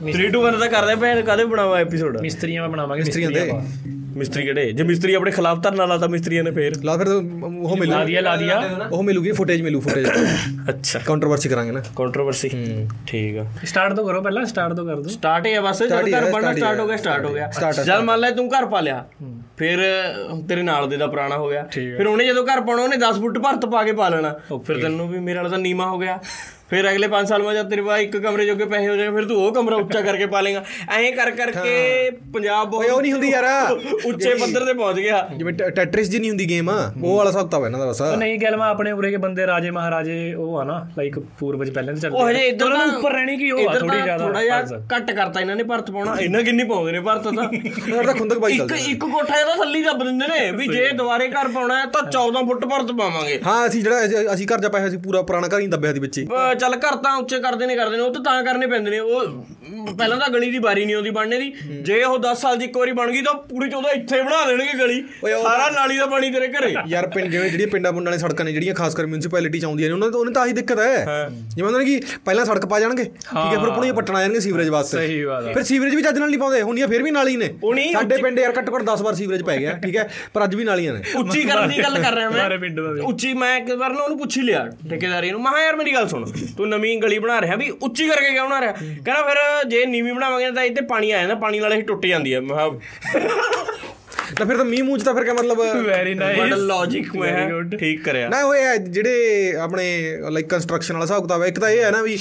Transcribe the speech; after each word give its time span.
3 0.00 0.26
2 0.32 0.40
1 0.42 0.58
ਤਾਂ 0.60 0.68
ਕਰਦੇ 0.68 0.94
ਭੈਣ 0.96 1.20
ਕਾਦੇ 1.22 1.44
ਬਣਾਵਾ 1.44 1.78
ਐਪੀਸੋਡ 1.80 2.20
ਮਿਸਤਰੀਆਂ 2.22 2.62
ਮੈਂ 2.62 2.68
ਬਣਾਵਾਂਗੇ 2.68 3.02
ਮਿਸਤਰੀਆਂ 3.02 3.30
ਦੇ। 3.30 3.50
ਮਿਸਤਰੀ 4.16 4.42
ਕਿਹੜੇ? 4.44 4.70
ਜੇ 4.72 4.82
ਮਿਸਤਰੀ 4.84 5.14
ਆਪਣੇ 5.14 5.30
ਖਿਲਾਫ 5.30 5.58
ਧਰਨਾ 5.62 5.84
ਲਾਤਾ 5.86 6.06
ਮਿਸਤਰੀਆਂ 6.06 6.44
ਨੇ 6.44 6.50
ਫੇਰ? 6.50 6.74
ਲਾ 6.84 6.96
ਫਿਰ 6.96 7.08
ਉਹ 7.08 7.76
ਮਿਲੂ 7.76 7.90
ਲਾ 7.92 8.04
ਦਿਆ 8.04 8.20
ਲਾ 8.20 8.34
ਦਿਆ। 8.36 8.88
ਉਹ 8.92 9.02
ਮਿਲੂਗੀ 9.02 9.32
ਫੁਟੇਜ 9.32 9.62
ਮਿਲੂ 9.62 9.80
ਫੁਟੇਜ 9.80 10.06
ਅੱਛਾ। 10.68 10.98
ਕੰਟਰੋਵਰਸੀ 11.06 11.48
ਕਰਾਂਗੇ 11.48 11.72
ਨਾ। 11.72 11.82
ਕੰਟਰੋਵਰਸੀ 11.96 12.48
ਠੀਕ 13.06 13.36
ਆ। 13.38 13.44
ਸਟਾਰਟ 13.64 13.94
ਤੋਂ 13.96 14.06
ਕਰੋ 14.06 14.22
ਪਹਿਲਾਂ 14.22 14.44
ਸਟਾਰਟ 14.44 14.74
ਤੋਂ 14.74 14.86
ਕਰ 14.86 14.96
ਦੋ 14.96 15.08
ਸਟਾਰਟ 15.08 15.46
ਹੀ 15.46 15.54
ਆ 15.54 15.60
ਬਸ 15.60 15.82
ਜਦ 15.82 15.92
ਘਰ 15.92 16.30
ਬਣਨਾ 16.32 16.52
ਸਟਾਰਟ 16.52 16.80
ਹੈ, 16.80 16.86
ਗਿਆ 16.86 16.96
ਸਟਾਰਟ 16.96 17.24
ਹੋ 17.26 17.34
ਗਿਆ। 17.34 17.50
ਜਦ 17.84 18.00
ਮੰਨ 18.00 18.20
ਲੈ 18.20 18.30
ਤੂੰ 18.30 18.48
ਘਰ 18.48 18.66
ਪਾ 18.66 18.80
ਲਿਆ 18.80 19.04
ਫਿਰ 19.58 19.78
ਤੇਰੇ 20.48 20.62
ਨਾਲ 20.62 20.88
ਦੇ 20.88 20.96
ਦਾ 20.96 21.06
ਪੁਰਾਣਾ 21.06 21.36
ਹੋ 21.36 21.48
ਗਿਆ। 21.48 21.66
ਫਿਰ 21.72 22.06
ਉਹਨੇ 22.06 22.24
ਜਦੋਂ 22.24 22.44
ਘਰ 22.46 22.60
ਪਾਉਣਾ 22.60 22.82
ਉਹਨੇ 22.82 22.96
10 22.96 23.20
ਫੁੱਟ 23.20 23.38
ਭਰਤ 23.38 23.66
ਪਾ 23.66 23.82
ਕੇ 23.84 23.92
ਪਾ 23.92 24.08
ਲੈਣਾ। 24.08 24.34
ਫਿਰ 24.66 24.80
ਤੈਨੂੰ 24.82 25.08
ਵੀ 25.08 25.18
ਮੇਰੇ 25.18 25.36
ਵਾਲਾ 25.36 25.48
ਤਾਂ 25.48 25.58
ਨੀਮਾ 25.58 25.86
ਹੋ 25.86 25.98
ਗਿਆ। 25.98 26.18
ਫਿਰ 26.70 26.88
ਅਗਲੇ 26.90 27.06
5 27.08 27.26
ਸਾਲ 27.26 27.42
ਬਾਅਦ 27.42 27.56
ਜਦ 27.56 27.68
ਤੇਰੇ 27.70 27.82
ਪਾਸ 27.82 28.00
ਇੱਕ 28.00 28.16
ਕਮਰੇ 28.18 28.44
ਜੋਗੇ 28.46 28.64
ਪੈਸੇ 28.64 28.88
ਹੋ 28.88 28.94
ਜਾਣਗੇ 28.96 29.14
ਫਿਰ 29.14 29.24
ਤੂੰ 29.24 29.36
ਉਹ 29.38 29.52
ਕਮਰਾ 29.54 29.76
ਉੱਚਾ 29.78 30.00
ਕਰਕੇ 30.00 30.26
ਪਾ 30.28 30.40
ਲੇਗਾ 30.40 30.62
ਐਂ 30.94 31.12
ਕਰ 31.12 31.30
ਕਰਕੇ 31.32 32.10
ਪੰਜਾਬ 32.34 32.74
ਓਏ 32.74 32.88
ਉਹ 32.88 33.00
ਨਹੀਂ 33.02 33.12
ਹੁੰਦੀ 33.12 33.30
ਯਾਰ। 33.30 33.44
ਉੱਚੇ 34.04 34.34
ਪੱਧਰ 34.34 34.64
ਤੇ 34.64 34.72
ਪਹੁੰਚ 34.74 34.98
ਗਿਆ। 34.98 35.18
ਜਿਵੇਂ 35.36 35.52
ਟੈਟਰਿਸ 35.52 36.08
ਜੀ 36.08 36.18
ਨਹੀਂ 36.18 36.30
ਹੁੰਦੀ 36.30 36.48
ਗੇਮ 36.50 36.68
ਉਹ 36.68 37.16
ਵਾਲਾ 37.16 37.30
ਹਿਸਾਬ 37.30 37.48
ਤਾਂ 37.48 37.60
ਇਹਨਾਂ 37.60 37.78
ਦਾ 37.78 37.86
ਬਸ। 37.86 38.02
ਨਹੀਂ 38.18 38.38
ਗੱਲ 38.38 38.56
ਮੈਂ 38.56 38.66
ਆਪਣੇ 38.68 38.92
ਉਰੇ 38.92 39.10
ਕੇ 39.10 39.16
ਬੰਦੇ 39.16 39.46
ਰਾਜੇ 39.46 39.70
ਮਹਾਰਾਜੇ 39.70 40.16
ਉਹ 40.34 40.58
ਆ 40.58 40.64
ਨਾ 40.64 40.78
ਲਾਈਕ 40.98 41.18
ਪੂਰਵਜ 41.38 41.70
ਪਹਿਲਾਂ 41.70 41.94
ਤੋਂ 41.94 42.00
ਚੱਲਦੇ 42.02 42.18
ਉਹ 42.18 42.28
ਹਜੇ 42.30 42.46
ਇੱਧਰ 42.48 42.68
ਤਾਂ 42.68 42.86
ਨੂੰ 42.86 42.96
ਉੱਪਰ 42.96 43.12
ਰਹਿਣੀ 43.12 43.36
ਕੀ 43.36 43.50
ਉਹ 43.50 43.68
ਆ 43.68 43.74
ਥੋੜੀ 43.74 43.88
ਤਾਂ 43.88 44.00
ਜ਼ਿਆਦਾ 44.00 44.24
ਥੋੜਾ 44.24 44.42
ਜਿਹਾ 44.42 44.60
ਘੱਟ 44.92 45.10
ਕਰਤਾ 45.12 45.40
ਇਹਨਾਂ 45.40 45.56
ਨੇ 45.56 45.62
ਭਰਤ 45.64 45.90
ਪਾਉਣਾ। 45.90 46.16
ਇਹਨਾਂ 46.20 46.42
ਕਿੰਨੀ 46.42 46.64
ਪਾਉਂਦੇ 46.64 46.92
ਨੇ 46.92 47.00
ਭਰਤ 47.00 47.22
ਤਾਂ। 47.24 47.48
ਇਹਨਾਂ 47.88 48.04
ਦਾ 48.04 48.12
ਖੁੰਦਕ 48.12 48.38
ਬਾਈ 48.38 48.52
ਇੱਕ 48.52 48.60
ਚੱਲਦਾ। 48.60 48.76
ਇੱਕ 48.90 49.00
ਕੋਠਾ 49.02 49.38
ਇਹਦਾ 49.38 49.54
ਥੱਲੀ 49.54 49.82
ਦੱਬ 49.82 50.04
ਦਿੰਦੇ 50.04 50.26
ਨੇ 50.28 50.50
ਵੀ 50.52 50.66
ਜੇ 50.68 50.88
ਦੁਬਾਰੇ 50.94 51.28
ਘਰ 51.28 51.48
ਪਾਉਣਾ 51.48 51.78
ਹੈ 51.80 51.86
ਤਾਂ 51.92 52.02
14 52.10 52.44
ਫੁੱਟ 52.46 52.64
ਭਰਤ 52.66 52.92
ਪਾਵਾਂਗੇ। 52.92 53.38
ਹਾਂ 53.46 53.66
ਅਸੀਂ 53.66 53.82
ਜਿਹੜਾ 53.82 54.04
ਅਸੀਂ- 54.34 54.46
ਘਰ 54.48 54.60
ਜਾ 54.60 54.68
ਪਾਇਆ 54.68 54.88
ਸੀ 54.88 54.96
ਪੂਰਾ 54.98 55.22
ਪੁਰਾਣਾ 55.22 55.48
ਘਰ 55.48 55.60
ਹੀ 55.60 55.66
ਦੱਬਿਆ 55.68 55.92
ਸੀ 55.92 56.00
ਵਿੱਚ 56.00 56.20
ਚੱਲ 56.58 56.76
ਘਰ 56.78 56.96
ਤਾਂ 56.96 57.16
ਉੱਚੇ 57.16 57.38
ਕਰਦੇ 57.40 57.66
ਨੇ 57.66 57.76
ਕਰਦੇ 57.76 57.96
ਨੇ 57.96 58.02
ਉਹ 58.02 58.12
ਤਾਂ 58.14 58.22
ਤਾਂ 58.24 58.42
ਕਰਨੇ 58.44 58.66
ਪੈਂਦੇ 58.66 58.90
ਨੇ। 58.90 58.98
ਉਹ 58.98 59.46
ਪਹਿਲਾਂ 59.98 60.16
ਤਾਂ 60.16 60.28
ਗਲੀ 60.30 60.50
ਦੀ 60.50 60.58
ਬਾਰੀ 60.58 60.84
ਨਹੀਂ 60.84 60.94
ਆਉਂਦੀ 60.96 61.10
ਬਣਨੇ 61.10 61.38
ਦੀ। 61.38 61.52
ਜੇ 61.82 62.02
ਉਹ 62.04 62.18
10 62.20 62.40
ਸਾਲ 62.40 62.56
ਦੀ 62.58 62.64
ਇੱਕ 62.64 62.76
ਵਾਰੀ 62.78 62.92
ਬਣ 62.92 63.10
ਗਈ 63.12 63.22
ਤਾਂ 63.22 63.34
ਪੂਰੀ 63.48 63.68
14 63.70 63.90
ਇੱਥੇ 63.94 64.20
ਬਣਾ 64.22 64.44
ਦੇਣਗੇ 64.46 64.72
ਗਲੀ। 64.78 65.00
ਸਾਰਾ 65.42 65.68
ਨਾਲੀ 65.70 65.96
ਦਾ 65.98 66.06
ਪਾਣੀ 66.06 66.30
ਤੇਰੇ 66.30 66.48
ਘਰੇ। 66.48 66.74
ਯਾਰ 66.88 67.06
ਪਿੰਡ 67.14 67.30
ਜਿਵੇਂ 67.32 67.50
ਜਿਹੜੀਆਂ 67.50 67.68
ਪਿੰਡਾਂ 67.68 67.92
ਪੁੰਡਾਂ 67.92 68.10
ਵਾਲੇ 68.10 68.20
ਸੜਕਾਂ 68.20 68.44
ਨੇ 68.44 68.52
ਜਿਹੜੀਆਂ 68.52 68.74
ਖਾਸ 68.74 68.94
ਕਰ 68.94 69.06
ਮਿਊਨਿਸਪੈਲਿਟੀ 69.06 69.60
ਚ 69.60 69.64
ਆਉਂਦੀਆਂ 69.64 69.88
ਨੇ 69.88 69.94
ਉਹਨਾਂ 69.94 70.10
ਤੋਂ 70.10 70.20
ਉਹਨੇ 70.20 70.32
ਤਾਂ 70.32 70.42
ਆਹੀ 70.42 70.52
ਦਿੱਕਤ 70.52 70.78
ਹੈ। 70.80 71.28
ਜਿਵੇਂ 71.30 71.66
ਉਹਨਾਂ 71.66 71.80
ਨੇ 71.80 71.86
ਕਿ 71.86 72.00
ਪਹਿਲਾਂ 72.24 72.44
ਸੜਕ 72.44 72.66
ਪਾ 72.66 72.80
ਜਾਣਗੇ 72.80 73.04
ਠੀਕ 73.04 73.36
ਹੈ 73.36 73.58
ਫਿਰ 73.60 73.70
ਪੁਣੇ 73.70 73.92
ਪੱਟਣ 73.92 74.16
ਆ 74.16 74.20
ਜਾਣਗੇ 74.20 74.40
ਸੀਵਰੇਜ 74.40 74.68
ਵਾਸਤੇ। 74.68 74.96
ਸਹੀ 74.98 75.24
ਬਾਤ 75.24 75.44
ਆ। 75.44 75.52
ਫਿਰ 75.52 75.62
ਸੀਵਰੇਜ 75.62 75.94
ਵੀ 75.94 76.02
ਚੱਜ 76.02 76.18
ਨਾਲ 76.18 76.28
ਨਹੀਂ 76.28 76.38
ਪਾਉਂਦੇ 76.40 76.62
ਹੁੰਦੀਆਂ 76.62 76.88
ਫਿਰ 76.88 77.02
ਵੀ 77.02 77.10
ਨਾਲੀ 77.10 77.36
ਨੇ। 77.36 77.48
ਸਾਡੇ 77.92 78.16
ਪਿੰਡ 78.22 78.38
ਯਾਰ 78.38 78.52
ਘੱਟੋ 78.58 78.76
ਘੱਟ 78.76 78.82
10 78.84 79.02
ਵਾਰ 79.02 79.14
ਸੀਵਰੇਜ 79.14 79.42
ਪੈ 79.42 79.56
ਗਿਆ 79.58 79.72
ਠੀਕ 79.84 79.96
ਹੈ 79.96 80.08
ਪਰ 80.34 80.44
ਅੱਜ 80.44 80.54
ਵੀ 80.54 80.64
ਨਾਲੀਆਂ 80.64 80.92
ਨੇ। 80.94 81.02
ਉੱਚੀ 81.18 81.42
ਕਰਨ 81.42 81.68
ਦੀ 81.68 81.82
ਗੱਲ 81.82 82.02
ਕਰ 82.02 82.14
ਰਿਹਾ 82.14 82.30
ਮੈਂ। 82.30 83.02
ਉੱਚੀ 83.08 83.32
ਮੈਂ 83.34 83.56
ਇੱਕ 83.58 83.70
ਵਾਰ 83.72 83.92
ਨਾ 83.92 84.02
ਉਹਨੂੰ 84.02 84.18
ਪੁੱਛ 84.18 84.36
ਹੀ 84.36 84.42
ਲਿਆ 84.42 84.64
ਠੇਕੇਦਾਰੀ 84.90 85.30
ਨੂੰ। 85.30 85.40
ਮੈਂ 85.42 85.52
ਯਾਰ 85.64 85.76
ਮੇਰੀ 85.76 85.94
ਗੱਲ 85.94 86.08
ਸੁਣ। 86.08 86.24
ਤੂੰ 86.56 86.68
ਨਵੀਂ 86.68 86.96
ਗਲੀ 86.98 87.18
ਬਣਾ 87.18 87.40
ਰਿਹਾ 87.40 87.56
ਵੀ 87.56 87.70
ਉੱਚੀ 87.70 88.08
ਕਰਕੇ 88.08 88.30
ਕਿਉਂ 88.30 88.46
ਬਣਾ 88.46 88.60
ਰਿਹਾ? 88.60 88.72
ਕਹਿੰਦਾ 88.72 89.22
ਫਿਰ 89.22 89.68
ਜੇ 89.68 89.84
ਨੀਵੀਂ 89.86 90.12
ਬਣਾਵਾਂਗੇ 90.12 90.50
ਤਾਂ 90.50 90.64
ਇੱਥੇ 90.64 90.82
ਪਾਣੀ 90.84 91.10
ਆ 91.10 91.18
ਜਾਂਦਾ 91.20 91.34
ਪਾਣੀ 91.34 91.60
ਨਾਲ 91.60 91.72
ਇਹ 91.72 91.82
ਟੁੱਟ 91.82 92.06
ਜਾਂਦੀ 92.06 92.34
ਹੈ 92.34 92.40
ਮੈਂ 92.40 92.70
ਤਾਂ 94.38 94.46
ਫਿਰ 94.46 94.56
ਤਾਂ 94.56 94.64
ਮੀਂਹ 94.64 94.96
ਚ 94.98 95.02
ਤਾਂ 95.02 95.14
ਫਿਰ 95.14 95.24
ਕਿਆ 95.24 95.34
ਮਤਲਬ 95.34 95.58
ਵੈਰੀ 95.86 96.14
ਬੜਾ 96.14 96.26
ਨਾਈਸ 96.26 96.54
ਲੌਜੀਕ 96.58 97.14
ਮੈਂ. 97.16 97.62
ਠੀਕ 97.78 98.02
ਕਰਿਆ। 98.04 98.28
ਨਾ 98.28 98.42
ਉਹ 98.42 98.54
ਇਹ 98.54 98.64
ਹੈ 98.64 98.76
ਜਿਹੜੇ 98.76 99.54
ਆਪਣੇ 99.60 99.86
ਲਾਈਕ 100.30 100.48
ਕੰਸਟਰਕਸ਼ਨ 100.48 100.94
ਵਾਲਾ 100.94 101.04
ਹਿਸਾਬ 101.04 101.22
ਕਿਤਾਬ 101.22 101.44
ਇੱਕ 101.44 101.58
ਤਾਂ 101.60 101.70
ਇਹ 101.70 101.82
ਹੈ 101.84 101.90
ਨਾ 101.90 102.02
ਵੀ 102.02 102.18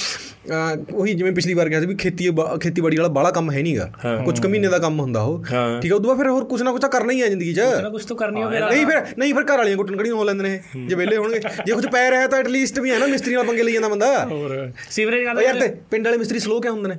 ਉਹੀ 0.94 1.14
ਜਿਵੇਂ 1.14 1.32
ਪਿਛਲੀ 1.32 1.54
ਵਾਰ 1.54 1.70
ਕਿਹਾ 1.70 1.80
ਸੀ 1.80 1.86
ਵੀ 1.86 1.96
ਖੇਤੀ 1.96 2.30
ਖੇਤੀਬਾੜੀ 2.62 2.98
ਵਾਲਾ 2.98 3.10
ਬਾਹਲਾ 3.10 3.32
ਕੰਮ 3.32 3.52
ਹੈ 3.52 3.62
ਨਹੀਂਗਾ 3.62 3.90
ਕੁਝ 4.26 4.40
ਕੁ 4.40 4.50
ਮਹੀਨੇ 4.50 4.68
ਦਾ 4.68 4.78
ਕੰਮ 4.80 5.00
ਹੁੰਦਾ 5.00 5.22
ਉਹ। 5.22 5.44
ਹਾਂ। 5.52 5.82
ਠੀਕ 5.82 5.92
ਹੈ 5.92 5.96
ਉਦੋਂ 5.96 6.10
ਬਾਅਦ 6.10 6.20
ਫਿਰ 6.20 6.30
ਹੋਰ 6.30 6.46
ਕੁਝ 6.46 6.62
ਨਾ 6.62 6.72
ਕੁਝ 6.72 6.82
ਤਾਂ 6.82 6.90
ਕਰਨਾ 6.90 7.14
ਹੀ 7.14 7.22
ਹੈ 7.22 7.28
ਜ਼ਿੰਦਗੀ 7.28 7.54
'ਚ। 7.54 7.60
ਨਾ 7.60 7.90
ਕੁਝ 7.90 8.04
ਤਾਂ 8.06 8.18
ਕਰਨੀ 8.18 8.44
ਹੋਵੇ 8.44 8.60
ਨਹੀਂ 8.60 8.86
ਫਿਰ 8.86 9.02
ਨਹੀਂ 9.18 9.34
ਫਿਰ 9.34 9.44
ਘਰ 9.44 9.58
ਵਾਲੀਆਂ 9.58 9.78
ਕੁੱਟਣ 9.78 9.98
ਕੜੀਆਂ 9.98 10.16
ਹੋ 10.16 10.24
ਲੈਂਦੇ 10.24 10.44
ਨੇ 10.44 10.60
ਜੇ 10.88 10.96
ਵਿਹਲੇ 10.96 11.18
ਹੋਣਗੇ। 11.18 11.40
ਜੇ 11.66 11.74
ਕੁਝ 11.74 11.86
ਪੈ 11.86 12.10
ਰਿਹਾ 12.12 12.28
ਤਾਂ 12.28 12.40
ਐਟਲੀਸਟ 12.40 12.80
ਵੀ 12.80 12.92
ਹੈ 12.92 13.00
ਨਾ 13.00 13.08
ਮਿਸਤਰੀ 13.08 13.34
ਨਾਲ 13.36 13.44
ਪੰਗੇ 13.46 13.64
ਲਈ 13.64 13.74
ਜਾਂਦਾ 13.74 13.90
ਬੰਦਾ। 13.90 14.26
ਹੋਰ। 14.26 14.72
ਸੀਵਰੇਜ 14.90 15.26
ਗੱਲ 15.26 15.42
ਯਾਰ 15.42 15.60
ਤੇ 15.60 15.68
ਪਿੰਡ 15.92 16.06
ਵਾਲੇ 16.06 16.18
ਮਿਸਤਰੀ 16.18 16.40
ਸਲੋ 16.40 16.60
ਕਿਉਂ 16.60 16.74
ਹੁੰਦੇ 16.74 16.90
ਨੇ? 16.90 16.98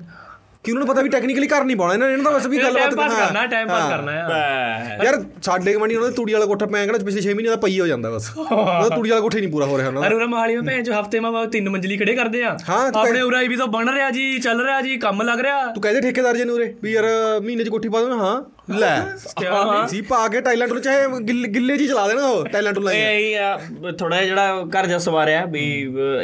ਕਿ 0.68 0.72
ਉਹਨਾਂ 0.72 0.86
ਨੂੰ 0.86 0.94
ਪਤਾ 0.94 1.02
ਵੀ 1.02 1.08
ਟੈਕਨੀਕਲੀ 1.08 1.46
ਕਰ 1.46 1.64
ਨਹੀਂ 1.64 1.76
ਪਾਉਣਾ 1.76 1.94
ਇਹਨਾਂ 1.94 2.06
ਨੇ 2.08 2.12
ਇਹਨਾਂ 2.12 2.32
ਦਾ 2.32 2.38
ਬਸ 2.38 2.46
ਵੀ 2.46 2.58
ਟਾਈਮ 2.58 2.74
ਗੱਲਬਾਤ। 2.74 3.10
ਕਰਨਾ। 3.10 3.46
Time 3.46 3.68
pass. 3.68 3.88
ਕਰਨਾ 3.90 4.12
ਹੈ। 4.12 4.98
ਯਾਰ 5.04 5.24
ਸਾਡੇ 5.42 5.72
ਕਮਾਂਡੀ 5.72 5.94
ਉਹਨਾਂ 5.94 6.08
ਦੇ 6.08 6.14
ਤੂੜੀ 6.16 6.32
ਵਾਲਾ 6.32 6.46
ਕੋਠਾ 6.46 6.66
ਪੈ 6.66 6.84
ਗਿਆ 6.86 6.98
ਪਿਛਲੇ 6.98 7.22
6 7.22 7.34
ਮਹੀਨੇ 7.34 7.48
ਦਾ 7.48 7.56
ਪਈ 7.56 7.80
ਹੋ 7.80 7.86
ਜਾਂਦਾ 7.86 8.10
ਬਸ। 8.10 8.30
ਉਹਦਾ 8.38 8.88
ਤੂੜੀ 8.96 9.10
ਵਾਲਾ 9.10 9.20
ਕੋਠਾ 9.20 9.36
ਹੀ 9.36 9.42
ਨਹੀਂ 9.42 9.52
ਪੂਰਾ 9.52 9.66
ਹੋ 9.66 9.78
ਰਿਹਾ 9.78 9.88
ਉਹਨਾਂ 9.88 10.02
ਦਾ 10.02 10.08
ਅਰੇ 10.08 10.16
ਉਰੇ 10.16 10.26
ਮਹਾਲੀ 10.26 10.56
ਵਿੱਚ 10.56 10.66
ਭੈਣ 10.66 10.82
ਜੋ 10.82 11.00
ਹਫ਼ਤੇ 11.00 11.20
ਮਾ 11.20 11.44
ਤਿੰਨ 11.46 11.68
ਮੰਜ਼ਲੀ 11.68 11.96
ਖੜੇ 11.96 12.14
ਕਰਦੇ 12.14 12.42
ਆ। 12.44 12.56
ਹਾਂ, 12.68 12.92
ਤੂੰ 12.92 13.00
ਆਪਣੇ 13.00 13.20
ਉਰੇ 13.20 13.48
ਵੀ 13.48 13.56
ਤਾਂ 13.56 13.66
ਬਣ 13.66 13.88
ਰਿਹਾ 13.88 14.10
ਜੀ 14.10 14.38
ਚੱਲ 14.38 14.62
ਰਿਹਾ 14.62 14.80
ਜੀ 14.80 14.96
ਕੰਮ 14.96 15.22
ਲੱਗ 15.22 15.40
ਰਿਹਾ। 15.40 15.66
ਤੂੰ 15.66 15.82
ਕਹਦੇ 15.82 16.00
ਠੇਕੇਦਾਰ 16.00 16.36
ਜੀ 16.36 16.44
ਨੂੰ 16.44 16.54
ਉਰੇ 16.54 16.74
ਵੀ 16.82 16.92
ਯਾਰ 16.92 17.04
ਮਹੀਨੇ 17.42 17.64
'ਚ 17.64 17.68
ਕੋਠੀ 17.68 17.88
ਪਾ 17.88 18.00
ਦੇਣਾ 18.00 18.16
ਹਾਂ। 18.16 18.57
ਲੈ। 18.70 19.86
ਸੀ 19.88 20.00
ਪਾ 20.00 20.26
ਕੇ 20.28 20.40
ਟਾਈਲੈਂਡ 20.40 20.72
ਨੂੰ 20.72 20.80
ਚਾਹੇ 20.82 21.06
ਗਿੱਲ- 21.20 21.46
ਗਿੱਲੇ 21.46 21.76
ਜੀ 21.76 21.86
ਚਲਾ 21.88 22.06
ਦੇਣਾ 22.08 22.26
ਉਹ 22.26 22.44
ਟਾਈਲੈਂਡ 22.44 22.78
ਨੂੰ 22.78 22.84
ਲਾਈ 22.84 22.96
ਇਹ 22.98 23.92
ਥੋੜਾ 23.92 24.22
ਜਿਹੜਾ 24.22 24.64
ਘਰ 24.74 24.86
ਜਾ 24.86 24.98
ਸਵਾਰਿਆ 24.98 25.44
ਵੀ 25.44 25.62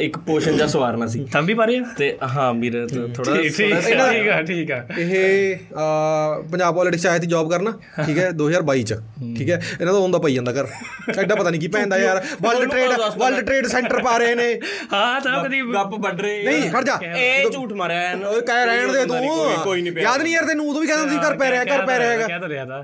ਇੱਕ 0.00 0.18
ਪੋਸ਼ਨ 0.18 0.56
ਜਾ 0.56 0.66
ਸਵਾਰਨਾ 0.66 1.06
ਸੀ। 1.06 1.24
ਤਾਂ 1.32 1.42
ਵੀ 1.42 1.54
ਪਾਰੇ 1.54 1.80
ਤੇ 1.98 2.16
ਹਾਂ 2.34 2.52
ਵੀਰ 2.54 2.86
ਥੋੜਾ 3.14 3.36
ਠੀਕ 3.42 4.28
ਆ 4.28 4.40
ਠੀਕ 4.42 4.70
ਆ 4.70 4.82
ਇਹ 4.98 5.56
ਪੰਜਾਬ 6.52 6.74
ਪੋਲਿਟਿਕਸ 6.74 7.06
ਆਇਆ 7.06 7.18
ਸੀ 7.18 7.26
ਜੌਬ 7.26 7.50
ਕਰਨਾ 7.50 7.72
ਠੀਕ 8.06 8.18
ਹੈ 8.18 8.30
2022 8.32 8.82
ਚ 8.84 8.94
ਠੀਕ 9.38 9.50
ਹੈ। 9.50 9.60
ਇਹਨਾਂ 9.80 9.92
ਦਾ 9.92 9.98
ਆਉਂਦਾ 9.98 10.18
ਪਈ 10.18 10.34
ਜਾਂਦਾ 10.34 10.52
ਘਰ। 10.52 10.66
ਐਡਾ 11.18 11.34
ਪਤਾ 11.34 11.50
ਨਹੀਂ 11.50 11.60
ਕੀ 11.60 11.68
ਪੈਂਦਾ 11.68 11.98
ਯਾਰ। 11.98 12.22
World 12.42 12.70
trade 12.70 12.92
world 13.16 13.44
trade 13.46 13.66
centre 13.66 14.02
ਪਾ 14.02 14.16
ਰਹੇ 14.18 14.34
ਨੇ। 14.34 14.48
ਹਾਂ 14.92 15.20
ਤਾਂ 15.20 15.42
ਕਦੀ 15.44 15.60
ਗੱਪ 15.74 15.94
ਵੱਢ 15.98 16.20
ਰਹੇ 16.20 16.42
ਨਹੀਂ 16.44 16.70
ਖੜ 16.70 16.84
ਜਾ। 16.84 16.98
ਇਹ 17.16 17.50
ਝੂਠ 17.50 17.72
ਮਾਰਿਆ। 17.72 18.12
ਓਏ 18.28 18.40
ਕਹਿ 18.40 18.64
ਰਹਿਣ 18.66 18.92
ਦੇ 18.92 19.04
ਤੂੰ। 19.06 19.16
ਯਾਦ 19.98 20.22
ਨਹੀਂ 20.22 20.32
ਯਾਰ 20.34 20.44
ਤੈਨੂੰ 20.44 20.68
ਉਦੋਂ 20.70 20.80
ਵੀ 20.80 20.86
ਕਹਿੰਦਾ 20.86 21.08
ਸੀ 21.10 21.16
ਘਰ 21.18 21.36
ਪੈ 21.36 21.50
ਰਿਹਾ 21.50 21.64
ਘਰ 21.66 21.84
ਪੈ 21.86 21.98
ਰਿਹਾ 21.98 22.10
ਹੈਗਾ। 22.10 22.33
ਕਹਿ 22.34 22.40
ਤਾਂ 22.40 22.48
ਰਿਹਾ 22.48 22.64
ਤਾਂ। 22.64 22.82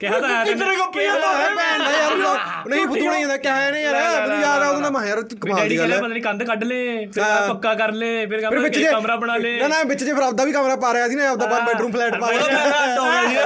ਕਿਹਾ 0.00 0.18
ਤਾਂ 0.20 0.28
ਹੈ 0.28 0.44
ਕਿੱਧਰ 0.44 0.66
ਗੱਪ 0.78 0.92
ਕਿਹਾ 0.92 1.14
ਜਾਂਦਾ 1.14 1.32
ਹੈ 1.32 1.48
ਭੈਣ 1.56 1.78
ਦਾ 1.78 1.90
ਯਾਰ 1.92 2.14
ਨਹੀਂ 2.68 2.86
ਫੁੱਦੂ 2.86 3.04
ਨਹੀਂ 3.04 3.20
ਜਾਂਦਾ 3.20 3.36
ਕਿਹਾ 3.36 3.70
ਨੇ 3.70 3.82
ਯਾਰ 3.82 3.94
ਮੈਨੂੰ 4.20 4.40
ਯਾਦ 4.42 4.62
ਆ 4.62 4.68
ਉਹਦਾ 4.68 4.90
ਮੈਂ 4.90 5.04
ਯਾਰ 5.06 5.22
ਕਮਾਲ 5.42 5.68
ਦੀ 5.68 5.78
ਗੱਲ। 5.78 5.92
ਹੈ 5.92 5.98
ਪਤਾ 5.98 6.06
ਨਹੀਂ 6.08 6.22
ਕੰਧ 6.22 6.42
ਕੱਢ 6.42 6.64
ਲੇ 6.64 6.78
ਫਿਰ। 7.06 7.22
ਪੱਕਾ 7.48 7.74
ਕਰ 7.74 7.92
ਲੇ 7.92 8.10
ਫਿਰ 8.26 8.40
ਕਿ 8.68 8.84
ਕਮਰਾ 8.84 9.16
ਬਣਾ 9.16 9.36
ਲੇ। 9.36 9.56
ਨਾ 9.58 9.68
ਨਾ 9.68 9.82
ਵਿੱਚ 9.82 10.04
ਜੇ 10.04 10.12
ਫਿਰ 10.12 10.22
ਆਪਦਾ 10.22 10.44
ਵੀ 10.44 10.52
ਕਮਰਾ 10.52 10.76
ਪਾ 10.76 10.92
ਰਿਹਾ 10.92 11.08
ਸੀ 11.08 11.14
ਨਾ 11.14 11.28
ਆਪਦਾ 11.30 11.60
ਬੈਡਰੂਮ 11.60 11.92
ਫਲੈਟ 11.92 12.18
ਪਾ 12.20 12.26
ਉਹਦਾ 12.26 12.48
ਰਿਹਾ 12.48 12.64
ਮੇਰਾ 12.64 12.84
ਅੱਡ 12.84 12.98
ਹੋ 12.98 13.04
ਗਿਆ 13.04 13.22
ਜੀ। 13.24 13.36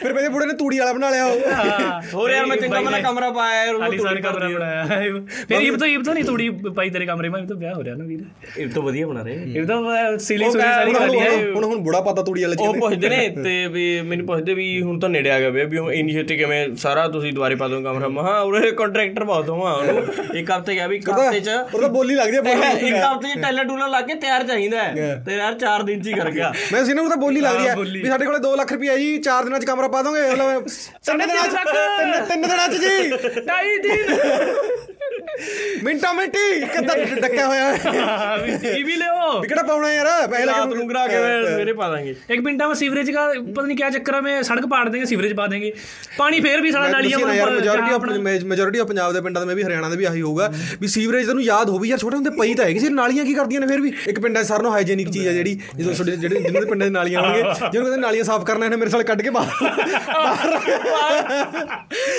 ਫਿਰ 0.00 0.12
ਮੇਰੇ 0.12 0.28
ਬੁੜੇ 0.28 0.46
ਨੇ 0.46 0.52
ਤੂੜੀ 0.54 0.78
ਵਾਲਾ 0.78 0.92
ਬਣਾ 0.92 1.10
ਲਿਆ 1.10 1.24
ਉਹ। 1.24 1.40
ਹਾਂ। 1.52 2.00
ਹੋਰ 2.14 2.30
ਯਾਰ 2.30 2.46
ਮੈਂ 2.46 2.56
ਚੰਗਾ 2.56 2.80
ਵਾਲਾ 2.80 2.98
ਕਮਰਾ 3.00 3.30
ਪਾਇਆ 3.30 3.64
ਯਾਰ 3.64 3.74
ਉਹਨੂੰ 3.74 3.86
ਆਲੀਸਾਨ 3.86 4.14
ਤੋੜ 4.14 4.20
ਕਮਰਾ 4.22 4.48
ਬਣਾਇਆ 4.48 4.84
ਫਿਰ 4.84 5.60
ਇਹ 5.60 5.76
ਤਾਂ 5.78 5.88
ਇਹ 5.88 5.98
ਤਾਂ 5.98 6.14
ਨਹੀਂ 6.14 6.24
ਥੋੜੀ 6.24 6.48
ਪਾਈ 6.76 6.90
ਤੇਰੇ 6.90 7.06
ਕਮਰੇ 7.06 7.28
ਮੈਂ 7.28 7.42
ਤਾਂ 7.42 7.56
ਵਿਆਹ 7.56 7.74
ਹੋ 7.74 7.84
ਰਿਹਾ 7.84 7.94
ਨਾ 7.96 8.04
ਵੀਰ। 8.04 8.20
ਇਹ 8.58 8.68
ਤਾਂ 8.68 8.82
ਵਧੀਆ 8.82 9.06
ਬਣਾ 9.06 9.22
ਰਹੇ। 9.22 9.52
ਇਹ 9.54 9.66
ਤਾਂ 9.66 10.18
ਸੀਲਿੰਗ 10.18 10.48
ਉਹ 10.48 10.52
ਸੂਰੀ 10.52 10.92
ਕਰ 10.92 11.14
ਹੈ। 11.20 11.30
ਹੁਣ 11.54 11.64
ਹੁਣ- 11.64 11.78
ਬੁੜਾ 11.80 12.00
ਪਾਤਾ 12.00 12.22
ਤੂੜੀ 12.22 12.42
ਵਾਲੇ 12.42 12.56
ਉਹ 12.60 12.74
ਪੁੱਛਦੇ 12.74 13.08
ਨੇ 13.08 13.28
ਤੇ 13.44 13.66
ਵੀ 13.66 13.84
ਮੈਨੂੰ 14.00 14.26
ਪੁੱਛਦੇ 14.26 14.54
ਵੀ 14.54 14.66
ਹੁਣ 14.82 14.98
ਤਾਂ 15.00 15.08
ਨੇੜੇ 15.08 15.30
ਆ 15.30 15.38
ਗਿਆ 15.40 15.48
ਵੇ 15.50 15.64
ਵੀ 15.64 15.78
ਉਹ 15.78 15.90
ਇੰਨੀ 15.92 16.12
ਛੇਤੀ 16.12 16.36
ਕਿਵੇਂ 16.36 16.66
ਸਾਰਾ 16.76 17.06
ਤੁਸੀਂ 17.08 17.32
ਦੁਬਾਰੇ 17.32 17.54
ਪਾ 17.54 17.68
ਦੋ 17.68 17.80
ਕਮਰਾ। 17.82 18.08
ਮਹਾ 18.10 18.38
ਉਰੇ 18.40 18.70
ਕੰਟਰੈਕਟਰ 18.72 19.24
ਪਾ 19.24 19.40
ਦੋ 19.40 19.54
ਹਾਂ 19.66 19.74
ਉਹਨੂੰ। 19.74 20.02
ਇੱਕ 20.36 20.50
ਹਫ਼ਤੇ 20.50 20.74
ਗਿਆ 20.74 20.86
ਵੀ 20.86 20.96
ਇੱਕ 20.96 21.08
ਹਫ਼ਤੇ 21.10 21.40
ਚ 21.40 21.48
ਉਹ 21.74 21.80
ਤਾਂ 21.80 21.88
ਬੋਲੀ 21.88 22.14
ਲੱਗਦੀ 22.14 22.36
ਹੈ 22.36 22.42
ਬੋਲੀ 22.42 22.88
ਇੱਕ 22.88 22.96
ਹਫ਼ਤੇ 22.96 23.32
ਚ 23.34 23.42
ਟੈਲਰ 23.42 23.64
ਟੂਲਰ 23.64 23.88
ਲਾ 23.88 24.00
ਕੇ 24.00 24.14
ਤਿਆਰ 24.16 24.46
ਚਾਹੀਦਾ 24.46 24.82
ਤੇ 25.26 25.36
ਯਾਰ 25.36 25.54
4 25.58 25.82
ਦਿਨ 25.82 26.02
ਚ 26.02 26.06
ਹੀ 26.08 26.12
ਕਰ 26.12 26.30
ਗਿਆ। 26.30 26.52
ਮੈਂ 26.72 26.84
ਸੀ 26.84 26.94
ਨਾ 26.94 27.02
ਉਹ 27.02 27.08
ਤਾਂ 27.08 27.16
ਬੋਲੀ 27.16 27.40
ਲੱਗਦੀ 27.40 27.68
ਹੈ। 27.68 27.74
ਵੀ 27.76 28.08
ਸਾਡੇ 28.08 28.26
ਕੋਲੇ 28.26 28.38
2 28.38 28.54
ਲੱਖ 28.56 28.72
ਰੁਪਏ 28.72 28.96
ਜੀ 28.98 29.16
4 29.20 29.48
ਦਿਨਾਂ 29.50 29.60
ਚ 29.60 29.64
ਕਮਰਾ 29.64 29.88
ਪਾ 29.88 30.02
ਦੋਗੇ? 30.02 30.20
ਅਗਲਾ 30.28 30.60
ਤਿੰਨ 31.06 31.18
ਦਿਨਾਂ 31.18 31.46
ਚ 31.46 31.56
ਤਿੰਨ 31.98 32.24
ਤਿੰਨ 32.24 32.42
ਦਿਨਾਂ 32.42 32.68
ਚ 32.68 32.80
ਜੀ। 32.80 33.40
ਢਾਈ 33.40 33.78
ਦਿਨ। 33.78 34.16
ਮਿੰਟਾ 35.84 36.12
ਮਿੰਟੀ। 36.12 36.60
ਕਿੱਦਾਂ 36.66 36.96
ਡੱਕਿਆ 37.20 37.46
ਹੋਇਆ। 37.46 37.64
ਹੈ 37.76 38.36
ਵੀ 38.42 38.56
ਜੀ 38.56 38.82
ਵੀ 38.82 38.96
ਲਿਓ। 38.96 39.40
ਵਿਕੜਾ 39.40 39.62
ਪਾਉਣਾ 39.62 39.92
ਯਾਰ? 39.92 40.06
ਪਹਿਲਾਂ 40.28 40.56
ਰਾਤ 40.58 40.72
ਨੂੰ 40.74 40.88
ਗਰਾ 40.88 41.06
ਕੇ 41.06 41.14
ਸਵੇਰੇ 41.46 41.72
ਪਾ 41.72 41.88
ਦਾਂਗੇ। 41.88 42.14
ਇੱਕ 42.30 42.40
ਮਿੰਟਾ 42.40 42.66
ਮੈਂ 42.66 42.74
ਸੀਵਰੇਜ 42.74 43.10
ਦਾ 43.10 43.26
ਪਤਾ 43.54 43.66
ਨਹੀਂ 43.66 43.76
ਕਿਆ 43.76 43.90
ਚੱਕਰ 43.90 44.20
ਮੈਂ 44.20 44.42
ਸੜਕ 44.42 44.66
ਪਾੜ 44.66 44.88
ਦੇਂਗੇ 44.88 45.06
ਸੀਵਰੇਜ 45.06 45.32
ਪਾ 45.32 45.46
ਦੇਂਗੇ 45.46 45.72
ਪਾਣੀ 46.18 46.40
ਫੇਰ 46.40 46.60
ਵੀ 46.60 46.70
ਸਾਡਾ 46.72 46.88
ਨਾਲੀਆਂ 46.88 47.18
ਬਣਾ 47.18 47.34
ਯਾਰ 47.34 47.50
ਮੈਜੋਰਿਟੀ 47.50 47.94
ਆਪਣੇ 47.94 48.18
ਮੈਜੋਰਿਟੀ 48.44 48.78
ਆਫ 48.78 48.86
ਪੰਜਾਬ 48.86 49.12
ਦੇ 49.12 49.20
ਪਿੰਡਾਂ 49.20 49.46
ਦੇ 49.46 49.54
ਵੀ 49.54 49.62
ਹਰਿਆਣਾ 49.62 49.88
ਦੇ 49.88 49.96
ਵੀ 49.96 50.04
ਆਹੀ 50.04 50.22
ਹੋਊਗਾ 50.22 50.52
ਵੀ 50.80 50.86
ਸੀਵਰੇਜ 50.88 51.26
ਤੈਨੂੰ 51.26 51.42
ਯਾਦ 51.42 51.68
ਹੋਵੇ 51.70 51.88
ਯਾਰ 51.88 51.98
ਛੋਟੇ 51.98 52.16
ਹੁੰਦੇ 52.16 52.30
ਪਈ 52.40 52.54
ਤਾਂ 52.54 52.64
ਹੈਗੀ 52.64 52.78
ਸੀ 52.78 52.88
ਨਾਲੀਆਂ 52.88 53.24
ਕੀ 53.24 53.34
ਕਰਦੀਆਂ 53.34 53.60
ਨੇ 53.60 53.66
ਫੇਰ 53.66 53.80
ਵੀ? 53.80 53.92
ਇੱਕ 54.08 54.20
ਪਿੰਡਾਂ 54.20 54.42
ਸਾਰ 54.44 54.62
ਨੂੰ 54.62 54.72
ਹਾਈਜੀਨਿਕ 54.72 55.10
ਚੀਜ਼ 55.10 55.28
ਆ 55.28 55.32
ਜਿਹੜੀ 55.32 55.58
ਜਦੋਂ 55.76 55.92
ਜਿਹੜੇ 55.94 56.40
ਜਿੰਨੇ 56.40 56.60
ਪਿੰਡਾਂ 56.60 56.86
ਦੇ 56.86 56.92
ਨਾਲੀਆਂ 56.92 57.20
ਹੋਣਗੇ 57.20 57.42
ਜਿਹਨੂੰ 57.42 57.82
ਕਹਿੰਦੇ 57.82 57.96
ਨਾਲੀਆਂ 57.96 58.24
ਸਾਫ਼ 58.24 58.44
ਕਰਨਾ 58.44 58.64
ਇਹਨੇ 58.64 58.76
ਮੇਰੇ 58.76 58.90
ਸਾਲ 58.90 59.02
ਕੱਢ 59.02 59.22
ਕੇ 59.22 59.29
ਬਾਹਰ 59.29 59.63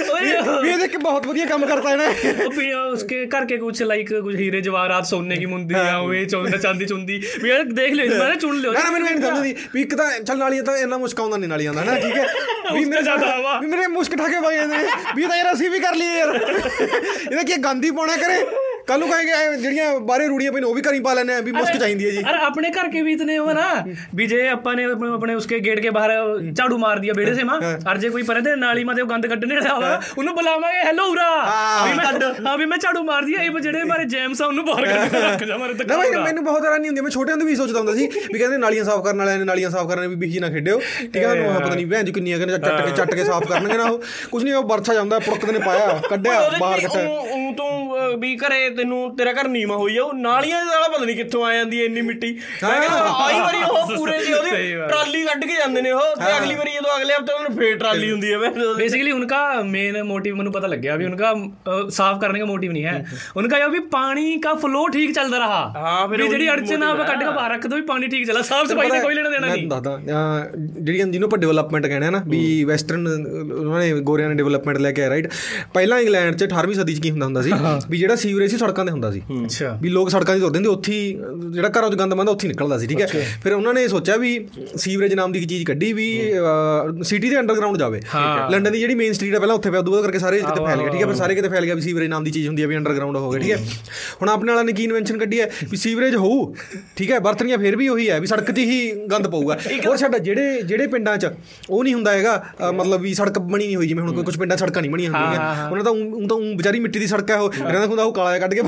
ओए, 0.06 0.24
ਵੀ 0.62 0.70
ਇਹ 0.70 0.78
ਦੇਖ 0.78 0.90
ਕੇ 0.90 0.98
ਬਹੁਤ 0.98 1.26
ਵਧੀਆ 1.26 1.44
ਕੰਮ 1.46 1.64
ਕਰਤਾ 1.66 1.92
ਇਹਨੇ 1.92 2.06
वो 2.38 2.50
फिर 2.50 2.68
उसके 2.90 3.16
घर 3.26 3.44
के 3.46 3.56
कुछ 3.58 3.80
लाइक 3.84 4.10
कुछ 4.18 4.34
हीरे 4.36 4.60
जवाहरात 4.60 5.08
सोने 5.10 5.36
की 5.36 5.46
मुंदियां 5.46 5.84
हुए 5.96 6.20
चौंदा 6.26 6.58
चांदी 6.58 6.86
चुंदी 6.86 7.16
भी 7.42 7.50
यार 7.50 7.64
देख 7.72 7.94
ले 7.94 8.06
मैंने 8.12 8.36
चुन 8.36 8.60
लियो 8.60 8.72
ਨਾ 8.72 8.82
ਨਾ 8.82 8.90
ਮੈਨੂੰ 8.90 9.08
ਇਹ 9.08 9.14
ਨਹੀਂ 9.14 9.24
ਸਮਝਦੀ 9.24 9.54
ਵੀ 9.74 9.82
ਇੱਕ 9.82 9.94
ਤਾਂ 9.94 10.06
ਚੱਲ 10.20 10.38
ਨਾਲੀਆਂ 10.38 10.62
ਤਾਂ 10.62 10.76
ਇੰਨਾ 10.78 10.98
ਮੁਸ਼ਕ 10.98 11.20
ਆਉਂਦਾ 11.20 11.36
ਨਹੀਂ 11.36 11.48
ਨਾਲੀਆਂ 11.50 11.74
ਦਾ 11.74 11.84
ਨਾ 11.84 11.94
ਠੀਕ 11.96 12.16
ਹੈ 12.16 12.26
ਵੀ 12.72 12.84
ਮੇਰੇ 12.84 13.02
ਜ਼ਿਆਦਾ 13.02 13.26
ਹਵਾ। 13.28 13.58
ਵੀ 13.60 13.66
ਮੇਰੇ 13.66 13.86
ਮੁਸ਼ਕ 13.88 14.16
ਠਾਕੇ 14.16 14.40
ਪਾ 14.40 14.52
ਜਾਂਦੇ 14.52 14.76
ਨੇ 14.76 14.86
ਵੀ 15.16 15.22
ਇਹ 15.22 15.28
ਤਾਂ 15.28 15.36
ਯਾਰ 15.36 15.52
ਅਸੀਂ 15.52 15.70
ਵੀ 15.70 15.80
ਕਰ 15.80 15.94
ਲਈਏ 15.94 16.18
ਯਾਰ 16.18 16.34
ਇਹਦਾ 16.34 17.42
ਕੀ 17.42 17.56
ਗੰਦੀ 17.64 17.90
ਪਾਉਣਾ 17.90 18.16
ਕਰੇ 18.16 18.38
ਕੱਲ 18.87 18.99
ਨੂੰ 18.99 19.07
ਕਹਾਂਗੇ 19.09 19.57
ਜਿਹੜੀਆਂ 19.57 19.99
ਬਾਰੇ 20.01 20.27
ਰੂੜੀਆਂ 20.27 20.51
ਪਈਆਂ 20.51 20.65
ਉਹ 20.65 20.73
ਵੀ 20.75 20.81
ਕਰੀ 20.81 20.99
ਪਾ 20.99 21.13
ਲੈਣੇ 21.13 21.33
ਆ 21.33 21.39
ਵੀ 21.41 21.51
ਮੁਸਕ 21.51 21.77
ਚਾਹੀਦੀ 21.77 22.05
ਹੈ 22.05 22.11
ਜੀ। 22.11 22.21
ਅਰੇ 22.21 22.37
ਆਪਣੇ 22.45 22.69
ਘਰ 22.71 22.87
ਕੇ 22.89 23.01
ਵੀ 23.01 23.13
ਇਤਨੇ 23.13 23.37
ਹੋ 23.37 23.53
ਨਾ 23.53 23.67
ਵੀ 24.15 24.25
ਜੇ 24.27 24.47
ਆਪਾਂ 24.49 24.73
ਨੇ 24.75 24.83
ਆਪਣੇ 25.09 25.33
ਉਸਕੇ 25.35 25.59
ਗੇਟ 25.59 25.79
ਕੇ 25.79 25.89
ਬਾਹਰ 25.89 26.11
ਝਾੜੂ 26.51 26.77
ਮਾਰ 26.77 26.99
ਦਿਆ 26.99 27.13
ਬੇੜੇ 27.13 27.33
ਸੇ 27.33 27.43
ਮਾਂ 27.43 27.59
ਅਰ 27.91 27.97
ਜੇ 27.97 28.09
ਕੋਈ 28.09 28.23
ਪਰੇ 28.23 28.41
ਤੇ 28.41 28.55
ਨਾਲੀ 28.55 28.83
ਮਾਂ 28.83 28.95
ਤੇ 28.95 29.03
ਗੰਦ 29.05 29.27
ਕੱਢਣੇ 29.27 29.55
ਵਾਲਾ 29.55 29.73
ਹੋਵੇ 29.75 29.87
ਉਹਨੂੰ 30.17 30.33
ਬੁਲਾਵਾਂਗੇ 30.35 30.79
ਹੈਲੋ 30.79 31.03
ਉਰਾ! 31.05 31.29
ਵੀ 31.85 31.93
ਮੈਂ 31.93 32.05
ਹਾਂ 32.45 32.57
ਵੀ 32.57 32.65
ਮੈਂ 32.65 32.77
ਝਾੜੂ 32.77 33.03
ਮਾਰ 33.03 33.25
ਦਿਆ 33.25 33.41
ਇਹ 33.43 33.59
ਜਿਹੜੇ 33.61 33.83
ਮਾਰੇ 33.83 34.05
ਜੈਮਸ 34.07 34.41
ਆ 34.41 34.45
ਉਹਨੂੰ 34.45 34.65
ਬਾਹਰ 34.65 34.85
ਕਰਕੇ 34.87 35.19
ਰੱਖ 35.21 35.43
ਜਾ 35.43 35.57
ਮਾਰੇ 35.57 35.73
ਤੱਕ 35.75 35.91
ਮੈਨੂੰ 36.17 36.43
ਬਹੁਤ 36.43 36.65
ਹੈਰਾਨੀ 36.65 36.87
ਹੁੰਦੀ 36.87 37.01
ਮੈਂ 37.01 37.11
ਛੋਟੇ 37.11 37.31
ਹੁੰਦੇ 37.31 37.45
ਵੀ 37.45 37.55
ਸੋਚਦਾ 37.55 37.79
ਹੁੰਦਾ 37.79 37.93
ਸੀ 37.93 38.07
ਵੀ 38.25 38.39
ਕਹਿੰਦੇ 38.39 38.57
ਨਾਲੀਆਂ 38.57 38.83
ਸਾਫ਼ 38.85 39.03
ਕਰਨ 39.03 39.17
ਵਾਲਿਆਂ 39.17 39.37
ਨੇ 39.37 39.43
ਨਾਲੀਆਂ 39.45 39.69
ਸਾਫ਼ 39.69 39.87
ਕਰਨ 39.89 40.07
ਵੀ 40.07 40.15
ਬੀਜੀ 40.17 40.39
ਨਾ 40.39 40.49
ਖੇਡਿਓ। 40.49 40.79
ਠੀਕ 41.01 41.17
ਹੈ 41.17 41.31
ਉਹ 41.31 41.53
ਪਤਾ 41.55 41.73
ਨਹੀਂ 41.75 41.85
ਭੈਣ 41.87 42.03
ਜੀ 42.03 42.11
ਕਿੰਨੀਆਂ 42.11 42.37
ਕਹਿੰਦੇ 42.37 42.57
ਚੱਟ 42.59 42.81
ਕੇ 42.81 42.91
ਚੱਟ 42.95 43.13
ਕੇ 43.13 43.23
ਸਾਫ਼ 43.23 43.47
ਕਰਨਗੇ 43.47 43.77
ਨਾ 43.77 43.83
ਉਹ। 43.85 44.01
ਕੁਝ 44.31 44.43
ਨਹੀਂ 44.43 44.53
ਉਹ 44.53 44.63
ਵਰਛਾ 44.65 44.93
ਜਾਂਦਾ 44.93 45.19
ਪੁੜਕ 45.21 45.45
ਦੇ 45.45 45.51
ਨੇ 45.51 45.59
ਪਾਇਆ 45.59 45.99
ਕੱਢਿਆ 46.09 46.39
ਬਾਹਰ 46.59 46.79
ਕੱਟਿਆ 46.81 47.03
ਵੀ 48.17 48.35
ਘਰੇ 48.37 48.69
ਤੈਨੂੰ 48.71 48.99
ਤੇਰਾ 49.17 49.31
ਘਰ 49.33 49.47
ਨੀਵਾ 49.49 49.75
ਹੋਈ 49.77 49.93
ਜਾਊ 49.93 50.11
ਨਾਲੀਆਂ 50.13 50.63
ਵਾਲਾ 50.65 50.87
ਪਤਾ 50.87 51.05
ਨਹੀਂ 51.05 51.15
ਕਿੱਥੋਂ 51.15 51.43
ਆ 51.45 51.53
ਜਾਂਦੀ 51.53 51.79
ਐ 51.81 51.85
ਇੰਨੀ 51.85 52.01
ਮਿੱਟੀ। 52.03 52.31
ਮੈਂ 52.63 52.71
ਕਹਿੰਦਾ 52.73 53.13
ਆਈ 53.19 53.39
ਵਾਰੀ 53.39 53.61
ਉਹ 53.63 53.95
ਪੂਰੇ 53.95 54.17
ਦੀ 54.19 54.33
ਉਹਦੀ 54.33 54.49
ਟਰਾਲੀ 54.87 55.23
ਕੱਢ 55.25 55.45
ਕੇ 55.45 55.53
ਜਾਂਦੇ 55.55 55.81
ਨੇ 55.81 55.91
ਉਹ 55.91 56.15
ਤੇ 56.17 56.37
ਅਗਲੀ 56.37 56.55
ਵਾਰੀ 56.55 56.71
ਜਦੋਂ 56.71 56.95
ਅਗਲੇ 56.97 57.13
ਹਫ਼ਤੇ 57.13 57.33
ਉਹਨਾਂ 57.33 57.49
ਨੂੰ 57.49 57.57
ਫੇਰ 57.57 57.77
ਟਰਾਲੀ 57.77 58.11
ਹੁੰਦੀ 58.11 58.31
ਐ 58.33 58.37
ਬੇਸਿਕਲੀ 58.77 59.11
ਉਨ੍ਹਾਂ 59.11 59.63
ਮੇਨ 59.65 60.01
ਮੋਟਿਵ 60.03 60.35
ਮੈਨੂੰ 60.35 60.53
ਪਤਾ 60.53 60.67
ਲੱਗਿਆ 60.67 60.95
ਵੀ 60.95 61.05
ਉਨ੍ਹਾਂ 61.05 61.89
ਸਾਫ਼ 61.91 62.19
ਕਰਨੇ 62.21 62.39
ਦਾ 62.39 62.45
ਮੋਟਿਵ 62.45 62.71
ਨਹੀਂ 62.71 62.83
ਹੈ। 62.85 63.05
ਉਨ੍ਹਾਂ 63.37 63.59
ਇਹ 63.59 63.67
ਵੀ 63.69 63.79
ਪਾਣੀ 63.91 64.35
ਦਾ 64.43 64.53
ਫਲੋ 64.55 64.87
ਠੀਕ 64.89 65.13
ਚੱਲਦਾ 65.13 65.37
ਰਹਾ। 65.37 65.61
ਹਾਂ 65.77 66.07
ਫਿਰ 66.09 66.21
ਜਿਹੜੀ 66.23 66.49
ਅੜਚਨ 66.49 66.83
ਆ 66.83 66.93
ਕੱਢ 66.97 67.19
ਕੇ 67.19 67.25
ਬਾਹਰ 67.27 67.51
ਰੱਖ 67.51 67.67
ਦੋ 67.67 67.75
ਵੀ 67.75 67.81
ਪਾਣੀ 67.83 68.07
ਠੀਕ 68.07 68.25
ਚੱਲਾ 68.27 68.41
ਸਾਫ਼ 68.43 68.69
ਸਫ਼ਾਈ 68.69 68.89
ਦਾ 68.89 68.99
ਕੋਈ 68.99 69.15
ਲੈਣਾ 69.15 69.29
ਦੇਣਾ 69.29 69.47
ਨਹੀਂ 69.47 69.67
ਮੈਂ 69.67 69.69
ਦੱਸਦਾ 69.71 69.97
ਜਿਹੜੀਆਂ 70.79 71.05
ਜਿਹਨੂੰ 71.07 71.27
ਆਪਾਂ 71.27 71.39
ਡਿਵੈਲਪਮੈਂਟ 71.39 71.87
ਕਹਿੰਦੇ 71.87 72.07
ਆ 72.07 72.09
ਨਾ 72.09 72.21
ਵੀ 72.27 72.41
ਵੈਸਟਰਨ 72.65 73.07
ਉਹਨਾਂ 73.07 73.79
ਨੇ 73.79 73.91
ਗੋਰਿਆਂ 74.03 74.29
ਨੇ 74.29 74.35
ਡਿਵੈਲਪਮੈਂਟ 74.35 74.77
ਲੈ 74.79 74.91
ਕੇ 74.91 75.01
ਆਇਆ 75.01 75.09
ਰਾਈਟ 75.09 75.27
ਪਹਿਲਾਂ 75.73 75.99
ਇੰਗਲੈਂਡ 75.99 76.35
'ਚ 76.35 76.43
18ਵੀਂ 76.45 76.75
ਸਦੀ 76.75 76.93
'ਚ 76.95 76.99
ਕੀ 77.01 77.11
ਹੁੰਦਾ 77.11 77.25
ਹੁੰਦਾ 77.25 77.41
ਸੀ? 77.41 77.51
ਵੀ 77.89 77.97
ਜਿਹੜਾ 78.01 78.15
ਸੀਵਰੇਜ 78.15 78.51
ਸੀ 78.51 78.57
ਸੜਕਾਂ 78.57 78.85
ਤੇ 78.85 78.91
ਹੁੰਦਾ 78.91 79.11
ਸੀ। 79.11 79.21
ਅੱਛਾ। 79.45 79.77
ਵੀ 79.81 79.89
ਲੋਕ 79.89 80.09
ਸੜਕਾਂ 80.09 80.35
'ਤੇ 80.35 80.39
ਤੁਰਦੇ 80.41 80.57
ਹੁੰਦੇ 80.57 80.69
ਉੱਥੇ 80.69 80.93
ਜਿਹੜਾ 81.51 81.69
ਘਰਾਂ 81.69 81.89
'ਚ 81.89 81.95
ਗੰਦ 81.95 82.13
ਮੰਦਾ 82.13 82.31
ਉੱਥੇ 82.31 82.47
ਹੀ 82.47 82.51
ਨਿਕਲਦਾ 82.51 82.77
ਸੀ 82.77 82.87
ਠੀਕ 82.87 83.01
ਹੈ? 83.01 83.07
ਫਿਰ 83.43 83.53
ਉਹਨਾਂ 83.53 83.73
ਨੇ 83.73 83.87
ਸੋਚਿਆ 83.87 84.15
ਵੀ 84.17 84.31
ਸੀਵਰੇਜ 84.77 85.13
ਨਾਮ 85.13 85.31
ਦੀ 85.31 85.39
ਇੱਕ 85.39 85.47
ਚੀਜ਼ 85.49 85.65
ਕੱਢੀ 85.65 85.91
ਵੀ 85.93 86.07
ਸਿਟੀ 87.03 87.29
ਦੇ 87.29 87.39
ਅੰਡਰਗਰਾਉਂਡ 87.39 87.77
ਜਾਵੇ। 87.77 88.01
ਲੰਡਨ 88.51 88.71
ਦੀ 88.71 88.79
ਜਿਹੜੀ 88.79 88.95
ਮੇਨ 88.95 89.13
ਸਟਰੀਟ 89.13 89.33
ਹੈ 89.33 89.39
ਪਹਿਲਾਂ 89.39 89.55
ਉੱਥੇ 89.55 89.71
ਪਿਆ 89.71 89.81
ਬਾਅਦ 89.81 90.03
ਕਰਕੇ 90.05 90.19
ਸਾਰੇ 90.19 90.39
ਕਿਤੇ 90.41 90.65
ਫੈਲ 90.65 90.79
ਗਿਆ 90.79 90.89
ਠੀਕ 90.89 91.01
ਹੈ? 91.01 91.05
ਫਿਰ 91.07 91.15
ਸਾਰੇ 91.15 91.35
ਕਿਤੇ 91.35 91.49
ਫੈਲ 91.49 91.65
ਗਿਆ 91.65 91.75
ਵੀ 91.75 91.81
ਸੀਵਰੇਜ 91.81 92.09
ਨਾਮ 92.09 92.23
ਦੀ 92.23 92.31
ਚੀਜ਼ 92.31 92.47
ਹੁੰਦੀ 92.47 92.61
ਹੈ 92.61 92.67
ਵੀ 92.67 92.77
ਅੰਡਰਗਰਾਉਂਡ 92.77 93.17
ਹੋ 93.17 93.31
ਗਿਆ 93.31 93.39
ਠੀਕ 93.41 93.51
ਹੈ? 93.51 93.57
ਹੁਣ 94.21 94.29
ਆਪਣੇ 94.29 94.51
ਵਾਲਾ 94.51 94.63
ਨੇ 94.63 94.73
ਕੀ 94.73 94.83
ਇਨਵੈਂਸ਼ਨ 94.83 95.17
ਕੱਢੀ 95.17 95.39
ਹੈ? 95.41 95.49
ਵੀ 95.71 95.77
ਸੀਵਰੇਜ 95.77 96.15
ਹੋਊ 96.15 96.53
ਠੀਕ 96.95 97.11
ਹੈ? 97.11 97.19
ਵਰਤਣੀਆਂ 97.21 97.57
ਫਿਰ 97.57 97.75
ਵੀ 97.75 97.87
ਉਹੀ 97.89 98.09
ਹੈ 98.09 98.19
ਵੀ 98.19 98.27
ਸੜਕ 98.27 98.51
'ਤੇ 98.51 98.65
ਹੀ 98.65 98.79
ਗੰਦ 99.11 99.27
ਪਊਗਾ। 99.27 99.57
ਹੋਰ 99.87 99.97
ਸਾਡਾ 99.97 100.17
ਜਿਹੜੇ 100.19 100.61
ਜਿਹੜੇ 100.63 100.87
ਪਿੰਡਾਂ 100.87 101.17
'ਚ 101.17 101.29
ਉਹ 101.69 101.83
ਨਹੀਂ 101.83 101.93
ਹੁੰਦਾ 101.93 102.11
ਹੈਗਾ 102.11 102.71
ਮਤਲਬ 102.73 103.01
ਵੀ 103.01 103.13
ਸੜਕ 103.13 103.39
ਬਣੀ 103.41 103.65
ਨਹੀਂ 103.65 103.75
ਹੋਈ 103.75 103.87
ਜਿਵੇਂ 103.87 104.03
ਹੁਣ 104.03 104.23
ਕੁਝ 104.23 104.37
ਪਿੰਡਾਂ 104.37 104.57
ਸੜਕਾਂ 104.57 104.81
ਨਹੀਂ 104.81 104.91
ਬਣੀਆਂ 104.91 105.11
ਹੁੰਦੀਆਂ। 105.11 105.69
ਉਹਨਾਂ 105.71 105.83
ਤਾਂ 105.83 105.91
ਉਹ 105.91 106.27
ਤਾਂ 106.27 106.37
ਊਂ 106.37 106.55
ਵਿਚਾਰੀ 106.57 106.79
ਮਿੱਟੀ 106.79 106.99
ਦੀ 106.99 107.07
ਸੜਕ 107.07 107.29
ਹੈ 107.31 107.35
ਉਹ 107.37 107.51
ਰਹਿੰਦਾ 107.53 107.87
ਹੁੰਦਾ 107.91 108.03
ਉਹ 108.03 108.13
ਕਾਲਾ 108.13 108.37
ਕੱਢ 108.39 108.53
ਕੇ 108.53 108.61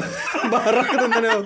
ਬਾਹਰ 0.50 0.74
ਰੱਖ 0.76 0.96
ਦਿੰਦੇ 0.96 1.20
ਨੇ 1.22 1.28
ਉਹ। 1.28 1.44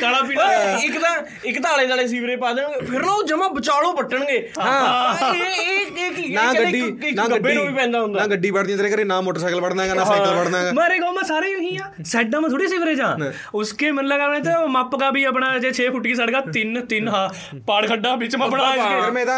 ਕਾਲਾ 0.00 0.20
ਪੀਲਾ 0.22 0.46
ਇੱਕ 0.76 0.98
ਤਾਂ 0.98 1.14
ਇੱਕ 1.44 1.60
ਤਾਂ 1.62 1.72
ਆਲੇ 1.72 1.86
ਦਾਲੇ 1.86 2.06
ਸੀਵਰੇ 2.06 2.36
ਪਾ 2.36 2.52
ਦੇਣਗੇ 2.52 2.86
ਫਿਰ 2.86 3.02
ਉਹ 3.04 3.22
ਜਮਾ 3.26 3.48
ਬਚਾਲੋ 3.50 3.92
ਪੱਟਣਗੇ 3.92 4.38
ਹਾਂ। 4.58 5.32
ਇਹ 5.34 5.98
ਇਹ 5.98 6.12
ਕੀ 6.12 6.28
ਨਾ 6.34 6.52
ਗੱਡੀ 6.54 7.12
ਨਾ 7.12 7.26
ਗੱਡੀ 7.28 7.54
ਨੂੰ 7.54 7.66
ਵੀ 7.66 7.72
ਪੈਂਦਾ 7.74 8.00
ਹੁੰਦਾ। 8.00 8.20
ਨਾ 8.20 8.26
ਗੱਡੀ 8.26 8.50
ਵੜਦੀ 8.50 8.76
ਤੇਰੇ 8.76 8.90
ਘਰੇ 8.90 9.04
ਨਾ 9.04 9.20
ਮੋਟਰਸਾਈਕਲ 9.20 9.60
ਵੜਨਾ 9.60 9.82
ਹੈਗਾ 9.82 9.94
ਨਾ 9.94 10.04
ਸਾਈਕਲ 10.04 10.34
ਵੜਨਾ 10.34 10.58
ਹੈਗਾ। 10.58 10.72
ਮਾਰੇ 10.72 10.98
ਗਾਉਂ 10.98 11.12
ਮੈਂ 11.14 11.22
ਸਾਰੇ 11.24 11.54
ਹੀ 11.56 11.76
ਆ। 11.76 11.90
ਸਾਡਾ 12.06 12.40
ਮੈਂ 12.40 12.50
ਥੋੜੀ 12.50 12.66
ਸੀਵਰੇਜ 12.68 13.00
ਆ। 13.00 13.16
ਉਸਕੇ 13.54 13.90
ਮਨ 13.90 14.06
ਲਗਾਉਣੇ 14.06 14.40
ਤੇ 14.40 14.50
ਮੱਪ 14.68 14.96
ਦਾ 14.96 15.10
ਵੀ 15.10 15.24
ਆਪਣਾ 15.24 15.52
ਜੇ 15.58 15.72
6 15.78 15.88
ਫੁੱਟ 15.92 16.02
ਦੀ 16.02 16.14
ਸੜਕਾ 16.14 16.42
3 16.52 16.74
3 16.90 17.08
ਹਾਂ। 17.08 17.28
ਪਾੜ 17.66 17.80
ਖੱਡਾ 17.86 18.14
ਵਿੱਚ 18.16 18.36
ਮੈਂ 18.36 18.48
ਬਣਾ 18.48 18.70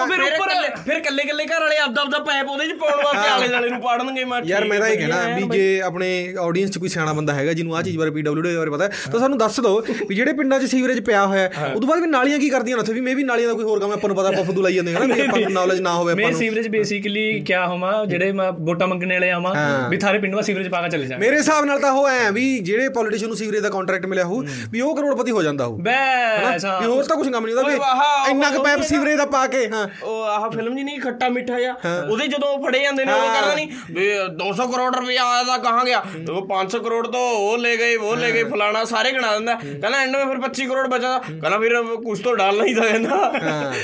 ਫਿਰ 0.06 0.22
ਉੱਪਰ 0.22 0.50
ਫਿਰ 0.84 1.00
ਕੱਲੇ 1.00 1.22
ਕੱਲੇ 1.24 1.44
ਘਰ 1.46 1.60
ਵਾਲੇ 1.60 1.76
ਆਪਦਾ 1.78 2.02
ਆਪਦਾ 2.02 2.18
ਪੈਪ 2.24 2.48
ਉਹਦੇ 2.48 2.66
ਚ 2.66 2.72
ਪਾਉਣ 2.78 3.02
ਵਾਸਤੇ 3.04 3.28
ਆਲੇ 3.30 3.48
ਦਾਲੇ 3.48 3.68
ਨੂੰ 3.68 3.80
ਪਾੜਨਗੇ 3.80 4.24
ਮਾਰ 4.24 4.44
ਯਾਰ 4.44 4.64
ਮੈਂ 4.64 4.78
ਤਾਂ 4.80 4.88
ਇਹ 4.88 4.98
ਕਹਿਣਾ 4.98 5.22
ਵੀ 5.36 5.46
ਜੇ 5.50 5.80
ਆਪਣੇ 5.80 6.08
ਆਡੀਅנס 6.40 6.70
ਚ 6.70 6.78
ਕੋਈ 6.78 6.88
ਸਿਆਣਾ 6.88 7.12
ਬੰਦਾ 7.12 7.34
ਹੈਗਾ 7.34 7.52
ਜਿਹਨੂੰ 7.60 7.76
ਆਹ 7.76 7.82
ਚੀਜ਼ 7.82 7.98
ਬਾਰੇ 7.98 8.10
ਪੀਡਬਲਯੂ 8.10 8.42
ਦੇ 8.42 8.56
ਬਾਰੇ 8.56 8.70
ਪਤਾ 8.70 8.84
ਹੈ। 8.84 8.90
ਤਾਂ 9.12 9.20
ਸਾਨੂੰ 9.20 9.38
ਦੱਸ 9.38 9.60
ਦਿਓ 9.60 9.80
ਵੀ 10.08 10.14
ਜਿਹੜੇ 10.14 10.32
ਪਿੰਡਾਂ 10.32 10.58
'ਚ 10.60 10.64
ਸੀਵਰੇਜ 10.66 11.00
ਪਿਆ 11.06 11.24
ਹੋਇਆ 11.26 11.48
ਹੈ 11.56 11.72
ਉਦੋਂ 11.76 11.88
ਬਾਅਦ 11.88 12.00
ਵੀ 12.00 12.06
ਨਾਲੀਆਂ 12.08 12.38
ਕੀ 12.38 12.48
ਕਰਦੀਆਂ 12.50 12.76
ਨੇ 12.76 12.80
ਉੱਥੇ? 12.80 12.92
ਵੀ 12.92 13.00
ਮੈਂ 13.00 13.14
ਵੀ 13.16 13.24
ਨਾਲੀਆਂ 13.24 13.48
ਦਾ 13.48 13.54
ਕੋਈ 13.54 13.64
ਹੋਰ 13.64 13.80
ਕੰਮ 13.80 13.92
ਆਪਾਂ 13.92 14.08
ਨੂੰ 14.08 14.16
ਪਤਾ 14.16 14.28
ਆਪਾਂ 14.28 14.44
ਫੁੱਦੂ 14.44 14.62
ਲਾਈ 14.62 14.74
ਜਾਂਦੇ 14.74 14.94
ਹਾਂ 14.94 15.00
ਨਾ 15.00 15.14
ਵੀ 15.14 15.20
ਆਪਾਂ 15.20 15.40
ਨੂੰ 15.40 15.50
ਨੌਲੇਜ 15.52 15.80
ਨਾ 15.80 15.92
ਹੋਵੇ 15.92 16.12
ਆਪਾਂ 16.12 16.22
ਮੈਂ 16.22 16.30
ਨੂੰ। 16.30 16.38
ਸੀਵਰੇਜ 16.38 16.68
ਬੇਸਿਕਲੀ 16.68 17.40
ਕਿਆ 17.40 17.66
ਹੋਵਾਂ 17.66 17.92
ਜਿਹੜੇ 18.06 18.30
ਮੈਂ 18.32 18.50
ਵੋਟਾਂ 18.60 18.88
ਮੰਗਣੇ 18.88 19.14
ਵਾਲੇ 19.14 19.30
ਆਵਾਂ 19.30 19.54
ਵੀ 19.90 19.96
ਥਾਰੇ 19.96 20.18
ਪਿੰਡ 20.18 20.34
ਵਿੱਚ 20.34 20.46
ਸੀਵਰੇਜ 20.46 20.68
ਪਾ 20.68 20.80
ਕੇ 20.82 20.88
ਚਲੇ 20.88 21.06
ਜਾ 21.06 21.16
ਮੇਰੇ 21.18 21.36
ਹਿਸਾਬ 21.36 21.64
ਨਾਲ 21.64 21.78
ਤਾਂ 21.80 21.92
ਉਹ 21.92 22.08
ਐ 22.08 22.30
ਵੀ 22.30 22.46
ਜਿਹੜੇ 22.60 22.88
ਪੋਲੀਟੀਸ਼ੀਅਨ 22.90 23.28
ਨੂੰ 23.28 23.36
ਸੀਵਰੇਜ 23.36 23.62
ਦਾ 23.62 23.68
ਕੰਟਰੈਕਟ 23.68 24.06
ਮਿਲਿਆ 24.06 24.24
ਹੋਊ 24.24 24.42
ਵੀ 24.72 24.80
ਉਹ 24.80 24.94
ਕਰੋੜਪਤੀ 24.96 25.30
ਹੋ 25.30 25.42
ਜਾਂਦਾ 25.42 25.66
ਹੋਊ। 25.66 25.76
ਬੈਸ 25.80 26.64
ਵੀ 26.80 26.86
ਹੋਰ 26.86 27.04
ਤਾਂ 27.04 27.16
ਕੁਝ 27.16 27.28
ਕੰਮ 27.30 27.46
ਨਹੀਂ 27.46 27.56
ਹੁੰਦਾ 27.56 27.68
ਵੀ 27.68 28.30
ਇੰਨਾ 28.30 28.50
ਕੁ 28.50 28.62
ਪੈਪ 28.62 28.78
ਵੀ 28.80 28.86
ਸੀਵਰੇਜ 28.86 29.16
ਦਾ 29.16 29.26
ਪਾ 29.26 29.46
ਕੇ 29.46 29.66
ਹਾਂ। 29.68 29.86
ਉਹ 30.02 30.24
ਆਹ 30.24 30.48
ਫਿਲਮ 30.50 30.76
ਜੀ 30.76 30.82
ਨਹੀਂ 30.82 31.00
ਖੱਟਾ 31.00 31.28
ਮਿੱਠਾ 31.28 31.58
ਜਿਹਾ। 31.60 31.74
ਉਹਦੇ 32.10 32.26
ਜਦੋਂ 32.26 32.56
ਫੜੇ 32.64 32.82
ਜਾਂਦੇ 32.82 33.04
ਨੇ 33.04 33.12
ਉਹ 33.12 33.26
ਕਰਦਾ 33.34 33.54
ਨਹੀਂ 33.54 33.68
ਵੀ 33.90 34.08
200 34.38 34.66
ਕਰੋੜ 34.72 34.94
ਰੁਪਇਆ 34.96 35.24
ਆਇਆ 35.24 35.42
ਤਾਂ 35.44 35.58
ਕਹਾਂ 35.58 35.84
ਗਿਆ? 35.84 36.02
ਉਹ 36.30 36.46
500 36.48 36.78
ਕਰੋੜ 36.80 37.06
ਤੋਂ 37.06 37.22
वो 37.50 37.56
ले 37.58 37.76
गई 37.76 37.96
वो 37.98 38.14
ले 38.16 38.32
गई 38.32 38.44
फलाना 38.50 38.84
सारे 38.86 39.12
गिना 39.12 39.32
दिंदा 39.34 39.54
कहना 39.62 40.02
एंड 40.02 40.16
में 40.16 40.24
फिर 40.24 40.42
25 40.42 40.68
करोड़ 40.68 40.86
बचा 40.88 41.12
कहना 41.26 41.58
फिर 41.58 41.76
कुछ 42.02 42.24
तो 42.24 42.34
डालना 42.36 42.64
ही 42.64 42.74
था 42.76 42.88
कहना 42.88 43.20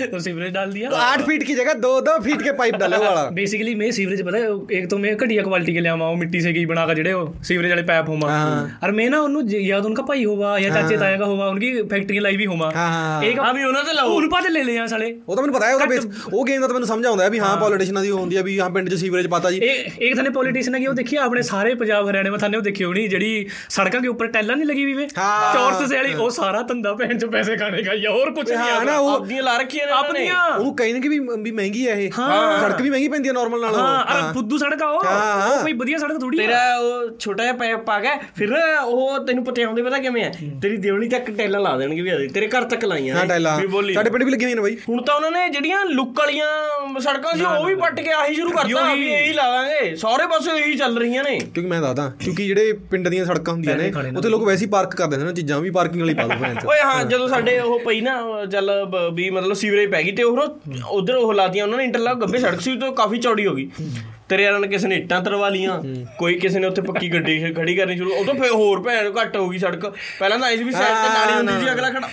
तो 0.06 0.20
सीवरेज 0.20 0.52
डाल 0.54 0.72
दिया 0.72 0.90
तो 0.90 1.00
8 1.04 1.26
फीट 1.26 1.42
की 1.44 1.54
जगह 1.56 1.80
दो 1.82 1.92
दो 2.02 2.18
फीट 2.24 2.42
के 2.42 2.52
पाइप 2.58 2.80
डाले 2.82 3.02
वाला 3.04 3.24
बेसिकली 3.36 3.74
मैं 3.76 3.90
सीवरेज 3.92 4.24
पता 4.24 4.38
है 4.38 4.52
एक 4.78 4.90
तो 4.90 4.98
मैं 4.98 5.16
घटिया 5.18 5.42
क्वालिटी 5.44 5.74
के 5.74 5.80
ले 5.80 5.88
आवा 5.90 6.06
हूं 6.08 6.16
मिट्टी 6.18 6.40
से 6.42 6.52
की 6.52 6.66
बना 6.66 6.86
का 6.86 6.94
जेड़े 6.94 7.14
सीवरेज 7.44 7.70
वाले 7.70 7.86
पाइप 7.88 8.08
होमा 8.08 8.32
और 8.82 8.96
मैं 8.96 9.08
ना 9.10 9.20
उनु 9.22 9.46
या 9.62 9.80
तो 9.80 9.88
उनका 9.88 10.02
भाई 10.06 10.24
होवा 10.24 10.56
या 10.58 10.74
चाचे 10.74 10.96
ताया 10.98 11.18
का 11.18 11.24
होवा 11.26 11.48
उनकी 11.48 11.72
फैक्ट्री 11.88 12.18
लाई 12.20 12.36
भी 12.36 12.46
ਹੋਵਾ 12.46 12.68
ਇੱਕ 13.24 13.38
ਆ 13.40 13.52
ਵੀ 13.52 13.64
ਉਹਨਾਂ 13.64 13.82
ਤੇ 13.84 13.92
ਲਾਓ 13.92 14.14
ਹੁਣ 14.14 14.28
ਪਾਤੇ 14.28 14.48
ਲੈ 14.48 14.62
ਲੈ 14.64 14.72
ਜਾਂ 14.72 14.86
ਸਾਲੇ 14.86 15.10
ਉਹ 15.28 15.36
ਤਾਂ 15.36 15.42
ਮੈਨੂੰ 15.42 15.54
ਪਤਾ 15.54 15.66
ਹੈ 15.66 15.74
ਉਹਦਾ 15.74 15.86
ਬੇਸ 15.86 16.06
ਉਹ 16.32 16.44
ਗੇਮ 16.46 16.60
ਦਾ 16.60 16.66
ਤਾਂ 16.66 16.74
ਮੈਨੂੰ 16.74 16.88
ਸਮਝ 16.88 17.06
ਆਉਂਦਾ 17.06 17.28
ਵੀ 17.28 17.38
ਹਾਂ 17.38 17.56
ਪੋਲੀਟੀਸ਼ਨਾਂ 17.56 18.02
ਦੀ 18.02 18.10
ਹੁੰਦੀ 18.10 18.36
ਆ 18.36 18.42
ਵੀ 18.42 18.58
ਹਾਂ 18.58 18.68
ਪਿੰਡ 18.70 18.88
'ਚ 18.88 18.94
ਸੀਵਰੇਜ 18.96 19.26
ਪਾਤਾ 19.28 19.50
ਜੀ 19.50 19.58
ਇਹ 19.58 19.90
ਇੱਕ 19.98 20.16
ਥਾਨੇ 20.16 20.30
ਪੋਲੀਟੀਸ਼ਨ 20.30 20.74
ਹੈਗੀ 20.74 20.86
ਉਹ 20.86 20.94
ਦੇਖੀ 20.94 21.16
ਆਪਣੇ 21.18 21.42
ਸਾਰੇ 21.42 21.74
ਪੰਜਾਬ 21.76 22.08
ਹਰਿਆਣੇ 22.10 22.30
ਮੈਂ 22.30 22.38
ਥਾਨੇ 22.38 22.56
ਉਹ 22.56 22.62
ਦੇਖੀ 22.62 22.84
ਹੋਣੀ 22.84 23.06
ਜਿਹੜੀ 23.08 23.46
सड़कों 23.71 24.01
के 24.01 24.07
ऊपर 24.09 24.27
टैला 24.31 24.55
नहीं 24.55 24.67
लगी 24.67 24.83
हुई 24.83 24.93
वे 24.95 25.07
हाँ। 25.17 25.53
चौरस 25.53 25.83
से 25.85 25.95
वाली 25.95 26.13
वो 26.15 26.29
सारा 26.31 26.61
धंधा 26.69 26.93
पहन 26.95 27.17
जो 27.17 27.29
पैसे 27.29 27.57
खाने 27.57 27.83
का 27.83 27.97
या 27.99 28.11
और 28.13 28.31
कुछ 28.33 28.49
नहीं 28.49 28.59
ਹਾਂ 28.61 28.83
ਨਾ 28.83 28.91
आता 28.91 28.97
ਉਹ 28.99 29.09
ਆਪਦੀਆਂ 29.11 29.43
ਲਾ 29.43 29.55
ਰੱਖੀਆਂ 29.57 29.85
ਨੇ 29.87 29.93
ਉਹਨਾਂ 29.93 30.13
ਨੇ 30.13 30.19
अपनियां 30.21 30.57
ਉਹਨੂੰ 30.57 30.75
ਕਹਿੰਦੇ 30.75 30.99
ਕਿ 30.99 31.09
ਵੀ 31.09 31.19
ਵੀ 31.41 31.51
ਮਹਿੰਗੀ 31.53 31.87
ਹੈ 31.87 31.95
ਇਹ 31.97 32.11
ਸੜਕ 32.11 32.81
ਵੀ 32.81 32.89
ਮਹਿੰਗੀ 32.89 33.07
ਪੈਂਦੀ 33.09 33.29
ਹੈ 33.29 33.33
ਨਾਰਮਲ 33.33 33.61
ਨਾਲੋਂ 33.61 33.79
हाँ 33.79 33.97
अरे 34.07 34.27
फुद्दू 34.33 34.57
सड़क 34.59 34.81
आ 34.81 34.89
वो 34.91 34.99
हाँ। 35.03 35.21
वो 35.41 35.55
कोई 35.61 35.73
बढ़िया 35.75 35.99
सड़क 35.99 36.21
थोड़ी 36.21 36.37
है 36.37 36.45
ਤੇਰਾ 36.45 36.61
ਉਹ 36.77 37.09
ਛੋਟਾ 37.19 37.43
ਜਿਹਾ 37.43 37.53
ਪੈਪ 37.55 37.83
ਪਾ 37.85 37.99
ਕੇ 38.01 38.09
ਫਿਰ 38.37 38.53
ਉਹ 38.83 39.17
ਤੈਨੂੰ 39.25 39.43
ਪਤਿਆਉਂਦੇ 39.45 39.83
ਪਤਾ 39.83 39.97
ਕਿਵੇਂ 39.99 40.23
ਆ 40.25 40.31
ਤੇਰੀ 40.61 40.77
ਦੇਵਣੀ 40.79 41.09
ਤੱਕ 41.09 41.29
ਟੈਲਾਂ 41.33 41.59
ਲਾ 41.61 41.75
ਦੇਣਗੇ 41.77 42.01
ਵੀ 42.01 42.13
ਅਜੇ 42.15 42.27
ਤੇਰੇ 42.33 42.47
ਘਰ 42.49 42.63
ਤੱਕ 42.69 42.85
ਲਾਈਆਂ 42.85 43.15
ਹਾਂ 43.15 43.21
ਨੇ। 43.21 43.27
ਟੈਲਾ 43.29 43.55
ਵੀ 43.57 43.67
ਬੋਲੀ 43.69 43.93
ਸਾਡੇ 43.93 44.09
ਪਿੰਡ 44.09 44.23
ਵੀ 44.23 44.31
ਲੱਗੀਆਂ 44.31 44.49
ਹੋਈਆਂ 44.49 44.55
ਨੇ 44.55 44.61
ਬਾਈ 44.63 44.77
ਹੁਣ 44.87 45.01
ਤਾਂ 45.03 45.15
ਉਹਨਾਂ 45.15 45.31
ਨੇ 45.31 45.47
ਜਿਹੜੀਆਂ 45.49 45.83
ਲੁੱਕ 45.91 46.19
ਵਾਲੀਆਂ 46.19 46.47
ਸੜਕਾਂ 47.01 47.35
ਸੀ 47.37 47.43
ਉਹ 47.45 47.65
ਵੀ 47.65 47.75
ਪੱਟ 47.77 47.99
ਕੇ 47.99 48.11
ਆਹੀ 48.13 48.35
ਸ਼ੁਰੂ 48.35 48.51
ਕਰਤਾ 48.51 48.93
ਵੀ 48.93 49.07
ਇਹੀ 49.11 49.33
ਲਾ 49.33 49.49
ਦਾਂਗੇ 49.51 49.95
ਸਾਰੇ 49.97 50.27
ਪਾਸੇ 50.27 50.57
ਇਹੀ 50.57 50.73
ਚੱਲ 50.77 50.97
ਰਹੀਆਂ 50.99 51.23
ਨੇ 51.23 51.37
ਕਿਉਂਕਿ 51.39 51.67
ਮੈਂ 51.67 51.81
ਦੱਸਦਾ 51.81 52.11
ਕਿਉਂਕਿ 52.19 52.47
ਜਿਹੜੇ 52.47 52.73
ਪਿੰਡ 52.91 53.07
ਦੀਆਂ 53.09 53.25
ਸੜਕਾਂ 53.36 53.54
ਹੁੰਦੀਆਂ 53.54 53.76
ਨੇ 53.76 53.92
ਉੱਥੇ 54.16 54.28
ਲੋਕ 54.28 54.42
ਵੈਸੇ 54.44 54.64
ਹੀ 54.64 54.70
ਪਾਰਕ 54.70 54.94
ਕਰ 54.96 55.06
ਦਿੰਦੇ 55.06 55.26
ਨੇ 55.26 55.32
ਚੀਜ਼ਾਂ 55.34 55.60
ਵੀ 55.60 55.70
ਪਾਰਕਿੰਗ 55.70 56.02
ਵਾਲੀ 56.02 56.14
ਪਾ 56.14 56.26
ਦੋ 56.26 56.34
ਭੈਣ 56.40 56.54
ਚ 56.54 56.66
ਓਏ 56.66 56.80
ਹਾਂ 56.80 57.04
ਜਦੋਂ 57.04 57.28
ਸਾਡੇ 57.28 57.58
ਉਹ 57.60 57.78
ਪਈ 57.80 58.00
ਨਾ 58.00 58.44
ਚੱਲ 58.52 58.70
ਵੀ 59.14 59.28
ਮਤਲਬ 59.30 59.54
ਸੀਵਰੇਜ 59.56 59.90
ਪੈ 59.90 60.02
ਗਈ 60.02 60.12
ਤੇ 60.12 60.22
ਉਹ 60.22 60.38
ਉਧਰ 60.90 61.14
ਉਹ 61.14 61.32
ਲਾਤੀਆਂ 61.34 61.64
ਉਹਨਾਂ 61.64 61.78
ਨੇ 61.78 61.84
ਇੰਟਰਲੌਕ 61.84 62.20
ਗੱਬੇ 62.20 62.38
ਸੜਕ 62.38 62.60
ਸੀ 62.60 62.76
ਤੋਂ 62.78 62.92
ਕਾਫੀ 62.94 63.18
ਚੌੜੀ 63.18 63.46
ਹੋ 63.46 63.54
ਗਈ। 63.54 63.68
ਤੇਰੇ 64.28 64.42
ਯਾਰਾਂ 64.42 64.60
ਨੇ 64.60 64.68
ਕਿਸੇ 64.68 64.88
ਨੇ 64.88 64.96
ਇੱਟਾਂ 64.96 65.20
ਤਰਵਾ 65.22 65.48
ਲੀਆਂ 65.48 65.80
ਕੋਈ 66.18 66.38
ਕਿਸੇ 66.40 66.58
ਨੇ 66.58 66.66
ਉੱਥੇ 66.66 66.82
ਪੱਕੀ 66.82 67.12
ਗੱਡੀ 67.12 67.38
ਖੜੀ 67.54 67.74
ਕਰਨੀ 67.76 67.96
ਸ਼ੁਰੂ 67.96 68.12
ਉਦੋਂ 68.12 68.34
ਫਿਰ 68.34 68.50
ਹੋਰ 68.52 68.80
ਭੈਣ 68.82 69.10
ਘੱਟ 69.20 69.36
ਹੋ 69.36 69.48
ਗਈ 69.48 69.58
ਸੜਕ। 69.58 69.86
ਪਹਿਲਾਂ 70.18 70.38
ਤਾਂ 70.38 70.50
ਐਂ 70.50 70.56
ਸੀ 70.56 70.64
ਵੀ 70.64 70.72
ਸਾਈਡ 70.72 70.96
ਤੇ 70.96 71.08
ਨਾਲੀ 71.08 71.32
ਹੁੰਦੀ 71.34 71.52
ਸੀ 71.60 71.72
ਅਗਲਾ 71.72 71.90
ਖੜਾ। 71.90 72.08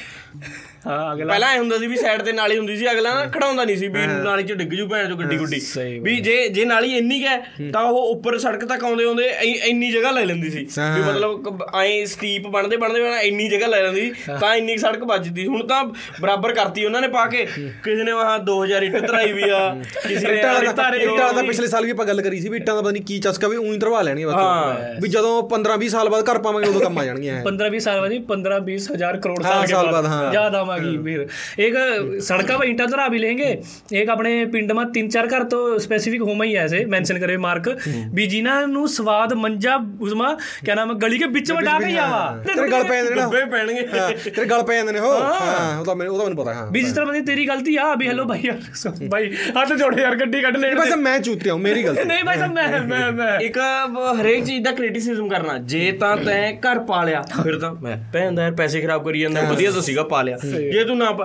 ਹਾਂ 0.85 1.13
ਅਗਲਾ। 1.13 1.25
ਪਹਿਲਾਂ 1.27 1.49
ਐ 1.49 1.57
ਹੁੰਦਾ 1.57 1.77
ਸੀ 1.77 1.87
ਵੀ 1.87 1.95
ਸਾਈਡ 1.95 2.21
ਤੇ 2.21 2.31
ਨਾਲੀ 2.31 2.57
ਹੁੰਦੀ 2.57 2.75
ਸੀ 2.77 2.89
ਅਗਲਾ 2.91 3.13
ਨਾ 3.13 3.25
ਖੜਾਉਂਦਾ 3.27 3.63
ਨਹੀਂ 3.65 3.75
ਸੀ 3.77 3.87
ਵੀ 3.87 4.05
ਨਾਲੀ 4.23 4.43
'ਚ 4.43 4.53
ਡਿੱਗ 4.53 4.73
ਜੂ 4.73 4.87
ਭੈਣ 4.87 5.07
ਚੋ 5.09 5.15
ਗੱਡੀ 5.15 5.37
ਗੁੱਡੀ। 5.37 5.59
ਵੀ 5.99 6.15
ਜੇ 6.21 6.47
ਜੇ 6.49 6.65
ਨਾਲੀ 6.65 6.91
ਇੰਨੀ 6.97 7.23
ਹੈ 7.25 7.37
ਤਾਂ 7.73 7.81
ਉਹ 7.83 7.97
ਉੱਪਰ 8.07 8.37
ਸੜਕ 8.39 8.65
ਤੱਕ 8.65 8.83
ਆਉਂਦੇ 8.83 9.03
ਆਉਂਦੇ 9.05 9.27
ਇੰਨੀ 9.65 9.91
ਜਗ੍ਹਾ 9.91 10.11
ਲੈ 10.11 10.25
ਲੈਂਦੀ 10.25 10.49
ਸੀ। 10.49 10.63
ਵੀ 10.95 11.01
ਮਤਲਬ 11.01 11.63
ਐ 11.75 12.03
ਸਟੀਪ 12.05 12.47
ਬਣਦੇ 12.47 12.77
ਬਣਦੇ 12.77 13.01
ਇੰਨੀ 13.23 13.47
ਜਗ੍ਹਾ 13.49 13.67
ਲੈ 13.67 13.81
ਲੈਂਦੀ 13.83 14.11
ਤਾਂ 14.39 14.53
ਇੰਨੀ 14.55 14.77
ਸੜਕ 14.77 15.03
ਵੱਜਦੀ 15.05 15.45
ਹੁਣ 15.47 15.65
ਤਾਂ 15.67 15.83
ਬਰਾਬਰ 16.21 16.53
ਕਰਤੀ 16.53 16.85
ਉਹਨਾਂ 16.85 17.01
ਨੇ 17.01 17.07
ਪਾ 17.07 17.25
ਕੇ। 17.25 17.45
ਕਿਸੇ 17.83 18.03
ਨੇ 18.03 18.11
ਵਾਹ 18.11 18.37
2000 18.45 18.83
ਇੱਟ 18.83 18.97
ਧਰਾਈ 19.07 19.31
ਵੀ 19.31 19.49
ਆ 19.49 19.59
ਕਿਸੇ 20.03 20.27
ਨੇ 20.27 20.33
ਇੱਟਾਂ 20.33 21.33
ਦਾ 21.33 21.41
ਪਿਛਲੇ 21.43 21.67
ਸਾਲ 21.67 21.85
ਵੀ 21.85 21.91
ਆਪਾਂ 21.91 22.05
ਗੱਲ 22.05 22.21
ਕਰੀ 22.21 22.39
ਸੀ 22.41 22.49
ਵੀ 22.49 22.57
ਇੱਟਾਂ 22.57 22.75
ਦਾ 22.75 22.81
ਪਤਾ 22.81 22.91
ਨਹੀਂ 22.91 23.03
ਕੀ 23.03 23.19
ਚਸਕਾ 23.19 23.47
ਵੀ 23.47 23.55
ਉਹੀ 23.57 23.77
ਧਰਵਾ 23.77 24.01
ਲੈਣੀ 24.01 24.25
ਬਸ 24.25 25.01
ਵੀ 25.01 25.09
ਜਦੋਂ 25.09 25.31
15 25.49 25.77
20 25.79 25.89
ਸਾਲ 25.89 26.09
ਬਾਅਦ 26.09 26.29
ਘਰ 26.31 26.37
ਪਾਵਾਂਗੇ 26.41 26.69
ਉਦੋਂ 26.69 26.81
ਕੰਮ 26.81 26.97
ਆ 26.99 27.05
ਜਾਣਗੀਆਂ 27.05 27.41
15 27.45 27.69
20 27.71 27.79
ਸਾਲ 27.83 27.99
ਬਾਅਦ 27.99 28.13
15 28.29 28.59
20000 28.65 29.19
ਕਰੋੜ 29.19 29.41
ਸਾਲ 29.43 29.91
ਬਾਅਦ। 29.91 30.05
ਹਾਂ। 30.07 30.29
ਜ਼ਿਆਦਾ 30.31 30.63
के 30.72 30.72
साल 30.72 30.72
बाद 30.72 30.72
बाद, 30.72 30.72
हाँ। 30.72 30.78
याद 30.78 30.84
आवागी 30.84 30.96
फिर 30.98 31.26
एक 31.60 32.20
सड़का 32.22 32.56
पर 32.58 32.68
ईंटा 32.68 32.86
धरा 32.86 33.08
भी 33.08 33.18
लेंगे 33.18 33.50
एक 33.92 34.10
अपने 34.10 34.44
पिंड 34.46 34.72
में 34.72 34.84
तीन 34.92 35.08
चार 35.08 35.26
घर 35.28 35.42
तो 35.44 35.78
स्पेसिफिक 35.78 36.22
होमा 36.22 36.44
ही 36.44 36.52
है 36.52 36.64
ऐसे 36.64 36.84
मेंशन 36.86 37.18
करे 37.18 37.36
मार्क 37.38 37.68
भी 38.14 38.26
जिन्हां 38.26 38.66
ਨੂੰ 38.68 38.88
ਸਵਾਦ 38.88 39.32
ਮੰਜਾ 39.32 39.76
ਉਸਮਾ 40.00 40.32
ਕਿਆ 40.64 40.74
ਨਾਮ 40.74 40.90
ਹੈ 40.90 40.94
ਗਲੀ 40.94 41.18
ਕੇ 41.18 41.26
ਵਿੱਚ 41.26 41.52
ਵਿੱਚ 41.52 41.64
ਡਾਕੇ 41.64 41.92
ਜਾਵਾ 41.92 42.42
ਤੇਰੇ 42.46 42.68
ਗਲ 42.70 42.84
ਪੈ 42.84 42.96
ਜਾਂਦੇ 42.96 43.10
ਨੇ 43.10 43.16
ਨਾ 43.16 43.22
ਡੁੱਬੇ 43.22 43.44
ਪੈਣਗੇ 43.44 43.86
ਹਾਂ 43.92 44.10
ਤੇਰੇ 44.24 44.46
ਗਲ 44.46 44.62
ਪੈ 44.62 44.74
ਜਾਂਦੇ 44.74 44.92
ਨੇ 44.92 44.98
ਉਹ 44.98 45.12
ਹਾਂ 45.14 45.78
ਉਹ 45.80 45.84
ਤਾਂ 45.84 45.94
ਮੈਨੂੰ 45.96 46.14
ਉਹ 46.14 46.18
ਤਾਂ 46.18 46.26
ਮੈਨੂੰ 46.26 46.44
ਪਤਾ 46.44 46.54
ਹਾਂ 46.54 46.66
ਵੀ 46.72 46.80
ਜਿਸ 46.82 46.92
ਤਰ੍ਹਾਂ 46.92 47.06
ਬੰਦੀ 47.06 47.20
ਤੇਰੀ 47.20 47.46
ਗਲਤੀ 47.48 47.76
ਆ 47.76 47.94
ਵੀ 47.94 48.08
ਹੈਲੋ 48.08 48.24
ਭਾਈ 48.24 48.40
ਯਾਰ 48.44 49.08
ਭਾਈ 49.10 49.30
ਹੱਥ 49.58 49.72
ਜੋੜੇ 49.72 50.02
ਯਾਰ 50.02 50.16
ਗੱਡੀ 50.16 50.40
ਕੱਢ 50.42 50.56
ਲੈਣ 50.56 50.78
ਬਸ 50.80 50.94
ਮੈਂ 50.96 51.18
ਚੂਤਿਆ 51.20 51.52
ਹਾਂ 51.52 51.58
ਮੇਰੀ 51.60 51.82
ਗਲਤੀ 51.84 52.04
ਨਹੀਂ 52.04 52.24
ਭਾਈ 52.24 52.38
ਸਾਹਿਬ 52.38 52.52
ਮੈਂ 52.52 52.80
ਮੈਂ 52.82 53.12
ਮੈਂ 53.12 53.38
ਇੱਕ 53.40 53.58
ਬ- 53.90 54.14
ਹਰੇਕ 54.20 54.44
ਚੀਜ਼ 54.44 54.64
ਦਾ 54.64 54.72
ਕ੍ਰਿਟਿਸਿਜ਼ਮ 54.72 55.28
ਕਰਨਾ 55.28 55.58
ਜੇ 55.58 55.90
ਤਾਂ 55.92 56.16
ਤੈਂ 56.16 56.52
ਘਰ 56.52 56.78
ਪਾ 56.78 57.02
ਲਿਆ 57.04 57.22
ਫਿਰ 57.44 57.58
ਤਾਂ 57.58 57.72
ਮੈਂ 57.82 57.96
ਭੈਣ 58.12 58.34
ਦਾ 58.34 58.42
ਯਾਰ 58.42 58.52
ਪੈਸੇ 58.52 58.80
ਖਰਾਬ 58.80 59.04
ਕਰੀ 59.04 59.20
ਜਾਂਦਾ 59.20 59.42
ਵਧੀਆ 59.42 59.70
ਤਾਂ 59.70 59.82
ਸੀਗਾ 59.82 60.02
ਪਾ 60.02 60.22
ਲਿਆ 60.22 60.36
ਜੇ 60.71 60.83
ਤੂੰ 60.83 60.97
ਨਾ 60.97 61.15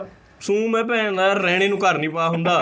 ਸੂ 0.41 0.55
ਮੈਂ 0.69 0.83
ਭੈਣ 0.85 1.17
ਦਾ 1.17 1.33
ਰਹਿਣੇ 1.33 1.69
ਨੂੰ 1.69 1.79
ਘਰ 1.79 1.99
ਨਹੀਂ 1.99 2.09
ਪਾ 2.11 2.29
ਹੁੰਦਾ। 2.29 2.53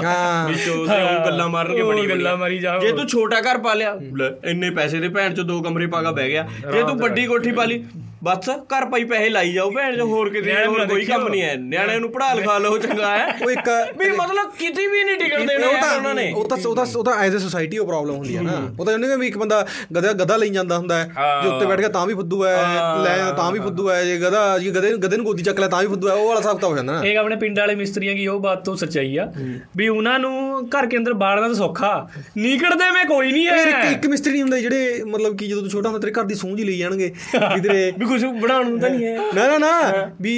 ਵਿੱਚੋਂ 0.48 0.86
ਤੇ 0.86 1.02
ਉਹ 1.02 1.24
ਗੱਲਾਂ 1.26 1.48
ਮਾਰਨਗੇ 1.48 1.80
ਉਹ 1.80 1.92
ਬੜੀ 1.92 2.08
ਗੱਲਾਂ 2.10 2.36
ਮਾਰੀ 2.36 2.58
ਜਾਓ। 2.58 2.80
ਜੇ 2.80 2.92
ਤੂੰ 2.92 3.06
ਛੋਟਾ 3.08 3.40
ਘਰ 3.40 3.58
ਪਾ 3.58 3.74
ਲਿਆ 3.74 3.92
ਲੈ, 4.16 4.30
ਇੰਨੇ 4.44 4.70
ਪੈਸੇ 4.70 5.00
ਦੇ 5.00 5.08
ਭੈਣ 5.08 5.34
ਚ 5.34 5.40
ਦੋ 5.40 5.60
ਕਮਰੇ 5.62 5.86
ਪਾ 5.86 6.02
ਕੇ 6.02 6.12
ਬਹਿ 6.12 6.28
ਗਿਆ 6.28 6.46
ਜੇ 6.72 6.82
ਤੂੰ 6.82 6.96
ਵੱਡੀ 6.98 7.26
ਕੋਠੀ 7.26 7.52
ਪਾ 7.52 7.64
ਲਈ 7.64 7.84
ਬਸ 8.24 8.48
ਘਰ 8.72 8.84
ਪਈ 8.90 9.04
ਪੈਸੇ 9.04 9.28
ਲਾਈ 9.28 9.52
ਜਾਓ 9.52 9.70
ਭੈਣ 9.70 9.96
ਜੋ 9.96 10.04
ਹੋਰ 10.06 10.28
ਕਿਤੇ 10.30 10.54
ਹੋਰ 10.66 10.84
ਕੋਈ 10.86 11.04
ਕੰਮ 11.04 11.26
ਨਹੀਂ 11.28 11.42
ਹੈ। 11.42 11.54
ਨਿਆਣਿਆਂ 11.56 12.00
ਨੂੰ 12.00 12.10
ਪੜਾ 12.12 12.32
ਲਿਖਾ 12.34 12.56
ਲਓ 12.58 12.78
ਚੰਗਾ 12.78 13.10
ਹੈ। 13.16 13.26
ਉਹ 13.44 13.50
ਇੱਕ 13.50 13.68
ਵੀ 13.98 14.10
ਮਤਲਬ 14.10 14.50
ਕਿਤੇ 14.58 14.86
ਵੀ 14.86 15.02
ਨਹੀਂ 15.04 15.16
ਟਿਕਟ 15.18 15.46
ਦੇਣਾ 15.48 15.90
ਉਹਨਾਂ 15.96 16.14
ਨੇ। 16.14 16.30
ਉਹ 16.32 16.48
ਤਾਂ 16.48 16.56
ਉਹ 16.58 16.74
ਤਾਂ 16.76 16.86
ਉਹ 16.96 17.04
ਤਾਂ 17.04 17.14
ਐਜ਼ 17.16 17.36
ਅ 17.36 17.38
ਸੋਸਾਇਟੀ 17.38 17.78
ਉਹ 17.78 17.86
ਪ੍ਰੋਬਲਮ 17.86 18.14
ਹੁੰਦੀ 18.14 18.36
ਹੈ 18.36 18.42
ਨਾ। 18.42 18.52
ਉਹ 18.78 18.84
ਤਾਂ 18.84 18.94
ਉਹਨੇ 18.94 19.16
ਵੀ 19.16 19.26
ਇੱਕ 19.26 19.36
ਬੰਦਾ 19.38 19.66
ਗਧਾ 19.96 20.12
ਗਧਾ 20.14 20.36
ਲਈ 20.36 20.48
ਜਾਂਦਾ 20.50 20.78
ਹੁੰਦਾ 20.78 20.98
ਹੈ। 20.98 21.04
ਜੇ 21.42 21.48
ਉੱਤੇ 21.48 21.66
ਬੈਠ 21.66 21.80
ਕੇ 21.80 21.88
ਤਾਂ 21.88 22.06
ਵੀ 22.06 22.14
ਫੁੱਦੂ 22.14 22.44
ਹੈ 22.44 22.56
ਲੈ 23.04 23.16
ਤਾਂ 23.36 23.50
ਵੀ 23.52 23.58
ਫੁੱਦੂ 23.60 23.90
ਹੈ 23.90 24.02
ਜੇ 24.04 24.16
ਗਧਾ 24.20 24.58
ਜੇ 24.58 24.70
ਗਧੇ 24.70 24.90
ਨੂੰ 24.90 25.00
ਗਧੇ 25.00 25.16
ਨੂੰ 25.16 25.26
ਗੋਦੀ 25.26 25.42
ਚੱਕ 25.42 25.60
ਲੈ 25.60 25.68
ਤਾਂ 25.68 25.82
ਵੀ 25.82 25.88
ਫੁੱਦੂ 25.88 26.08
ਹੈ 26.08 26.14
ਉਹ 26.14 26.26
ਵਾਲਾ 26.28 26.40
ਹਿਸਾਬ 26.40 26.58
ਤਾਂ 26.60 26.68
ਹੋ 26.68 26.76
ਜਾਂਦਾ 26.76 26.92
ਨਾ। 26.92 27.02
ਇਹ 27.04 27.18
ਆਪਣੇ 27.18 27.36
ਪਿੰਡ 27.36 27.58
ਵਾਲੇ 27.58 27.74
ਮਿਸਤਰੀਆਂ 27.74 28.14
ਦੀ 28.14 28.26
ਉਹ 28.26 28.40
ਬਾਤ 28.40 28.64
ਤੋਂ 28.64 28.76
ਸੱਚਾਈ 28.76 29.16
ਆ। 29.16 29.30
ਵੀ 29.76 29.88
ਉਹਨਾਂ 29.88 30.18
ਨੂੰ 30.18 30.68
ਘਰ 30.68 30.86
ਕੇ 30.86 30.96
ਅੰਦਰ 30.96 31.14
ਬਾੜਨਾ 31.14 31.46
ਤਾਂ 31.46 31.54
ਸੌਖਾ। 31.54 32.08
ਨਿਕੜਦੇ 32.38 32.90
ਮੈਂ 32.90 33.04
ਕੋਈ 33.04 33.32
ਨਹੀਂ 33.32 33.46
ਹੈ 33.46 33.90
ਇੱਕ 33.90 34.06
ਮਿਸਤਰੀ 34.06 34.42
ਹੁੰਦਾ 34.42 34.58
ਜਿਹੜੇ 34.60 35.02
ਮਤਲਬ 35.06 35.36
ਕਿ 35.36 35.46
ਜਦੋਂ 35.46 35.62
ਤੂੰ 35.62 35.70
ਛੋਟਾ 35.70 35.88
ਹੁੰਦਾ 35.88 36.00
ਤੇਰੇ 36.00 36.12
ਘਰ 36.12 36.24
ਦੀ 36.24 36.34
ਸੂਝ 36.34 36.60
ਲਈ 36.60 36.78
ਜਾਣਗੇ। 36.78 37.12
ਵੀ 37.54 37.60
ਤੇਰੇ 37.60 37.92
ਕੁਝ 38.18 38.40
ਬਣਾਉਣ 38.40 38.68
ਨੂੰ 38.68 38.78
ਤਾਂ 38.80 38.90
ਨਹੀਂ 38.90 39.06
ਹੈ 39.06 39.16
ਨਾ 39.34 39.46
ਨਾ 39.48 39.58
ਨਾ। 39.58 39.70
ਵੀ 40.20 40.34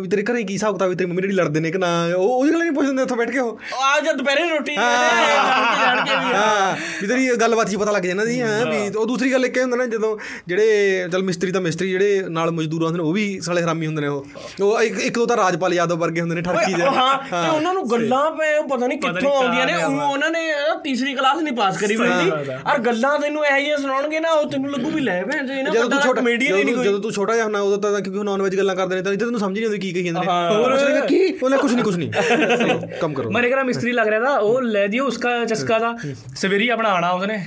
ਵੀ 0.00 0.08
ਤੇਰੇ 0.08 0.22
ਘਰੇ 0.24 0.42
ਕੀ 0.42 0.52
ਹਿਸਾਬ 0.54 0.74
ਕਿਤਾਬ 0.74 0.88
ਵੀ 0.88 0.94
ਤੇਰੀ 0.96 1.08
ਮੰਮੀ 1.08 1.22
ਡੈਡੀ 1.22 1.34
ਲੜਦੇ 1.34 1.60
ਨੇ 1.60 1.70
ਕਿ 1.70 1.78
ਨਾ 1.78 1.88
ਉਹ 2.08 2.28
ਉਹਦੀ 2.30 2.52
ਗੱਲ 2.52 2.58
ਨਹੀਂ 2.58 2.72
ਪੁੱਛਦੇ 2.72 3.02
ਉੱਥੇ 3.02 3.14
ਬੈਠ 3.14 3.30
ਕੇ 3.30 3.38
ਉਹ? 3.38 3.58
ਆ 3.84 4.00
ਜਦ 4.00 4.16
ਦੁਪਹਿਰੇ 4.16 4.48
ਰੋਟੀ 4.48 4.74
ਜਾਣ 4.74 6.04
ਕੇ 6.04 6.16
ਵੀ 6.16 6.32
ਹਾਂ। 6.34 6.74
ਵੀ 7.00 7.06
ਤੇਰੀ 7.06 7.28
ਗੱਲਬਾਤ 7.36 7.68
ਹੀ 7.68 7.76
ਪਤਾ 7.76 7.90
ਲੱਗ 7.90 8.02
ਜਾਂਦਾ 8.02 8.24
ਦੀ 8.24 8.40
ਹਾਂ 8.40 8.64
ਵੀ 8.66 8.88
ਉਹ 8.96 9.06
ਦੂਸਰੀ 9.06 9.32
ਗੱਲ 9.32 9.44
ਇੱਕ 9.44 9.56
ਇਹ 9.56 9.62
ਹੁੰਦਾ 9.62 9.76
ਨਾ 9.76 9.86
ਜਦੋਂ 9.86 10.16
ਜਿਹੜੇ 10.48 11.08
ਚਲ 11.12 11.22
ਮਿਸਤਰੀ 11.22 11.52
ਤਾਂ 11.52 11.60
ਮਿਸਤਰੀ 11.60 11.90
ਜਿਹੜੇ 11.90 12.22
ਨਾਲ 12.30 12.50
ਮਜ਼ਦੂਰ 12.50 12.84
ਹੁੰਦੇ 12.84 12.98
ਨੇ 12.98 13.04
ਉਹ 13.04 13.12
ਵੀ 13.12 13.24
ਸਾਲੇ 13.40 13.62
ਹਰਾਮੀ 13.62 13.86
ਹੁੰਦੇ 13.86 14.00
ਨੇ 14.00 14.08
ਉਹ। 14.08 14.24
ਉਹ 14.62 14.80
ਇੱਕ 14.82 14.98
ਇੱਕ 15.00 15.14
ਦੋ 15.14 15.26
ਤਾਂ 15.26 15.36
ਰਾਜਪਾਲ 15.36 15.74
ਯਾਦਵ 15.74 15.98
ਵਰਗੇ 15.98 16.20
ਹੁੰਦੇ 16.20 16.34
ਨੇ 16.34 16.42
ਠੜਕੀ 16.42 16.72
ਜਿਹੇ। 16.72 16.88
ਹਾਂ 16.88 17.16
ਤੇ 17.42 17.48
ਉਹਨਾਂ 17.48 17.74
ਨੂੰ 17.74 17.88
ਗੱਲਾਂ 17.90 18.30
ਪਏ 18.32 18.56
ਉਹ 18.56 18.68
ਪਤਾ 18.68 18.86
ਨਹੀਂ 18.86 18.98
ਕਿੱਥੋਂ 19.00 19.30
ਆਉਂਦੀਆਂ 19.32 19.66
ਨੇ 19.66 19.74
ਉਹ- 19.76 20.00
ਉਹਨਾਂ 20.02 20.30
ਨੇ 20.30 20.40
ਤੀਸਰੀ 20.84 21.14
ਕਲਾਸ 21.14 21.38
ਨਹੀਂ 21.38 21.54
ਪਾਸ 21.54 21.76
ਕਰੀ 21.78 21.96
ਹੋਈ 21.96 22.08
ਸੀ। 22.20 22.30
ਔਰ 22.66 22.78
ਗੱਲਾਂ 22.80 23.18
ਤੈਨੂੰ 23.18 23.44
ਇਹੋ 23.46 23.58
ਜਿਹੀਆਂ 23.58 23.76
ਸੁਣਾਉਣਗੇ 23.78 24.20
ਨਾ 24.20 24.30
ਉਹ 24.30 24.48
ਤੈਨੂੰ 24.50 24.70
ਲੱਗੂ 24.70 24.90
ਵੀ 24.90 25.00
ਲੈ 25.00 25.20
ਭੈਣ 25.24 25.46
ਜੀ 25.46 25.62
ਤੂੰ 25.64 25.90
ਛੋਟਾ 25.92 26.12
ਕਮੇਡੀਅਨ 26.14 26.56
ਹੀ 26.56 26.64
ਨਹੀਂ 26.64 26.74
ਕੋਈ। 26.74 26.84
ਜਦੋਂ 26.84 27.00
ਤੂੰ 27.04 27.12
ਛੋਟਾ 27.12 27.34
ਜਿਹਾ 27.34 27.44
ਹੁੰਦਾ 27.44 27.60
ਉਦੋਂ 27.60 27.78
ਤਾਂ 27.82 28.00
ਕਿਉਂਕਿ 28.00 28.18
ਉਹ 28.18 28.24
ਨਾਨ-ਵੈਜ 28.24 28.56
ਗੱਲਾਂ 28.56 28.74
ਕਰਦੇ 28.76 28.96
ਨੇ 28.96 29.02
ਤਾਂ 29.02 29.12
ਇੱਥੇ 29.12 29.24
ਤੈਨੂੰ 29.24 29.40
ਸਮਝ 29.40 29.52
ਨਹੀਂ 29.52 29.64
ਆਉਂਦੀ 29.64 29.78
ਕੀ 29.78 29.92
ਕਹੀ 29.92 30.02
ਜਾਂਦੇ 30.02 30.20
ਨੇ। 30.20 30.26
ਹੋਰ 30.26 30.72
ਉਹਨੇ 30.72 31.00
ਕੀ 31.06 31.32
ਉਹਨੇ 31.42 31.56
ਕੁਝ 31.56 31.72
ਨਹੀਂ 31.72 31.84
ਕੁਝ 31.84 31.96
ਨਹੀਂ 31.96 32.10
ਕੰਮ 33.00 33.14
ਕਰੋ। 33.14 33.30
ਮਨੇ 33.30 33.50
ਕਰਾ 33.50 33.62
ਮਿਸਤਰੀ 33.62 33.92
ਲੱਗ 33.92 34.08
ਰਿਹਾ 34.08 34.20
ਤਾਂ 34.20 34.38
ਉਹ 34.38 34.60
ਲੈ 34.62 34.86
ਦਿਓ 34.86 35.06
ਉਸਕਾ 35.06 35.44
ਚਸਕਾ 35.44 35.78
ਦਾ। 35.78 35.94
ਸਵੇਰੀ 36.36 36.68
ਆਪਣਾ 36.68 36.88
ਆਣਾ 36.88 37.10
ਉਸਨੇ 37.10 37.38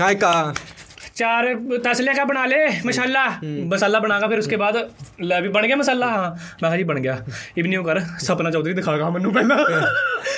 ਹਾਏ 0.00 0.14
ਕਾ 0.14 0.32
चार 1.16 1.46
तसले 1.84 2.12
का 2.14 2.24
बना 2.26 2.44
ले 2.46 2.56
मसाला। 2.84 3.20
मसाला 3.68 4.00
ਬਣਾਗਾ 4.00 4.26
ਫਿਰ 4.28 4.38
ਉਸਕੇ 4.38 4.56
ਬਾਅਦ 4.56 4.76
ਲੈ 5.22 5.40
ਵੀ 5.40 5.48
ਬਣ 5.48 5.66
ਗਿਆ 5.66 5.76
ਮਸਾਲਾ 5.76 6.06
ਹਾਂ 6.06 6.30
ਮੈਂ 6.30 6.58
ਕਿਹਾ 6.60 6.76
ਜੀ 6.76 6.82
ਬਣ 6.84 6.98
ਗਿਆ 7.00 7.16
ਇਵਨਿਊ 7.58 7.82
ਕਰ 7.84 8.00
ਸਪਨਾ 8.20 8.50
ਚੌਧਰੀ 8.50 8.72
ਦਿਖਾਗਾ 8.74 9.08
ਮੈਨੂੰ 9.10 9.32
ਪਹਿਲਾਂ 9.32 9.56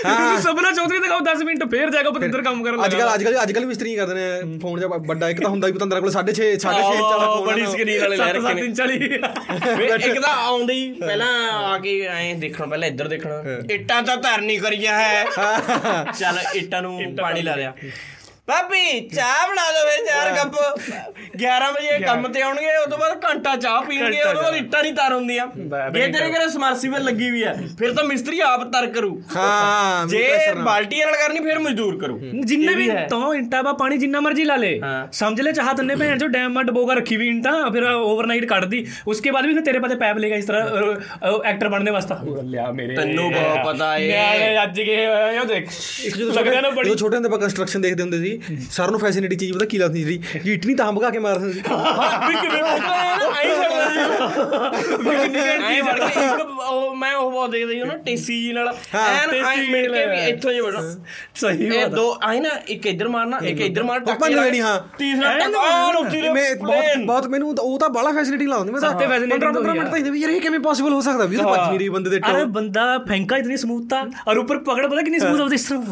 ਹਾਂ 0.06 0.36
ਸਪਨਾ 0.40 0.70
ਚੌਧਰੀ 0.72 0.98
ਦਿਖਾਓ 0.98 1.18
10 1.24 1.42
ਮਿੰਟ 1.46 1.64
ਫੇਰ 1.70 1.90
ਜਾਏਗਾ 1.90 2.10
ਪਤੰਦਰ 2.10 2.42
ਕੰਮ 2.42 2.62
ਕਰਨ 2.64 2.84
ਅੱਜ 2.84 2.94
ਕੱਲ 2.94 3.14
ਅੱਜ 3.14 3.24
ਕੱਲ 3.24 3.42
ਅੱਜ 3.42 3.52
ਕੱਲ 3.52 3.66
ਮਿਸਤਰੀ 3.66 3.94
ਕਰਦੇ 3.96 4.14
ਨੇ 4.14 4.58
ਫੋਨ 4.62 4.78
ਜਿਹਾ 4.80 4.98
ਵੱਡਾ 5.06 5.28
ਇੱਕ 5.28 5.40
ਤਾਂ 5.42 5.50
ਹੁੰਦਾ 5.50 5.66
ਵੀ 5.66 5.72
ਪਤੰਦਰ 5.72 6.00
ਕੋਲ 6.00 6.12
6.5 6.16 6.50
6.5 6.64 6.92
ਇੰਚ 6.92 7.02
ਵਾਲਾ 7.04 7.26
ਫੋਨ 7.26 7.46
ਬੜੀ 7.46 7.66
ਸਕਰੀਨ 7.68 8.00
ਵਾਲੇ 8.00 8.16
ਲੈ 8.16 8.28
ਰੱਖੇ 8.32 8.54
ਨੇ 8.54 8.66
7.40 8.74 10.10
ਇੱਕ 10.10 10.20
ਤਾਂ 10.20 10.34
ਆਉਂਦੇ 10.44 10.74
ਹੀ 10.74 10.84
ਪਹਿਲਾਂ 11.00 11.32
ਆ 11.64 11.78
ਕੇ 11.78 11.96
ਐਂ 12.12 12.34
ਦੇਖਣਾ 12.44 12.66
ਪਹਿਲਾਂ 12.66 12.88
ਇੱਧਰ 12.88 13.08
ਦੇਖਣਾ 13.08 13.40
ਇੱਟਾਂ 13.78 14.02
ਤਾਂ 14.02 14.16
ਧਰਨੀ 14.28 14.56
ਕਰੀਆਂ 14.58 14.94
ਹੈ 14.98 15.24
ਚੱਲ 16.12 16.38
ਇੱਟਾਂ 16.54 16.82
ਨੂੰ 16.82 16.94
ਪਾਣੀ 17.16 17.42
ਲਾ 17.42 17.54
ਲਿਆ 17.56 17.72
ਭਾਬੀ 18.48 19.00
ਚਾਹ 19.08 19.46
ਬਣਾ 19.48 19.62
ਲਓ 19.70 19.86
ਵੇ 19.86 19.96
ਚਾਰ 20.06 20.34
ਕੱਪ। 20.34 20.54
11 21.38 21.70
ਵਜੇ 21.72 21.98
ਕੰਮ 22.04 22.26
ਤੇ 22.32 22.42
ਆਉਣਗੇ 22.42 22.76
ਉਸ 22.76 22.88
ਤੋਂ 22.90 22.98
ਬਾਅਦ 22.98 23.24
ਘੰਟਾ 23.24 23.54
ਚਾਹ 23.56 23.80
ਪੀਣਗੇ 23.82 24.20
ਉਸ 24.22 24.32
ਤੋਂ 24.34 24.42
ਬਾਅਦ 24.42 24.54
ਇੱਟਾਂ 24.56 24.82
ਨਹੀਂ 24.82 24.92
ਤਰ 24.94 25.12
ਹੁੰਦੀਆਂ। 25.12 25.46
ਜੇ 25.90 26.06
ਤੇਰੇ 26.06 26.30
ਘਰੇ। 26.32 26.46
ਸਮਰਸੀਬਲ 26.48 27.04
ਲੱਗੀ 27.04 27.30
ਵੀ 27.30 27.42
ਆ 27.42 27.52
ਫਿਰ 27.78 27.92
ਤਾਂ 27.94 28.04
ਮਿਸਤਰੀ 28.04 28.40
ਆਪ 28.40 28.62
ਤਰ 28.72 28.86
ਕਰੂ। 28.90 29.10
ਹਾਂ 29.36 30.06
ਜੇ 30.06 30.22
ਬਾਲਟੀ 30.56 31.00
ਨਾਲ 31.00 31.14
ਕਰਨੀ 31.16 31.40
ਫਿਰ 31.40 31.58
ਮਜ਼ਦੂਰ 31.58 31.98
ਕਰੂ। 31.98 32.18
ਜਿੰਨੇ 32.44 32.74
ਵੀ 32.74 32.88
ਤੋਂ 33.10 33.34
ਇੰਟਾ 33.34 33.60
ਬਾ 33.62 33.72
ਪਾਣੀ 33.72 33.98
ਜਿੰਨਾ 33.98 34.20
ਮਰਜ਼ੀ 34.20 34.44
ਲਾ 34.44 34.56
ਲੇ। 34.56 34.80
ਸਮਝ 35.12 35.40
ਲੈ 35.40 35.52
ਚਾਹ 35.52 35.72
ਤੰਨੇ 35.74 35.96
ਭੈਣ 35.96 36.18
ਜੋ 36.18 36.28
ਡੈਮ 36.28 36.52
ਮਾ 36.52 36.62
ਡਬੋਗਾ 36.62 36.94
ਰੱਖੀ 36.94 37.16
ਵੀ 37.16 37.28
ਇੰਟਾ 37.28 37.52
ਫਿਰ 37.72 37.84
ਓਵਰਨਾਈਟ 37.84 38.44
ਕੱਢਦੀ। 38.44 38.84
ਉਸਕੇ 39.08 39.30
ਬਾਅਦ 39.30 39.46
ਵੀ 39.46 39.60
ਤੇਰੇ 39.62 39.78
ਪਾਤੇ 39.78 39.94
ਪੈਪ 39.96 40.18
ਲੇਗਾ 40.18 40.36
ਇਸ 40.36 40.44
ਤਰ੍ਹਾਂ 40.44 41.40
ਐਕਟਰ 41.44 41.68
ਬਣਨੇ 41.68 41.90
ਵਾਸਤੇ। 41.90 42.42
ਲਿਆ 42.44 42.70
ਮੇਰੇ। 42.72 42.96
ਤੈਨੂੰ 42.96 43.30
ਬਹੁਤ 43.32 43.66
ਪਤਾ 43.66 43.96
ਏ। 43.98 44.06
ਨਿਆਣੇ 44.08 44.62
ਅੱਜ 44.62 44.80
ਕੇ 44.80 44.94
ਇਹ 44.94 45.44
ਦੇਖ। 45.46 45.68
ਬੜੀ 46.68 46.88
ਜਦੋਂ 46.88 46.96
ਛੋਟੇ 46.96 47.16
ਹੁੰਦੇ 47.16 47.26
ਆਪਾਂ 47.26 47.38
ਕੰਸਟਰਕਸ਼ਨ 47.38 47.80
ਦੇਖਦੇ 47.80 48.02
ਹੁੰਦੇ 48.02 48.18
ਸੀ 48.18 48.37
ਸਰ 48.70 48.90
ਨੂੰ 48.90 49.00
ਫੈਸਿਲਿਟੀ 49.00 49.36
ਚੀਜ਼ 49.36 49.52
ਪਤਾ 49.54 49.64
ਕੀ 49.64 49.78
ਲੱਗਦੀ 49.78 50.04
ਸੀ? 50.04 50.16
ਜਿਹੜੀ 50.34 50.52
ਇੱਟ 50.52 50.66
ਨਹੀਂ 50.66 50.76
ਤਾਂ 50.76 50.92
ਭਗਾ 50.92 51.10
ਕੇ 51.10 51.18
ਮਾਰਦੇ 51.18 51.52
ਸੀ। 51.52 51.58
ਵੀ 51.58 52.34
ਕਿਵੇਂ 52.36 52.62
ਆਈ 52.62 53.50
ਆਈ 55.64 55.80
ਵੜ 55.80 55.98
ਕੇ 55.98 56.24
ਇੱਕ 56.24 56.40
ਉਹ 56.60 56.94
ਮੈਂ 56.96 57.14
ਉਹ 57.14 57.30
ਬਹੁਤ 57.30 57.50
ਦੇਖਦਾ 57.50 57.72
ਸੀ 57.72 57.78
ਨਾ 57.80 57.96
ਟੇਸੀ 58.04 58.40
ਜੀ 58.42 58.52
ਨਾਲ। 58.52 58.68
ਐਨ 58.68 59.44
ਆਈ 59.44 59.68
ਮਿਲ 59.70 59.92
ਕੇ 59.94 60.04
ਵੀ 60.06 60.18
ਇੱਥੋਂ 60.30 60.52
ਜੇ 60.52 60.60
ਵੜੋ। 60.60 60.82
ਸਹੀ 61.40 61.66
ਇਹ 61.76 61.86
ਦੋ 61.88 62.06
ਆਈ 62.24 62.40
ਨਾ 62.40 62.50
ਇੱਕ 62.68 62.86
ਇੱਧਰ 62.86 63.08
ਮਾਰਨਾ 63.08 63.38
ਇੱਕ 63.42 63.60
ਇੱਧਰ 63.60 63.82
ਮਾਰ 63.82 64.00
ਟੱਕ 64.00 64.18
ਭੰਨ 64.20 64.34
ਲੈਣੀ, 64.34 64.60
ਹਾਂ। 64.60 64.78
ਤੀਸਰਾ 64.98 65.38
ਟੱਕ 65.38 65.56
ਆਨ 65.56 65.96
ਉੱਤੀ 65.96 66.20
ਦੇ 66.20 66.28
ਮੈਂ 66.30 66.54
ਬਹੁਤ 66.56 66.84
ਬਹੁਤ 67.08 67.26
ਮੈਨੂੰ 67.28 67.54
ਉਹ 67.60 67.78
ਤਾਂ 67.78 67.88
ਬਾਲਾ 67.90 68.12
ਫੈਸਿਲਿਟੇਟਿੰਗ 68.12 68.50
ਲੱਗਦੀ 68.50 68.72
ਮੈਂ 68.72 68.80
ਤਾਂ 68.80 68.90
15 68.92 69.74
ਮਿੰਟ 69.74 69.90
ਤਾਂ 69.90 69.98
ਯਾਰ 70.16 70.30
ਇਹ 70.30 70.40
ਕਿਵੇਂ 70.40 70.60
ਪੋਸੀਬਲ 70.60 70.92
ਹੋ 70.92 71.00
ਸਕਦਾ 71.02 71.24
ਵੀ 71.26 71.36
ਉਹ 71.38 71.44
ਭੱਜ 71.46 71.60
ਨਹੀਂ 71.60 71.78
ਰਹੀ 71.78 71.88
ਬੰਦੇ 71.90 72.10
ਦੇ 72.10 72.18
ਟੋ 72.20 72.30
ਅਰੇ 72.30 72.44
ਬੰਦਾ 72.54 72.86
ਫੈਂਕਾ 73.08 73.36
ਇਤਨੀ 73.36 73.56
ਸਮੂਥ 73.58 73.88
ਤਾਂ 73.90 74.02
ਔਰ 74.28 74.38
ਉੱਪਰ 74.38 74.58
ਪਕੜ 74.64 74.86
ਪਤਾ 74.86 75.02
ਕਿੰਨੀ 75.02 75.18
ਸਮੂਥ 75.18 75.40
ਆਉਂਦੀ 75.40 75.54
ਇਸ 75.54 75.64
ਤਰ੍ਹਾਂ 75.64 75.82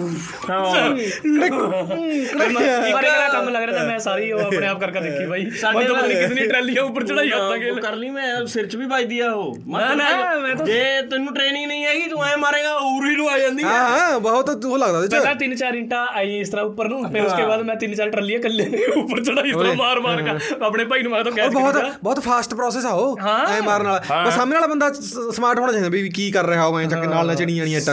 ਹਾਂ। 0.51 0.95
ਇੱਕ 1.39 1.55
ਨਾ 1.55 3.29
ਕੰਮ 3.29 3.49
ਲੱਗ 3.49 3.63
ਰਿਹਾ 3.63 3.73
ਤਾਂ 3.73 3.87
ਮੈਂ 3.87 3.99
ਸਾਰੀ 3.99 4.31
ਉਹ 4.33 4.41
ਆਪਣੇ 4.41 4.67
ਆਪ 4.67 4.81
ਕਰਕੇ 4.81 5.01
ਦੇਖੀ 5.01 5.27
ਬਾਈ। 5.27 5.45
ਸਾਡੇ 5.53 5.85
ਪਤਾ 5.87 6.07
ਨਹੀਂ 6.07 6.17
ਕਿੰਨੀ 6.19 6.47
ਟਰਾਲੀਆਂ 6.47 6.83
ਉੱਪਰ 6.83 7.05
ਚੜਾਈ 7.05 7.29
ਜਾਂਦਾ 7.29 7.57
ਕਿ 7.57 7.73
ਕਰ 7.81 7.97
ਲਈ 7.97 8.11
ਮੈਂ 8.11 8.45
ਸਿਰ 8.49 8.67
'ਚ 8.67 8.77
ਵੀ 8.77 8.87
ਵੱਜਦੀ 8.87 9.19
ਆ 9.21 9.31
ਉਹ। 9.33 9.57
ਨਾ 9.71 9.95
ਨਾ 9.95 10.55
ਜੇ 10.65 10.83
ਤੈਨੂੰ 11.11 11.35
ਟ੍ਰੇਨਿੰਗ 11.35 11.67
ਨਹੀਂ 11.67 11.85
ਹੈਗੀ 11.85 12.07
ਤੂੰ 12.07 12.25
ਐ 12.25 12.35
ਮਾਰੇਗਾ 12.37 12.75
ਉਰੀ 12.87 13.15
ਨੂੰ 13.17 13.29
ਆ 13.31 13.39
ਜਾਂਦੀ 13.39 13.65
ਹਾਂ 13.65 13.83
ਹਾਂ 13.91 14.19
ਬਹੁਤ 14.21 14.65
ਉਹ 14.67 14.79
ਲੱਗਦਾ 14.79 15.01
ਤੇ 15.03 15.09
ਪਹਿਲਾਂ 15.09 15.35
3-4 15.39 15.77
ਇੰਟਾ 15.77 16.05
ਆਈ 16.15 16.39
ਇਸ 16.39 16.49
ਤਰ੍ਹਾਂ 16.49 16.65
ਉੱਪਰ 16.67 16.89
ਨੂੰ 16.89 17.03
ਫਿਰ 17.13 17.25
ਉਸਕੇ 17.25 17.45
ਬਾਅਦ 17.45 17.63
ਮੈਂ 17.63 17.77
3-4 17.85 18.11
ਟਰਾਲੀਆਂ 18.11 18.41
ਕੱਲੇ 18.41 18.67
ਉੱਪਰ 18.97 19.23
ਚੜਾਈ 19.23 19.53
ਉੱਪਰ 19.53 19.75
ਮਾਰ 19.77 20.01
ਮਾਰ 20.01 20.23
ਕੇ 20.23 20.55
ਆਪਣੇ 20.63 20.85
ਭਾਈ 20.85 21.03
ਨੂੰ 21.07 21.13
ਮੈਂ 21.13 21.23
ਤਾਂ 21.25 21.33
ਕਹਿ 21.33 21.49
ਬਹੁਤ 21.51 21.77
ਬਹੁਤ 22.05 22.21
ਫਾਸਟ 22.21 22.55
ਪ੍ਰੋਸੈਸ 22.55 22.87
ਆ 22.87 22.91
ਉਹ। 22.91 23.19
ਐ 23.49 23.61
ਮਾਰਨ 23.61 23.87
ਵਾਲਾ। 23.87 24.25
ਬਸ 24.25 24.35
ਸਾਹਮਣੇ 24.35 24.55
ਵਾਲਾ 24.55 24.67
ਬੰਦਾ 24.67 24.91
ਸਮਾਰਟ 25.33 25.59
ਹੋਣਾ 25.59 25.73
ਚਾਹੀਦਾ 25.73 25.89
ਵੀ 25.89 26.09
ਕੀ 26.11 26.31
ਕਰ 26.31 26.47
ਰਿਹਾ 26.47 26.67
ਹੋ 26.67 26.73
ਮੈਂ 26.75 26.85
ਚੱਕ 26.87 27.05
ਨਾਲ 27.05 27.27
ਨਾ 27.27 27.35
ਚੜੀ 27.35 27.57
ਜਾਣੀ 27.57 27.75
ਇੱਟ। 27.75 27.91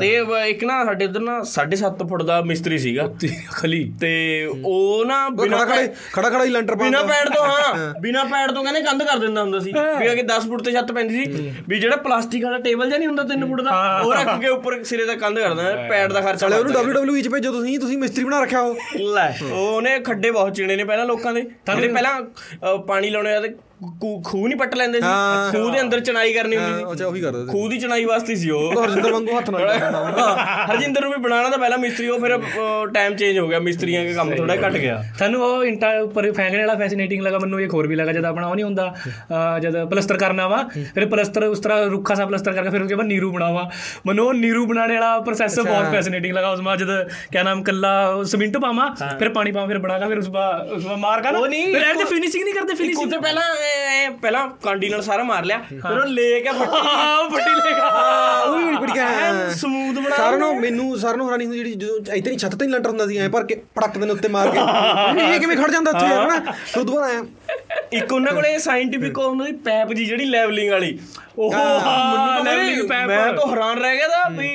ਤੇ 0.00 0.10
ਇੱਕ 0.48 0.64
ਨਾ 0.64 0.84
ਸਾਡੇ 0.84 1.04
ਉਧਰ 1.04 1.20
ਨਾ 1.20 1.38
7.5 1.50 2.06
ਫੁੱਟ 2.08 2.22
ਦਾ 2.22 2.40
ਮਿਸਤਰੀ 2.42 2.78
ਸੀਗਾ। 2.78 3.08
ਖਲੀ 3.52 3.82
ਤੇ 4.00 4.12
ਉਹ 4.64 5.04
ਨਾ 5.04 5.28
ਬਿਨਾ 5.32 5.64
ਖੜੇ 5.64 5.88
ਖੜਾ 6.12 6.28
ਖੜਾ 6.30 6.44
ਹੀ 6.44 6.50
ਲੈਂਟਰ 6.50 6.76
ਪਾ 6.76 6.84
ਬਿਨਾ 6.84 7.02
ਪੈਡ 7.02 7.28
ਤੋਂ 7.28 7.44
ਹਾਂ। 7.44 7.92
ਬਿਨਾ 8.00 8.24
ਪੈਡ 8.24 8.52
ਤੋਂ 8.52 8.62
ਕਹਿੰਦੇ 8.62 8.80
ਕੰਧ 8.80 9.02
ਕਰ 9.02 9.18
ਦਿੰਦਾ 9.18 9.42
ਹੁੰਦਾ 9.42 9.58
ਸੀ। 9.58 9.72
ਵੀ 9.98 10.10
ਅਗੇ 10.12 10.22
10 10.28 10.46
ਫੁੱਟ 10.48 10.62
ਤੇ 10.62 10.72
ਛੱਤ 10.72 10.92
ਪੈਂਦੀ 10.92 11.24
ਸੀ। 11.24 11.50
ਵੀ 11.68 11.78
ਜਿਹੜਾ 11.78 11.96
ਪਲਾਸਟਿਕ 11.98 12.44
ਵਾਲਾ 12.44 12.58
ਟੇਬਲ 12.58 12.90
ਜਾਂ 12.90 12.98
ਨਹੀਂ 12.98 13.08
ਹੁੰਦਾ 13.08 13.24
3 13.24 13.46
ਫੁੱਟ 13.48 13.60
ਦਾ 13.60 13.70
ਉਹ 14.04 14.12
ਰੱਖ 14.14 14.40
ਕੇ 14.40 14.48
ਉੱਪਰ 14.48 14.82
ਸਿਰੇ 14.84 15.04
ਦਾ 15.04 15.14
ਕੰਧ 15.16 15.38
ਕਰ 15.38 15.54
ਦਿੰਦਾ 15.54 15.86
ਪੈਡ 15.90 16.12
ਦਾ 16.12 16.20
ਖਰਚਾ 16.20 16.48
ਲੈ 16.48 16.58
ਉਹਨੂੰ 16.58 16.72
WWE 16.82 17.22
ਚ 17.22 17.28
ਭੇਜੋ 17.28 17.52
ਤੁਸੀਂ 17.52 17.78
ਤੁਸੀਂ 17.78 17.98
ਮਿਸਤਰੀ 17.98 18.24
ਬਣਾ 18.24 18.40
ਰੱਖਿਆ 18.40 18.60
ਉਹ। 18.60 18.76
ਲੈ 19.14 19.28
ਉਹਨੇ 19.52 19.98
ਖੱਡੇ 20.00 20.30
ਬਹੁਤ 20.30 20.54
ਚੀਣੇ 20.54 20.76
ਨੇ 20.76 20.84
ਪਹਿਲਾਂ 20.84 21.06
ਲੋਕਾਂ 21.06 21.32
ਦੇ। 21.34 21.42
ਤਾਂ 21.66 21.76
ਪਹਿਲਾਂ 21.76 22.20
ਪਾਣੀ 22.86 23.10
ਲਾਉਣੇ 23.10 23.34
ਆ 23.34 23.40
ਤੇ 23.40 23.48
ਖੂ- 23.48 23.62
ਖੂਹ 24.24 24.46
ਨਹੀਂ 24.48 24.58
ਪੱਟ 24.58 24.74
ਲੈਂਦੇ 24.74 25.00
ਸੀ। 25.00 25.06
ਖੂਹ 25.52 25.70
ਦੇ 25.72 25.80
ਅੰਦਰ 25.80 26.00
ਚਣਾਈ 26.00 26.32
ਕਰਨੀ 26.32 26.56
ਹੁੰਦੀ 26.56 26.78
ਸੀ। 26.78 26.84
ਅੱਛਾ 26.92 27.06
ਉਹੀ 27.06 27.20
ਕਰਦੇ 27.20 27.40
ਸੀ। 27.40 27.46
ਖੂਹ 27.48 27.68
ਦੀ 27.70 27.78
ਚਣਾਈ 27.78 28.04
ਵਾਸਤੇ 28.04 28.34
ਸੀ 28.36 28.50
ਉਹ। 28.50 28.82
ਹਰਜਿੰਦਰ 28.82 29.12
ਵਾਂਗੂ 29.12 29.38
ਹੱਥ 29.38 29.50
ਨਾਲ 29.50 29.68
ਹਰਜਿੰਦਰ 30.70 31.00
ਨੂੰ 31.00 31.10
ਵੀ 31.12 31.18
ਬਣਾਉਣਾ 31.22 31.48
ਤਾਂ 31.48 31.58
ਪਹਿਲਾਂ 31.58 31.78
ਮਿਸਤਰੀ 31.78 32.08
ਉਹ 32.08 32.20
ਫਿਰ 32.20 32.38
ਟਾਈਮ 32.94 33.16
ਚੇਂਜ 33.16 33.38
ਹੋ 33.38 33.48
ਗਿਆ। 33.48 33.58
ਮਿਸਤਰੀਆਂ 33.60 34.04
ਦਾ 34.04 34.12
ਕੰਮ 34.12 34.34
ਥੋੜਾ 34.36 34.56
ਘਟ 34.56 34.72
ਗਿਆ। 34.74 35.02
ਤੁਹਾਨੂੰ 35.18 35.42
ਉਹ 35.44 35.64
ਇੰਟਾ 35.64 35.88
ਉੱਪਰ 36.02 36.30
ਫੈਂਕਣੇ 36.32 36.60
ਵਾਲਾ 36.60 36.74
ਫੈਸੀਨੇਟਿੰਗ 36.78 37.22
ਲੱਗਾ। 37.22 37.38
ਮੈਨੂੰ 37.38 37.60
ਇਹ 37.60 37.68
ਹੋਰ 37.74 37.86
ਵੀ 37.86 37.96
ਲੱਗਾ 37.96 38.12
ਜਦ 38.12 38.24
ਆਪਣਾ 38.24 38.46
ਉਹ 38.48 38.54
ਨਹੀਂ 38.54 38.64
ਹੁੰਦਾ 38.64 38.94
ਜਦ 39.62 39.84
ਪਲਸਟਰ 39.90 40.18
ਕਰਨਾ 40.18 40.48
ਵਾ 40.48 40.62
ਫਿਰ 40.94 41.06
ਪਲਸਟਰ 41.06 41.44
ਉਸ 41.44 41.60
ਤਰ੍ਹਾਂ 41.60 41.84
ਰੁੱਖਾ 41.86 42.14
ਸਾ 42.14 42.26
ਪਲਸਟਰ 42.26 42.52
ਕਰਕੇ 42.52 42.70
ਫਿਰ 42.70 42.82
ਉਹਦੇ 42.82 42.94
ਬਾਅਦ 42.94 43.06
ਨੀਰੂ 43.06 43.32
ਬਣਾਵਾ। 43.32 43.68
ਮੈਨੂੰ 44.06 44.26
ਉਹ 44.26 44.34
ਨੀਰੂ 44.34 44.66
ਬਣਾਉਣ 44.66 44.92
ਵਾਲਾ 44.92 45.18
ਪ੍ਰੋਸੈਸ 45.20 45.58
ਬਹੁਤ 45.60 45.90
ਫੈਸੀਨੇਟਿੰਗ 45.92 46.34
ਲੱਗਾ। 46.34 46.50
ਉਸ 46.50 46.60
ਮਾ 46.60 46.76
ਜਦ 46.76 46.90
ਕਿਆ 47.32 47.42
ਨਾਮ 47.42 47.62
ਕੱਲਾ 47.62 47.92
ਸਿਮਿੰਟ 48.30 48.58
ਪਾਵਾਂ 48.58 48.88
ਫਿਰ 49.18 49.28
ਪਾਣੀ 49.30 49.52
ਪਾਵਾਂ 49.52 49.68
ਫਿਰ 49.68 49.78
ਬਣਾਗਾ 49.78 50.08
ਫਿਰ 50.08 50.18
ਉਸ 50.18 50.28
ਬਾ 50.28 50.48
ਉਸ 50.72 50.86
ਬਾ 50.86 50.96
ਮਾਰਗਾ 50.96 51.30
ਨਾ। 51.30 51.40
ਫਿਰ 51.42 51.82
ਐਂਡ 51.82 52.04
ਫਿਨਿਸ਼ਿੰਗ 52.04 52.44
ਨਹੀਂ 52.44 52.54
ਕਰਦੇ 52.54 52.74
ਫਿਨਿਸ਼ਿੰਗ 52.74 53.10
ਤੋਂ 53.10 53.20
ਪਹਿਲਾਂ 53.22 53.42
ਪਹਿਲਾਂ 54.22 54.46
ਕਾਂਡੀ 54.62 54.88
ਨਾਲ 54.88 55.02
ਸਾਰਾ 55.02 55.22
ਮਾਰ 55.22 55.44
ਲਿਆ 55.44 55.58
ਫਿਰ 55.70 55.90
ਉਹ 55.92 56.06
ਲੈ 56.08 56.38
ਕੇ 56.40 56.50
ਫੱਟੀ 56.50 56.86
ਹਾਂ 56.86 57.28
ਫੱਟੀ 57.30 57.50
ਲੈ 57.52 57.70
ਕੇ। 57.70 57.80
ਉਹ 58.42 58.56
ਵੀ 58.58 58.76
ਬੜੀ 58.76 58.92
ਗਿਆ 58.94 59.48
ਸਮੂਥ 59.52 59.96
ਬਣਾ 59.96 60.16
ਸਾਰ 60.16 60.36
ਨੂੰ 60.38 60.54
ਮੈਨੂੰ 60.60 60.98
ਸਾਰ 60.98 61.16
ਨੂੰ 61.16 61.26
ਹੈਰਾਨੀ 61.26 61.46
ਹੁੰਦੀ 61.46 61.58
ਜਿਹੜੀ 61.58 61.74
ਜਦੋਂ 61.74 62.14
ਇਦਾਂ 62.14 62.32
ਹੀ 62.32 62.36
ਛੱਤ 62.38 62.54
ਤੇ 62.54 62.66
ਲੰਟਰ 62.66 62.90
ਹੁੰਦਾ 62.90 63.06
ਸੀ 63.06 63.18
ਐ 63.18 63.28
ਭਰ 63.28 63.44
ਕੇ 63.44 63.54
ਪੜਕ 63.74 63.98
ਦੇ 63.98 64.10
ਉੱਤੇ 64.10 64.28
ਮਾਰ 64.28 64.50
ਕੇ। 64.50 64.58
ਇਹ 65.24 65.40
ਕਿਵੇਂ 65.40 65.56
ਖੜ 65.56 65.70
ਜਾਂਦਾ 65.70 65.90
ਉੱਥੇ 65.90 66.06
ਹਨਾ? 66.06 66.40
ਉਦੋਂ 66.78 66.94
ਬਾਅਦ 66.94 67.10
ਆਇਆ 67.10 67.22
ਇੱਕ 67.92 68.12
ਉਹਨਾਂ 68.12 68.32
ਕੋਲੇ 68.32 68.58
ਸਾਇੰਟੀਫਿਕ 68.58 69.18
ਉਹਨਾਂ 69.18 69.46
ਦੀ 69.46 69.52
ਪੈਪ 69.52 69.92
ਜੀ 69.92 70.04
ਜਿਹੜੀ 70.04 70.24
ਲੈਵਲਿੰਗ 70.24 70.70
ਵਾਲੀ। 70.70 70.98
ਉਹ 71.38 71.54
ਲੈਵਲਿੰਗ 72.44 72.88
ਪੈਪ। 72.88 73.08
ਮੈਂ 73.08 73.32
ਤਾਂ 73.32 73.46
ਹੈਰਾਨ 73.50 73.78
ਰਹਿ 73.78 73.96
ਗਿਆ 73.96 74.08
ਦਾ 74.08 74.28
ਵੀ 74.28 74.48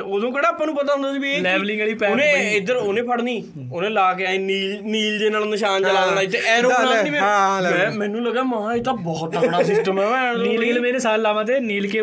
ਉਦੋਂ 0.00 0.32
ਕਿਹੜਾ 0.32 0.48
ਆਪਾਂ 0.48 0.66
ਨੂੰ 0.66 0.74
ਪਤਾ 0.76 0.94
ਹੁੰਦਾ 0.94 1.12
ਸੀ 1.12 1.18
ਵੀ 1.18 1.30
ਇਹ 1.32 1.40
ਲੈਵਲਿੰਗ 1.42 1.80
ਵਾਲੀ 1.80 1.94
ਪੈਪ 1.94 2.10
ਉਹਨੇ 2.10 2.56
ਇੱਧਰ 2.56 2.76
ਉਹਨੇ 2.76 3.02
ਫੜਨੀ 3.02 3.42
ਉਹਨੇ 3.72 3.88
ਲਾ 3.88 4.12
ਕੇ 4.14 4.26
ਆਈ 4.26 4.38
ਨੀਲ 4.38 4.82
ਨੀਲ 4.82 5.18
ਜੇ 5.18 5.30
ਨਾਲ 5.30 5.46
ਨਿਸ਼ਾਨ 5.48 5.82
ਜਲਾ 5.82 6.06
ਦੇਣਾ 6.06 6.20
ਇੱਥੇ 6.20 6.38
ਐਰੋਪਲਾਨ 6.46 7.02
ਨਹੀਂ 7.02 7.12
ਮੈਂ 7.12 7.90
ਮੈਨੂੰ 7.90 8.24
ਲੱਗਾ 8.24 8.42
ਮਹਾ 8.42 8.74
ਇਹ 8.74 8.82
ਤਾਂ 8.82 8.94
ਬਹੁਤ 8.94 9.34
ਤਕੜਾ 9.34 9.62
ਸਿਸਟਮ 9.62 10.00
ਹੈ 10.00 10.32
ਨੀਲ 10.32 10.60
ਨੀਲ 10.60 10.80
ਮੇਰੇ 10.80 10.98
ਸਾਲ 10.98 11.22
ਲਾਵਾ 11.22 11.42
ਤੇ 11.42 11.60
ਨੀਲ 11.60 11.86
ਕੇ 11.90 12.02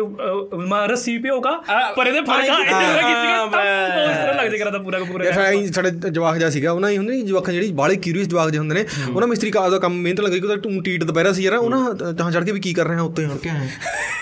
ਮਾ 0.66 0.84
ਰੱਸੀ 0.86 1.18
ਪਿਓ 1.18 1.40
ਕਾ 1.40 1.50
ਪਰ 1.96 2.06
ਇਹਦੇ 2.06 2.20
ਫੜਕਾ 2.20 2.58
ਇੱਧਰ 2.62 3.02
ਕੀਤਾ 3.02 4.32
ਲੱਗ 4.32 4.50
ਜੇ 4.50 4.58
ਕਰਦਾ 4.58 4.78
ਪੂਰਾ 4.78 4.98
ਪੂਰਾ 4.98 5.32
ਸਾਡੇ 5.72 5.90
ਜਵਾਕ 6.10 6.36
ਜਿਹਾ 6.38 6.50
ਸੀਗਾ 6.50 6.72
ਉਹਨਾਂ 6.72 6.90
ਹੀ 6.90 6.96
ਹੁੰਦੇ 6.96 7.20
ਜਵਾਕਾਂ 7.22 7.54
ਜਿਹੜੀ 7.54 7.72
ਬਾਲੇ 7.72 7.96
ਕਿਊਰੀਅਸ 7.96 8.26
ਜਵਾਕ 8.26 8.50
ਜਿਹੇ 8.50 8.58
ਹੁੰਦੇ 8.58 8.74
ਨੇ 8.74 8.84
ਉਹਨਾਂ 9.14 9.28
ਮਿਸਤਰੀ 9.28 9.50
ਕਾ 9.50 9.68
ਦਾ 9.68 9.78
ਕੰਮ 9.78 9.94
ਮਿਹਨਤ 9.94 10.20
ਲੱਗੀ 10.20 10.40
ਕਿ 10.40 10.46
ਟੀਟ 10.82 11.04
ਦੁਪਹਿਰਾ 11.04 11.32
ਸੀ 11.32 11.42
ਯਾਰ 11.44 11.54
ਉਹ 11.54 11.70
ਨਾ 11.70 12.12
ਜਹਾਂ 12.12 12.30
ਚੜ 12.32 12.44
ਕੇ 12.44 12.52
ਵੀ 12.52 12.60
ਕੀ 12.60 12.72
ਕਰ 12.74 12.86
ਰਹੇ 12.86 12.96
ਆ 12.96 13.02
ਉੱਤੇ 13.02 13.24
ਹਣ 13.26 13.36
ਕੇ 13.36 13.50
ਆਏ। 13.50 13.68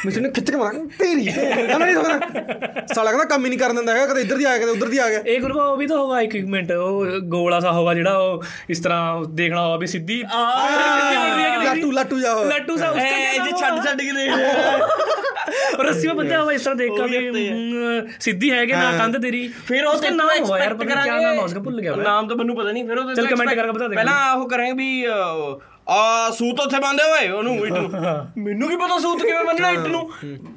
ਮੈਂ 0.06 0.20
ਨੇ 0.22 0.30
ਖਿੱਚ 0.30 0.50
ਕੇ 0.50 0.56
ਮਾਰਾਂ 0.56 0.84
ਤੇਰੀ 0.98 1.24
ਸਾਲਾ 1.24 3.10
ਕਹਿੰਦਾ 3.10 3.24
ਕੰਮ 3.24 3.44
ਹੀ 3.44 3.48
ਨਹੀਂ 3.48 3.58
ਕਰਨ 3.58 3.76
ਦਿੰਦਾ 3.76 3.92
ਹੈਗਾ 3.94 4.06
ਕਦੇ 4.06 4.20
ਇੱਧਰ 4.20 4.36
ਦੀ 4.36 4.44
ਆ 4.44 4.48
ਗਿਆ 4.48 4.58
ਕਦੇ 4.58 4.70
ਉੱਧਰ 4.70 4.88
ਦੀ 4.88 4.98
ਆ 4.98 5.08
ਗਿਆ। 5.10 5.20
ਇਹ 5.26 5.40
ਗੁਰੂਆ 5.40 5.64
ਉਹ 5.64 5.76
ਵੀ 5.76 5.86
ਤਾਂ 5.86 5.96
ਹੋਗਾ 5.96 6.20
ਇਕਵਿਪਮੈਂਟ 6.20 6.72
ਉਹ 6.72 7.06
ਗੋਲਾ 7.30 7.60
ਸਾ 7.60 7.72
ਹੋਗਾ 7.72 7.94
ਜਿਹੜਾ 7.94 8.16
ਉਹ 8.18 8.42
ਇਸ 8.70 8.80
ਤਰ੍ਹਾਂ 8.80 9.24
ਦੇਖਣਾ 9.34 9.64
ਹੋਗਾ 9.66 9.76
ਵੀ 9.76 9.86
ਸਿੱਧੀ। 9.86 10.22
ਲੱਟੂ 11.64 11.90
ਲੱਟੂ 11.92 12.18
ਜਾ 12.20 12.34
ਲੱਟੂ 12.46 12.76
ਸਾ 12.76 12.90
ਉਸ 12.90 12.96
ਤੇ 12.96 13.38
ਜੇ 13.44 13.50
ਛੱਡ 13.60 13.84
ਛੱਡ 13.84 14.00
ਕੇ 14.00 14.12
ਦੇਖ 14.12 14.30
ਰੱਸੀ 15.80 16.06
ਵਿੱਚ 16.06 16.16
ਬੰਦਾ 16.16 16.52
ਇਸ 16.52 16.62
ਤਰ੍ਹਾਂ 16.62 16.76
ਦੇਖਾ 16.76 17.06
ਵੀ 17.06 18.10
ਸਿੱਧੀ 18.20 18.50
ਹੈ 18.50 18.64
ਕਿ 18.66 18.72
ਨਾ 18.72 18.92
ਕੰਧ 18.98 19.16
ਤੇਰੀ। 19.22 19.46
ਫਿਰ 19.66 19.84
ਉਹ 19.86 19.96
ਤੇ 20.02 20.10
ਨਾ 20.10 20.24
ਹੋਇਆ 20.24 20.62
ਯਾਰ 20.64 20.74
ਪਤਾ 20.74 21.02
ਕੀ 21.02 21.10
ਨਾਮ 21.10 21.38
ਉਸ 21.38 21.52
ਦਾ 21.52 21.60
ਭੁੱਲ 21.60 21.80
ਗਿਆ 21.80 21.94
ਨਾਮ 21.96 22.28
ਤਾਂ 22.28 22.36
ਮੈਨੂੰ 22.36 22.56
ਪਤਾ 22.56 22.72
ਨਹੀਂ 22.72 22.84
ਫਿਰ 22.88 22.98
ਉਹ 22.98 23.14
ਚਲ 23.14 23.26
ਕਮੈਂਟ 23.26 23.50
ਕਰਕੇ 23.50 23.70
ਬਤਾ 23.70 23.88
ਦੇ 23.88 23.96
ਪਹਿਲਾਂ 23.96 24.34
ਉਹ 24.34 24.48
ਕਰਾਂਗੇ 24.48 24.72
ਵੀ 24.72 25.04
ਆ 25.86 26.30
ਸੂਤ 26.34 26.60
ਉੱਥੇ 26.60 26.78
ਬੰਦੇ 26.80 27.02
ਹੋਏ 27.04 27.28
ਉਹਨੂੰ 27.28 27.54
ਇੱਟ 27.66 27.72
ਨੂੰ। 27.72 28.42
ਮੈਨੂੰ 28.44 28.68
ਕੀ 28.68 28.76
ਪਤਾ 28.76 28.98
ਸੂਤ 28.98 29.22
ਕਿਵੇਂ 29.22 29.42
ਬੰਨਣਾ 29.44 29.70
ਇੱਟ 29.70 29.86
ਨੂੰ? 29.86 30.00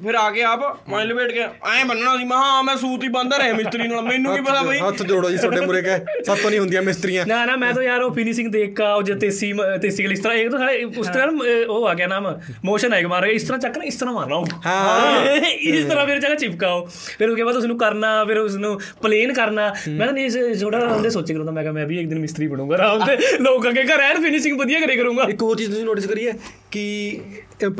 ਫਿਰ 0.02 0.14
ਆ 0.14 0.30
ਕੇ 0.30 0.42
ਆਪ 0.42 0.60
ਮੈਂ 0.90 1.04
ਲਪੇਟ 1.06 1.32
ਕੇ 1.32 1.40
ਐਂ 1.40 1.84
ਬੰਨਣਾ 1.86 2.16
ਸੀ 2.16 2.24
ਮੈਂ 2.24 2.36
ਹਾਂ 2.36 2.62
ਮੈਂ 2.64 2.76
ਸੂਤ 2.76 3.02
ਹੀ 3.04 3.08
ਬੰਨਦਾ 3.16 3.38
ਰਿਹਾ 3.38 3.54
ਮਿਸਤਰੀ 3.54 3.88
ਨਾਲ 3.88 4.02
ਮੈਨੂੰ 4.02 4.36
ਕੀ 4.36 4.42
ਪਤਾ 4.42 4.62
ਬਈ। 4.62 4.78
ਹੱਥ 4.78 5.02
ਜੋੜੋ 5.02 5.30
ਜੀ 5.30 5.36
ਛੋਟੇ 5.38 5.60
ਮੁਰੇ 5.60 5.82
ਕਹੇ 5.82 6.22
ਸਭ 6.26 6.36
ਤੋਂ 6.42 6.50
ਨਹੀਂ 6.50 6.60
ਹੁੰਦੀਆਂ 6.60 6.82
ਮਿਸਤਰੀਆਂ। 6.82 7.26
ਨਾ 7.26 7.44
ਨਾ 7.46 7.56
ਮੈਂ 7.56 7.72
ਤਾਂ 7.74 7.82
ਯਾਰ 7.82 8.02
ਉਹ 8.02 8.14
ਫਿਨਿਸ਼ਿੰਗ 8.14 8.48
ਦੇਖ 8.52 8.74
ਕੇ 8.76 8.84
ਉਹ 8.92 9.02
ਜਤੇ 9.02 9.30
ਸੀ 9.30 9.52
ਤੇਸੀ 9.82 10.04
ਗਲ 10.04 10.12
ਇਸ 10.12 10.20
ਤਰ੍ਹਾਂ 10.20 10.36
ਇੱਕ 10.38 10.50
ਤਾਂ 10.52 10.58
ਸਾਡੇ 10.58 10.84
ਉਸ 10.84 11.06
ਤਰ੍ਹਾਂ 11.06 11.28
ਉਹ 11.68 11.86
ਆ 11.88 11.94
ਗਿਆ 11.94 12.06
ਨਾਮ 12.06 12.32
ਮੋਸ਼ਨ 12.64 12.92
ਆਇਆ 12.94 13.08
ਮਾਰ 13.08 13.26
ਇਸ 13.26 13.42
ਤਰ੍ਹਾਂ 13.42 13.58
ਚੱਕਣਾ 13.60 13.84
ਇਸ 13.84 13.96
ਤਰ੍ਹਾਂ 13.96 14.14
ਮਾਰਨਾ 14.14 14.42
ਹਾਂ। 14.66 15.36
ਇਸ 15.44 15.84
ਤਰ੍ਹਾਂ 15.86 16.06
ਫਿਰ 16.06 16.18
ਜਗ੍ਹਾ 16.20 16.34
ਚਿਪਕਾਓ 16.34 16.84
ਫਿਰ 17.18 17.28
ਉਹਦੇ 17.30 17.42
ਬਾਅਦ 17.42 17.56
ਉਸ 17.56 17.64
ਨੂੰ 17.64 17.78
ਕਰਨਾ 17.78 18.24
ਫਿਰ 18.24 18.38
ਉਸ 18.38 18.54
ਨੂੰ 18.56 18.78
ਪਲੇਨ 19.02 19.32
ਕਰਨਾ। 19.32 19.72
ਮੈਂ 19.88 20.06
ਤਾਂ 20.06 20.12
ਨਹੀਂ 20.14 20.54
ਛੋਟਾ 20.60 20.78
ਹੁੰਦੇ 20.86 21.10
ਸੋਚੇ 21.10 21.34
ਕਰਦਾ 21.34 21.52
ਮੈਂ 21.52 21.62
ਕਿਹਾ 21.62 21.72
ਮੈਂ 21.72 21.86
ਵੀ 21.86 21.98
ਇੱਕ 22.00 22.08
ਦਿਨ 22.08 22.18
ਮਿਸਤਰੀ 22.18 22.46
ਬਣੂੰਗਾ 22.48 22.74
ਆਰਾਮ 22.76 23.04
ਤੇ 23.06 23.16
ਲੋਕਾਂ 23.40 23.72
ਦੇ 23.72 23.84
ਘਰ 23.84 24.00
ਐਨ 24.00 24.22
ਫਿਨਿਸ਼ਿੰਗ 24.22 24.58
ਵਧੀਆ 24.60 24.80
ਕਰੇ 24.80 24.96
ਕਰੂੰਗਾ। 24.96 25.16
ਦੂੰਗਾ 25.18 25.32
ਇੱਕ 25.32 25.42
ਹੋਰ 25.42 25.56
ਚੀਜ਼ 25.56 25.70
ਤੁਸੀਂ 25.70 25.84
ਨੋਟਿਸ 25.84 26.06
ਕਰੀ 26.06 26.28
ਹੈ 26.28 26.32
ਕਿ 26.70 27.20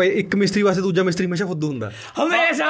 ਇੱਕ 0.02 0.34
ਮਿਸਤਰੀ 0.36 0.62
ਵਾਸਤੇ 0.62 0.82
ਦੂਜਾ 0.82 1.02
ਮਿਸਤਰੀ 1.02 1.26
ਹਮੇਸ਼ਾ 1.26 1.46
ਫੁੱਦੂ 1.46 1.68
ਹੁੰਦਾ। 1.68 1.90
ਹਮੇਸ਼ਾ! 2.22 2.66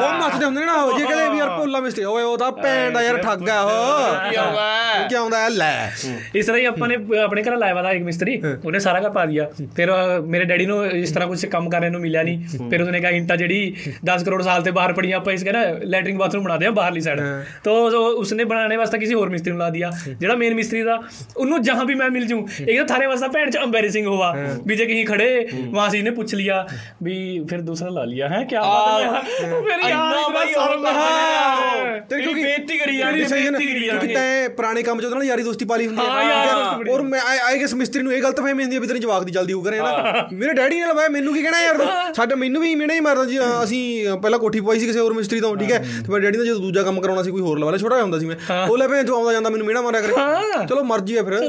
ਬਹੁਤ 0.00 0.24
ਮੱਥਦੇ 0.24 0.44
ਹੁੰਦੇ 0.44 0.60
ਨੇ 0.60 0.66
ਨਾ 0.66 0.72
ਉਹ 0.72 0.98
ਜੇ 0.98 1.04
ਕਹਿੰਦੇ 1.06 1.28
ਵੀ 1.28 1.38
ਯਾਰ 1.38 1.48
ਭੋਲਾ 1.48 1.80
ਮਿਸਤਰੀ 1.80 2.04
ਓਏ 2.04 2.22
ਉਹ 2.22 2.38
ਤਾਂ 2.38 2.52
ਭੈਣ 2.52 2.92
ਦਾ 2.92 3.02
ਯਾਰ 3.02 3.16
ਠੱਗ 3.16 3.48
ਆ 3.48 3.60
ਉਹ। 3.60 4.30
ਕੀ 4.30 4.36
ਆਉਂਦਾ 4.36 5.06
ਕੀ 5.08 5.14
ਆਉਂਦਾ 5.14 5.48
ਲੈ। 5.48 5.90
ਇਸ 6.34 6.46
ਤਰ੍ਹਾਂ 6.46 6.60
ਹੀ 6.60 6.64
ਆਪਾਂ 6.64 6.88
ਨੇ 6.88 6.96
ਆਪਣੇ 7.22 7.42
ਘਰ 7.42 7.56
ਲਾਇਆ 7.56 7.74
ਵਾ 7.74 7.92
ਇੱਕ 7.92 8.02
ਮਿਸਤਰੀ 8.04 8.42
ਉਹਨੇ 8.64 8.78
ਸਾਰਾ 8.78 9.00
ਘਰ 9.00 9.10
ਪਾ 9.10 9.24
ਦਿਆ। 9.26 9.48
ਫਿਰ 9.76 9.90
ਮੇਰੇ 10.26 10.44
ਡੈਡੀ 10.44 10.66
ਨੂੰ 10.66 10.86
ਇਸ 10.86 11.12
ਤਰ੍ਹਾਂ 11.12 11.28
ਕੁਝ 11.28 11.46
ਕੰਮ 11.46 11.70
ਕਰਨ 11.70 11.92
ਨੂੰ 11.92 12.00
ਮਿਲਿਆ 12.00 12.22
ਨਹੀਂ। 12.22 12.68
ਫਿਰ 12.70 12.82
ਉਹਨੇ 12.82 13.00
ਕਿਹਾ 13.00 13.10
ਇੰਟਾ 13.10 13.36
ਜਿਹੜੀ 13.36 13.74
10 14.10 14.24
ਕਰੋੜ 14.24 14.42
ਸਾਲ 14.42 14.62
ਤੇ 14.62 14.70
ਬਾਹਰ 14.70 14.92
ਪੜੀ 14.92 15.12
ਆਪਾਂ 15.12 15.32
ਇਸ 15.32 15.44
ਕਹਿੰਦਾ 15.44 15.78
ਲੈਟਰਿੰਗ 15.84 16.18
ਬਾਥਰੂਮ 16.18 16.44
ਬਣਾ 16.44 16.56
ਦਿਆ 16.56 16.70
ਬਾਹਰਲੀ 16.70 17.00
ਸਾਈਡ 17.00 17.20
ਤੋਂ 17.64 17.90
ਉਸਨੇ 17.90 18.44
ਬਣਾਉਣੇ 18.44 18.76
ਵਾਸਤੇ 18.76 18.98
ਕਿਸੇ 18.98 19.14
ਹੋਰ 19.14 19.28
ਮਿਸਤਰੀ 19.28 19.50
ਨੂੰ 19.50 19.58
ਲਾ 19.60 19.70
ਦਿਆ 19.70 19.90
ਜਿਹੜਾ 20.20 20.34
ਮੇਨ 20.36 20.54
ਮਿਸਤਰੀ 20.54 20.82
ਦਾ 20.82 21.00
ਉਹਨੂੰ 21.36 21.62
ਜਹਾਂ 21.62 21.84
ਵੀ 21.84 21.94
ਮੈਂ 21.94 22.10
ਮਿਲ 22.10 22.26
ਜੂ 22.26 22.46
ਇਹ 22.68 22.78
ਤਾਂ 22.78 22.86
ਥਾਰੇ 22.86 23.06
ਵਾਸਤੇ 23.06 23.28
ਭੈਣ 23.28 23.50
ਚ 23.50 23.56
एम्बैरेसिंग 23.63 24.07
हुआ 24.07 24.31
भी 24.65 24.75
जे 24.75 24.85
कहीं 24.85 25.03
खड़े 25.05 25.27
वहां 25.53 25.89
से 25.89 26.01
ने 26.01 26.11
पूछ 26.13 26.33
लिया 26.35 26.57
भी 27.03 27.17
फिर 27.45 27.61
दूसरा 27.63 27.89
ला 27.91 28.03
लिया 28.05 28.27
है 28.29 28.43
क्या 28.45 28.61
बात 28.63 29.01
है 29.03 29.51
फिर 29.61 29.85
यार 29.85 29.89
ਇੰਨਾ 29.89 30.19
इतना 30.19 30.33
ਬਈ 30.35 30.53
शर्म 30.53 30.85
ਉਹ 30.85 30.93
है। 30.95 31.99
ਤੇਰੀ 32.09 32.33
ਬੇਇੱਜ਼ਤੀ 32.35 32.77
ਕਰੀ 32.77 32.97
ਜਾਂਦੇ 32.97 33.25
ਸਹੀ 33.25 33.45
ਹੈ 33.45 33.51
ਨਾ 33.51 33.57
ਬੇਇੱਜ਼ਤੀ 33.57 33.65
ਕਰੀ 33.69 33.79
ਕਿਉਂਕਿ 33.81 34.07
ਜਾਂਦੇ 34.07 34.13
ਤੈਂ 34.15 34.49
ਪੁਰਾਣੇ 34.51 34.83
ਕੰਮ 34.83 34.99
ਚ 34.99 35.05
ਉਹਦੇ 35.05 35.15
ਨਾਲ 35.15 35.23
ਯਾਰੀ 35.25 35.43
ਦੋਸਤੀ 35.43 35.65
ਪਾਲੀ 35.65 35.87
ਹੁੰਦੀ 35.87 36.01
ਹਾਂ, 36.01 36.23
ਯਾਰੀ 36.23 36.49
ਦੋਸਤੀ 36.49 36.77
ਬੜੀ 36.79 36.91
ਔਰ 36.91 37.01
ਮੈਂ 37.03 37.19
ਆਈ 37.41 37.59
ਗੈਸ 37.61 37.73
ਮਿਸਤਰੀ 37.75 38.03
ਨੂੰ 38.03 38.13
ਇਹ 38.13 38.21
ਗਲਤ 38.23 38.39
ਫਹਿਮੀ 38.39 38.63
ਹੁੰਦੀ 38.63 38.75
ਹੈ 38.75 38.81
ਵੀ 38.81 38.87
ਤੇਰੇ 38.87 38.99
ਜਵਾਕ 38.99 39.23
ਦੀ 39.23 39.31
ਜਲਦੀ 39.31 39.53
ਹੋ 39.53 39.61
ਕਰੇ 39.61 39.79
ਨਾ 39.79 40.27
ਮੇਰੇ 40.33 40.53
ਡੈਡੀ 40.53 40.79
ਨੇ 40.79 40.85
ਲਵਾਇਆ 40.87 41.09
ਮੈਨੂੰ 41.09 41.33
ਕੀ 41.33 41.41
ਕਹਿਣਾ 41.41 41.61
ਯਾਰ 41.61 41.77
ਤੂੰ? 41.77 41.87
ਸਾਡੇ 42.15 42.35
ਮੈਨੂੰ 42.35 42.61
ਵੀ 42.61 42.73
ਮਿਹਣੇ 42.75 42.95
ਹੀ 42.95 42.99
ਮਾਰਦਾ 43.01 43.25
ਜੀ 43.25 43.39
ਅ, 43.39 43.63
ਅਸੀਂ 43.63 43.81
ਅ, 44.07 44.15
ਪਹਿਲਾਂ 44.17 44.39
ਕੋਠੀ 44.39 44.59
ਪਵਾਈ 44.61 44.79
ਸੀ 44.79 44.87
ਕਿਸੇ 44.87 44.99
ਹੋਰ 44.99 45.13
ਮਿਸਤਰੀ 45.13 45.39
ਤੋਂ 45.41 45.55
ਠੀਕ 45.57 45.71
ਹੈ 45.71 45.79
ਤੇ 45.79 46.11
ਮੇਰੇ 46.11 46.23
ਡੈਡੀ 46.23 46.37
ਨੇ 46.37 46.45
ਜਦੋਂ 46.45 46.59
ਦੂਜਾ 46.61 46.83
ਕੰਮ 46.83 47.01
ਕਰਾਉਣਾ 47.01 47.23
ਸੀ 47.23 47.31
ਕੋਈ 47.31 47.41
ਹੋਰ 47.41 47.59
ਲਵਾ 47.59 47.71
ਲਿਆ 47.71 47.77
ਛੋਟਾ 47.79 47.95
ਜਿਹਾ 47.95 48.03
ਹੁੰਦਾ 48.03 48.19
ਸੀ 48.19 48.25
ਮੈਂ 48.25 48.35
ਉਹ 48.61 48.77
ਲੈ 48.77 48.87
ਭੈਣ 48.87 49.03
ਜੋ 49.03 49.15
ਆਉਂਦਾ 49.15 49.33
ਜਾਂਦਾ 49.33 49.49
ਮੈਨੂੰ 49.49 49.65
ਮਿਹਣਾ 49.67 49.81
ਮਾਰਿਆ 49.81 50.01
ਕਰੇ 50.01 50.65
ਚਲੋ 50.67 50.83
ਮਰਜ਼ੀ 50.85 51.17
ਹੈ 51.17 51.23
ਫਿਰ 51.23 51.39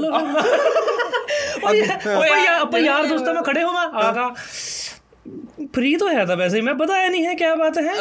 ਓਏ 1.65 1.81
ਓਏ 2.15 2.45
ਆਪਾਂ 2.47 2.79
ਯਾਰ 2.79 3.05
ਦੋਸਤਾਂ 3.05 3.33
ਮੈਂ 3.33 3.43
ਖੜੇ 3.43 3.63
ਹੋਵਾਂ। 3.63 3.89
ਆਗਾ 4.03 4.33
फ्री 5.70 5.88
तो 5.96 6.06
है 6.08 6.22
था 6.24 6.34
वैसे 6.34 6.56
ही 6.56 6.62
मैं 6.62 6.72
बताया 6.76 7.08
नहीं 7.08 7.24
है 7.24 7.32
क्या 7.34 7.48
बात 7.54 7.76
है 7.78 7.96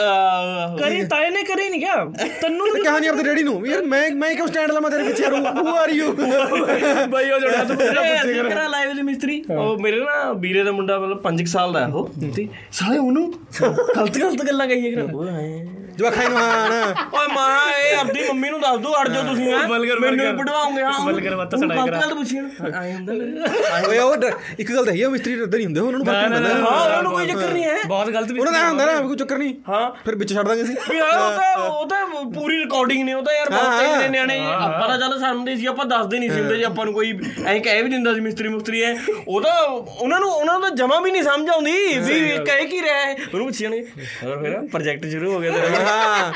करी 0.77 1.01
ताए 1.07 1.25
ने 1.29 1.41
करी 1.43 1.65
नहीं 1.65 1.79
क्या 1.81 1.95
तन्नू 2.43 2.67
ਤੇ 2.69 2.83
ਕਹਾਣੀ 2.83 3.07
ਆਪਣੇ 3.07 3.23
ਡੈਡੀ 3.23 3.43
ਨੂੰ 3.43 3.55
ਵੀ 3.61 3.69
ਯਾਰ 3.71 3.81
ਮੈਂ 3.85 3.99
ਮੈਂ 4.15 4.33
ਕਿਉਂ 4.35 4.47
ਸਟੈਂਡ 4.47 4.71
ਲਵਾਂ 4.71 4.91
ਤੇਰੇ 4.91 5.03
ਪਿੱਛੇ 5.03 5.29
ਰੂ 5.29 5.37
ਹੂ 5.57 5.75
ਆਰ 5.75 5.89
ਯੂ 5.91 6.07
भाई 6.13 7.25
वो 7.25 7.39
जोड़ा 7.39 7.63
तू 7.65 7.77
ਅਸੀਂ 7.79 8.43
ਕਰਾ 8.45 8.67
ਲਾਈਵ 8.67 8.93
ਦੇ 8.93 9.01
ਮਿਸਤਰੀ 9.03 9.41
ਉਹ 9.51 9.77
ਮੇਰੇ 9.79 9.99
ਨਾ 10.01 10.31
ਵੀਰੇ 10.39 10.63
ਦਾ 10.63 10.71
ਮੁੰਡਾ 10.71 10.99
ਮਤਲਬ 10.99 11.21
5 11.27 11.45
ਸਾਲ 11.49 11.73
ਦਾ 11.73 11.79
ਹੈ 11.81 11.91
ਉਹ 11.93 12.09
ਤੇ 12.31 12.47
ਸਾਲੇ 12.73 12.97
ਉਹਨੂੰ 12.99 13.25
ਗਲਤ 13.61 14.17
ਗਲਤ 14.17 14.45
ਗੱਲਾਂ 14.47 14.67
ਕਹੀਏ 14.67 14.91
ਕਰ 14.93 15.13
ਉਹ 15.13 15.27
ਐਂ। 15.27 15.65
ਜਵਾਖਾਈ 15.99 16.27
ਨੂੰ 16.27 16.37
ਹਾਂ 16.37 16.69
ਨਾ 16.69 17.07
ਓਏ 17.13 17.27
ਮਾਂ 17.29 17.47
ਇਹ 17.71 17.95
ਆਪਣੀ 17.97 18.21
ਮੰਮੀ 18.23 18.49
ਨੂੰ 18.49 18.59
ਦੱਸ 18.61 18.77
ਦੋ 18.79 18.91
ਅੜ 18.99 19.07
ਜਾਓ 19.07 19.23
ਤੁਸੀਂ 19.23 19.47
ਹੈਂ। 19.47 19.67
ਵਲਗਰ- 19.69 19.99
ਮੈਨੂੰ 20.01 20.17
ਵਲਗਰ। 20.19 20.37
ਪੜਵਾਉਂਗੇ 20.37 20.83
ਹਾਂ 20.83 20.93
ਵਲਗਰ 21.05 21.35
ਬਾਤਾਂ 21.35 21.57
ਉਹਨੂੰ 21.57 21.69
ਸੁਣਾਇਆ 21.69 21.81
ਗਲਤ 21.81 21.91
ਕਰਾ। 21.91 22.01
ਗੱਲ 22.01 22.15
ਪੁੱਛੀ 22.15 22.39
ਨਾ 22.39 22.79
ਐਂ 22.79 22.93
ਹੁੰਦਾ 22.93 23.13
ਮੇਰੇ। 23.13 23.87
ਓਏ 23.87 23.97
ਉਹ 23.99 24.15
ਡ- 24.17 24.31
ਇੱਕ 24.59 24.71
ਗੱਲ 24.71 24.85
ਤਾਂ 24.85 24.91
ਹੈ 24.91 24.95
ਹੀ 24.95 25.01
ਆ, 25.01 25.09
ਮਿਸਤਰੀ 25.09 25.35
ਡਰਦੇ 25.35 25.57
ਨਹੀਂ 25.57 25.65
ਹੁੰਦੇ 25.65 25.79
ਉਹਨਾਂ 25.81 25.97
ਨੂੰ 25.97 26.05
ਫਰਕ 26.05 26.29
ਨਾ, 26.29 26.35
ਹੁੰਦਾ 26.35 26.39
ਨਾ, 26.49 26.59
ਹਾਂ 26.61 26.79
ਉਹਨਾਂ 26.79 27.03
ਨੂੰ 27.03 27.12
ਕੋਈ 27.14 27.26
ਚੱਕਰ 27.26 27.52
ਨਹੀਂ 27.52 27.64
ਹੈ। 27.64 27.76
ਬਹੁਤ 27.86 28.10
ਗਲਤ 28.10 28.32
ਵੀ 28.32 28.40
ਉਹਨਾਂ 28.40 28.52
ਦਾ 28.52 28.68
ਹੁੰਦਾ 28.68 28.84
ਨਾ 28.86 29.00
ਕੋਈ 29.00 29.16
ਚੱਕਰ 29.16 29.38
ਨਹੀਂ। 29.38 29.54
ਹਾਂ। 29.68 29.90
ਫਿਰ 30.04 30.16
ਵਿੱਚ 30.16 30.32
ਛੱਡ 30.34 30.46
ਦਾਂਗੇ 30.48 30.62
ਅਸੀਂ। 30.62 30.76
ਵੀ 30.90 30.96
ਯਾਰ 30.98 31.10
ਉਹ 31.10 31.36
ਤਾਂ 31.36 31.68
ਉਹ 31.68 31.86
ਤਾਂ 31.88 32.24
ਪੂਰੀ 32.34 32.58
ਰਿਕਾਰਡਿੰਗ 32.58 33.02
ਨੇ 33.04 33.12
ਉਹ 33.14 33.22
ਤਾਂ 33.22 33.34
ਯਾਰ 33.34 33.50
ਬਹੁਤ 33.50 33.80
ਤੇਜ਼ 33.80 33.96
ਨੇ 34.02 34.08
ਨਿਆਣੇ। 34.08 34.38
ਆਪਾਂ 34.46 34.88
ਤਾਂ 34.88 34.98
ਚੱਲ 34.98 35.18
ਸਮਝਦੇ 35.20 35.56
ਸੀ 35.56 35.66
ਆਪਾਂ 35.66 35.86
ਦੱਸਦੇ 35.86 36.18
ਨਹੀਂ 36.18 36.30
ਸੀ 36.30 36.40
ਹੁੰਦੇ 36.40 36.56
ਜੇ 36.56 36.64
ਆਪਾਂ 36.64 36.84
ਨੂੰ 36.84 36.94
ਕੋਈ 36.94 37.12
ਐਂ 37.46 37.58
ਕਹਿ 37.60 37.82
ਵੀ 37.82 37.90
ਦਿੰਦਾ 37.90 38.14
ਸੀ 38.14 38.20
ਮਿਸਤਰੀ 38.20 38.48
ਮੁਸਤਰੀ 38.48 38.82
ਐ। 38.82 38.94
ਉਹ 39.28 39.40
ਤਾਂ 39.40 39.52
ਉਹਨਾਂ 39.62 40.20
ਨੂੰ 40.20 40.30
ਉਹਨਾਂ 40.30 40.58
ਦਾ 40.60 40.68
ਜਮਾ 40.74 41.00
ਵੀ 41.00 41.10
ਨਹੀਂ 41.10 41.22
ਸਮਝ 41.22 41.48
ਆਉਂਦੀ 41.48 41.72
ਵੀ 41.98 42.20
ਕਹਿ 42.46 42.66
ਕੀ 42.66 42.82
ਰਿਹਾ 42.82 43.00
ਹੈ 43.00 43.12
ਉਹਨੂੰ 43.24 43.46
ਪੁੱਛਿਆ 43.46 43.68
ਨੇ 43.68 43.80
ਹੋਰ 44.24 44.42
ਫਿਰ? 44.42 44.58
ਪ੍ਰੋਜੈਕਟ 44.72 45.06
ਸ਼ੁਰੂ 45.06 45.32
ਹੋ 45.32 45.40
ਗਿਆ 45.40 45.52
ਤੇਰਾ। 45.52 45.84
ਹਾਂ। 45.84 46.32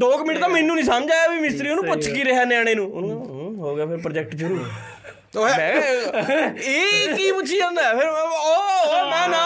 2 0.00 0.10
ਮਿੰਟ 0.26 0.40
ਤਾਂ 0.40 0.48
ਮੈਨੂੰ 0.48 0.74
ਨਹੀਂ 0.76 0.84
ਸਮਝ 0.84 1.10
ਆਇਆ 1.10 1.28
ਵੀ 1.28 1.38
ਮਿਸਤਰੀ 1.40 1.70
ਉਹਨੂੰ 1.70 1.84
ਪੁੱਛ 1.84 2.08
ਕੀ 2.08 2.24
ਰਿਹਾ 2.24 2.44
ਨਿਆਣੇ 2.44 2.74
ਨੂੰ। 2.74 2.86
ਉਹਨੂੰ 2.92 3.56
ਹੋ 3.58 3.74
ਗਿਆ 3.76 3.86
ਫਿਰ 3.86 3.96
ਪ੍ਰੋਜੈਕਟ 3.96 4.36
ਸ਼ੁਰੂ। 4.36 4.64
ਇਹ 5.38 7.14
ਕੀ 7.16 7.30
ਪੁੱਛੀ 7.32 7.58
ਜਾਂਦਾ 7.58 7.92
ਫਿਰ 7.94 8.06
ਓ 8.06 9.04
ਨਾ 9.06 9.26
ਨਾ 9.26 9.44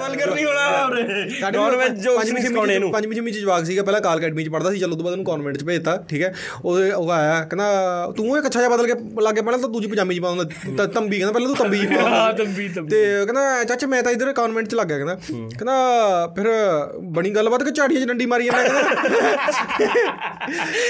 ਵਲਗਰ 0.00 0.34
ਨਹੀਂ 0.34 0.44
ਹੋਣਾ 0.46 0.84
ਉਹਨੇ 0.84 1.50
ਨੌਨਵੈਜ 1.52 1.98
ਜੋ 2.00 2.16
ਪੰਜਵੀਂ 2.18 2.42
ਸਿਕਾਉਣੇ 2.42 2.74
ਇਹਨੂੰ 2.74 2.90
ਪੰਜਵੀਂ 2.92 3.16
ਛੇਵੀਂ 3.16 3.32
ਚ 3.32 3.38
ਜਵਾਕ 3.38 3.64
ਸੀਗਾ 3.64 3.82
ਪਹਿਲਾਂ 3.82 4.00
ਕਾਲ 4.00 4.18
ਅਕੈਡਮੀ 4.18 4.44
ਚ 4.44 4.48
ਪੜਦਾ 4.48 4.70
ਸੀ 4.70 4.78
ਚਲੋ 4.78 4.96
ਤੋਂ 4.96 5.04
ਬਾਅਦ 5.04 5.12
ਉਹਨੂੰ 5.12 5.24
ਕਨਵੈਂਟ 5.26 5.56
ਚ 5.56 5.64
ਭੇਜਤਾ 5.64 5.96
ਠੀਕ 6.08 6.22
ਹੈ 6.22 6.32
ਉਹਦੇ 6.64 6.90
ਉਹ 6.92 7.10
ਆਇਆ 7.10 7.40
ਕਹਿੰਦਾ 7.42 8.12
ਤੂੰ 8.16 8.36
ਇਹ 8.36 8.42
ਕੱਛਾ 8.42 8.60
ਜਿਹਾ 8.60 8.70
ਬਦਲ 8.70 8.86
ਕੇ 8.86 8.94
ਲੱਗੇ 9.22 9.40
ਪਹਿਲਾਂ 9.40 9.58
ਤਾਂ 9.58 9.68
ਦੂਜੀ 9.68 9.86
ਪਜਾਮੀ 9.86 10.14
ਚ 10.14 10.20
ਪਾਉਂਦਾ 10.20 10.86
ਤੰਬੀ 10.86 11.18
ਕਹਿੰਦਾ 11.18 11.32
ਪਹਿਲਾਂ 11.32 11.48
ਤੂੰ 11.48 11.56
ਤੰਬੀ 11.56 11.78
ਚ 11.78 12.00
ਹਾਂ 12.04 12.32
ਤੰਬੀ 12.34 12.68
ਤੰਬੀ 12.68 12.90
ਤੇ 12.90 13.02
ਕਹਿੰਦਾ 13.24 13.64
ਚਾਚਾ 13.64 13.86
ਮੈਂ 13.86 14.02
ਤਾਂ 14.02 14.12
ਇਧਰ 14.12 14.32
ਕਨਵੈਂਟ 14.32 14.68
ਚ 14.68 14.74
ਲੱਗ 14.74 14.86
ਗਿਆ 14.86 14.96
ਕਹਿੰਦਾ 14.96 15.14
ਕਹਿੰਦਾ 15.14 16.26
ਫਿਰ 16.36 16.48
ਬਣੀ 17.10 17.30
ਗੱਲਬਾਤ 17.30 17.62
ਕਿ 17.62 17.70
ਝਾੜੀਆਂ 17.70 18.00
ਚ 18.00 18.08
ਡੰਡੀ 18.08 18.26
ਮਾਰੀ 18.26 18.46
ਜਾਂਦਾ 18.46 18.62
ਕਹਿੰਦਾ 18.62 18.82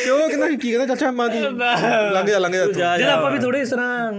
ਕਿਉਂ 0.05 0.19
ਕਹਿੰਦਾ 0.29 0.49
ਕੀ 0.49 0.71
ਕਹਿੰਦਾ 0.71 0.87
ਚਾਚਾ 0.87 1.11
ਮਾਂ 1.13 1.29
ਤੂੰ 1.29 1.43
ਲੰਘ 2.13 2.27
ਜਾ 2.27 2.39
ਲੰਘ 2.39 2.53
ਜਾ 2.53 2.97
ਜਿਹੜਾ 2.97 3.13
ਆਪਾਂ 3.13 3.31
ਵੀ 3.31 3.39
ਥੋੜੇ 3.39 3.61
ਇਸ 3.61 3.71
ਤਰ੍ਹਾਂ 3.71 4.13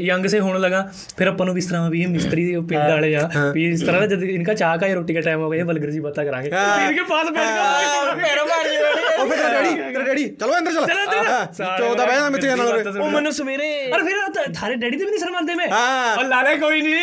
ਯੰਗ 0.00 0.26
ਸੇ 0.26 0.40
ਹੋਣ 0.40 0.58
ਲਗਾ 0.60 0.82
ਫਿਰ 1.18 1.28
ਆਪਾਂ 1.28 1.46
ਨੂੰ 1.46 1.54
ਵੀ 1.54 1.60
ਇਸ 1.60 1.66
ਤਰ੍ਹਾਂ 1.66 1.90
ਵੀ 1.90 2.02
ਇਹ 2.02 2.08
ਮਿਸਤਰੀ 2.08 2.46
ਦੇ 2.46 2.60
ਪਿੰਡ 2.68 2.90
ਵਾਲੇ 2.90 3.14
ਆ 3.16 3.28
ਵੀ 3.54 3.64
ਇਸ 3.66 3.82
ਤਰ੍ਹਾਂ 3.82 4.00
ਨਾ 4.00 4.06
ਜਦ 4.06 4.22
ਇਨਕਾ 4.24 4.54
ਚਾਹ 4.54 4.76
का 4.78 4.88
रोटी 4.90 5.14
का 5.14 5.20
टाइम 5.20 5.40
हो 5.40 5.48
गया 5.48 5.58
ये 5.58 5.64
वल्गर 5.64 5.90
जी 5.90 6.00
बातें 6.00 6.22
करांगे 6.22 6.50
इनके 6.50 7.04
पास 7.06 7.30
बैठ 7.30 7.50
कर 7.50 8.20
ਪੈਰੋਂ 8.20 8.46
ਮਾਰ 8.46 8.68
ਜੀ 8.68 8.76
ਉਹ 8.76 9.26
ਫਿਰ 9.26 9.36
ਤੇਰਾ 9.36 9.48
ਡੈਡੀ 9.52 9.92
ਤੇਰਾ 9.92 10.04
ਡੈਡੀ 10.04 10.28
ਚਲੋ 10.30 10.56
ਅੰਦਰ 10.58 10.72
ਚਲ 10.72 10.86
ਚੌਦਾ 11.78 12.04
ਬਹਿ 12.06 12.16
ਜਾ 12.16 12.28
ਮਿੱਥੇ 12.30 12.48
ਨਾਲ 12.48 13.00
ਉਹ 13.00 13.10
ਮੈਨੂੰ 13.10 13.32
ਸਵੇਰੇ 13.32 13.70
और 13.90 14.02
फिर 14.02 14.18
तो 14.30 14.42
थारे 14.52 14.74
डैडी 14.76 14.98
से 14.98 15.04
भी 15.04 15.10
नहीं 15.10 15.20
शर्माते 15.20 15.54
में 15.54 15.64
हाँ। 15.68 16.10
और 16.14 16.26
लाले 16.26 16.56
कोई 16.58 16.82
नहीं 16.82 16.98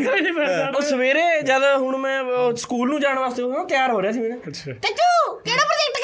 कोई 0.00 0.20
नहीं 0.20 0.34
बैठता 0.34 0.70
ਉਹ 0.70 0.82
ਸਵੇਰੇ 0.82 1.24
ਜਦ 1.42 1.64
ਹੁਣ 1.76 1.96
ਮੈਂ 1.98 2.20
ਉਹ 2.22 2.54
ਸਕੂਲ 2.58 2.88
ਨੂੰ 2.88 3.00
ਜਾਣ 3.00 3.18
ਵਾਸਤੇ 3.18 3.42
ਉਹ 3.42 3.64
ਤਿਆਰ 3.66 3.90
ਹੋ 3.90 4.02
ਰਿਹਾ 4.02 4.12
ਸੀ 4.12 4.20
ਮੈਂ 4.20 4.36
अच्छा 4.44 4.76
ਚੱਚੂ 4.80 5.36
ਕਿਹੜਾ 5.44 5.64
ਪ੍ਰੋਜੈਕਟ 5.64 5.96
ਕਿਹਦਾ 5.96 6.03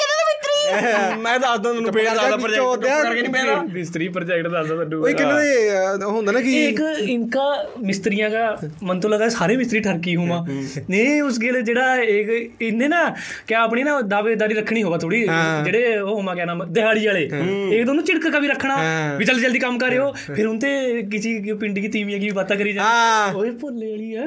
ਮੈਂ 1.18 1.38
ਦੱਸਦਾ 1.38 1.72
ਤੁਹਾਨੂੰ 1.72 1.92
ਪੇੜ 1.92 2.04
ਦੱਸਦਾ 2.04 2.36
ਪ੍ਰੋਜੈਕਟ 2.36 3.02
ਕਰਕੇ 3.02 3.22
ਨਹੀਂ 3.22 3.32
ਪੇੜ 3.32 3.72
ਮਿਸਤਰੀ 3.72 4.08
ਪ੍ਰੋਜੈਕਟ 4.08 4.48
ਦੱਸਦਾ 4.48 4.74
ਤੁਹਾਨੂੰ 4.74 5.02
ਓਏ 5.02 5.14
ਕਿੰਨੇ 5.14 6.04
ਹੁੰਦਾ 6.04 6.32
ਨਾ 6.32 6.40
ਕਿ 6.40 6.64
ਇੱਕ 6.64 6.80
ਇਨਕਾ 7.00 7.70
ਮਿਸਤਰੀਆਂ 7.80 8.30
ਦਾ 8.30 8.58
ਮਨ 8.82 9.00
ਤੋਂ 9.00 9.10
ਲੱਗਾ 9.10 9.28
ਸਾਰੇ 9.28 9.56
ਮਿਸਤਰੀ 9.56 9.80
ਠਰਕੀ 9.80 10.16
ਹੁਮਾ 10.16 10.46
ਨਹੀਂ 10.90 11.22
ਉਸ 11.22 11.38
ਗੇ 11.38 11.62
ਜਿਹੜਾ 11.62 11.96
ਇੱਕ 11.96 12.50
ਇਹਨੇ 12.62 12.88
ਨਾ 12.88 13.14
ਕਿ 13.46 13.54
ਆਪਣੀ 13.54 13.82
ਨਾ 13.82 14.00
ਦਾਵੇਦਾਰੀ 14.00 14.54
ਰੱਖਣੀ 14.54 14.82
ਹੋਗਾ 14.82 14.98
ਥੋੜੀ 14.98 15.28
ਜਿਹੜੇ 15.64 15.98
ਉਹ 15.98 16.14
ਹੁਮਾ 16.14 16.34
ਕਿਆ 16.34 16.44
ਨਾਮ 16.44 16.72
ਦਿਹਾੜੀ 16.72 17.06
ਵਾਲੇ। 17.06 17.30
ਇੱਕ 17.72 17.86
ਦੋਨੋਂ 17.86 18.04
ਚਿੜਕ 18.04 18.28
ਕਵੀ 18.28 18.48
ਰੱਖਣਾ 18.48 18.78
ਵੀ 19.18 19.24
ਜਲਦੀ 19.24 19.42
ਜਲਦੀ 19.42 19.58
ਕੰਮ 19.58 19.78
ਕਰਿਓ। 19.78 20.12
ਫਿਰ 20.12 20.46
ਹੁੰਤੇ 20.46 21.02
ਕਿਸੇ 21.02 21.54
ਪਿੰਡ 21.60 21.74
ਦੀ 21.74 21.88
ਤੀਵੀਆਂ 21.88 22.18
ਕੀ 22.18 22.30
ਬਾਤਾਂ 22.30 22.56
ਕਰੀ 22.56 22.72
ਜਾਂਦੇ। 22.72 23.38
ਓਏ 23.38 23.50
ਭੁੱਲੇ 23.50 23.90
ਵਾਲੀ 23.90 24.14
ਆ। 24.14 24.22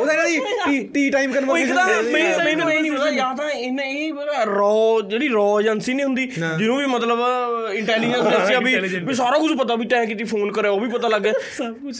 ਉਹਦਾ 0.00 0.14
ਕਹਿੰਦੀ 0.14 0.88
ਟੀ 0.94 1.10
ਟਾਈਮ 1.10 1.32
ਕਨਵਰਸੇਸ਼ਨ 1.32 2.44
ਮੈਨੂੰ 2.44 2.66
ਨਹੀਂ 2.66 2.92
ਪਤਾ 2.92 3.10
ਜਾਂ 3.10 3.36
ਤਾਂ 3.36 3.50
ਇਹਨੇ 3.50 3.90
ਇਹ 3.90 4.12
ਰੋ 4.46 5.00
ਜਿਹੜੀ 5.20 5.32
ਰੋ 5.34 5.60
ਏਜੰਸੀ 5.60 5.94
ਨਹੀਂ 5.94 6.04
ਹੁੰਦੀ 6.06 6.26
ਜਿਹਨੂੰ 6.26 6.76
ਵੀ 6.78 6.86
ਮਤਲਬ 6.86 7.18
ਇੰਟੈਲੀਜੈਂਸ 7.74 8.22
ਦੱਸਿਆ 8.26 8.58
ਵੀ 8.60 8.74
ਵੀ 9.00 9.14
ਸਾਰਾ 9.14 9.38
ਕੁਝ 9.38 9.52
ਪਤਾ 9.58 9.74
ਵੀ 9.74 9.86
ਤੈਂ 9.86 10.04
ਕੀਤੀ 10.06 10.24
ਫੋਨ 10.24 10.50
ਕਰਿਆ 10.52 10.70
ਉਹ 10.70 10.80
ਵੀ 10.80 10.88
ਪਤਾ 10.88 11.08
ਲੱਗ 11.08 11.22
ਗਿਆ। 11.22 11.32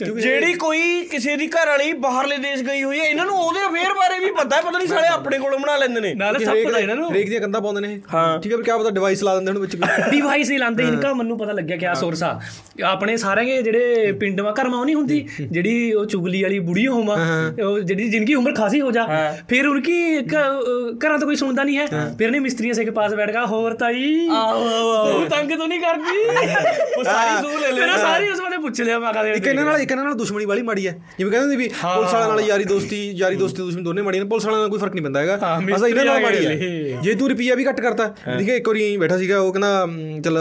ਜਿਹੜੀ 0.21 0.53
ਕੋਈ 0.53 0.81
ਕਿਸੇ 1.11 1.35
ਦੀ 1.37 1.47
ਘਰ 1.47 1.67
ਵਾਲੀ 1.67 1.91
ਬਾਹਰਲੇ 2.01 2.37
ਦੇਸ਼ 2.37 2.63
ਗਈ 2.63 2.83
ਹੋਈ 2.83 2.99
ਹੈ 2.99 3.05
ਇਹਨਾਂ 3.05 3.25
ਨੂੰ 3.25 3.35
ਉਹਦੇ 3.37 3.59
ਅਫੇਅਰ 3.65 3.93
ਬਾਰੇ 3.93 4.19
ਵੀ 4.19 4.31
ਪਤਾ 4.31 4.55
ਹੈ 4.57 4.61
ਪਤਾ 4.61 4.77
ਨਹੀਂ 4.77 4.87
ਸਾਲੇ 4.87 5.07
ਆਪਣੇ 5.07 5.37
ਕੋਲ 5.39 5.57
ਬਣਾ 5.57 5.75
ਲੈਂਦੇ 5.77 6.01
ਨੇ। 6.01 6.13
ਨਾਲੇ 6.13 6.45
ਸਭ 6.45 6.55
ਪਤਾ 6.65 6.79
ਇਹਨਾਂ 6.79 6.95
ਨੂੰ। 6.95 7.11
ਰੇਕ 7.13 7.29
ਦੀਆਂ 7.29 7.41
ਕੰਦਾ 7.41 7.59
ਪਾਉਂਦੇ 7.59 7.81
ਨੇ। 7.81 7.95
ਠੀਕ 8.43 8.51
ਹੈ 8.51 8.57
ਵੀ 8.57 8.63
ਕੀ 8.63 8.71
ਪਤਾ 8.71 8.89
ਡਿਵਾਈਸ 8.89 9.23
ਲਾ 9.23 9.35
ਦਿੰਦੇ 9.35 9.51
ਹੁਣ 9.51 9.59
ਵਿੱਚ 9.59 9.75
ਡਿਵਾਈਸ 10.11 10.49
ਨਹੀਂ 10.49 10.59
ਲਾਉਂਦੇ 10.59 10.83
ਇਨਕਾ 10.83 11.13
ਮੈਨੂੰ 11.13 11.37
ਪਤਾ 11.37 11.51
ਲੱਗਿਆ 11.51 11.77
ਕਿਆ 11.77 11.93
ਸੋਰਸ 11.93 12.23
ਆ। 12.23 12.39
ਆਪਣੇ 12.85 13.17
ਸਾਰੇ 13.17 13.45
ਜਿਹੜੇ 13.61 14.11
ਪਿੰਡ 14.19 14.41
ਵਾ 14.41 14.51
ਕਰਮਾ 14.51 14.83
ਨਹੀਂ 14.83 14.95
ਹੁੰਦੀ 14.95 15.25
ਜਿਹੜੀ 15.41 15.91
ਉਹ 15.93 16.05
ਚੁਗਲੀ 16.05 16.41
ਵਾਲੀ 16.43 16.59
ਬੁੜੀ 16.69 16.87
ਹੋਮਾ 16.87 17.17
ਜਿਹੜੀ 17.83 18.09
ਜਿੰਦਗੀ 18.09 18.35
ਉਮਰ 18.35 18.53
ਖਾਸੀ 18.55 18.81
ਹੋ 18.81 18.91
ਜਾ 18.91 19.05
ਫਿਰ 19.49 19.67
ਉਨਕੀ 19.67 19.99
ਘਰਾਂ 20.27 21.17
ਤੋਂ 21.19 21.27
ਕੋਈ 21.27 21.35
ਸੁਣਦਾ 21.35 21.63
ਨਹੀਂ 21.63 21.77
ਹੈ। 21.77 21.85
ਫਿਰ 22.17 22.31
ਨੇ 22.31 22.39
ਮਿਸਤਰੀਆਂ 22.39 22.73
ਸੇ 22.73 22.83
ਕੇ 22.85 22.91
ਪਾਸ 23.01 23.13
ਬੈਠ 23.15 23.31
ਗਾ 23.33 23.45
ਹੋਰ 23.47 23.73
ਤਾਈ। 23.81 24.03
ਤੂੰ 24.27 25.25
ਤੰਗ 25.29 25.51
ਤਾਂ 25.59 25.67
ਨਹੀਂ 25.67 25.79
ਕਰਦੀ? 25.81 26.17
ਉਹ 26.97 27.03
ਸਾਰੀ 27.03 27.41
ਸੂਹ 27.41 27.59
ਲੈ 27.59 27.71
ਮੇਰਾ 27.79 27.97
ਸਾਰੀ 27.97 28.29
ਉਸ 28.31 28.39
ਵੇਲੇ 28.41 28.57
ਪੁੱਛ 28.61 28.81
ਲਿਆ 28.81 28.97
ਮੈਂ 28.99 29.11
ਕਹਦੇ 29.13 29.31
ਇੱਕ 29.37 29.47
ਇਹਨਾਂ 29.47 29.63
ਨਾਲ 29.65 29.79
ਇੱਕ 29.81 29.91
ਇਹਨਾਂ 29.91 30.03
ਨਾਲ 30.05 30.13
ਦੁਸ਼ਮਣੀ 30.17 30.45
ਵਾਲੀ 30.45 30.61
ਮਾੜੀ 30.61 30.87
ਹੈ। 30.87 30.91
ਜਿਵੇਂ 31.17 31.31
ਕਹਿੰਦੇ 31.31 31.39
ਹੁੰਦੇ 31.39 31.55
ਵੀ 31.57 31.67
ਪੁਲਿਸ 31.81 32.13
ਵਾਲਿਆਂ 32.13 32.27
ਨਾਲ 32.29 32.41
ਯਾਰੀ 32.47 32.63
ਦੋਸਤੀ 32.71 32.97
ਯਾਰੀ 33.19 33.35
ਦੋਸਤੀ 33.35 33.61
ਦੁਸ਼ਮਣੀ 33.61 33.83
ਦੋਨੇ 33.83 34.01
ਮਾੜੀਆਂ 34.01 34.23
ਨੇ 34.23 34.29
ਪੁਲਿਸ 34.29 34.45
ਵਾਲਿਆਂ 34.45 34.61
ਨਾਲ 34.61 34.69
ਕੋਈ 34.69 34.79
ਫ਼ਰਕ 34.79 34.93
ਨਹੀਂ 34.93 35.03
ਪੈਂਦਾ 35.03 35.19
ਹੈਗਾ। 35.19 35.35
ਅਸਾਂ 35.75 35.87
ਇਹਨਾਂ 35.89 36.05
ਨਾਲ 36.05 36.21
ਮਾੜੀ 36.21 36.45
ਹੈ। 36.45 36.55
ਜੇ 37.03 37.13
ਤੂੰ 37.21 37.29
ਰੁਪਈਆ 37.29 37.55
ਵੀ 37.55 37.65
ਘੱਟ 37.65 37.81
ਕਰਤਾ। 37.81 38.05
ਦੇਖੇ 38.37 38.55
ਇੱਕ 38.57 38.67
ਵਾਰੀ 38.67 38.97
ਬੈਠਾ 38.97 39.17
ਸੀਗਾ 39.17 39.39
ਉਹ 39.39 39.51
ਕਹਿੰਦਾ 39.53 39.87
ਚੱਲ 40.25 40.37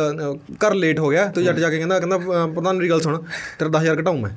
ਘਰ 0.65 0.75
ਲੇਟ 0.75 0.99
ਹੋ 1.01 1.09
ਗਿਆ। 1.11 1.25
ਤੇ 1.37 1.43
ਜੱਟ 1.43 1.57
ਜਾ 1.59 1.71
ਕੇ 1.71 1.77
ਕਹਿੰਦਾ 1.77 1.99
ਕਹਿੰਦਾ 1.99 2.19
ਪ੍ਰਧਾਨ 2.19 2.77
ਮੇਰੀ 2.77 2.91
ਗੱਲ 2.91 3.01
ਸੁਣ। 3.01 3.19
ਤੇਰਾ 3.59 3.69
10000 3.79 4.01
ਘਟਾਉਂ 4.01 4.19
ਮੈਂ। 4.19 4.31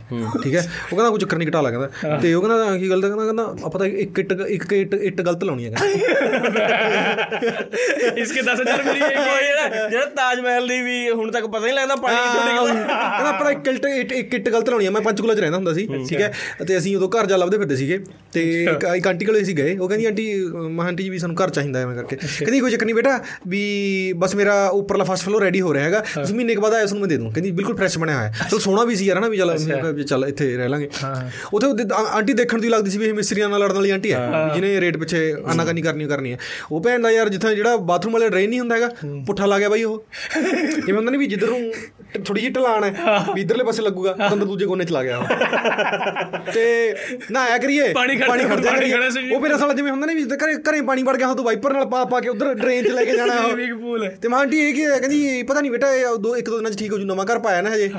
ਠੀਕ 0.44 0.56
ਹੈ? 0.56 0.62
ਉਹ 0.62 0.96
ਕਹਿੰਦਾ 0.96 1.10
ਕੋਈ 1.10 1.20
ਚੱਕਰ 1.20 1.38
ਨਹੀਂ 1.38 1.48
ਘਟਾ 1.50 1.62
ਲਾ 1.62 1.70
ਕਹਿੰਦਾ। 1.72 2.18
ਤੇ 2.22 2.34
ਉਹ 2.34 2.42
ਕਹਿੰਦਾ 2.42 2.78
ਕੀ 2.78 2.90
ਗੱਲ 2.90 3.02
ਦਾ 3.02 3.08
ਕਹਿੰਦਾ 3.08 3.24
ਕਹਿੰਦਾ 3.26 3.44
ਆਪਾਂ 3.66 3.80
ਤਾਂ 3.80 3.88
ਇੱਕ 3.88 4.20
ਇੱਟ 4.20 4.32
ਇੱਕ 4.48 4.74
ਇੱਟ 4.74 4.94
ਇੱਟ 4.94 5.22
ਗਲਤ 5.22 5.44
ਲਾਉਣੀ 5.44 5.66
ਹੈ। 5.66 5.72
ਇਸਕੇ 8.18 8.42
10000 8.42 8.84
ਮੇਰੀ 8.86 9.02
ਉਹ 9.02 9.42
ਜਿਹੜਾ 9.42 9.88
ਜਿਹੜਾ 9.90 10.06
ਤਾਜ 10.16 10.40
ਮਹਿਲ 10.40 10.68
ਦੀ 10.68 10.80
ਵੀ 10.82 11.10
ਹੁਣ 11.10 11.32
ਤੱਕ 11.32 11.46
ਪਤਾ 11.48 11.60
ਨਹੀਂ 11.60 11.74
ਲੱਗਦਾ 11.74 11.96
ਪਾਣੀ 11.96 12.16
ਕਿੱਥੋਂ 12.18 12.46
ਨਿਕਲਦਾ 12.46 12.74
ਕਹਿੰਦਾ 12.74 13.30
ਆਪਣਾ 13.30 13.50
ਇੱਟ 13.50 13.86
ਇੱਕ 14.14 14.34
ਇੱਟ 14.34 14.50
ਗਲਤ 14.50 14.70
ਲਾਉਣੀ 14.70 14.86
ਆ 14.86 14.92
ਮੈਂ 14.92 15.02
ਪੰਚਕੂਲਾ 15.02 15.36
ਚ 15.36 15.40
ਰਹਿੰਦਾ 15.40 15.58
ਹੁੰਦਾ 15.58 15.74
ਸੀ 15.74 15.88
ਠੀਕ 16.10 16.22
ਹੈ 16.22 16.32
ਤੇ 16.68 16.78
ਅਸੀਂ 16.78 16.96
ਉਦੋਂ 16.98 17.10
ਘਰ 17.10 17.26
ਜਾ 17.26 17.38
ਲੱਭਦੇ 17.38 17.58
ਫਿਰਦੇ 17.58 17.76
ਸੀਗੇ 17.76 18.00
ਤੇ 18.34 18.44
ਇੱਕ 18.96 19.08
ਆਂਟੀ 19.08 19.26
ਕੋਲੇ 19.26 19.42
ਅਸੀਂ 19.42 19.56
ਗਏ 19.56 19.78
ਉਹ 19.78 19.88
ਕਹਿੰਦੀ 19.88 20.06
ਆਂਟੀ 20.06 20.28
ਮਹਾਂ 20.46 20.88
ਆਂਟੀ 20.88 21.04
ਜੀ 21.04 21.10
ਵੀ 21.10 21.20
ਸਾਨੂੰ 21.20 21.36
ਘਰ 21.36 21.50
ਚਾਹੀਦਾ 21.50 21.82
ਐਵੇਂ 21.82 21.96
ਕਰਕੇ 21.96 22.16
ਕਹਿੰਦੀ 22.16 22.60
ਕੋਈ 22.60 22.72
ਚੱਕਰ 22.72 22.86
ਨਹੀਂ 22.86 22.96
ਬੇਟਾ 22.96 23.20
ਵੀ 23.48 23.64
ਬਸ 24.18 24.36
ਮੇਰਾ 24.36 24.56
ਉੱਪਰਲਾ 24.74 25.04
ਫਸਟ 25.04 25.26
ਫਲੋਰ 25.26 25.42
ਰੈਡੀ 25.44 25.62
ਹੋ 25.62 25.74
ਰਿਹਾ 25.74 25.84
ਹੈਗਾ 25.84 26.00
ਤੁਸੀਂ 26.14 26.36
ਮਹੀਨੇ 26.36 26.56
ਕੇ 26.56 26.62
ਬਾਅਦ 26.62 26.74
ਆਇਆ 26.74 26.86
ਤੁਹਾਨੂੰ 26.86 27.02
ਮੈਂ 27.02 27.10
ਦੇ 27.10 27.18
ਦੂੰ 27.18 27.32
ਕਹਿੰਦੀ 27.32 27.52
ਬਿਲਕੁਲ 27.52 27.76
ਫਰੈਸ਼ 27.76 27.98
ਬਣਿਆ 28.00 28.18
ਹੋਇਆ 28.18 28.48
ਚਲ 28.52 28.60
ਸੋਹਣਾ 28.60 28.84
ਵੀ 28.84 28.96
ਸੀ 28.96 29.06
ਯਾਰ 29.06 29.18
ਹਨਾ 29.18 29.30
ਵੀ 29.30 29.38
ਚੱਲ 29.38 30.04
ਚੱਲ 30.04 30.26
ਇੱਥੇ 30.28 30.56
ਰਹਿ 30.58 30.68
ਲਾਂਗੇ 30.68 30.90
ਉੱਥੇ 31.54 31.86
ਆਂਟੀ 31.94 32.34
ਦੇਖਣ 32.34 32.60
ਦੀ 32.60 32.70
ਲੱਗਦੀ 32.70 32.92
ਸੀ 32.92 32.98
ਵੀ 32.98 33.06
ਇਹ 33.06 33.14
ਮਿਸਤਰੀਆਂ 33.14 33.50
ਨਾਲ 33.50 33.60
ਲੜਨ 33.60 33.76
ਵਾਲੀ 33.76 33.92
ਆਂਟੀ 33.92 34.14
ਹੈ 34.14 34.50
ਜਿਹਨੇ 34.54 34.80
ਰੇਟ 34.82 34.98
ਪਿੱਛੇ 34.98 35.22
ਆਨਾਕਾਨੀ 35.46 35.82
ਕਰਨੀ 35.82 36.08
ਕਰਨੀ 36.08 36.32
ਹੈ 36.32 36.38
ਉਹ 36.72 36.82
ਭੈਣ 36.82 37.02
ਦਾ 37.02 37.12
ਯਾਰ 37.12 37.30
ਜਿੱਥੇ 37.30 37.56
ਜਿਹੜਾ 37.56 37.76
ਬਾਥਰੂਮ 38.04 38.14
ਵਾਲਾ 38.14 38.30
ਡਰੇਨ 38.30 38.50
ਨਹੀਂ 38.50 38.60
ਹੁੰਦਾ 38.60 38.76
ਹੈਗਾ। 38.76 38.90
ਪੁੱਠਾ 39.26 39.46
ਲਾ 39.46 39.58
ਗਿਆ 39.60 39.70
ਬਾਈ 39.70 39.84
ਉਹ। 39.84 40.04
ਜਿਵੇਂ 40.36 40.94
ਹੁੰਦਾ 40.94 41.12
ਨਹੀਂ 41.12 41.20
ਵੀ 41.20 41.26
ਜਿੱਧਰ 41.26 41.50
ਨੂੰ 41.50 42.24
ਥੋੜੀ 42.26 42.42
ਜਿਹੀ 42.42 42.52
ਢਲਾਣ 42.54 42.84
ਹੈ 42.84 43.20
ਵੀ 43.36 43.42
ਇਧਰਲੇ 43.42 43.64
ਪਾਸੇ 43.64 43.82
ਲੱਗੂਗਾ 43.82 44.16
ਅੰਦਰ 44.34 44.46
ਦੂਜੇ 44.46 44.66
ਕੋਨੇ 44.66 44.86
ਚ 44.86 44.92
ਲਾ 44.92 45.04
ਗਿਆ 45.04 45.20
ਤੇ 46.54 46.64
ਨਾ 47.32 47.42
ਆਇਆ 47.44 47.58
ਕਰੀਏ 47.58 47.92
ਪਾਣੀ 47.94 48.18
ਸੀ। 49.12 49.30
ਉਹ 49.34 49.42
ਫਿਰ 49.42 49.56
ਅਸਲ 49.56 49.74
ਜਿਵੇਂ 49.74 49.92
ਹੁੰਦਾ 49.92 50.06
ਨਹੀਂ 50.06 50.16
ਵੀ 50.16 50.24
ਘਰੇ 50.36 50.56
ਘਰੇ 50.70 50.82
ਪਾਣੀ 50.82 51.04
ਵੜ 51.04 51.16
ਗਿਆ 51.18 51.28
ਹਾਂ 51.28 51.36
ਤੂੰ 51.36 51.46
ਵਾਈਪਰ 51.46 51.74
ਨਾਲ 51.74 51.86
ਪਾ 51.86 52.04
ਪਾ 52.06 52.20
ਕੇ 52.20 52.30
ਉਧਰ 52.30 52.54
ਡਰੇਨ 52.54 52.84
ਚ 52.84 52.92
ਲੈ 52.92 53.06
ਕੇ 53.06 53.16
ਜਾਣਾ 53.18 53.40
ਉਹ। 53.40 54.08
ਤੇ 54.22 54.28
ਮਾਂ 54.28 54.40
ਆਂਟੀ 54.40 54.60
ਇਹ 54.60 54.74
ਕੀ 54.74 54.86
ਹੈ 54.86 55.00
ਕਹਿੰਦੀ 55.00 55.44
ਪਤਾ 55.44 55.62
ਨਹੀਂ 55.62 55.72
ਬੇਟਾ 55.72 55.94
ਇਹ 55.94 56.18
ਦੋ 56.20 56.36
ਇੱਕ 56.36 56.50
ਦੋ 56.50 56.58
ਦਿਨਾਂ 56.58 56.72
ਚ 56.72 56.78
ਠੀਕ 56.80 56.92
ਹੋ 56.94 56.98
ਜੂ 56.98 57.06
ਨਵਾਂ 57.06 57.26
ਘਰ 57.26 57.40
ਪਾਇਆ 57.40 57.62
ਨਾ 57.62 57.70
ਹਜੇ। 57.70 57.90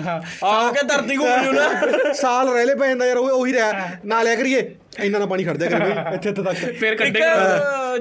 ਆ 0.44 0.70
ਕੇ 0.72 0.86
ਧਰਤੀ 0.86 1.16
ਘੁੰਮ 1.16 1.44
ਜੂ 1.44 1.52
ਨਾ। 1.52 2.12
ਸਾਲ 2.12 2.52
ਰਹਿਲੇ 2.54 2.74
ਪੈ 2.74 2.88
ਜਾਂਦਾ 2.88 3.06
ਯਾਰ 3.06 3.16
ਉਹ 3.16 3.28
ਉਹੀ 3.30 3.52
ਰਿਹਾ। 3.52 3.88
ਨਾ 4.04 4.22
ਲਿਆ 4.22 4.34
ਕਰੀਏ। 4.34 4.60
ਇੰਨਾ 5.00 5.18
ਨਾ 5.18 5.26
ਪਾਣੀ 5.26 5.44
ਖੜਦਿਆ 5.44 5.68
ਕਰੇ 5.70 5.84
ਬਈ 5.84 6.14
ਇੱਥੇ 6.14 6.28
ਇੱਥੇ 6.30 6.42
ਤੱਕ। 6.42 6.72
ਫਿਰ 6.80 6.94
ਕੱਢੇ 6.96 7.20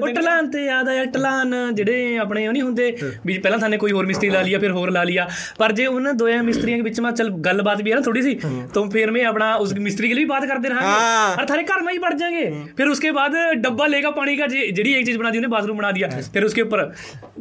ਉਹ 0.00 0.08
ਟਲਾਨ 0.08 0.50
ਤੇ 0.50 0.64
ਯਾਦ 0.64 0.88
ਆਇਆ 0.88 1.04
ਟਲਾਨ 1.14 1.54
ਜਿਹੜੇ 1.74 2.16
ਆਪਣੇ 2.18 2.46
ਉਹ 2.48 2.52
ਨਹੀਂ 2.52 2.62
ਹੁੰਦੇ 2.62 2.90
ਵੀ 3.26 3.36
ਪਹਿਲਾਂ 3.38 3.58
ਥਾਨੇ 3.58 3.76
ਕੋਈ 3.78 3.92
ਹੋਰ 3.92 4.06
ਮਿਸਤਰੀ 4.06 4.30
ਲਾ 4.30 4.42
ਲਿਆ 4.42 4.58
ਫਿਰ 4.58 4.70
ਹੋਰ 4.72 4.90
ਲਾ 4.90 5.02
ਲਿਆ। 5.04 5.28
ਪਰ 5.58 5.72
ਜੇ 5.72 5.86
ਉਹਨਾਂ 5.86 6.12
ਦੋਆਂ 6.14 6.42
ਮਿਸਤਰੀਆਂ 6.42 6.78
ਦੇ 6.78 6.82
ਵਿੱਚ 6.82 7.00
ਮੈਂ 7.00 7.12
ਚਲ 7.12 7.30
ਗੱਲਬਾਤ 7.46 7.82
ਵੀ 7.82 7.90
ਹੈ 7.90 7.96
ਨਾ 7.96 8.02
ਥੋੜੀ 8.02 8.22
ਸੀ 8.22 8.34
ਤਾਂ 8.74 8.84
ਫਿਰ 8.90 9.10
ਮੈਂ 9.10 9.24
ਆਪਣਾ 9.26 9.54
ਉਸ 9.56 9.74
ਮਿਸਤਰੀ 9.74 10.08
ਕੇ 10.08 10.14
ਲਈ 10.14 10.24
ਬਾਤ 10.24 10.44
ਕਰਦੇ 10.46 10.68
ਰਹਾਂਗੇ 10.68 11.40
ਹਰ 11.40 11.46
ਥਾਰੇ 11.46 11.62
ਘਰ 11.64 11.82
ਮੈਂ 11.82 11.92
ਹੀ 11.94 11.98
ਵੜ 11.98 12.12
ਜਾਗੇ। 12.14 12.50
ਫਿਰ 12.76 12.88
ਉਸਕੇ 12.88 13.10
ਬਾਅਦ 13.10 13.36
ਡੱਬਾ 13.56 13.86
ਲੇਗਾ 13.86 14.10
ਪਾਣੀ 14.12 14.36
ਦਾ 14.36 14.46
ਜਿਹੜੀ 14.46 14.92
ਇੱਕ 14.92 15.06
ਚੀਜ਼ 15.06 15.18
ਬਣਾ 15.18 15.30
ਦੀ 15.30 15.38
ਉਹਨੇ 15.38 15.48
ਬਾਥਰੂਮ 15.48 15.76
ਬਣਾ 15.78 15.90
ਦਿਆ 15.92 16.08
ਫਿਰ 16.32 16.44
ਉਸਕੇ 16.44 16.62
ਉੱਪਰ 16.62 16.90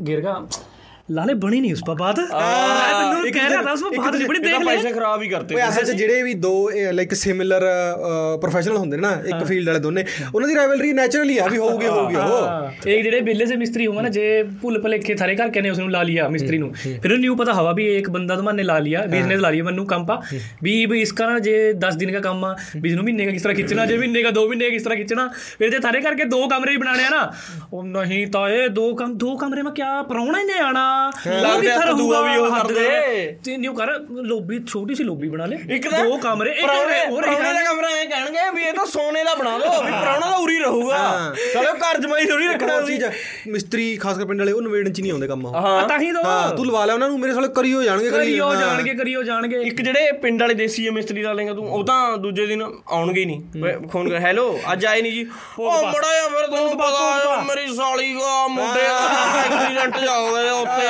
ਗਿਰਗਾ 0.08 0.36
उसके 1.09 1.14
ऊपर 1.14 1.14
गिर 1.14 1.14
का 1.14 1.14
लाले 1.14 1.35
बनी 1.35 1.61
नहीं 1.61 1.73
उस 1.73 1.83
पर 1.83 1.94
बात 1.94 2.18
मैं 2.18 3.23
तो 3.23 3.31
कह 3.31 3.47
रहा 3.49 3.62
था 3.62 3.73
उसमें 3.73 3.92
बात 3.92 4.12
बड़ी 4.12 4.38
ਇਹਦਾ 4.38 4.49
देख 4.49 4.59
ले 4.59 4.64
ਪੈਸੇ 4.66 4.92
ਖਰਾਬ 4.92 5.23
ਹੀ 5.23 5.29
ਕਰਤੇ 5.29 5.55
ਓਏ 5.55 5.62
ਅਸਲ 5.68 5.85
'ਚ 5.85 5.90
ਜਿਹੜੇ 5.90 6.23
ਵੀ 6.23 6.35
ਦੋ 6.35 6.71
ਲਾਈਕ 6.92 7.14
ਸਿਮਿਲਰ 7.14 7.64
ਪ੍ਰੋਫੈਸ਼ਨਲ 8.40 8.77
ਹੁੰਦੇ 8.77 8.97
ਨੇ 8.97 9.03
ਨਾ 9.03 9.12
ਇੱਕ 9.27 9.44
ਫੀਲਡ 9.44 9.66
ਵਾਲੇ 9.66 9.81
ਦੋਨੇ 9.81 10.05
ਉਹਨਾਂ 10.35 10.49
ਦੀ 10.49 10.55
ਰਾਈਵਲਰੀ 10.55 10.92
ਨੈਚੁਰਲੀ 10.92 11.38
ਆ 11.38 11.47
ਵੀ 11.47 11.59
ਹੋਊਗੀ 11.59 11.87
ਹੋਊਗੀ 11.87 12.14
ਉਹ 12.16 12.88
एक 12.88 13.03
ਜਿਹੜੇ 13.03 13.21
ਬਿੱਲੇ 13.21 13.47
ਸੇ 13.47 13.57
ਮਿਸਤਰੀ 13.57 13.87
ਹੋਗਾ 13.87 14.03
ਨਾ 14.03 14.09
ਜੇ 14.09 14.42
ਭੁੱਲ 14.62 14.81
ਭਲੇਖੇ 14.83 15.14
ਥਾਰੇ 15.14 15.37
ਘਰ 15.37 15.49
ਕਹਿੰਦੇ 15.49 15.71
ਉਸ 15.71 15.79
ਨੂੰ 15.79 15.90
ਲਾ 15.90 16.03
ਲਿਆ 16.03 16.29
ਮਿਸਤਰੀ 16.29 16.59
ਨੂੰ 16.59 16.73
ਫਿਰ 16.75 17.05
ਉਹਨੂੰ 17.05 17.21
ਨਿਊ 17.21 17.37
ਪਤਾ 17.37 17.53
ਹਵਾ 17.53 17.73
ਵੀ 17.73 17.87
ਇਹ 17.87 17.99
ਇੱਕ 17.99 18.11
ਬੰਦਾ 18.11 18.37
ਤਾਂ 18.37 18.55
ਨੇ 18.55 18.62
ਲਾ 18.62 18.79
ਲਿਆ 18.79 19.03
ਬਿਜ਼ਨਸ 19.07 19.40
ਲਾ 19.40 19.51
ਲਿਆ 19.51 19.64
ਮੈਨੂੰ 19.64 19.87
ਕੰਮ 19.87 20.07
ਪਾ 20.07 20.21
ਵੀ 20.62 20.87
ਵੀ 20.87 21.01
ਇਸਕਾ 21.01 21.27
ਨਾ 21.27 21.38
ਜੇ 21.38 21.73
10 21.87 21.97
ਦਿਨ 21.97 22.12
ਦਾ 22.12 22.21
ਕੰਮ 22.21 22.44
ਆ 22.44 22.55
ਵੀ 22.77 22.90
ਇਹਨੂੰ 22.90 23.05
ਮਹੀਨੇ 23.05 23.27
ਦਾ 23.27 23.33
ਕਿਸ 23.33 23.42
ਤਰ੍ਹਾਂ 23.42 23.57
ਖਿੱਚਣਾ 23.57 23.87
ਜੇ 23.87 23.97
ਮਹੀਨੇ 23.99 24.23
ਦਾ 24.23 24.31
2 24.31 24.47
ਮਹੀਨੇ 24.49 24.64
ਦਾ 24.64 24.71
ਕਿਸ 24.71 24.83
ਤਰ੍ਹਾਂ 24.83 24.97
ਖਿੱਚਣਾ 24.97 25.29
ਫਿਰ 25.59 25.71
ਜੇ 25.71 25.79
ਥਾਰੇ 25.79 26.01
ਕਰਕੇ 26.01 26.25
ਦੋ 26.25 26.47
ਕਮਰੇ 26.49 26.73
ਹੀ 26.73 26.77
ਬਣਾਣੇ 26.77 27.05
ਆ 27.05 27.09
ਨਾ 27.11 27.33
ਉਹ 27.73 27.85
ਨਹੀਂ 27.85 28.27
ਤਾਂ 28.29 28.49
ਇਹ 28.51 28.68
ਦੋ 28.71 28.94
ਕਮ 28.94 29.16
ਦੋ 29.18 29.37
ਕਮਰੇ 29.37 29.62
ਮੈਂ 29.62 29.73
ਕਿਆ 29.73 30.03
ਪਰਾਉਣਾ 30.05 30.38
ਹੀ 30.38 30.44
ਨੇ 30.44 30.59
ਆਣਾ 30.61 30.91
ਲੱਗਦਾ 31.25 31.60
ਕਿੱਥੇ 31.60 31.86
ਤਾਂ 31.86 31.93
ਦੂਆ 31.93 32.21
ਵੀ 32.21 32.36
ਉਹ 32.38 32.51
ਕਰਦੇ। 32.53 32.73
ਦੇ। 32.82 33.38
ਤੇ 33.45 33.56
ਨਿਊ 33.58 33.73
ਕਰ 33.73 33.91
ਲੋਬੀ 34.23 34.60
ਛੋਟੀ 34.67 34.95
ਸੀ 34.95 35.03
ਲੋਬੀ 35.03 35.29
ਬਣਾ 35.29 35.45
ਲੈ। 35.45 35.58
ਦੋ 35.58 36.17
ਕਮਰੇ 36.17 36.51
ਇੱਕ 36.51 36.65
ਹੋਰ 37.10 37.21
ਪ੍ਰਾਹੁਣੇ 37.21 37.53
ਦਾ। 37.53 37.62
ਕਮਰਾ 37.63 37.88
ਐ 37.91 38.06
ਕਹਿਣਗੇ 38.06 38.49
ਵੀ 38.56 38.63
ਇਹ 38.63 38.73
ਤਾਂ 38.73 38.86
ਸੋਨੇ 38.86 39.23
ਦਾ 39.23 39.34
ਬਣਾ 39.36 39.58
ਦਿਓ 39.60 39.82
ਵੀ 39.84 39.91
ਪ੍ਰਾਹੁਣਾ 39.91 40.29
ਤਾਂ 40.32 40.38
ਉਰੀ 40.38 40.58
ਰਹੂਗਾ। 40.60 40.97
ਚਲੋ 41.53 41.73
ਘਰ 41.75 41.99
ਜਮਾਈ 42.01 42.25
ਥੋੜੀ 42.25 42.47
ਰੱਖਣਾ 42.47 42.79
ਸੀ 42.82 42.99
ਮਿਸਤਰੀ 43.47 43.95
ਖਾਸ 43.97 44.17
ਕਰ 44.17 44.25
ਪਿੰਡ 44.25 44.39
ਵਾਲੇ 44.41 44.51
ਉਹ 44.51 44.62
ਨਵੇੜਨ 44.62 44.93
ਚ 44.93 45.01
ਨਹੀਂ 45.01 45.12
ਆਉਂਦੇ 45.12 45.27
ਕੰਮ। 45.27 45.45
ਹਾਂ। 45.56 45.88
ਤਾਂ 45.88 45.99
ਹੀ 45.99 46.12
ਦੋ 46.12 46.23
ਹਾਂ 46.25 46.49
ਤੂੰ 46.56 46.65
ਲਵਾ 46.65 46.86
ਲੈ 46.86 46.93
ਉਹਨਾਂ 46.93 47.10
ਨੂੰ 47.10 47.19
ਮੇਰੇ 47.19 47.34
ਸਾਲੇ 47.34 47.47
ਕਰੀ 47.56 47.73
ਹੋ 47.73 47.84
ਜਾਣਗੇ 47.84 48.10
ਕਰੀ 48.12 48.39
ਹਾਂ। 48.39 48.56
ਜਾਣਗੇ 48.56 48.93
ਕਰੀਓ 48.93 49.23
ਜਾਣਗੇ। 49.23 49.62
ਇੱਕ 49.63 49.82
ਜਿਹੜੇ 49.82 50.12
ਪਿੰਡ 50.21 50.41
ਵਾਲੇ 50.41 50.53
ਦੇਸੀ 50.53 50.89
ਮਿਸਤਰੀ 50.89 51.23
ਲਾ 51.23 51.34
ਲੇਗਾ 51.34 51.53
ਤੂੰ 51.53 51.67
ਉਹ 51.69 51.84
ਤਾਂ 51.86 52.17
ਦੂਜੇ 52.17 52.45
ਦਿਨ 52.45 52.62
ਆਉਣਗੇ 52.62 53.21
ਹੀ। 53.21 53.25
ਨਹੀਂ 53.25 53.88
ਫੋਨ 53.89 54.10
ਕਰ 54.10 54.19
ਹੈਲੋ 54.19 54.47
ਅੱਜ 54.73 54.86
ਆਏ 54.86 55.01
ਨਹੀਂ 55.01 55.12
ਜੀ? 55.12 55.25
ਉਹ 55.60 55.71
ਮੜਾ 55.84 56.13
ਜਾ 56.13 56.27
ਫਿਰ 56.29 56.47
ਤੁਹਾਨੂੰ 56.47 56.77
ਪਤਾ 56.77 57.41
ਮੇਰੀ 57.43 57.67
ਸਾਲੀ 57.75 58.13
ਦਾ 58.13 58.47
ਮੁੰਡੇ 58.47 58.82
ਦਾ 58.84 58.99
ਐਕਸੀਡੈਂਟ 59.39 59.97
ਜਾ 59.99 60.17
ਹੋ 60.19 60.34
ਗਿਆ 60.36 60.53
ਉੱਥੇ 60.53 60.82
ਜੀ 60.82 60.83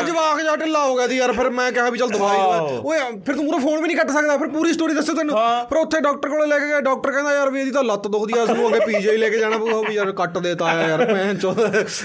ਅੱਜ 0.00 0.10
ਵਾਕ 0.10 0.40
ਜਾ 0.40 0.54
ਢਿੱਲਾ 0.56 0.84
ਹੋ 0.84 0.94
ਗਿਆ 0.96 1.06
ਦੀ 1.06 1.16
ਯਾਰ 1.16 1.32
ਫਿਰ 1.32 1.50
ਮੈਂ 1.50 1.70
ਕਿਹਾ 1.72 1.88
ਵੀ 1.90 1.98
ਚੱਲ 1.98 2.08
ਦਵਾਈ 2.08 2.38
ਦਵਾ। 2.38 2.80
ਓਏ 2.84 2.98
ਫਿਰ 3.26 3.34
ਤੂੰ 3.34 3.44
ਮੂਰੇ 3.44 3.58
ਫੋਨ 3.58 3.80
ਵੀ 3.80 3.86
ਨਹੀਂ 3.86 3.96
ਕੱਟ 3.96 4.10
ਸਕਦਾ 4.10 4.36
ਫਿਰ 4.36 4.48
ਪੂਰੀ 4.48 4.72
ਸਟੋਰੀ 4.72 4.94
ਦੱਸੋ 4.94 5.14
ਤੈਨੂੰ। 5.14 5.36
ਫਿਰ 5.68 5.78
ਉੱਥੇ 5.78 6.00
ਡਾਕਟਰ 6.00 6.28
ਕੋਲੇ 6.28 6.46
ਲੈ 6.46 6.58
ਕੇ 6.58 6.66
ਗਿਆ 6.66 6.80
ਡਾਕਟਰ 6.80 7.12
ਕਹਿੰਦਾ 7.12 7.32
ਯਾਰ 7.32 7.50
ਵੀ 7.50 7.60
ਇਹਦੀ 7.60 7.70
ਤਾਂ 7.70 7.82
ਲੱਤ 7.84 8.06
ਦੁਖਦੀ 8.08 8.38
ਆ 8.38 8.46
ਸਾਨੂੰ 8.46 8.68
ਅੱਗੇ 8.68 8.80
ਪੀਜੀ 8.86 9.16
ਲੈ 9.16 9.28
ਕੇ 9.28 9.38
ਜਾਣਾ 9.38 9.58
ਪਊਗਾ। 9.58 9.80
ਵੀ 9.88 9.94
ਯਾਰ 9.94 10.12
ਕੱਟ 10.12 10.38
ਦੇ 10.38 10.54
ਤਾਇਆ 10.54 10.88
ਯਾਰ 10.88 11.12
ਮੈਂ 11.12 11.34
ਚੋ। 11.34 11.54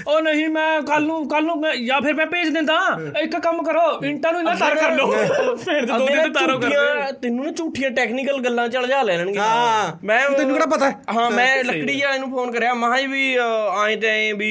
ਉਹ 0.08 0.22
ਨਹੀਂ 0.22 0.48
ਮੈਂ 0.50 0.82
ਕੱਲ 0.82 1.04
ਨੂੰ 1.04 1.28
ਕੱਲ 1.30 1.44
ਨੂੰ 1.44 1.60
ਮੈਂ- 1.60 1.76
ਜਾਂ 1.88 2.02
ਫਿਰ 2.02 2.14
ਮੈਂ 2.14 2.26
ਭੇਜ 2.26 2.50
ਦਿੰਦਾ। 2.50 2.78
ਇੱਕ 3.22 3.38
ਕੰਮ 3.38 3.64
ਕਰੋ 3.64 3.82
ਇੰਟਾ 4.06 4.32
ਨੂੰ 4.32 4.40
ਇਹਨਾਂ 4.40 4.56
ਤਾਰ 4.56 4.76
ਕਰ 4.76 4.92
ਲਓ। 4.92 5.12
ਫਿਰ 5.56 5.86
ਦੋ 5.86 5.98
ਦਿਨ 6.08 6.24
ਤੇ 6.24 6.30
ਤਾਰੋ 6.30 6.58
ਕਰ 6.60 6.70
ਝੂਠੀਆਂ- 6.70 7.14
ਤੈਨੂੰ 7.14 7.46
ਨਾ 7.46 7.52
ਝੂਠੀਆਂ 7.52 7.92
ਟੈਕਨੀਕਲ 7.92 8.38
ਗੱਲਾਂ 8.40 8.68
ਜਾ 8.68 8.82
ਲੈ 8.82 9.04
ਲੈਣਗੇ 9.04 9.40
ਹਾਂ। 9.40 9.92
ਮੈਂ 10.04 10.20
ਤੈਨੂੰ 10.30 10.54
ਕਿਹੜਾ 10.54 10.66
ਪਤਾ? 10.66 10.90
ਹੈ? 10.90 10.96
ਹਾਂ 11.16 11.30
ਮੈਂ 11.32 11.64
ਲੱਕੜੀ 11.64 12.02
ਵਾਲੇ 12.02 12.20
ਨੂੰ 12.20 12.30
ਫੋਨ 12.32 12.52
ਕਰਿਆ 12.52 12.74
ਮਹਾ 12.74 13.00
ਜੀ 13.02 13.08
ਵੀ 13.08 13.36
ਆਏ 13.76 13.96
ਤੇ 13.96 14.10
ਆਏ 14.10 14.32
ਵੀ 14.34 14.50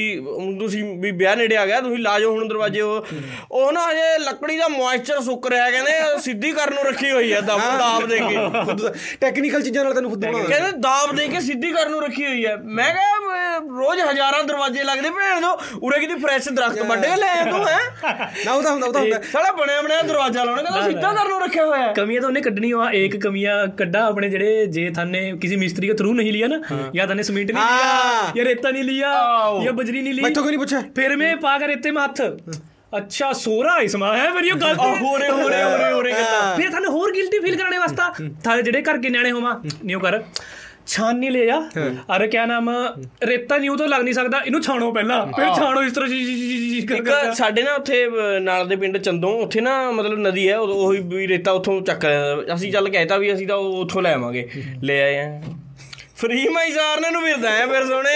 ਤੁਸੀਂ 0.59 0.83
ਵੀ 0.99 1.11
ਵਿਆਹ 1.11 1.35
ਨੇੜੇ 1.35 1.57
ਆ 1.57 1.65
ਗਿਆ 1.65 1.79
ਤੁਸੀਂ 1.81 1.97
ਲਾ 1.97 2.19
ਜਾਓ 2.19 2.31
ਹੁਣ 2.31 2.47
ਦਰਵਾਜ਼ੇ 2.47 2.64
ਉਹ 2.81 3.05
ਉਹ 3.51 3.71
ਨਾ 3.71 3.91
ਅਜੇ 3.91 4.17
ਲੱਕੜੀ 4.17 4.57
ਦਾ 4.57 4.67
ਮੋਇਸਚਰ 4.67 5.21
ਸੁੱਕ 5.21 5.47
ਰਿਹਾ 5.47 5.71
ਕਹਿੰਦੇ 5.71 5.91
ਸਿੱਧੀ 6.21 6.51
ਕਰਨ 6.51 6.73
ਨੂੰ 6.73 6.83
ਰੱਖੀ 6.83 7.11
ਹੋਈ 7.11 7.33
ਹੈ 7.33 7.41
ਦਾਬ 7.41 7.59
ਦਾਬ 7.77 8.05
ਦੇ 8.05 8.19
ਕੇ। 8.19 8.37
ਟੈਕਨੀਕਲ 9.21 9.61
ਚੀਜ਼ਾਂ 9.61 9.83
ਨਾਲ 9.83 9.93
ਤੈਨੂੰ 9.93 10.09
ਫੁੱਦੂ 10.09 10.27
ਬਣਾਉਣਾ। 10.27 10.49
ਕਹਿੰਦੇ 10.49 10.71
ਦਾਬ 10.71 11.15
ਦੇ 11.15 11.27
ਕੇ 11.27 11.39
ਸਿੱਧੀ 11.39 11.71
ਕਰਨ 11.71 11.91
ਨੂੰ 11.91 12.01
ਰੱਖੀ 12.01 12.25
ਹੋਈ 12.25 12.45
ਹੈ 12.45 12.55
ਮੈਂ 12.57 12.93
ਕਿਹਾ 12.93 13.19
ਰੋਜ਼ 13.59 13.99
ਹਜ਼ਾਰਾਂ 14.01 14.43
ਦਰਵਾਜ਼ੇ 14.43 14.83
ਲੱਗਦੇ 14.83 15.09
ਭੈਣ 15.09 15.41
ਦੋ 15.41 15.49
ਉਰੇ 15.83 15.99
ਕਿਤੇ 15.99 16.15
ਫਰੈਸ਼ 16.15 16.49
ਦਰਖਤ 16.49 16.81
ਵੱਢ 16.87 17.05
ਕੇ 17.05 17.15
ਲੈ 17.15 17.33
ਆ 17.33 17.43
ਤੂੰ 17.51 17.65
ਹੈ? 17.67 17.77
ਨਾ 18.45 18.53
ਉਹਦਾ 18.53 18.69
ਹੁੰਦਾ 18.71 18.87
ਉਹਦਾ 18.87 18.99
ਹੁੰਦਾ। 18.99 19.19
ਸਾਲਾ 19.31 19.51
ਬਣਿਆ 19.51 19.81
ਬਣਿਆ 19.81 20.01
ਦਰਵਾਜ਼ਾ 20.01 20.43
ਲਾਉਣਾ 20.43 20.61
ਕਹਿੰਦਾ 20.61 20.81
ਸਿੱਧਾ 20.87 21.13
ਕਰਨ 21.13 21.29
ਨੂੰ 21.29 21.39
ਰੱਖਿਆ 21.41 21.65
ਹੋਇਆ। 21.65 21.81
ਹੈ 21.81 21.91
ਕਮੀਆਂ 21.93 22.21
ਤਾਂ 22.21 22.29
ਉਹਨੇ 22.29 22.41
ਕੱਢਣੀ 22.41 22.71
ਆ 22.71 22.89
ਇੱਕ 22.95 23.17
ਕਮੀਆਂ 23.23 23.55
ਕੱਢਾ 23.77 24.05
ਆਪਣੇ 24.07 24.29
ਜਿਹੜੇ 24.29 24.65
ਜੇ 24.67 24.89
ਥਾਨੇ 24.95 25.31
ਕਿਸੇ 25.41 25.55
ਮਿਸਤਰੀ 25.55 25.87
ਦੇ 25.87 25.93
ਥਰੂ 25.93 26.13
ਨਹੀਂ 26.13 26.33
ਲਿਆ 26.33 26.47
ਨਾ 26.47 26.59
ਜਾਂ 26.95 27.07
ਥਾਨੇ 27.07 27.23
ਸਿਮੈਂਟ 27.23 27.51
ਨਹੀਂ 27.51 27.63
ਲਿਆ 27.63 28.31
ਜਾਂ 28.35 28.45
ਰੇਤਾ 28.45 28.71
ਨਹੀਂ 28.71 28.83
ਲਿਆ 28.83 29.13
ਜਾਂ 29.63 29.73
ਬਜਰੀ 29.73 30.01
ਨਹੀਂ 30.01 30.13
ਲਈ। 30.13 30.23
ਮੈਂ 30.23 30.31
ਕੋਈ 30.31 30.45
ਨਹੀਂ 30.45 30.59
ਪੁੱਛਿਆ? 30.59 30.81
ਫਿਰ 30.95 31.15
ਮੈਂ 31.17 31.35
ਪਾ 31.37 31.57
ਕੇ 31.57 31.67
ਰੇਤੇ 31.67 31.91
ਮੇ 31.91 32.01
ਹੱਥ। 32.01 32.21
ਅੱਛਾ 32.97 33.31
ਸੋਰਾ 33.33 33.77
ਇਸਮਾ 33.79 34.15
ਹੈ 34.17 34.29
ਫਿਰ 34.31 34.43
ਇਹ 34.43 34.53
ਗਲਤ 34.53 34.79
ਹੋ 34.79 35.17
ਰਹੇ 35.17 35.29
ਹੋ 35.29 35.47
ਰਹੇ 35.49 35.63
ਹੋ 35.63 35.77
ਰਹੇ 35.77 35.91
ਹੋ। 35.93 36.01
ਰਹੇ 36.01 36.13
ਫਿਰ 36.57 36.69
ਤੁਹਾਨੂੰ 36.69 36.91
ਹੋਰ 36.91 37.11
ਗਿਲਟੀ 37.11 37.39
ਫੀਲ 37.39 37.55
ਕਰਾਣੇ 37.55 37.77
ਵਾਸਤਾ। 37.77 38.13
ਥਾਲੇ 38.43 38.61
ਜਿਹੜੇ 38.63 38.81
ਘਰ 38.81 38.97
ਕੇ 38.97 39.09
ਨਿਆਣੇ 39.09 39.31
ਹੋਵਾਂ 39.31 39.55
ਨਿਉ 39.85 39.99
ਕਰ। 39.99 40.21
ਛਾਨ 40.87 41.17
ਨਹੀਂ 41.19 41.31
ਲਿਆ। 41.31 41.59
ਅਰੇ 42.15 42.27
ਕਿਆ 42.27 42.45
ਨਾਮ 42.45 42.69
ਰੇਤਾ 43.23 43.57
ਨਿਉ 43.57 43.75
ਤੋਂ 43.75 43.87
ਲੱਗ 43.87 44.01
ਨਹੀਂ 44.01 44.13
ਸਕਦਾ 44.13 44.39
ਇਹਨੂੰ 44.45 44.61
ਛਾਣੋ 44.61 44.91
ਪਹਿਲਾਂ। 44.91 45.25
ਫਿਰ 45.27 45.53
ਛਾਣੋ 45.55 45.83
ਇਸ 45.83 45.91
ਤਰ੍ਹਾਂ 45.91 46.09
ਜੀ 46.09 46.23
ਜੀ 46.25 46.35
ਜੀ 46.35 46.57
ਜੀ 46.69 46.81
ਕਰ 46.87 46.95
ਇੱਕ 46.95 47.05
ਕਰ 47.05 47.33
ਸਾਡੇ 47.33 47.63
ਨਾ 47.63 47.73
ਉੱਥੇ 47.75 48.05
ਨਾਲ 48.41 48.67
ਦੇ 48.67 48.75
ਪਿੰਡ 48.75 48.97
ਚੰਦੋਂ 48.97 49.31
ਉੱਥੇ 49.41 49.61
ਨਾ 49.61 49.91
ਮਤਲਬ 49.91 50.19
ਨਦੀ 50.19 50.49
ਹੈ 50.49 50.57
ਉਹ 50.57 50.67
ਉਹੀ 50.87 50.99
ਵੀ 50.99 51.27
ਰੇਤਾ 51.27 51.51
ਉੱਥੋਂ 51.51 51.81
ਚੱਕ। 51.81 52.05
ਅਸੀਂ 52.55 52.71
ਚੱਲ 52.71 52.89
ਕਹਿਤਾ 52.89 53.17
ਵੀ 53.17 53.33
ਅਸੀਂ 53.33 53.47
ਤਾਂ 53.47 53.55
ਉਹ 53.55 53.77
ਉੱਥੋਂ 53.77 54.01
ਲੈ 54.01 54.13
ਆਵਾਂਗੇ। 54.13 54.49
ਲੈ 54.83 55.01
ਆਏ 55.03 55.19
ਆ। 55.19 55.41
ਫਰੀ 56.17 56.47
ਮਾਈ 56.49 56.71
ਸਾਰਨੇ 56.71 57.09
ਨੂੰ 57.11 57.21
ਫਿਰਦਾ 57.21 57.51
ਹੈ 57.51 57.65
ਫਿਰ 57.67 57.85
ਸੋਹਣੇ। 57.85 58.13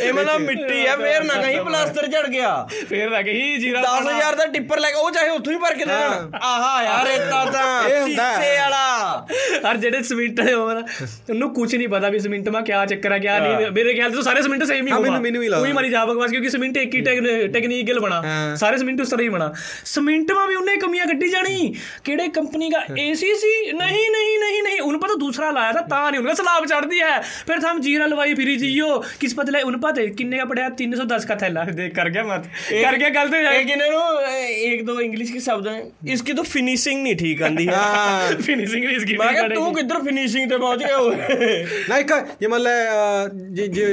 ਇਹ 0.00 0.12
ਮਤਲਬ 0.12 0.40
ਮਿੱਟੀ 0.40 0.86
ਹੈ 0.86 0.96
ਫੇਰ 0.96 1.24
ਨਾ 1.24 1.34
ਕਹੀਂ 1.34 1.60
ਪਲਾਸਟਰ 1.60 2.06
ਝੜ 2.06 2.26
ਗਿਆ। 2.26 2.68
ਫਿਰ 2.88 3.10
ਲੱਗ 3.10 3.24
ਗਈ 3.24 3.56
ਜੀਰਾ 3.56 3.80
10000 3.80 4.34
ਦਾ 4.34 4.46
ਟਿੱਪਰ 4.46 4.78
ਲੈ 4.80 4.88
ਕੇ 4.88 4.94
ਉਹ 4.94 5.10
ਚਾਹੇ 5.10 5.28
ਉੱਥੋਂ 5.28 5.52
ਹੀ 5.52 5.58
ਭਰ 5.58 5.74
ਕੇ 5.74 5.84
ਦੇ 5.84 5.92
ਦੇਣ। 5.92 6.30
ਆਹਾ 6.42 6.82
ਯਾਰ 6.82 7.06
ਰੇਤਾ 7.06 7.44
ਤਾਂ 7.44 7.88
ਇਹ 7.88 8.00
ਹੁੰਦਾ 8.02 8.32
ਹੈ। 8.32 8.34
ਸ਼ੀਸ਼ੇ 8.34 8.58
ਵਾਲਾ। 8.58 9.26
ਹਰ 9.70 9.76
ਜਿਹੜੇ 9.76 10.02
ਸਿਮਿੰਟ 10.02 10.40
ਵਾਲੇ 10.40 10.54
ਹੋਣ 10.54 10.82
ਉਹਨੂੰ 11.30 11.54
ਕੁਝ 11.54 11.76
ਨਹੀਂ 11.76 11.88
ਪਤਾ 11.88 12.08
ਵੀ 12.08 12.18
ਸਿਮਿੰਟ 12.18 12.48
ਮਾ 12.48 12.60
ਕਿਆ 12.60 12.86
ਚੱਕਰ 12.86 13.12
ਹੈ 13.12 13.18
ਕਿਆ 13.18 13.38
ਨਹੀਂ। 13.38 13.70
ਮੇਰੇ 13.70 13.94
ਖਿਆਲ 13.94 14.10
ਤੋਂ 14.10 14.22
ਸਾਰੇ 14.22 14.42
ਸਿਮਿੰਟ 14.42 14.64
ਸੇਮ 14.64 14.86
ਹੀ 14.86 14.90
ਹਾਂ, 14.92 14.98
ਹੋਗਾ 14.98 15.04
ਮੈਨੂੰ- 15.08 15.22
ਮੈਨੂੰ 15.22 15.40
ਵੀ 15.40 15.48
ਲੱਗਦਾ। 15.48 15.64
ਕੋਈ 15.64 15.72
ਮਾਰੀ 15.72 15.90
ਜਾ 15.90 16.04
ਬਕਵਾਸ 16.04 16.30
ਕਿਉਂਕਿ 16.30 16.50
ਸਿਮਿੰਟ 16.50 16.76
ਇੱਕ 16.76 16.94
ਹੀ 16.94 17.00
ਟੈਕਨੀਕਲ 17.48 18.00
ਬਣਾ। 18.00 18.22
ਹਾਂ। 18.22 18.56
ਸਾਰੇ 18.56 18.76
ਸਿਮਿੰਟ 18.78 19.00
ਉਸ 19.00 19.08
ਤਰ੍ਹਾਂ 19.08 19.24
ਹੀ 19.24 19.28
ਬਣਾ। 19.28 19.52
ਸਿਮਿੰਟ 19.84 20.32
ਮਾ 20.32 20.46
ਵੀ 20.46 20.54
ਉਹਨੇ 20.54 20.76
ਕਮੀਆਂ 20.76 21.06
ਕੱਢੀ 21.06 21.28
ਜਾਣੀ। 21.28 21.74
ਕਿਹੜੇ 22.04 22.28
ਕੰਪਨੀ 22.28 22.70
ਦਾ 22.70 22.84
ਏਸੀ 22.98 23.34
ਸੀ 23.34 23.72
ਨਹੀਂ 23.72 24.10
ਨਹੀਂ 24.10 24.38
ਨਹੀਂ 24.38 24.62
ਨਹੀਂ। 24.62 24.80
ਉਹਨੂੰ 24.80 25.00
ਪਤਾ 25.00 25.14
ਦੂਸਰਾ 25.14 25.50
ਲਾਇਆ 25.50 25.72
ਤਾਂ 25.72 25.82
ਤਾਂ 25.82 26.10
ਨਹੀਂ। 26.10 26.20
ਉਹਨੂੰ 26.20 26.36
ਸਲਾਬ 26.36 26.66
ਚੜਦੀ 26.66 27.00
है 27.05 27.19
फिर 27.45 27.59
तो 27.59 27.67
हम 27.67 27.79
जीरा 27.81 28.05
लवाई 28.07 28.33
फिरी 28.35 28.55
जियो 28.57 28.87
किस 29.19 29.33
पतले 29.33 29.61
उन 29.63 29.77
पता 29.79 30.01
है 30.01 30.07
किन्ने 30.15 30.37
का 30.37 30.45
पड़ा 30.45 30.67
310 30.77 31.25
का 31.25 31.35
थैला 31.37 31.63
देख 31.73 31.95
कर 31.95 32.09
गया 32.09 32.23
मत 32.25 32.47
कर 32.71 32.97
गया 32.97 33.09
गलत 33.11 33.33
एक 33.53 33.69
इन्होंने 33.71 34.47
एक 34.65 34.85
दो 34.85 34.99
इंग्लिश 35.01 35.31
के 35.31 35.39
शब्द 35.41 35.67
हैं 35.67 35.81
इसकी 36.13 36.33
तो 36.33 36.43
फिनिशिंग 36.45 37.03
नहीं 37.03 37.15
ठीक 37.15 37.43
आंदी 37.43 37.65
है 37.65 37.75
ਹਾਂ 37.77 38.35
फिनिशिंग 38.41 38.89
इसकी 38.91 39.17
मैं 39.17 39.33
कहा 39.35 39.47
तू 39.53 39.69
किधर 39.71 40.01
फिनिशिंग 40.03 40.49
ते 40.49 40.57
पहुंच 40.57 40.79
गया 40.79 40.97
हुए 40.97 41.49
ਨਾ 41.89 41.97
ਇੱਕ 41.97 42.13
ਜੇ 42.41 42.47
ਮੰਨ 42.47 42.61
ਲੈ 42.61 42.75
ਅਹ, 42.85 43.27
ਜੇ 43.51 43.67
ਜੇ 43.69 43.87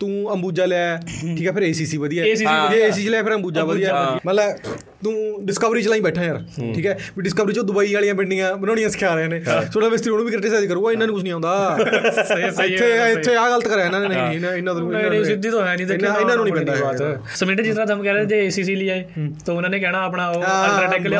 ਤੂੰ 0.00 0.32
ਅੰਬੂਜਾ 0.32 0.64
ਲਿਆ 0.66 0.96
ਠੀਕ 1.10 1.46
ਹੈ 1.46 1.52
ਫਿਰ 1.52 1.62
ਏਸੀਸੀ 1.62 1.96
ਵਧੀਆ 1.96 2.24
ACC 2.24 2.70
ਜੇ 2.70 2.80
ਏਸੀਸੀ 2.82 3.08
ਲਿਆ 3.08 3.22
ਫਿਰ 3.22 3.34
ਅੰਬੂਜਾ 3.34 3.64
ਵਧੀਆ 3.64 3.94
ਮੰਨ 4.26 4.34
ਲੈ 4.34 4.46
ਤੂੰ 5.03 5.45
ਡਿਸਕਵਰੀ 5.45 5.81
ਚਲਾਈ 5.81 5.99
ਬੈਠਾ 6.01 6.23
ਯਾਰ 6.23 6.41
ਠੀਕ 6.75 6.85
ਹੈ? 6.85 6.97
ਵੀ 7.17 7.23
ਡਿਸਕਵਰੀ 7.23 7.53
ਚੋਂ 7.53 7.63
ਦੁਬਈ 7.63 7.93
ਵਾਲੀਆਂ 7.93 8.13
ਬਿੰਡੀਆਂ 8.15 8.55
ਬਣਾਉਣੀਆਂ 8.57 8.89
ਸਿਖਾ 8.89 9.13
ਰਹੇ 9.15 9.27
ਨੇ। 9.27 9.39
ਛੋਟਾ 9.73 9.89
ਮਿਸਤਰੀ 9.89 10.11
ਉਹਨੂੰ 10.11 10.25
ਵੀ 10.25 10.31
ਕ੍ਰਿਟਿਸਾਈਜ਼ 10.31 10.67
ਕਰੂਗਾ 10.67 10.91
ਇਹਨਾਂ 10.91 11.07
ਨੂੰ 11.07 11.15
ਕੁਝ 11.15 11.23
ਨਹੀਂ 11.23 11.33
ਆਉਂਦਾ। 11.33 11.77
ਸਹੀ 12.27 12.49
ਸਹੀ 12.51 12.73
ਇੱਥੇ 12.73 13.11
ਇੱਥੇ 13.11 13.35
ਆ 13.35 13.49
ਗਲਤ 13.49 13.67
ਕਰਿਆ 13.67 13.85
ਇਹਨਾਂ 13.85 13.99
ਨੇ। 13.99 14.07
ਨਹੀਂ 14.07 14.39
ਇਹਨਾਂ 14.57 14.73
ਨੂੰ 14.75 14.91
ਨਹੀਂ 14.91 15.23
ਸਿੱਧੀ 15.25 15.49
ਤਾਂ 15.49 15.65
ਹੈ 15.67 15.75
ਨਹੀਂ 15.75 15.87
ਤੇ 15.87 15.93
ਇਹਨਾਂ 15.93 16.35
ਨੂੰ 16.35 16.43
ਨਹੀਂ 16.45 16.53
ਪੈਂਦਾ 16.55 16.75
ਬਾਤ 16.83 17.35
ਸਮਿੰਟ 17.35 17.61
ਜਿਸ 17.61 17.73
ਤਰ੍ਹਾਂ 17.75 17.87
ਤੁਮ 17.87 18.03
ਕਹਿ 18.03 18.13
ਰਹੇ 18.13 18.25
ਜੇ 18.25 18.39
ਏਸੀਸੀ 18.45 18.75
ਲਈ 18.75 18.89
ਆਏ 18.89 19.03
ਤਾਂ 19.45 19.55
ਉਹਨਾਂ 19.55 19.69
ਨੇ 19.69 19.79
ਕਹਿਣਾ 19.79 20.03
ਆਪਣਾ 20.05 20.27
ਉਹ 20.29 20.43
ਅਲਟਰਾਟੈਕ 20.43 21.07
ਲਿਆ 21.07 21.19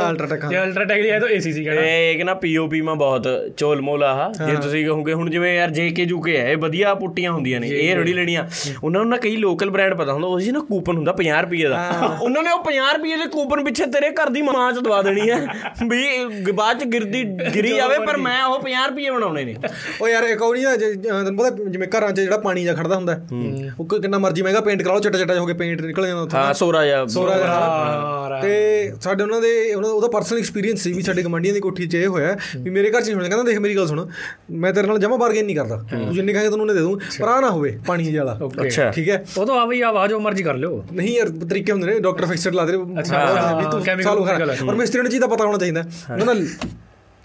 ਜੇ 0.50 0.62
ਅਲਟਰਾਟੈਕ 0.62 1.02
ਲਿਆ 1.02 1.19
ਤਾਂ 1.19 1.30
ਏਸੀਸੀ 1.30 1.63
ਕਹਿਣਾ। 1.65 1.82
ਇਹ 1.82 2.17
ਕਿ 2.17 2.24
ਨਾ 2.24 2.34
ਪੀਓਪੀ 2.43 2.82
ਮੈਂ 2.82 2.96
ਬਹੁਤ 2.96 3.28
ਚੋਲ 3.58 3.82
ਮੋਲਾ 3.82 4.13
ਹਾ 4.15 4.32
ਜੇ 4.48 4.56
ਤੁਸੀਂ 4.56 4.86
ਕਹੋਗੇ 4.86 5.13
ਹੁਣ 5.13 5.30
ਜਿਵੇਂ 5.30 5.54
ਯਾਰ 5.56 5.72
ਜੇਕੇ 5.72 6.06
ਜੂਕੇ 6.06 6.38
ਹੈ 6.38 6.50
ਇਹ 6.52 6.58
ਵਧੀਆ 6.58 6.93
ਪੁੱਟੀਆਂ 6.96 7.32
ਹੁੰਦੀਆਂ 7.32 7.60
ਨੇ 7.60 7.67
ਇਹ 7.69 7.96
ਰੜੀ 7.96 8.13
ਲੈਣੀਆਂ। 8.13 8.48
ਉਹਨਾਂ 8.84 9.02
ਨੂੰ 9.02 9.10
ਨਾ 9.10 9.17
ਕਈ 9.17 9.36
ਲੋਕਲ 9.38 9.69
ਬ੍ਰਾਂਡ 9.69 9.93
ਪਤਾ 9.93 10.13
ਹੁੰਦਾ 10.13 10.28
ਉਹ 10.28 10.39
ਜੀ 10.39 10.52
ਨਾ 10.52 10.60
ਕੂਪਨ 10.69 10.96
ਹੁੰਦਾ 10.96 11.13
50 11.19 11.41
ਰੁਪਏ 11.41 11.63
ਦਾ। 11.65 12.17
ਉਹਨਾਂ 12.22 12.43
ਨੇ 12.43 12.52
ਉਹ 12.52 12.63
50 12.65 12.93
ਰੁਪਏ 12.93 13.17
ਦੇ 13.17 13.30
ਕੂਪਨ 13.32 13.63
ਪਿੱਛੇ 13.73 13.86
ਤੇਰੇ 13.91 14.09
ਘਰ 14.13 14.29
ਦੀ 14.29 14.41
ਮਾਂ 14.41 14.71
ਚ 14.71 14.79
ਦਵਾ 14.79 15.01
ਦੇਣੀ 15.01 15.29
ਹੈ। 15.29 15.38
ਵੀ 15.89 16.51
ਬਾਅਦ 16.53 16.79
ਚ 16.79 16.83
ਗਿਰਦੀ 16.93 17.23
ਗਿਰੀ 17.53 17.75
ਜਾਵੇ 17.75 17.97
ਪਰ 18.05 18.17
ਮੈਂ 18.17 18.43
ਉਹ 18.45 18.59
50 18.62 18.88
ਰੁਪਏ 18.89 19.09
ਬਣਾਉਣੇ 19.09 19.43
ਨੇ। 19.45 19.55
ਉਹ 20.01 20.07
ਯਾਰ 20.09 20.23
ਇੱਕ 20.23 20.41
ਉਹ 20.41 20.53
ਨਹੀਂ 20.55 20.65
ਤੈਨੂੰ 21.03 21.36
ਪਤਾ 21.38 21.49
ਜਿਵੇਂ 21.65 21.88
ਘਰਾਂ 21.97 22.12
ਚ 22.12 22.19
ਜਿਹੜਾ 22.19 22.38
ਪਾਣੀ 22.39 22.63
ਜਾਂ 22.63 22.75
ਖੜਦਾ 22.75 22.95
ਹੁੰਦਾ 22.95 23.17
ਉਹ 23.79 23.86
ਕਿੰਨਾ 23.91 24.17
ਮਰਜ਼ੀ 24.17 24.41
ਮਹਿੰਗਾ 24.41 24.62
ਪੇਂਟ 24.62 24.81
ਕਰਾ 24.83 24.93
ਲਓ 24.93 24.99
ਚਟਾ 24.99 25.17
ਚਟਾ 25.17 25.39
ਹੋ 25.39 25.45
ਕੇ 25.45 25.53
ਪੇਂਟ 25.53 25.81
ਨਿਕਲ 25.81 26.07
ਜਾਂਦਾ 26.07 26.21
ਉੱਥੇ। 26.21 26.38
ਹਾਂ 26.38 26.53
ਸੋਰਾ 26.53 26.86
ਜਾਂ 26.86 27.05
ਸੋਰਾ 27.07 27.38
ਜਾਂ 27.38 28.41
ਤੇ 28.41 28.53
ਸਾਡੇ 29.01 29.23
ਉਹਨਾਂ 29.23 29.39
ਦੇ 29.41 29.73
ਉਹਦਾ 29.73 30.07
ਪਰਸਨਲ 30.07 30.39
ਐਕਸਪੀਰੀਅੰਸ 30.39 30.81
ਸੀ 30.83 30.91
ਵੀ 30.93 31.01
ਸਾਡੇ 31.01 31.23
ਕਮਾਂਡੀਆਂ 31.23 31.53
ਦੀ 31.53 31.59
ਕੋਠੀ 31.59 31.88
'ਚ 31.88 31.95
ਇਹ 31.95 32.07
ਹੋਇਆ 32.07 32.36
ਵੀ 32.57 32.69
ਮੇਰੇ 32.69 32.91
ਘਰ 32.91 33.01
'ਚ 33.01 33.05
ਨਹੀਂ 33.05 33.15
ਹੋਣਾ। 33.15 33.27
ਕਹਿੰਦਾ 33.27 33.43
ਦੇਖ 33.43 33.59
ਮੇਰੀ 33.59 33.75
ਗੱਲ 33.77 33.88
ਸੁਣ 33.88 34.05
ਮੈਂ 34.51 34.73
ਤੇਰੇ 34.73 34.88
ਨਾਲ 34.88 34.99
ਜਮਾ 34.99 35.17
ਬਾਰਗੇਨ 35.17 35.45
ਨਹੀਂ 35.45 35.55
ਕਰਦਾ। 35.55 35.77
ਤੂੰ 35.91 36.13
ਜਿੰਨੇ 36.13 36.33
ਕਹੇ 36.33 36.49
ਤੈਨੂੰ 36.49 36.62
ਉਹਨੇ 36.62 36.73
ਦੇ 36.73 36.79
ਦੂੰ। 36.79 36.99
ਪਰ 37.19 37.27
ਆ 37.27 37.39
ਨਾ 37.41 37.49
ਹੋਵੇ 37.49 37.77
ਪਾਣੀ 37.88 38.03
ਜਿਹਾ 38.05 38.91
ਠੀਕ 38.95 39.09
ਹੈ? 39.09 39.23
ਉਹ 39.38 39.45
ਤਾਂ 39.45 39.55
ਆ 39.55 39.65
ਬਈ 39.65 39.81
ਆਵਾਜ਼ 39.83 40.13
ਉਹ 40.13 40.19
ਮਰਜ਼ੀ 40.21 40.43
ਕਰ 40.43 40.55
ਲਿਓ। 40.55 40.83
ਨਹੀਂ 40.93 41.15
ਯਾਰ 41.15 41.29
ਤਰੀਕੇ 41.49 41.71
ਹੁੰਦੇ 41.71 41.88
ਨੇ 41.88 41.99
ਡਾਕਟਰ 41.99 42.25
ਫਿਕਸਡ 42.25 42.55
ਲਾ 42.55 42.65
ਦੇ। 42.65 42.77
ਤੂੰ 43.71 43.80
chemical 43.80 44.04
ਸਾਲੋ 44.04 44.26
chemical 44.26 44.56
ਖਾ 44.58 44.65
ਔਰ 44.67 44.76
ਮਿਸਤਰੀ 44.76 45.02
ਨੂੰ 45.02 45.12
ਚੀਜ਼ 45.12 45.21
ਦਾ 45.21 45.28
ਪਤਾ 45.28 45.45
ਹੋਣਾ 45.45 45.58
ਚਾਹੀਦਾ। 45.58 45.84
ਉਹਨਾਂ 46.12 46.26
ਨਾਲ 46.26 46.45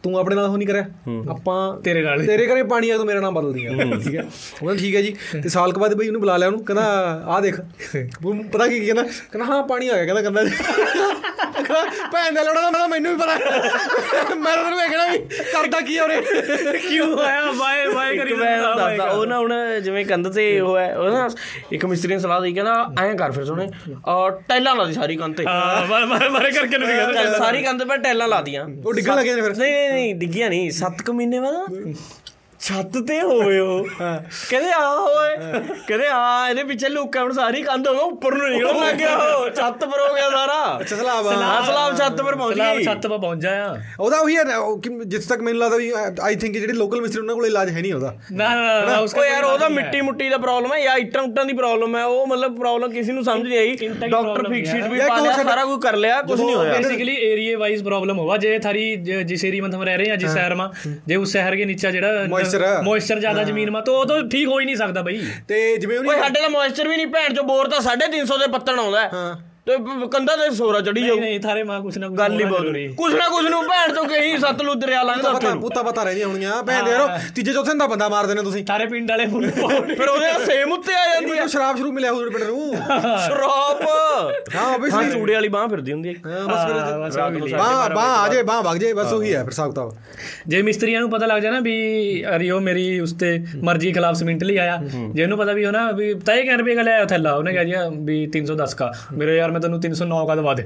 ਤੂੰ 0.09 0.19
ਆਪਣੇ 0.19 0.37
ਨਾਲ 0.37 0.45
ਉਹ 0.45 0.57
ਨਹੀਂ 0.59 0.69
ਕਰਿਆ। 0.69 0.85
ਆਪਾਂ 1.31 1.57
ਤੇਰੇ 1.85 2.03
ਨਾਲ 2.03 2.25
ਤੇਰੇ 2.27 2.47
ਕਰੇ 2.47 2.63
ਪਾਣੀ 2.71 2.91
ਆ 2.91 2.97
ਤੂੰ 2.97 3.07
ਮੇਰਾ 3.07 3.21
ਨਾਮ 3.21 3.35
ਬਦਲ 3.35 3.53
ਦਿਆ 3.53 3.71
ਠੀਕ 4.05 4.15
ਹੈ 4.15 4.25
ਉਹਨਾਂ 4.63 4.75
ਠੀਕ 4.77 4.95
ਹੈ 4.97 5.03
ਜੀ। 5.03 5.15
ਤੇ 5.43 5.49
ਸਾਲ 5.49 5.73
ਕੁ 5.73 5.81
ਬਾਅਦ 5.81 5.95
ਬਈ 5.95 6.07
ਉਹਨੂੰ 6.07 6.21
ਬੁਲਾ 6.21 6.37
ਲਿਆ 6.37 6.49
ਉਹਨੂੰ 6.49 6.65
ਕਹਿੰਦਾ 6.65 6.85
ਆ 7.29 7.41
ਦੇਖ। 7.41 7.61
ਉਹ 8.25 8.43
ਪਤਾ 8.53 8.67
ਕੀ 8.69 8.79
ਕਹਿੰਦਾ 8.81 9.03
ਕਹਿੰਦਾ 9.03 9.45
ਹਾਂ 9.55 9.63
ਪਾਣੀ 9.69 9.89
ਆ 9.89 9.95
ਗਿਆ। 9.95 10.05
ਕਹਿੰਦਾ 10.05 10.23
ਕਹਿੰਦਾ 10.23 10.43
ਭੈਣ 12.13 12.35
ਦਾ 12.35 12.43
ਲੋੜਾ 12.43 12.71
ਤਾਂ 12.71 12.89
ਮੈਨੂੰ 12.89 13.13
ਵੀ 13.13 13.19
ਪਤਾ। 13.19 14.35
ਮੈਂ 14.35 14.55
ਤੈਨੂੰ 14.57 14.79
ਵੇਖਣਾ 14.79 15.07
ਵੀ 15.09 15.19
ਕਰਦਾ 15.53 15.81
ਕੀ 15.81 15.99
ਔਰੇ 15.99 16.21
ਕਿਉਂ 16.89 17.19
ਆਇਆ? 17.19 17.51
ਬਾਏ 17.59 17.87
ਬਾਏ 17.95 18.17
ਕਰੀ 18.17 18.35
ਦੱਸਦਾ 18.37 19.05
ਉਹ 19.11 19.27
ਨਾ 19.27 19.39
ਹੁਣ 19.39 19.53
ਜਿਵੇਂ 19.85 20.05
ਕੰਧ 20.07 20.29
ਤੇ 20.35 20.45
ਉਹ 20.61 20.77
ਹੈ 20.79 20.95
ਉਹ 20.99 21.09
ਨਾ 21.11 21.29
ਇੱਕ 21.73 21.85
ਮਿਸਤਰੀ 21.87 22.13
ਨੇ 22.15 22.19
ਸਲਾਹ 22.19 22.41
ਦੇਈ 22.41 22.53
ਕਹਿੰਦਾ 22.55 23.05
ਐਂ 23.05 23.15
ਕਰ 23.17 23.33
ਫਿਰ 23.33 23.45
ਸੋਨੇ 23.45 23.67
ਟੈਲਾਂ 24.49 24.75
ਲਾ 24.77 24.85
ਦੀ 24.85 24.93
ਸਾਰੀ 24.93 25.17
ਕੰਧ 25.17 25.37
ਤੇ। 25.37 25.45
ਹਾਂ 25.47 26.07
ਮਾਰੇ 26.07 26.51
ਕਰਕੇ 26.51 26.79
ਨਹੀਂ 26.79 26.97
ਕਹਿੰਦਾ। 26.97 27.37
ਸਾਰੀ 27.39 27.63
ਕੰਧ 27.63 27.85
ਪਰ 27.89 27.99
ਟੈਲਾਂ 27.99 28.29
ਲਾ 28.29 28.41
ਦੀਆਂ 28.43 28.65
ਉਹ 28.85 28.93
ਡਿੱਗਣ 28.95 29.15
ਲੱਗੇ 29.17 29.35
ਨੇ 29.35 29.43
ਫਿਰ। 29.43 29.57
ਨਹੀਂ 29.59 29.89
ඩිගියන 30.15 30.55
සත්කමින්නවද 30.73 31.57
ਛੱਤ 32.61 32.97
ਤੇ 33.09 33.21
ਹੋਵੇ 33.21 33.59
ਉਹ। 33.59 33.85
ਕਹਿੰਦੇ 34.49 34.71
ਆ 34.73 34.89
ਹੋਏ 34.91 35.37
ਕਹਿੰਦੇ 35.89 36.07
ਆ 36.13 36.49
ਇਹਦੇ 36.49 36.65
ਪਿੱਛੇ 36.65 36.89
ਲੁੱਕਾ 36.89 37.23
ਹੁਣ 37.23 37.33
ਸਾਰੀ 37.33 37.63
ਕੰਧ 37.63 37.89
ਹੋ 37.89 37.93
ਗਈ 37.95 38.01
ਉੱਪਰ 38.01 38.35
ਨੂੰ 38.35 38.49
ਨਿਕਲਣ 38.51 38.79
ਲੱਗ 38.81 38.95
ਗਿਆ 38.99 39.17
ਉਹ। 39.17 39.49
ਛੱਤ 39.51 39.85
ਪਰ 39.85 40.01
ਹੋ 40.01 40.15
ਗਿਆ 40.15 40.29
ਸਾਰਾ। 40.31 40.57
ਅੱਛਾ 40.81 40.97
ਸਲਾਬ। 40.97 41.27
ਆ 41.27 41.61
ਸਲਾਬ। 41.67 41.97
ਛੱਤ 41.99 42.23
ਪਰ 42.23 42.35
ਪਹੁੰਚ 42.35 42.55
ਗਈ। 42.55 42.61
ਸਲਾਬ 42.61 42.81
ਛੱਤ 42.85 43.07
ਪਰ 43.07 43.19
ਪਹੁੰਚ 43.19 43.43
ਜਾਇਆ। 43.43 43.75
ਉਹਦਾ 44.01 44.19
ਉਹੀ 44.19 44.37
ਹੈ 44.37 44.43
ਜਿਸ 45.07 45.27
ਤੱਕ 45.27 45.41
ਮੈਨੂੰ 45.43 45.61
ਲੱਗਦਾ 45.61 45.77
ਵੀ 45.77 45.93
ਆਈ 46.23 46.35
ਥਿੰਕ 46.37 46.57
ਜਿਹੜੇ 46.57 46.73
ਲੋਕਲ 46.73 47.01
ਮਿਸਤਰੀ 47.01 47.21
ਉਹਨਾਂ 47.21 47.35
ਕੋਲ 47.35 47.47
ਇਲਾਜ 47.47 47.71
ਹੈ 47.71 47.81
ਨਹੀਂ 47.81 47.93
ਉਹਦਾ। 47.95 48.13
ਨਾ 48.33 48.49
ਨਾ 48.55 48.81
ਨਾ 48.87 48.97
ਉਹ 48.99 49.25
ਯਾਰ 49.25 49.45
ਉਹਦਾ 49.45 49.69
ਮਿੱਟੀ 49.69 50.01
ਮੁੱਟੀ 50.01 50.29
ਦਾ 50.29 50.39
ਪ੍ਰੋਬਲਮ 50.39 50.73
ਹੈ 50.73 50.81
ਜਾਂ 50.83 50.97
ਇੱਟਾਂ 50.99 51.23
ਉੱਟਾਂ 51.23 51.45
ਦੀ 51.45 51.53
ਪ੍ਰੋਬਲਮ 51.53 51.97
ਹੈ 51.97 52.05
ਉਹ 52.05 52.27
ਮਤਲਬ 52.27 52.59
ਪ੍ਰੋਬਲਮ 52.59 52.93
ਕਿਸੇ 52.93 53.13
ਨੂੰ 53.13 53.25
ਸਮਝ 53.25 53.47
ਨਹੀਂ 53.49 53.59
ਆਈ। 53.59 53.77
ਡਾਕਟਰ 54.01 54.49
ਫਿਕਸ 54.49 54.71
ਸ਼ੀਟ 54.71 54.85
ਵੀ 54.85 55.01
ਪਾ 55.09 55.19
ਲਿਆ 55.19 55.33
ਸਾਰਾ 55.43 55.65
ਕੁਝ 55.65 55.81
ਕਰ 55.83 55.97
ਲਿਆ 55.97 56.21
ਕੁਝ 56.23 56.41
ਨਹੀਂ 56.41 56.55
ਹੋਇਆ। 56.57 56.73
ਬੇਸਿਕਲੀ 56.73 57.17
ਏਰੀਆ 57.23 57.59
ਵਾਈਜ਼ 57.59 57.85
ਪ੍ਰੋਬਲਮ 57.85 58.19
ਹੋਵਾ 58.19 58.37
ਜੇ 58.37 58.59
ਥਾਰੀ 58.59 58.95
ਜਿਸ 59.25 59.45
ਏਰੀਆ 59.45 59.63
ਮੈਂ 59.63 59.71
ਤੁਮ 59.71 59.83
ਰਹਿ 59.83 59.97
ਰਹੇ 59.97 60.11
ਹਾਂ। 60.11 60.17
ਜਿਸ 60.17 60.33
ਸ਼ਹਿਰ 60.33 60.55
ਮਾ 60.55 60.71
ਜੇ 61.07 61.17
ਉਸ 61.17 61.33
ਸ਼ਹਿਰ 61.33 61.57
ਦੇ 61.57 61.65
ਨੀਚੇ 61.65 61.91
ਜਿਹੜਾ 61.93 62.25
ਮੋਇਸਚਰ 62.57 62.83
ਮੋਇਸਚਰ 62.83 63.19
ਜ਼ਿਆਦਾ 63.19 63.43
ਜ਼ਮੀਨ 63.43 63.71
ਮਾ 63.71 63.81
ਤਾਂ 63.81 63.95
ਉਦੋਂ 63.95 64.23
ਠੀਕ 64.23 64.49
ਹੋ 64.49 64.61
ਹੀ 64.61 64.65
ਨਹੀਂ 64.65 64.77
ਸਕਦਾ 64.77 65.03
ਬਈ। 65.03 65.31
ਤੇ 65.49 65.77
ਜਿਵੇਂ 65.77 65.99
ਉਹਨੇ 65.99 66.19
ਸਾਡੇ 66.21 66.41
ਨਾਲ 66.41 66.51
ਮੋਇਸਚਰ 66.51 66.89
ਵੀ 66.89 66.97
ਨਹੀਂ 66.97 67.07
ਭੈਣ 67.07 67.35
ਚੋ 67.35 67.43
ਬੋਰ 67.43 67.69
ਤਾਂ 67.69 67.81
350 67.81 68.39
ਦੇ 68.39 68.47
ਪੱਤਣ 68.47 68.79
ਆਉਂਦਾ। 68.79 69.01
ਹੈ 69.01 69.11
ਹਾਂ। 69.13 69.37
ਤੇ 69.69 69.77
ਕੰਧਾਂ 70.09 70.37
ਤੇ 70.37 70.49
ਸੋਰਾ 70.55 70.81
ਚੜੀ 70.81 71.01
ਜਾਊ। 71.03 71.17
ਨਹੀਂ 71.19 71.39
ਥਾਰੇ 71.41 71.63
ਮਾਂ 71.63 71.81
ਕੁਛ 71.81 71.97
ਨਾ 71.99 72.09
ਕੁਛ 72.09 72.19
ਗੱਲ 72.19 72.39
ਹੀ 72.41 72.45
ਬਹੁਤ 72.45 72.67
ਕੁਛ 72.97 73.13
ਨਾ 73.15 73.29
ਕੁਛ 73.29 73.45
ਨੂੰ 73.47 73.63
ਭੈਣ 73.65 73.93
ਤੋਂ 73.95 74.05
ਕਹੀ 74.05 74.37
ਸਤਲੁਜ 74.39 74.79
ਦਰਿਆ 74.79 75.03
ਲੰਘਦਾ 75.03 75.31
ਉੱਥੇ 75.31 75.49
ਪੁੱਤਾ 75.61 75.83
ਪਤਾ 75.83 76.03
ਰਹਿ 76.05 76.23
ਹੋਣੀਆਂ 76.25 76.63
ਭੈਣ 76.63 76.85
ਦੇ 76.85 76.91
ਯਾਰੋ 76.91 77.09
ਤੀਜੇ 77.35 77.53
ਚੌਥੇ 77.53 77.75
ਦਾ 77.79 77.87
ਬੰਦਾ 77.87 78.09
ਮਾਰ 78.09 78.27
ਦੇਣਾ 78.27 78.43
ਤੁਸੀਂ। 78.43 78.65
ਥਾਰੇ 78.65 78.87
ਪਿੰਡ 78.87 79.11
ਵਾਲੇ 79.11 79.27
ਫੁੱਲ 79.27 79.49
ਫਿਰ 79.51 80.09
ਉਹਦੇ 80.09 80.33
ਸੇਮ 80.47 80.73
ਉੱਤੇ 80.73 80.95
ਆ 80.95 81.05
ਜਾਂਦੀ 81.13 81.39
ਹੈ 81.39 81.47
ਸ਼ਰਾਬ 81.49 81.77
ਸ਼ਰੂ 81.77 81.93
ਮਿਲਿਆ 81.93 82.13
ਹੋਊ 82.13 82.31
ਪਿੰਡ 82.31 82.45
ਨੂੰ। 82.45 82.73
ਸ਼ਰਾਬ। 83.19 83.83
ਹਾਂ 84.55 84.65
ਆਬਵੀਅਸਲੀ 84.65 85.11
ਚੂੜੇ 85.11 85.35
ਵਾਲੀ 85.35 85.49
ਬਾਹ 85.49 85.69
ਫਿਰਦੀ 85.69 85.93
ਹੁੰਦੀ 85.93 86.09
ਹੈ 86.09 86.15
ਬਸ 86.47 86.65
ਫਿਰ 86.67 87.57
ਬਾਹ 87.57 87.89
ਬਾਹ 87.91 88.17
ਆ 88.19 88.29
ਜੇ 88.29 88.43
ਬਾਹ 88.43 88.63
ਵਗ 88.63 88.77
ਜੇ 88.77 88.93
ਬਸ 88.95 89.13
ਉਹੀ 89.13 89.35
ਹੈ 89.35 89.39
ਫਿਰ 89.39 89.49
ਹਿਸਾਬ 89.49 89.71
ਕਿਤਾਬ। 89.71 89.93
ਜੇ 90.49 90.63
ਮਿਸਤਰੀਆਂ 90.63 91.01
ਨੂੰ 91.01 91.11
ਪਤਾ 91.11 91.27
ਲੱਗ 91.27 91.43
ਜਾ 91.43 91.51
ਨਾ 91.51 91.61
ਵੀ 91.61 91.75
ਅਰਿਓ 92.37 92.59
ਮੇਰੀ 92.61 92.89
ਉਸਤੇ 93.01 93.39
ਮਰਜ਼ੀ 93.65 93.93
ਖਿਲਾਫ 93.93 94.17
ਸਿਮਿੰਟ 94.17 94.43
ਲਈ 94.45 94.57
ਆਇਆ 94.57 94.77
ਜੇ 95.15 95.23
ਉਹਨੂੰ 95.23 95.39
ਪਤਾ 95.39 95.53
ਵੀ 95.53 95.65
ਹੋਣਾ 95.65 95.91
ਵੀ 95.93 96.13
ਤੈਅ 96.27 96.45
ਕਰ 96.47 96.59
ਰੁਪਏ 96.59 96.77
ਗੱਲ 96.77 96.89
ਆਇਆ 96.89 97.05
ਥੱਲਾ 97.05 97.33
ਉਹਨੇ 97.35 97.53
ਕਿਹਾ 97.53 97.65
ਜੀ 97.65 97.75
ਵੀ 98.05 98.27
310 98.37 98.75
ਕਾ। 98.77 98.93
ਮੇਰੇ 99.15 99.37
ਯਾਰ 99.37 99.51
මෙතනු 99.59 99.81
තිනිසු 99.85 100.09
නෝකද 100.09 100.43
වද 100.47 100.61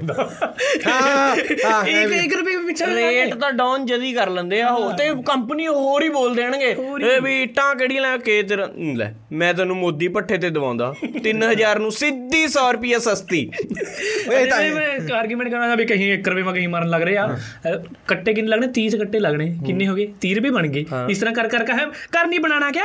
ඒකර 2.17 2.41
ਪਿੱਛੇ 2.73 2.95
ਰੇਟ 2.95 3.33
ਤਾਂ 3.33 3.51
ਡਾਊਨ 3.51 3.85
ਜਦੀ 3.85 4.11
ਕਰ 4.13 4.29
ਲੈਂਦੇ 4.29 4.61
ਆ 4.61 4.71
ਹੋਰ 4.71 4.93
ਤੇ 4.93 5.09
ਕੰਪਨੀ 5.25 5.67
ਹੋਰ 5.67 6.03
ਹੀ 6.03 6.09
ਬੋਲ 6.09 6.35
ਦੇਣਗੇ 6.35 6.69
ਇਹ 7.09 7.21
ਵੀ 7.21 7.41
ਇਟਾਂ 7.43 7.75
ਕਿਹੜੀਆਂ 7.75 8.01
ਲੈ 8.01 8.17
ਕੇ 8.17 8.41
ਤੇਰਾ 8.43 8.67
ਲੈ 8.95 9.11
ਮੈਂ 9.31 9.53
ਤੈਨੂੰ 9.53 9.75
ਮੋਦੀ 9.77 10.07
ਪੱਠੇ 10.07 10.37
ਤੇ 10.37 10.49
ਦਵਾਉਂਦਾ। 10.49 10.93
3000 11.23 11.79
ਨੂੰ 11.79 11.91
ਸਿੱਧੀ 11.91 12.43
100 12.45 12.71
ਰੁਪਏ 12.71 12.97
ਸਸਤੀ। 12.99 13.39
ਓਏ 14.29 14.45
ਤਾਂ 14.45 14.59
ਮੈਂ 14.75 14.87
ਆਰਗੂਮੈਂਟ 15.13 15.49
ਕਰਨਾ 15.51 15.75
ਵੀ 15.75 15.85
ਕਹੀਂ 15.85 16.11
1 16.13 16.27
ਰੁਪਏ 16.29 16.43
ਮੈਂ 16.43 16.53
ਕਹੀਂ 16.53 16.67
ਮਾਰਨ 16.67 16.89
ਲੱਗ 16.89 17.01
ਰਹੇ 17.01 17.17
ਆ। 17.17 17.27
ਕੱਟੇ 18.07 18.33
ਕਿੰਨੇ 18.33 18.49
ਲੱਗਣੇ? 18.49 18.67
30 18.79 18.97
ਕੱਟੇ 18.97 19.19
ਲੱਗਣੇ। 19.19 19.49
ਕਿੰਨੇ 19.65 19.87
ਹੋ 19.87 19.95
ਗਏ? 19.95 20.07
30 20.21 20.33
ਰੁਪਏ 20.35 20.49
ਬਣ 20.49 20.67
ਗਏ। 20.67 20.85
ਇਸ 21.09 21.19
ਤਰ੍ਹਾਂ 21.19 21.33
ਕਰ 21.35 21.47
ਕਰ 21.47 21.63
ਕਹੇ 21.63 21.85
ਕਰ 22.11 22.27
ਨਹੀਂ 22.27 22.39
ਬਣਾਣਾ 22.39 22.71
ਕਿਆ? 22.71 22.83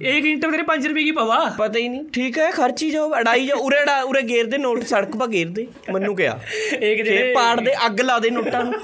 ਇੱਕ 0.00 0.26
ਇੰਟਰ 0.26 0.50
ਤੇਰੇ 0.50 0.62
5 0.62 0.88
ਰੁਪਏ 0.88 1.04
ਕੀ 1.04 1.10
ਪਵਾ 1.10 1.38
ਪਤਾ 1.58 1.78
ਹੀ 1.78 1.88
ਨਹੀਂ। 1.88 2.04
ਠੀਕ 2.12 2.38
ਹੈ 2.38 2.50
ਖਰਚੀ 2.50 2.90
ਜਾਓ 2.90 3.10
ਅੜਾਈ 3.18 3.46
ਜਾ 3.46 3.54
ਉਰੇ 3.60 3.76
ਉਰੇ 4.02 4.22
ਗੇਰ 4.22 4.46
ਦੇ 4.46 4.58
ਨੋਟ 4.58 4.82
ਸੜਕ 4.84 5.16
ਪਾ 5.16 5.26
ਗੇਰ 5.26 5.48
ਦੇ 5.48 5.66
ਮੰਨੂ 5.90 6.14
ਕਿਆ? 6.14 6.38
ਇੱਕ 6.72 7.02
ਜਿਹੜੇ 7.02 7.32
ਪਾੜ 7.34 7.60
ਦੇ 7.60 7.72
ਅੱਗ 7.86 8.00
ਲਾ 8.00 8.18
ਦੇ 8.18 8.30
ਨੋਟਾਂ 8.30 8.64
ਨੂੰ। 8.64 8.74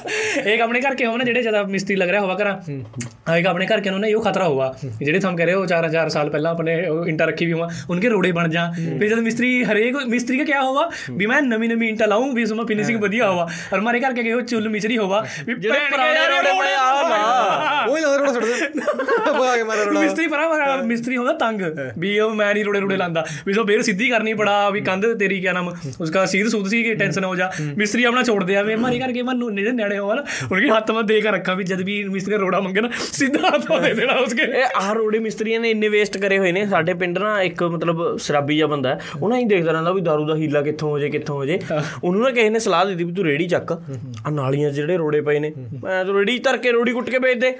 एक 0.45 0.61
अपने 0.61 0.79
घर 0.81 0.95
के 0.95 1.05
हो 1.05 1.15
ना 1.17 1.23
जेडे 1.23 1.41
ज्यादा 1.41 1.63
मिस्त्री 1.69 1.95
लग 1.97 2.09
रहा 2.09 2.21
हुआ 2.21 2.35
करा 2.35 3.35
एक 3.35 3.45
अपने 3.47 3.65
घर 3.67 3.81
के 3.81 3.89
उन्होंने 3.89 4.11
यो 4.11 4.19
खतरा 4.21 4.45
हुआ 4.47 4.71
जेडे 4.81 5.19
हम 5.19 5.35
कह 5.35 5.45
रहे 5.45 5.55
हो 5.55 5.65
चार 5.67 5.85
हजार 5.85 6.09
साल 6.11 6.29
पहला 6.29 6.49
अपने 6.51 6.75
इंटा 7.09 7.25
रखी 7.25 7.45
हुई 7.45 7.53
हुआ 7.53 7.67
उनके 7.89 8.07
रोड़े 8.09 8.31
बन 8.33 8.49
जा 8.51 8.67
फिर 8.77 9.09
जब 9.09 9.21
मिस्त्री 9.23 9.51
हरेक 9.63 9.97
मिस्त्री 10.09 10.37
का 10.37 10.45
क्या 10.45 10.59
हुआ 10.61 10.89
भी 11.13 11.27
मैं 11.27 11.41
नवी 11.43 11.67
नवी 11.67 11.87
इंटा 11.89 12.05
लाऊं 12.07 12.33
भी 12.33 12.43
उसमें 12.43 12.63
फिनिशिंग 12.65 12.99
बढ़िया 13.01 13.27
हुआ 13.27 13.43
और 13.43 13.79
हमारे 13.79 13.99
घर 14.01 14.13
के 14.13 14.23
गए 14.23 14.41
चुल 14.45 14.67
मिचरी 14.69 14.95
हुआ 14.97 15.21
भी 15.21 15.55
ਜਿਹੜੇ 15.55 15.71
भैन 15.71 15.85
के 15.85 15.91
ਪੁਰਾਣੇ 15.91 16.13
यार 16.15 16.31
ਰੋੜੇ 16.31 16.51
ਬਣੇ 16.51 16.73
ਆ 16.73 17.09
ਲਾ 17.09 17.85
ਉਹ 17.89 17.97
ਹੀ 17.97 18.01
ਲੱਗਦਾ 18.01 18.17
ਰੋੜਾ 18.17 18.33
ਛੱਡ 18.33 18.45
ਦੇ 18.45 19.31
ਬਾ 19.39 19.55
ਕੇ 19.55 19.63
ਮਾਰਾ 19.63 19.83
ਰੋੜਾ 19.83 19.99
ਮਿਸਤਰੀ 20.01 20.27
ਪਰਾ 20.27 20.47
ਮੇਰਾ 20.49 20.75
ਮਿਸਤਰੀ 20.83 21.17
ਹੁੰਦਾ 21.17 21.33
ਤੰਗ 21.33 21.61
ਵੀ 21.97 22.17
ਉਹ 22.19 22.33
ਮੈਂ 22.35 22.53
ਨਹੀਂ 22.53 22.63
ਰੋੜੇ 22.65 22.79
ਰੋੜੇ 22.79 22.97
ਲਾਂਦਾ 22.97 23.25
ਵੀ 23.47 23.53
ਸੋ 23.53 23.63
ਬੇਰ 23.63 23.81
ਸਿੱਧੀ 23.81 24.09
ਕਰਨੀ 24.09 24.33
ਪੜਾ 24.33 24.69
ਵੀ 24.69 24.81
ਕੰਧ 24.81 25.05
ਤੇਰੀ 25.19 25.39
ਕਿਆ 25.41 25.53
ਨਾਮ 25.53 25.71
ਉਸਕਾ 26.01 26.25
ਸੀਧ 26.25 26.47
ਸੂਦ 26.47 26.67
ਸੀ 26.67 26.83
ਕਿ 26.83 26.95
ਟੈਨਸ਼ਨ 26.95 27.23
ਹੋ 27.23 27.35
ਜਾ 27.35 27.51
ਮਿਸਤਰੀ 27.77 28.03
ਆਪਣਾ 28.03 28.23
ਛੋੜ 28.23 28.43
ਦਿਆ 28.43 28.63
ਵੇ 28.63 28.75
ਮਾਰੀ 28.75 28.99
ਕਰਕੇ 28.99 29.21
ਮਨ 29.21 29.55
ਜਿਹੜੇ 29.55 29.71
ਨਿਆਣੇ 29.71 29.97
ਹੋ 29.97 30.09
ਉਨਕੇ 30.52 30.68
ਹੱਥ 30.68 30.90
ਮੈਂ 30.90 31.02
ਦੇ 31.02 31.20
ਕੇ 31.20 31.30
ਰੱਖਾ 31.30 31.54
ਵੀ 31.54 31.64
ਜਦ 31.64 31.80
ਵੀ 31.80 32.02
ਮਿਸਤਰੀ 32.04 32.36
ਰੋੜਾ 32.36 32.60
ਮੰਗੇ 32.60 32.80
ਨਾ 32.80 32.90
ਸਿੱਧਾ 32.98 33.48
ਹੱਥ 33.48 33.72
ਦੇ 33.82 33.92
ਦੇਣਾ 33.94 34.14
ਉਸਕੇ। 34.14 34.42
ਇਹ 34.42 34.76
ਆਹ 34.76 34.92
ਰੋੜੇ 34.94 35.18
ਮਿਸਤਰੀਆਂ 35.18 35.60
ਨੇ 35.60 35.70
ਇੰਨੇ 35.70 35.88
ਵੇਸਟ 35.88 36.18
ਕਰੇ 36.18 36.38
ਹੋਏ 36.38 36.52
ਨੇ 36.52 36.66
ਸਾਡੇ 36.66 36.94
ਪਿੰਡ 36.94 37.18
ਨਾ 37.18 37.40
ਇੱਕ 37.42 37.62
ਮਤਲਬ 37.62 38.16
ਸ਼ਰਾਬੀ 38.16 38.56
ਜਿਹਾ 38.56 38.66
ਬੰਦਾ 38.66 38.94
ਹੈ 38.94 39.00
ਉਹ 39.22 39.28
ਨਾ 39.28 39.36
ਹੀ 39.36 39.44
ਦੇਖਦਾ 39.44 39.72
ਰਹਿੰਦਾ 39.72 39.92
ਵੀ 39.92 40.00
ਦਾਰੂ 40.00 40.26
ਦਾ 40.26 40.34
ਹੀਲਾ 40.36 40.62
ਕਿੱਥੋਂ 40.62 40.90
ਹੋ 40.90 40.98
ਜੇ 40.98 41.08
ਕਿੱਥੋਂ 41.10 41.36
ਹੋ 41.36 41.44
ਜੇ। 41.44 41.58
ਉਹਨੂੰ 42.04 42.22
ਨਾ 42.22 42.30
ਕਿਸੇ 42.30 42.50
ਨੇ 42.50 42.58
ਸਲਾਹ 42.58 42.84
ਦਿੱਤੀ 42.86 43.04
ਵੀ 43.04 43.12
ਤੂੰ 43.12 43.24
ਰੇੜੀ 43.24 43.46
ਚੱਕ। 43.48 43.72
ਆ 43.72 44.30
ਨਾਲੀਆਂ 44.30 44.70
ਜਿਹੜੇ 44.70 44.96
ਰੋੜੇ 44.96 45.20
ਪਏ 45.20 45.38
ਨੇ 45.38 45.52
ਮੈਂ 45.82 46.04
ਤੂੰ 46.04 46.16
ਰੇੜੀ 46.18 46.38
ਧਰ 46.38 46.56
ਕੇ 46.56 46.72
ਰੋੜੀ 46.72 46.92
ਕੁੱਟ 46.92 47.10
ਕੇ 47.10 47.18
ਵੇਚ 47.18 47.38
ਦੇ। 47.38 47.54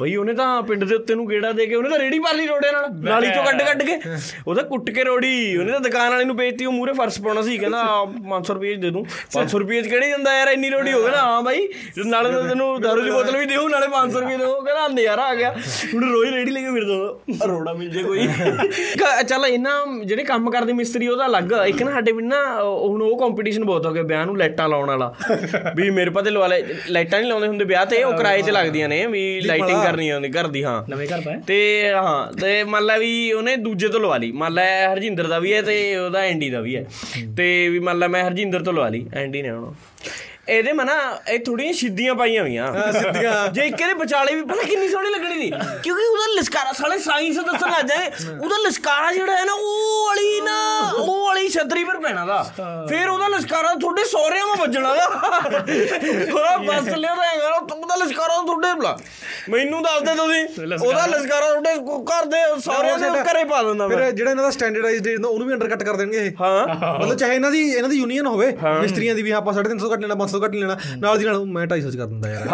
ਬਈ 0.00 0.14
ਉਹਨੇ 0.16 0.34
ਤਾਂ 0.34 0.62
ਪਿੰਡ 0.62 0.84
ਦੇ 0.84 0.94
ਉੱਤੇ 0.94 1.14
ਨੂੰ 1.14 1.28
ਗੇੜਾ 1.28 1.52
ਦੇ 1.52 1.66
ਕੇ 1.66 1.74
ਉਹਨੇ 1.74 1.90
ਤਾਂ 1.90 1.98
ਰੇੜੀ 1.98 2.18
ਪਾ 2.18 2.32
ਲਈ 2.32 2.46
ਰੋੜੇ 2.46 2.72
ਨਾਲ 2.72 2.90
ਨਾਲੀ 3.04 3.28
ਚੋਂ 3.28 3.44
ਕੱਢ 3.44 3.62
ਕੱਢ 3.62 3.82
ਕੇ। 3.82 3.98
ਉਹਦਾ 4.46 4.62
ਕੁੱਟ 4.62 4.90
ਕੇ 4.90 5.04
ਰੋੜੀ 5.04 5.56
ਉਹਨੇ 5.56 5.72
ਤਾਂ 5.72 5.80
ਦੁਕਾਨ 5.80 6.10
ਵਾਲੇ 6.10 6.24
ਨੂੰ 6.24 6.36
ਵੇਚਤੀ 6.36 6.64
ਉਹ 6.64 6.72
ਮੂਰੇ 6.72 6.92
ਫਰਸ਼ 6.92 7.20
ਪਾਉਣਾ 7.20 7.42
ਸੀ 7.42 7.58
ਕਹਿੰਦਾ 7.58 7.82
ਆ 7.88 8.04
500 8.30 8.54
ਰੁਪਏ 8.54 8.74
ਦੇ 8.76 8.90
ਦੂੰ। 8.90 9.04
500 9.32 9.58
ਰੁਪਏ 9.58 9.80
ਕਿਹੜੀ 9.82 10.10
ਦਿੰਦਾ 10.10 10.36
ਯਾਰ 10.38 10.48
ਇੰਨੀ 10.48 10.70
ਰੋੜੀ 10.70 10.92
ਹੋ 10.92 11.02
ਗਈ 11.02 11.10
ਨਾ 11.10 11.22
ਹਾਂ 11.22 11.42
ਬਾਈ 11.56 12.08
ਨਾਲੇ 12.08 12.32
ਤਾਂ 12.32 12.42
ਤੈਨੂੰ 12.48 12.80
ਦਾਰੂ 12.80 13.02
ਦੀ 13.02 13.10
ਬੋਤਲ 13.10 13.36
ਵੀ 13.36 13.46
ਦੇਉ 13.46 13.68
ਨਾਲੇ 13.68 13.86
500 13.90 14.20
ਰੁਪਏ 14.20 14.36
ਦੇਉ 14.36 14.60
ਕਹਿੰਦਾ 14.60 14.86
ਨਜ਼ਾਰਾ 14.88 15.22
ਆ 15.22 15.34
ਗਿਆ। 15.34 15.50
ਹੁਣ 15.94 16.04
ਰੋਈ 16.12 16.30
ਰੇੜੀ 16.30 16.50
ਲੈ 16.50 16.60
ਕੇ 16.60 16.70
ਫਿਰਦਾ 16.70 16.94
ਉਹਦਾ। 16.94 17.46
ਰੋੜਾ 17.46 17.72
ਮਿਲ 17.72 17.88
ਜੇ 17.90 18.02
ਕੋਈ। 18.02 18.26
ਚੱਲ 19.28 19.46
ਇਹਨਾਂ 19.46 20.04
ਜਿਹੜੇ 20.04 20.24
ਕੰਮ 20.24 20.50
ਕਰਦੇ 20.50 20.72
ਮਿਸਤਰੀ 20.72 21.08
ਉਹਦਾ 21.08 21.26
ਅਲੱਗ। 21.26 21.52
ਇੱਕ 21.66 21.82
ਨਾ 21.82 21.92
ਸਾਡੇ 21.92 22.12
ਪਿੰਡ 22.12 22.28
ਨਾ 22.28 22.42
ਹੁਣ 22.62 23.02
ਉਹ 23.02 23.18
ਕੰਪੀਟੀਸ਼ਨ 23.18 23.64
ਬਹੁਤ 23.64 23.86
ਹੋ 23.86 23.92
ਗਿਆ 23.92 24.02
ਵਿਆਹ 24.02 24.24
ਨੂੰ 24.26 24.36
ਲਾਈਟਾਂ 24.38 24.68
ਲਾਉਣ 24.68 24.88
ਵਾਲਾ। 24.88 25.12
ਵੀ 25.76 25.90
ਮੇਰੇ 25.90 26.10
ਪਤੇ 26.10 26.30
ਲਵਾ 26.30 26.46
ਲੈ 26.46 26.60
ਲਾਈਟਾਂ 26.88 27.18
ਨਹੀਂ 27.20 27.28
ਲਾਉਂਦੇ 27.28 27.46
ਹੁੰਦੇ 27.48 27.64
ਵਿਆਹ 27.64 27.86
ਤੇ 27.86 28.02
ਉਹ 28.04 28.12
ਕਿਰਾਏ 28.12 28.42
ਤੇ 28.42 28.52
ਲੱਗਦੀਆਂ 28.52 28.88
ਨੇ 28.88 29.06
ਵੀ 29.06 29.40
ਲਾਈਟਿੰਗ 29.40 29.82
ਕਰਨੀ 29.82 30.08
ਆਉਂਦੀ 30.08 30.28
ਘਰ 30.30 30.46
ਦੀ 30.46 30.64
ਹਾਂ। 30.64 30.82
ਨਵੇਂ 30.90 31.06
ਘਰ 31.06 31.20
ਪਾਏ 31.20 31.40
ਤੇ 31.46 31.58
ਹਾਂ 31.94 32.32
ਤੇ 32.32 32.62
ਮੰਨ 32.64 32.84
ਲਾ 32.84 32.96
ਵੀ 32.96 33.32
ਉਹਨੇ 33.32 33.56
ਦੂਜੇ 33.56 33.88
ਤੋਂ 33.88 34.00
ਲਵਾ 34.00 34.16
ਲਈ। 34.16 34.32
ਮੰਨ 34.32 34.54
ਲਾ 34.54 34.62
ਹਰਜਿੰਦਰ 34.92 35.26
ਦਾ 35.26 35.38
ਵੀ 35.38 35.52
ਹੈ 35.54 35.62
ਤੇ 35.62 35.96
ਉਹਦਾ 35.96 36.20
ਐਂਡੀ 36.20 36.50
ਦਾ 36.50 36.60
ਵੀ 36.60 36.76
ਹੈ। 36.76 36.84
ਤੇ 37.36 37.68
ਵੀ 37.68 37.78
ਮੰਨ 37.78 37.98
ਲਾ 37.98 38.08
ਮੈਂ 38.08 38.24
ਹਰਜਿੰਦਰ 38.24 38.62
ਤੋਂ 38.62 38.72
ਲਵਾ 38.72 38.88
ਲਈ 38.88 39.06
ਐਂਡੀ 39.14 39.42
ਨੇ 39.42 39.50
ਹੁਣ। 39.50 39.72
ਇਹਦੇ 40.48 40.72
ਮਨਾ 40.72 40.94
ਇਹ 41.28 41.38
ਥੋੜੀਆਂ 41.44 41.72
ਸਿੱਧੀਆਂ 41.72 42.14
ਪਾਈਆਂ 42.14 42.42
ਹੋਈਆਂ। 42.42 42.92
ਸਿੱਧੀਆਂ। 42.92 43.32
ਜੇ 43.52 43.62
ਇੱਕ 43.66 43.80
ਇਹਦੇ 43.80 43.94
ਵਿਚਾਲੇ 43.94 44.34
ਵੀ 44.34 44.42
ਪਤਾ 44.42 44.62
ਕਿੰਨੀ 44.62 44.88
ਸੋਹਣੀ 44.88 45.10
ਲੱਗਣੀ 45.10 45.40
ਸੀ 45.40 45.50
ਕਿਉਂਕਿ 45.82 46.04
ਉਹਦਾ 46.06 46.26
ਲਿਸਕਾਰਾ 46.36 46.72
ਸਾਲੇ 46.72 46.98
ਸਾਇੰਸ 46.98 47.36
ਦੱਸਣ 47.38 47.70
ਲੱਗ 47.70 47.86
ਜਾਏ। 47.86 48.10
ਉਹਦਾ 48.40 48.56
ਲਿਸਕਾਰਾ 48.64 49.12
ਜਿਹੜਾ 49.12 49.36
ਹੈ 49.36 49.44
ਨਾ 49.44 49.52
ਉਹ 49.52 50.06
ਵਾਲੀ 50.06 50.40
ਨਾ 50.40 50.56
ਉਹ 50.98 51.24
ਵਾਲੀ 51.26 51.48
ਛਤਰੀ 51.48 51.84
ਪਰ 51.84 51.98
ਪੈਣਾ 52.00 52.24
ਦਾ। 52.26 52.42
ਫਿਰ 52.88 53.08
ਉਹਦਾ 53.08 53.28
ਲਿਸਕਾਰਾ 53.28 53.74
ਤੁਹਾਡੇ 53.80 54.04
ਸਹੁਰਿਆਂ 54.04 54.46
ਮਾ 54.46 54.54
ਵੱਜਣਾ 54.60 54.94
ਦਾ। 54.94 55.04
ਉਹ 55.06 56.64
ਬਸ 56.64 56.88
ਲਿਓ 56.88 57.14
ਤਾਂ 57.14 57.24
ਹੈਗਾ 57.24 57.54
ਉਹਦਾ 57.72 57.96
ਲਿਸਕਾਰਾ 57.96 58.36
ਤੁਹਾਡੇ 58.46 58.72
ਬਲਾ 58.80 58.96
ਮੈਨੂੰ 59.48 59.82
ਦੱਸ 59.82 60.02
ਦੇ 60.02 60.14
ਤੁਸੀਂ 60.16 60.44
ਉਹਦਾ 60.76 61.06
ਲਿਸਕਾਰਾ 61.06 61.48
ਤੁਹਾਡੇ 61.48 61.74
ਘਰ 62.10 62.24
ਦੇ 62.26 62.38
ਸਹੁਰਿਆਂ 62.60 62.98
ਦੇ 62.98 63.20
ਘਰੇ 63.30 63.44
ਪਾ 63.44 63.62
ਦਿੰਦਾ 63.62 63.88
ਫਿਰ 63.88 64.10
ਜਿਹੜਾ 64.10 64.30
ਇਹਨਾਂ 64.30 64.44
ਦਾ 64.44 64.50
ਸਟੈਂਡਰਡਾਈਜ਼ਡ 64.50 65.24
ਉਹਨੂੰ 65.26 65.46
ਵੀ 65.48 65.54
ਅੰਡਰ 65.54 65.68
ਕੱਟ 65.68 65.82
ਕਰ 65.82 65.96
ਦੇਣਗੇ 65.96 66.18
ਇਹ। 66.18 66.32
ਹਾਂ। 66.40 66.66
ਮਤਲਬ 66.98 67.16
ਚਾਹੇ 67.18 67.34
ਇਹਨਾਂ 67.34 67.50
ਦੀ 67.50 67.60
ਇਹਨਾਂ 67.70 67.88
ਦੀ 67.90 67.98
ਯੂਨੀਅਨ 67.98 68.26
ਹੋਵੇ 68.26 68.46
ਮਿਸਤਰੀਆਂ 68.80 69.14
ਦੀ 69.14 69.22
ਵੀ 69.22 69.32
ਹਾਂ 69.32 69.38
ਆਪਾਂ 69.38 69.52
350 69.54 69.92
ਘੱਟ 69.92 70.00
ਲੈਣਾ 70.00 70.14
500 70.22 70.35
ਘੱਟ 70.44 70.54
ਲੈਣਾ। 70.54 70.76
ਨਾਲ 70.98 71.18
ਦੀ 71.18 71.24
ਨਾਲ 71.24 71.44
ਮੈਂ 71.44 71.66
250 71.66 71.90
ਚ 71.90 71.96
ਕਰ 71.96 72.06
ਦਿੰਦਾ 72.06 72.30
ਯਾਰ। 72.30 72.46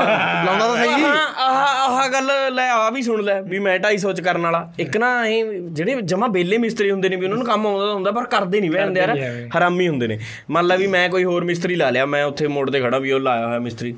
ਲਾਉਂਦਾ 0.44 0.66
ਤਾਂ 0.66 0.76
ਸਹੀ। 0.76 1.04
ਆਹ 1.38 1.92
ਆਹ 1.92 2.08
ਗੱਲ 2.08 2.54
ਲੈ 2.54 2.68
ਆ 2.68 2.90
ਵੀ 2.90 3.02
ਸੁਣ 3.02 3.22
ਲੈ 3.22 3.42
ਵੀ 3.42 3.58
ਮੈਂ 3.58 3.78
250 3.78 4.12
ਚ 4.12 4.20
ਕਰਨ 4.20 4.42
ਵਾਲਾ। 4.42 4.72
ਇੱਕ 4.78 4.96
ਨਾ 4.96 5.26
ਇਹ 5.26 5.44
ਜਿਹੜੇ 5.62 6.00
ਜਮਾ 6.04 6.26
ਬੇਲੇ 6.26 6.58
ਮਿਸਤਰੀ 6.58 6.90
ਹੁੰਦੇ 6.90 7.08
ਨੇ 7.08 7.16
ਵੀ 7.16 7.24
ਉਹਨਾਂ 7.24 7.36
ਨੂੰ 7.36 7.46
ਕੰਮ 7.46 7.66
ਆਉਂਦਾ 7.66 7.92
ਹੁੰਦਾ 7.92 8.10
ਪਰ 8.10 8.24
ਕਰਦੇ 8.24 8.60
ਨਹੀਂ 8.60 8.70
ਵੇ 8.70 8.84
ਹੁੰਦੇ 8.84 9.00
ਯਾਰ। 9.00 9.18
ਹਰਾਮੀ 9.58 9.88
ਹੁੰਦੇ 9.88 10.06
ਨੇ। 10.06 10.18
ਮੰਨ 10.50 10.66
ਲਾ 10.66 10.76
ਵੀ 10.76 10.86
ਮੈਂ 10.86 11.08
ਕੋਈ 11.08 11.24
ਹੋਰ 11.24 11.44
ਮਿਸਤਰੀ 11.44 11.74
ਲਾ 11.74 11.90
ਲਿਆ 11.90 12.06
ਮੈਂ 12.06 12.24
ਉੱਥੇ 12.24 12.46
ਮੋੜ 12.46 12.70
ਤੇ 12.70 12.80
ਖੜਾ 12.80 12.98
ਵੀ 12.98 13.12
ਉਹ 13.12 13.20
ਲਾਇਆ 13.20 13.46
ਹੋਇਆ 13.46 13.58
ਮਿਸਤਰੀ। 13.58 13.94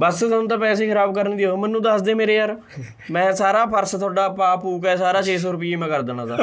ਬਸ 0.00 0.18
ਤੁਹਾਨੂੰ 0.20 0.48
ਤਾਂ 0.48 0.56
ਪੈਸੇ 0.58 0.86
ਖਰਾਬ 0.88 1.14
ਕਰਨ 1.14 1.36
ਦੀ 1.36 1.44
ਹੋ 1.44 1.56
ਮੈਨੂੰ 1.56 1.82
ਦੱਸ 1.82 2.02
ਦੇ 2.02 2.14
ਮੇਰੇ 2.14 2.34
ਯਾਰ। 2.34 2.56
ਮੈਂ 3.10 3.32
ਸਾਰਾ 3.32 3.64
ਫਰਸ਼ 3.66 3.94
ਤੁਹਾਡਾ 3.96 4.28
ਪਾ 4.28 4.54
ਪੂਕ 4.56 4.86
ਹੈ 4.86 4.94
ਸਾਰਾ 4.96 5.22
600 5.26 5.52
ਰੁਪਏ 5.52 5.74
ਮੈਂ 5.76 5.88
ਕਰ 5.88 6.02
ਦੇਣਾ 6.02 6.26
ਦਾ 6.26 6.36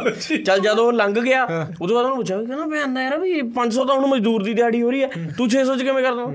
ਚੱਲ 0.46 0.60
ਜਦੋਂ 0.60 0.86
ਉਹ 0.88 0.93
ਲੰਘ 0.93 1.13
ਗਿਆ 1.20 1.43
ਉਦੋਂ 1.46 1.96
ਬਾਅਦ 1.96 2.06
ਉਹਨੂੰ 2.06 2.15
ਪੁੱਛਿਆ 2.15 2.38
ਕਹਿੰਦਾ 2.38 2.65
ਪੈਂਦਾ 2.67 3.04
ਯਾਰ 3.04 3.17
ਵੀ 3.20 3.34
500 3.60 3.88
ਤਾਂ 3.88 3.96
ਹੁਣ 3.96 4.08
ਮਜ਼ਦੂਰ 4.08 4.43
ਦੀ 4.43 4.54
ਦਿਹਾੜੀ 4.54 4.82
ਹੋ 4.82 4.91
ਰਹੀ 4.91 5.04
ਹੈ। 5.04 5.10
ਤੂੰ 5.38 5.48
600 5.54 5.78
ਚ 5.78 5.84
ਕਿਵੇਂ 5.84 6.04
ਕਰ 6.04 6.13
ਦੂੰ 6.13 6.28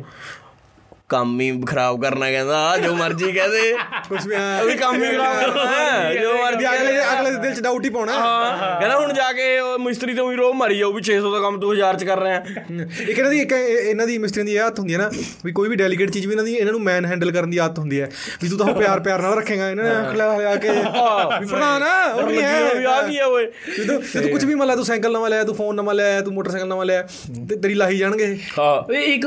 ਕੰਮ 1.12 1.40
ਹੀ 1.40 1.50
ਖਰਾਬ 1.68 2.00
ਕਰਨਾ 2.02 2.30
ਕਹਿੰਦਾ 2.30 2.76
ਜੋ 2.76 2.94
ਮਰਜ਼ੀ 2.94 3.32
ਕਹਦੇ 3.32 3.74
ਕੁਝ 4.08 4.26
ਵੀ 4.26 4.34
ਹਾਂ 4.34 4.60
ਉਹ 4.62 4.66
ਵੀ 4.66 4.74
ਕੰਮ 4.76 5.02
ਹੀ 5.02 5.08
ਖਰਾਬ 5.08 5.36
ਕਰਨਾ 5.40 5.66
ਹੈ, 5.72 6.14
ਜੋ 6.14 6.32
ਮਰਜ਼ੀ 6.34 6.66
ਅਗਲੇ 6.66 6.98
ਅਗਲੇ 7.02 7.30
ਦਿਲ 7.38 7.54
ਚ 7.54 7.60
ਡਾਊਟ 7.60 7.84
ਹੀ 7.84 7.90
ਪਾਉਣਾ। 7.90 8.12
ਹਾਂ 8.12 8.80
ਕਹਿੰਦਾ 8.80 8.98
ਹੁਣ 8.98 9.12
ਜਾ 9.12 9.32
ਕੇ 9.32 9.58
ਉਹ 9.58 9.78
ਮਿਸਤਰੀ 9.78 10.14
ਤੋਂ 10.14 10.28
ਵੀ 10.28 10.36
ਰੋਹ 10.36 10.54
ਮਾਰੀ 10.54 10.78
ਜਾਊ 10.78 10.92
ਵੀ 10.92 11.02
600 11.02 11.32
ਦਾ 11.32 11.40
ਕੰਮ 11.40 11.58
ਤੂੰ 11.60 11.70
1000 11.72 11.96
ਚ 11.96 12.04
ਕਰ 12.04 12.20
ਰਿਹਾ। 12.20 12.40
ਹੈ। 12.40 12.64
ਇੱਕ 13.08 13.18
ਇਹਨਾਂ 13.18 13.30
ਦੀ 13.30 13.40
ਇੱਕ 13.40 13.52
ਇਹ- 13.52 13.78
ਇਹਨਾਂ 13.82 14.06
ਦੀ 14.06 14.18
ਮਿਸਟਰੀਆਂ 14.18 14.44
ਦੀ 14.46 14.54
ਇਹ 14.54 14.60
ਆਦਤ 14.60 14.78
ਹੁੰਦੀ 14.78 14.94
ਹੈ 14.94 14.98
ਨਾ 14.98 15.10
ਵੀ 15.44 15.52
ਕੋਈ 15.52 15.68
ਵੀ 15.68 15.76
ਡੈਲੀਕੇਟ 15.76 16.10
ਚੀਜ਼ 16.10 16.26
ਵੀ 16.26 16.32
ਇਹਨਾਂ 16.32 16.44
ਦੀ 16.44 16.54
ਇਹਨਾਂ 16.54 16.72
ਨੂੰ 16.72 16.80
ਮੈਨ 16.82 17.04
ਹੈਂਡਲ 17.04 17.30
ਕਰਨ 17.32 17.50
ਦੀ 17.50 17.58
ਆਦਤ 17.58 17.78
ਹੁੰਦੀ 17.78 18.00
ਹੈ। 18.00 18.10
ਵੀ 18.42 18.48
ਤੂੰ 18.48 18.58
ਤਾਂ 18.58 18.66
ਹੁਣ 18.66 18.74
ਪਿਆਰ 18.74 19.00
ਪਿਆਰ 19.00 19.22
ਨਾਲ 19.22 19.34
ਰੱਖੇਗਾ 19.34 19.70
ਇਹਨਾਂ 19.70 19.84
ਨੇ 19.84 19.90
ਅੱਖ 20.00 20.14
ਲਾ 20.16 20.36
ਲਿਆ 20.36 20.54
ਕੇ। 20.56 20.70
ਵੀ 20.70 21.46
ਪ੍ਰਧਾਨ 21.46 21.82
ਉਹ 22.14 22.26
ਵੀ 22.26 22.42
ਹੈ। 22.42 22.74
ਵੀ 22.74 22.84
ਆ 22.84 23.00
ਕੀ 23.02 23.18
ਹੈ 23.18 23.24
ਓਏ। 23.24 23.46
ਜਦੋਂ 23.78 24.00
ਜਦੋਂ 24.14 24.28
ਕੁਝ 24.28 24.44
ਵੀ 24.44 24.54
ਮੰਨ 24.54 24.68
ਲਾ 24.68 24.76
ਤੂੰ 24.76 24.84
ਸਾਈਕਲ 24.84 25.12
ਨਵਾਂ 25.12 25.30
ਲਿਆ 25.30 25.44
ਤੂੰ 25.44 25.54
ਫੋਨ 25.54 25.76
ਨਵਾਂ 25.76 25.94
ਲਿਆ 25.94 26.20
ਤੂੰ 26.20 26.34
ਮੋਟਰਸਾਈਕਲ 26.34 26.68
ਨਵਾਂ 26.68 26.86
ਲਿਆ 26.86 27.02
ਤੇ 27.48 27.56
ਤੇਰੀ 27.56 27.74
ਲਾਹੀ 27.74 27.98
ਜਾਣਗੇ 27.98 28.26
ਹਾਂ। 28.58 28.92
ਇੱਕ 28.94 29.26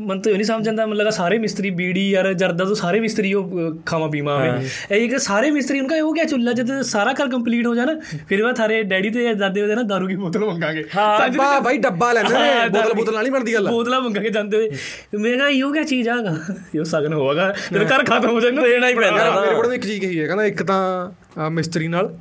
ਮਨ 0.00 0.20
ਤਾਂ 0.20 0.32
ਇਹ 0.32 0.36
ਨਹੀਂ 0.36 0.44
ਸਮਝ 0.44 0.68
ਆਉਂਦਾ 0.68 0.86
ਮੈਨੂੰ 0.86 0.96
ਮਿਸਤਰੀ 1.38 1.70
ਬੀੜੀ 1.70 2.10
ਯਾਰ 2.10 2.32
ਜਰਦਾ 2.32 2.64
ਤੋਂ 2.64 2.74
ਸਾਰੇ 2.74 3.00
ਮਿਸਤਰੀ 3.00 3.34
ਉਹ 3.34 3.44
ਅਹ, 3.44 3.74
ਖਾਵਾ 3.86 4.08
ਪੀਵਾ 4.08 4.36
ਹੋਵੇ 4.36 4.68
ਇਹ 4.90 5.04
ਇੱਕ 5.04 5.18
ਸਾਰੇ 5.18 5.50
ਮਿਸਤਰੀ 5.50 5.80
ਉਨਕਾ 5.80 5.96
ਹੋ 6.00 6.12
ਗਿਆ 6.12 6.24
ਚੁੱਲਾ 6.24 6.52
ਜਦ 6.52 6.80
ਸਾਰਾ 6.82 7.12
ਘਰ 7.12 7.28
ਕੰਪਲੀਟ 7.28 7.66
ਹੋ 7.66 7.74
ਜਾਣਾ 7.74 7.92
ਫਿਰ 8.28 8.42
ਬਾਅਦ 8.42 8.56
ਥਾਰੇ 8.56 8.82
ਡੈਡੀ 8.82 9.10
ਤੇ 9.10 9.34
ਦਾਦੇ 9.34 9.62
ਉਹਦੇ 9.62 9.74
ਨਾ 9.74 9.82
ਦਾਰੂ 9.82 10.06
ਦੀ 10.06 10.16
ਬੋਤਲ 10.16 10.44
ਮੰਗਾਂਗੇ। 10.44 10.82
ਡੱਬਾ 10.82 11.60
ਬਾਈ 11.60 11.78
ਡੱਬਾ 11.78 12.12
ਲੈਂਦੇ 12.12 12.34
ਨੇ 12.34 12.68
ਬੋਤਲ 12.68 12.94
ਬੋਤਲ 12.94 13.12
ਨਾਲ 13.14 13.22
ਨਹੀਂ 13.22 13.32
ਬਣਦੀ 13.32 13.54
ਗੱਲ। 13.54 13.68
ਬੋਤਲਾਂ 13.68 14.00
ਮੰਗਾਂਗੇ 14.00 14.30
ਜਾਂਦੇ 14.30 14.56
ਹੋਏ। 14.56 14.70
ਮੈਂ 15.18 15.32
ਕਿਹਾ 15.32 15.48
ਇਹੋ 15.48 15.72
ਕਿਆ 15.72 15.82
ਚੀਜ਼ 15.82 16.08
ਆਗਾ 16.08 16.36
ਇਹ 16.74 16.84
ਸਗਨ 16.84 17.12
ਹੋਗਾ 17.12 17.54
ਜਦ 17.72 17.82
ਘਰ 17.82 18.04
ਖਤਮ 18.04 18.30
ਹੋ 18.30 18.40
ਜਾਣਾ 18.40 18.62
ਦੇਣਾ 18.62 18.88
ਹੀ 18.88 18.94
ਪੈਂਦਾ। 18.94 19.18
ਯਾਰ 19.18 19.40
ਮੇਰੇ 19.40 19.54
ਕੋਲ 19.54 19.74
ਇੱਕ 19.74 19.82
ਚੀਜ਼ 19.86 20.00
ਕਹੀ 20.00 20.20
ਹੈ 20.20 20.26
ਕਹਿੰਦਾ 20.26 20.44
ਇੱਕ 20.44 20.62
ਤਾਂ 20.62 21.10
ਮਿਸਤਰੀ 21.50 21.88
ਨਾਲ। 21.88 22.12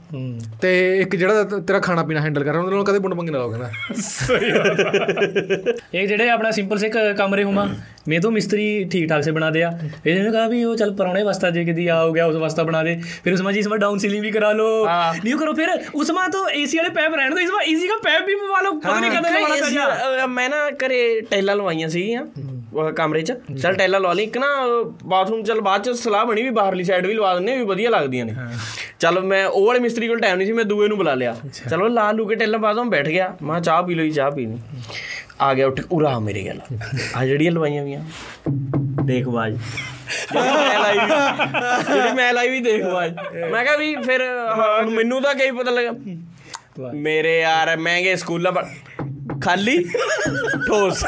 ਤੇ 0.61 0.71
ਇੱਕ 0.97 1.15
ਜਿਹੜਾ 1.15 1.43
ਤੇਰਾ 1.43 1.79
ਖਾਣਾ 1.79 2.03
ਪੀਣਾ 2.03 2.21
ਹੈਂਡਲ 2.21 2.43
ਕਰ 2.43 2.51
ਰਿਹਾ 2.51 2.63
ਉਹਦੇ 2.63 2.75
ਨਾਲ 2.75 2.83
ਕਦੇ 2.85 2.99
ਬੁੰਡ 2.99 3.15
ਪੰਗੇ 3.15 3.31
ਨਾ 3.31 3.37
ਲਾਓ 3.37 3.49
ਕਹਿੰਦਾ। 3.49 3.69
ਸਹੀ 4.01 4.51
ਇਹ 5.93 6.07
ਜਿਹੜੇ 6.07 6.29
ਆਪਣਾ 6.29 6.51
ਸਿੰਪਲ 6.51 6.77
ਸੇ 6.77 6.89
ਕਮਰੇ 7.17 7.43
ਹੁਮਾ 7.43 7.67
ਮੈਂ 8.09 8.19
ਤੋਂ 8.21 8.31
ਮਿਸਤਰੀ 8.31 8.83
ਠੀਕ 8.91 9.07
ਠਾਕ 9.09 9.23
ਸੇ 9.23 9.31
ਬਣਾਦੇ 9.31 9.63
ਆ 9.63 9.71
ਇਹਨੇ 10.05 10.21
ਨੇ 10.21 10.31
ਕਹਾ 10.31 10.47
ਵੀ 10.47 10.63
ਉਹ 10.63 10.75
ਚੱਲ 10.75 10.93
ਪਰੌਣੇ 10.95 11.23
ਵਸਤਾ 11.23 11.49
ਜੇ 11.51 11.63
ਕਦੀ 11.65 11.87
ਆ 11.87 12.01
ਹੋ 12.03 12.11
ਗਿਆ 12.13 12.25
ਉਸ 12.25 12.35
ਵਸਤਾ 12.35 12.63
ਬਣਾ 12.63 12.83
ਦੇ। 12.83 12.95
ਫਿਰ 13.23 13.33
ਉਸ 13.33 13.41
ਮਾਜੀ 13.41 13.59
ਇਸ 13.59 13.67
ਵਾਰ 13.67 13.79
ਡਾਊਨ 13.79 13.97
ਸੀਲਿੰਗ 13.99 14.21
ਵੀ 14.23 14.31
ਕਰਾ 14.31 14.51
ਲੋ 14.53 14.67
ਨਹੀਂ 14.85 15.35
ਕਰੋ 15.37 15.53
ਫਿਰ 15.53 15.69
ਉਸ 15.95 16.11
ਮਾਂ 16.11 16.27
ਤੋਂ 16.29 16.47
ਏਸੀ 16.51 16.77
ਵਾਲੇ 16.77 16.89
ਪੈਪ 16.95 17.15
ਰਹਿਣ 17.15 17.35
ਦੋ 17.35 17.39
ਇਸ 17.39 17.49
ਵਾਰ 17.51 17.63
ਏਸੀ 17.69 17.87
ਦਾ 17.87 17.95
ਪੈਪ 18.03 18.25
ਵੀ 18.27 18.35
ਪਵਾ 18.35 18.61
ਲਓ। 18.61 18.79
ਪਤਾ 18.79 18.99
ਨਹੀਂ 18.99 19.11
ਕਦੋਂ 19.11 19.31
ਲਵਾਣਾ 19.31 19.55
ਚਾਹੀਦਾ 19.59 20.27
ਮੈਂ 20.27 20.49
ਨਾ 20.49 20.69
ਕਰੇ 20.79 20.99
ਟੈਲਾਂ 21.31 21.55
ਲਵਾਈਆਂ 21.55 21.89
ਸੀਗੀਆਂ। 21.89 22.25
ਕਮਰੇ 22.95 23.21
'ਚ। 23.21 23.33
ਚਲ 23.61 23.73
ਟੈਲਾ 23.73 23.97
ਲਾ 23.97 24.13
ਲਈ। 24.13 24.23
ਇੱਕ 24.23 24.37
ਨਾ 24.37 24.47
ਬਾਥਰੂਮ 25.05 25.43
ਚਲ 25.43 25.61
ਬਾਅਦ 25.61 25.83
'ਚ 25.83 25.89
ਸਲਾਹ 25.97 26.25
ਬਣੀ 26.25 26.43
ਵੀ 26.43 26.49
ਬਾਹਰਲੀ 26.49 26.83
ਸਾਈਡ 26.83 27.05
ਵੀ 27.07 27.13
ਲਵਾ 27.13 27.33
ਦਿੰਨੇ 27.35 27.57
ਵੀ 27.57 27.63
ਵਧੀਆ 27.65 27.89
ਲੱਗਦੀਆਂ 27.89 28.25
ਨੇ। 28.25 28.33
ਚਲ 28.99 29.19
ਮੈਂ 29.21 29.45
ਉਹ 29.45 29.65
ਵਾਲੇ 29.67 29.79
ਮਿਸਤਰੀ 29.79 30.07
ਕੋਲ 30.07 30.19
ਟਾਈਮ 30.19 30.37
ਨਹੀਂ 30.37 30.47
ਸੀ 30.47 30.53
ਮੈਂ 30.53 30.65
ਦੂਏ 30.65 30.87
ਨੂੰ 30.87 30.97
ਬੁਲਾ 30.97 31.13
ਲਿਆ। 31.13 31.35
ਚਲੋ 31.69 31.87
ਲਾ 31.87 32.11
ਲੂ 32.11 32.25
ਕੇ 32.27 32.35
ਟੈਲਾ 32.35 32.57
ਬਾਥਰੂਮ 32.57 32.89
ਬੈਠ 32.89 33.07
ਗਿਆ। 33.07 33.35
ਮੈਂ 33.41 33.59
ਚਾਹ 33.61 33.83
ਪੀ 33.83 33.95
ਲਈ 33.95 34.11
ਚਾਹ 34.11 34.31
ਪੀਣੀ। 34.31 34.57
ਆ 35.41 35.53
ਗਿਆ 35.53 35.67
ਉੱਠ 35.67 35.81
ਉਰਾ 35.91 36.17
ਮੇਰੇ 36.19 36.45
ਗੱਲ 36.45 36.59
ਆ 37.15 37.25
ਜਿਹੜੀਆਂ 37.25 37.51
ਲਵਾਈਆਂ 37.51 37.83
ਵੀਆਂ 37.83 38.01
ਦੇਖ 39.05 39.27
ਬਾਜ। 39.27 39.57
ਮੈਂ 40.35 40.79
ਲਾਈ 40.79 40.95
ਜਿਹੜੀ 41.87 42.13
ਮੈਂ 42.15 42.33
ਲਾਈ 42.33 42.49
ਵੀ 42.49 42.59
ਦੇਖ 42.59 42.83
ਬਾਜ। 42.83 43.13
ਮੈਂ 43.51 43.63
ਕਿਹਾ 43.63 43.75
ਵੀ 43.77 43.95
ਫਿਰ 43.95 44.21
ਮੈਨੂੰ 44.91 45.21
ਤਾਂ 45.21 45.33
ਕਈ 45.35 45.51
ਪਤਾ 45.51 45.71
ਲੱਗਾ। 45.71 46.89
ਮੇਰੇ 46.93 47.39
ਯਾਰ 47.39 47.75
ਮਹਿੰਗੇ 47.77 48.15
ਸਕੂਲਾਂ 48.15 48.51
ਪਰ 48.51 48.65
ਖਾਲੀ। 49.43 49.83
ਠੋਸ। 50.67 51.03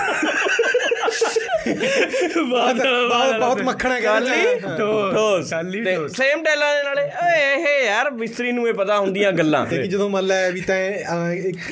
ਬਹੁਤ 1.70 3.36
ਬਹੁਤ 3.40 3.62
ਮੱਖਣਾ 3.62 4.00
ਕਹਿੰਦਾ 4.00 4.76
ਠੋਸ 4.78 5.14
ਠੋਸ 5.14 6.16
ਸੇਮ 6.16 6.44
ਡੈਲਾ 6.44 6.74
ਦੇ 6.76 6.84
ਨਾਲੇ 6.84 7.02
ਓਏ 7.24 7.54
ਇਹ 7.54 7.86
ਯਾਰ 7.86 8.10
ਮਿਸਤਰੀ 8.12 8.52
ਨੂੰ 8.52 8.68
ਇਹ 8.68 8.74
ਪਤਾ 8.74 8.98
ਹੁੰਦੀਆਂ 9.00 9.32
ਗੱਲਾਂ। 9.32 9.66
ਕਿ 9.66 9.78
ਜਦੋਂ 9.88 10.10
ਮੰਨ 10.10 10.26
ਲੈ 10.26 10.50
ਵੀ 10.52 10.62
ਤੈਂ 10.62 10.80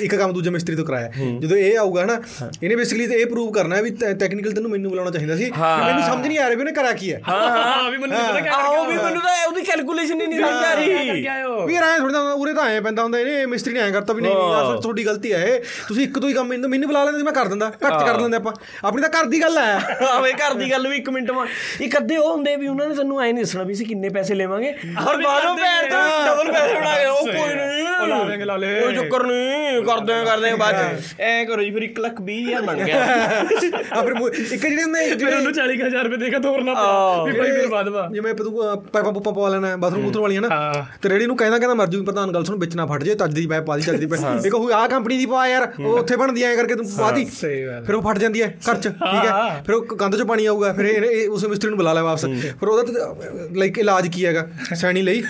ਇੱਕ 0.02 0.16
ਕੰਮ 0.16 0.34
ਦੂਜੇ 0.34 0.50
ਮਿਸਤਰੀ 0.50 0.76
ਤੋਂ 0.76 0.86
ਕਰਾਇਆ। 0.86 1.12
ਜਦੋਂ 1.40 1.58
ਇਹ 1.58 1.78
ਆਊਗਾ 1.80 2.04
ਹਨਾ 2.04 2.20
ਇਹਨੇ 2.64 2.76
ਬੇਸਿਕਲੀ 2.76 3.04
ਇਹ 3.14 3.26
ਪ੍ਰੂਵ 3.26 3.52
ਕਰਨਾ 3.54 3.82
ਵੀ 3.82 3.90
ਟੈਕਨੀਕਲ 4.20 4.52
ਤੈਨੂੰ 4.54 4.72
ਮੈਨੂੰ 4.72 4.92
ਬੁਲਾਉਣਾ 4.92 5.12
ਚਾਹੀਦਾ 5.12 5.36
ਸੀ। 5.36 5.50
ਮੈਨੂੰ 5.52 6.04
ਸਮਝ 6.04 6.28
ਨਹੀਂ 6.28 6.40
ਆ 6.40 6.48
ਰਿਹਾ 6.48 6.56
ਵੀ 6.56 6.62
ਉਹਨੇ 6.62 6.72
ਕਰਾ 6.72 6.92
ਕੀ 6.94 7.12
ਹੈ। 7.14 7.20
ਹਾਂ 7.28 7.40
ਹਾਂ 7.50 7.90
ਵੀ 7.92 7.98
ਮੈਨੂੰ 7.98 8.18
ਪਤਾ 8.18 8.40
ਕਿਆ 8.40 8.54
ਆਓ 8.56 8.86
ਵੀ 8.86 8.96
ਮੈਨੂੰ 8.96 9.22
ਤਾਂ 9.22 9.36
ਉਹਦੀ 9.48 9.62
ਕੈਲਕੂਲੇਸ਼ਨ 9.62 10.22
ਹੀ 10.22 10.28
ਨਹੀਂ 10.28 10.40
ਸਮਝ 10.40 10.66
ਆ 10.66 10.74
ਰਹੀ। 10.74 11.66
ਵੀ 11.68 11.80
ਰਾਏ 11.80 12.00
ਥੋੜਾ 12.00 12.20
ਉਰੇ 12.34 12.54
ਤਾਂ 12.54 12.66
ਐ 12.70 12.80
ਪੈਂਦਾ 12.82 13.04
ਹੁੰਦਾ 13.04 13.20
ਇਹਨੇ 13.20 13.46
ਮਿਸਤਰੀ 13.46 13.74
ਨੇ 13.74 13.80
ਐ 13.80 13.90
ਕਰਤਾ 13.92 14.14
ਵੀ 14.14 14.22
ਨਹੀਂ 14.22 14.34
ਨਹੀਂ 14.34 14.82
ਤੁਹਾਡੀ 14.82 15.06
ਗਲਤੀ 15.06 15.34
ਹੈ 15.34 15.60
ਤੁਸੀਂ 15.88 16.04
ਇੱਕ 16.04 16.20
ਤੋਂ 16.20 16.30
ਹੀ 16.30 16.34
ਕੰਮ 16.34 16.48
ਮੈਨੂੰ 16.68 16.88
ਬੁਲਾ 16.88 17.04
ਲੈਂਦੇ 17.04 17.24
ਮੈਂ 17.24 17.34
ਕਰ 17.34 17.48
ਦਿੰਦਾ 17.48 17.70
ਘੱਟ 17.70 18.04
ਕਰ 18.06 18.20
ਲੈਂਦੇ 18.20 18.38
ਆਪਾਂ। 18.38 18.54
ਆਪਣੀ 18.86 19.02
ਤਾਂ 19.02 19.10
ਘਰ 19.10 19.26
ਦੀ 19.30 19.42
ਗੱਲ 19.42 19.58
ਹੈ। 19.58 19.87
ਆਵੇਂ 20.10 20.34
ਘਰ 20.34 20.54
ਦੀ 20.54 20.70
ਗੱਲ 20.72 20.88
ਵੀ 20.88 20.98
1 21.00 21.10
ਮਿੰਟ 21.14 21.32
ਮਾ 21.32 21.46
ਇੱਕ 21.82 21.98
ਅੱਧੇ 21.98 22.18
ਉਹ 22.18 22.32
ਹੁੰਦੇ 22.32 22.56
ਵੀ 22.56 22.68
ਉਹਨਾਂ 22.68 22.88
ਨੇ 22.88 22.96
ਸਾਨੂੰ 22.96 23.22
ਐ 23.22 23.32
ਨਹੀਂ 23.32 23.44
ਦੱਸਣਾ 23.44 23.64
ਵੀ 23.64 23.74
ਅਸੀਂ 23.74 23.86
ਕਿੰਨੇ 23.86 24.10
ਪੈਸੇ 24.18 24.36
ਲੈਵਾਂਗੇ। 24.36 24.74
ਔਰ 25.08 25.22
ਬਾਹਰੋਂ 25.24 25.56
ਪੈਰ 25.58 25.90
ਤੋਂ 25.90 26.02
ਡਬਲ 26.28 26.52
ਪੈਸੇ 26.52 26.74
ਬਣਾ 26.76 26.96
ਕੇ 26.98 27.06
ਉਹ 27.06 27.26
ਕੋਈ 27.26 27.56
ਨਹੀਂ। 27.56 27.86
ਉਹ 28.02 28.08
ਲਾਵੇਂਗੇ 28.08 28.46
ਲਾ 28.46 28.56
ਲੈ। 28.58 28.74
ਕੋਈ 28.82 28.96
ਚੱਕਰ 28.96 29.24
ਨਹੀਂ 29.26 29.84
ਕਰਦੇ 29.86 30.14
ਆ 30.14 30.24
ਕਰਦੇ 30.26 30.50
ਆ 30.50 30.56
ਬਾਅਦ 30.56 30.76
ਐ 31.20 31.44
ਕਰੋ 31.46 31.64
ਜੀ 31.64 31.72
ਫਿਰ 31.72 31.84
1 31.84 32.00
ਲੱਖ 32.02 32.22
20 32.30 32.38
ਹਜ਼ਾਰ 32.48 32.62
ਬਣ 32.62 32.84
ਗਿਆ। 32.84 32.98
ਆ 32.98 34.02
ਫਿਰ 34.02 34.12
ਇੱਕ 34.38 34.62
ਜਿਹੜੇ 34.62 34.84
ਹੁੰਦੇ 34.84 35.08
ਫਿਰ 35.16 35.34
ਉਹਨੂੰ 35.36 35.54
40000 35.54 36.04
ਰੁਪਏ 36.04 36.18
ਦੇ 36.18 36.30
ਕੇ 36.30 36.40
ਤੋਰਨਾ 36.40 36.74
ਪਿਆ 36.74 37.24
ਵੀ 37.24 37.38
ਭਾਈ 37.40 37.52
ਫਿਰ 37.52 37.68
ਵਾਦਵਾ 37.70 38.08
ਜਿਵੇਂ 38.14 38.34
ਤੂੰ 38.36 38.52
ਪਾਈਪਾਂ 38.94 39.12
ਪੂਪਾਂ 39.14 39.34
ਪਵਾ 39.34 39.50
ਲੈਣਾ 39.50 39.76
ਬਾਥਰੂਮ 39.78 40.04
ਬੂਥਰੂਮ 40.04 40.24
ਵਾਲੀਆਂ 40.24 40.42
ਨਾ। 40.42 40.86
ਤੇ 41.02 41.10
ਰੇੜੀ 41.10 41.26
ਨੂੰ 41.26 41.38
ਕਹਿੰਦਾ 41.38 41.58
ਕਹਿੰਦਾ 41.58 41.76
ਮਰਜੂ 41.76 42.04
ਪ੍ਰਧਾਨ 42.04 42.32
ਗੱਲ 42.34 42.44
ਸੁਣ 42.46 42.60
ਵਿੱਚ 42.60 42.76
ਨਾ 42.76 42.86
ਫਟ 42.86 43.04
ਜੇ 43.04 43.16
ਤੱਜ 43.16 43.34
ਦੀ 43.34 43.46
ਪੈ 43.48 43.60
ਪਾਦੀ 43.62 43.82
ਚੱਜਦੀ 43.82 44.06
ਪੈ 44.06 44.18
ਇਹ 44.46 44.50
ਕਹੂ 44.52 44.72
ਆ 44.74 44.88
ਕੰਪਨੀ 44.88 45.18
ਦੀ 45.18 45.26
ਪਵਾ 45.26 45.48
ਯਾਰ 45.48 45.68
ਉਹ 45.80 45.98
ਉੱਥੇ 46.00 46.16
ਬਣਦੀ 46.16 46.44
ਐ 46.44 46.56
ਕਰਕੇ 46.56 46.76
ਤੂੰ 46.76 46.86
ਪਾਦੀ 46.98 47.26
ਫਿਰ 47.26 47.96
ਉਹ 47.96 48.02
ਫਟ 48.02 48.18
ਜਾਂਦੀ 48.18 48.42
ਐ 48.42 48.48
ਘਰ 48.70 48.76
ਚ 48.76 48.88
ਠੀਕ 48.88 49.26
ਐ 49.26 49.32
ਫਿਰ 49.66 49.76
ਉਹ 49.78 49.96
ਗੰਦ 49.96 50.16
ਚ 50.16 50.22
ਪਾਣੀ 50.22 50.46
ਆਊਗਾ 50.46 50.74
ਫਿਰ 50.74 50.86
ਇਹ 50.86 51.30
ਉਸ 51.30 51.46
ਮਿਸਤਰੀ 51.46 51.70
ਨੂੰ 51.70 51.78
ਬੁਲਾ 51.78 51.94
ਲੈ 51.94 52.02
ਵਾਪਸ। 52.02 52.26
ਫਿਰ 52.26 52.68
ਉਹਦਾ 52.68 53.16
ਲਾਈਕ 53.56 53.78
ਇਲਾਜ 53.78 54.08
ਕੀ 54.08 54.26
ਹੈਗਾ? 54.26 54.48
ਸੈਣੀ 54.74 55.02
ਲਈ 55.02 55.24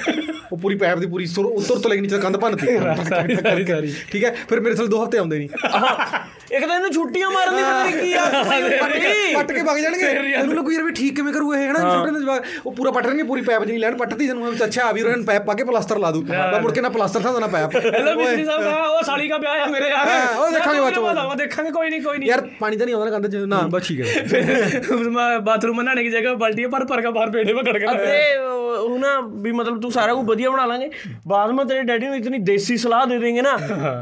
ਉਹ 0.52 0.58
ਪੂਰੀ 0.58 0.76
ਪਾਈਪ 0.76 0.98
ਦੀ 0.98 1.08
ਪੂਰੀ 1.08 1.26
ਸੁਰ 1.26 1.46
ਉੱਤਰ 1.46 1.80
ਤੋਂ 1.80 1.90
ਲੈਣੀ 1.92 2.08
ਚਾਹ 2.08 2.20
ਕੰਧ 2.20 2.38
ਭੰਨਤੀ। 2.38 2.68
ਠੀਕ 4.12 4.24
ਹੈ 4.24 4.36
ਫਿਰ 4.50 4.60
ਮੇਰੇ 4.60 4.76
ਥਲ 4.76 4.88
ਦੋ 4.88 5.04
ਹਫ਼ਤੇ 5.04 5.18
ਆਉਂਦੇ 5.18 5.38
ਨਹੀਂ 5.38 5.50
ਇੱਕ 6.52 6.66
ਤਾਂ 6.66 6.76
ਇਹਨੂੰ 6.76 6.92
ਛੁੱਟੀਆਂ 6.92 7.30
ਮਾਰਨ 7.30 7.56
ਦੀ 7.56 7.62
ਪਤਾ 7.62 8.02
ਕੀ 8.02 8.12
ਆ? 8.14 8.26
ਪੱਟ 9.38 9.52
ਕੇ 9.52 9.62
ਵਗ 9.62 9.78
ਜਾਣਗੇ। 9.78 10.06
ਇਹਨੂੰ 10.34 10.56
ਲੱਗੂ 10.56 10.72
ਯਾਰ 10.72 10.84
ਵੀ 10.84 10.92
ਠੀਕ 10.92 11.16
ਕਿਵੇਂ 11.16 11.34
ਕਰੂ 11.34 11.54
ਇਹ 11.54 11.68
ਹਨਾ? 11.70 11.80
ਛੋਟੇ 11.96 12.12
ਨੇ 12.12 12.20
ਜਵਾਬ 12.20 12.44
ਉਹ 12.66 12.72
ਪੂਰਾ 12.74 12.92
ਪੱਟ 12.92 13.08
ਨਹੀਂ 13.08 13.24
ਪੂਰੀ 13.26 13.42
ਪੈਪ 13.42 13.64
ਨਹੀਂ 13.64 13.80
ਲੈਣ 13.80 13.96
ਪੱਟਦੀ 13.98 14.28
ਜਨੂੰ 14.28 14.46
ਵਿੱਚ 14.46 14.64
ਅੱਛਾ 14.64 14.84
ਆ 14.84 14.92
ਵੀ 14.92 15.02
ਰੋਣ 15.04 15.24
ਪੈਪ 15.24 15.46
ਪਾ 15.46 15.54
ਕੇ 15.54 15.64
ਪਲਾਸਟਰ 15.64 15.98
ਲਾ 16.00 16.12
ਦੂ 16.12 16.22
ਬਾ 16.24 16.60
ਮੁੜ 16.62 16.72
ਕੇ 16.72 16.82
ਨਾ 16.82 16.90
ਪਲਾਸਟਰ 16.90 17.20
ਥਾਂ 17.22 17.40
ਨਾ 17.40 17.48
ਪੈਪ। 17.48 17.76
ਹੈਲੋ 17.88 18.16
ਮਿਸਤਰੀ 18.16 18.46
ਸਾਹਿਬ 18.46 18.64
ਦਾ 18.64 18.76
ਉਹ 18.86 19.02
ਸਾਲੀ 19.04 19.28
ਦਾ 19.30 19.38
ਵਿਆਹ 19.38 19.62
ਆ 19.62 19.66
ਮੇਰੇ 19.66 19.90
ਯਾਰ। 19.90 20.38
ਉਹ 20.38 20.52
ਦੇਖਾਂਗੇ 20.52 20.80
ਬਾਅਦ 20.82 21.18
ਵਿੱਚ 21.20 21.38
ਦੇਖਾਂਗੇ 21.38 21.72
ਕੋਈ 21.72 21.90
ਨਹੀਂ 21.90 22.02
ਕੋਈ 22.02 22.18
ਨਹੀਂ। 22.18 22.30
ਯਾਰ 22.30 22.42
ਪਾਣੀ 22.60 22.78
ਤਾਂ 22.78 22.86
ਨਹੀਂ 22.86 22.96
ਆਉਂਦਾ 22.96 23.12
ਕੰਧ 23.12 23.28
ਚ। 23.28 23.44
ਨਾ 23.48 23.62
ਬਸ 23.70 23.88
ਠੀਕ 23.88 24.02
ਹੈ। 24.02 24.24
ਫਿਰ 24.82 25.10
ਮੈਂ 25.10 25.40
ਬਾਥਰੂਮ 25.42 25.78
ਬਣਾਣੇ 25.78 26.04
ਦੀ 26.04 26.10
ਜਗ੍ਹਾ 26.10 26.34
ਬਲਟੀਆਂ 26.36 26.70
ਪਰ 26.70 26.86
ਪਰ 26.86 27.02
ਕੇ 27.02 27.12
ਬਾਹਰ 27.12 27.30
ਪੇੜੇ 27.32 27.54
ਪਕੜ 27.54 27.78
ਕੇ 27.78 27.86
ਅਰੇ 27.88 28.36
ਉਹ 28.78 28.98
ਨਾ 29.00 29.20
ਵੀ 29.44 29.52
ਮਤਲਬ 29.52 29.80
ਤੂੰ 29.82 29.92
ਸਾਰਾ 29.92 30.14
ਕੁਝ 30.14 30.26
ਵਧੀਆ 30.28 30.50
ਬਣਾ 30.50 30.66
ਲਾਂਗੇ। 30.66 30.90
ਬਾਅਦ 31.28 31.52
ਵਿੱਚ 31.52 31.68
ਤੇਰੇ 31.70 31.82
ਡੈਡੀ 31.84 32.06
ਨੂੰ 32.06 32.16
ਇਤਨੀ 32.16 32.38
ਦੇਸੀ 32.48 32.78
ਸਲਾਹ 32.78 33.06
ਦੇ 33.06 33.18
ਦੇਂਗੇ 33.18 33.42
ਨਾ। 33.42 33.56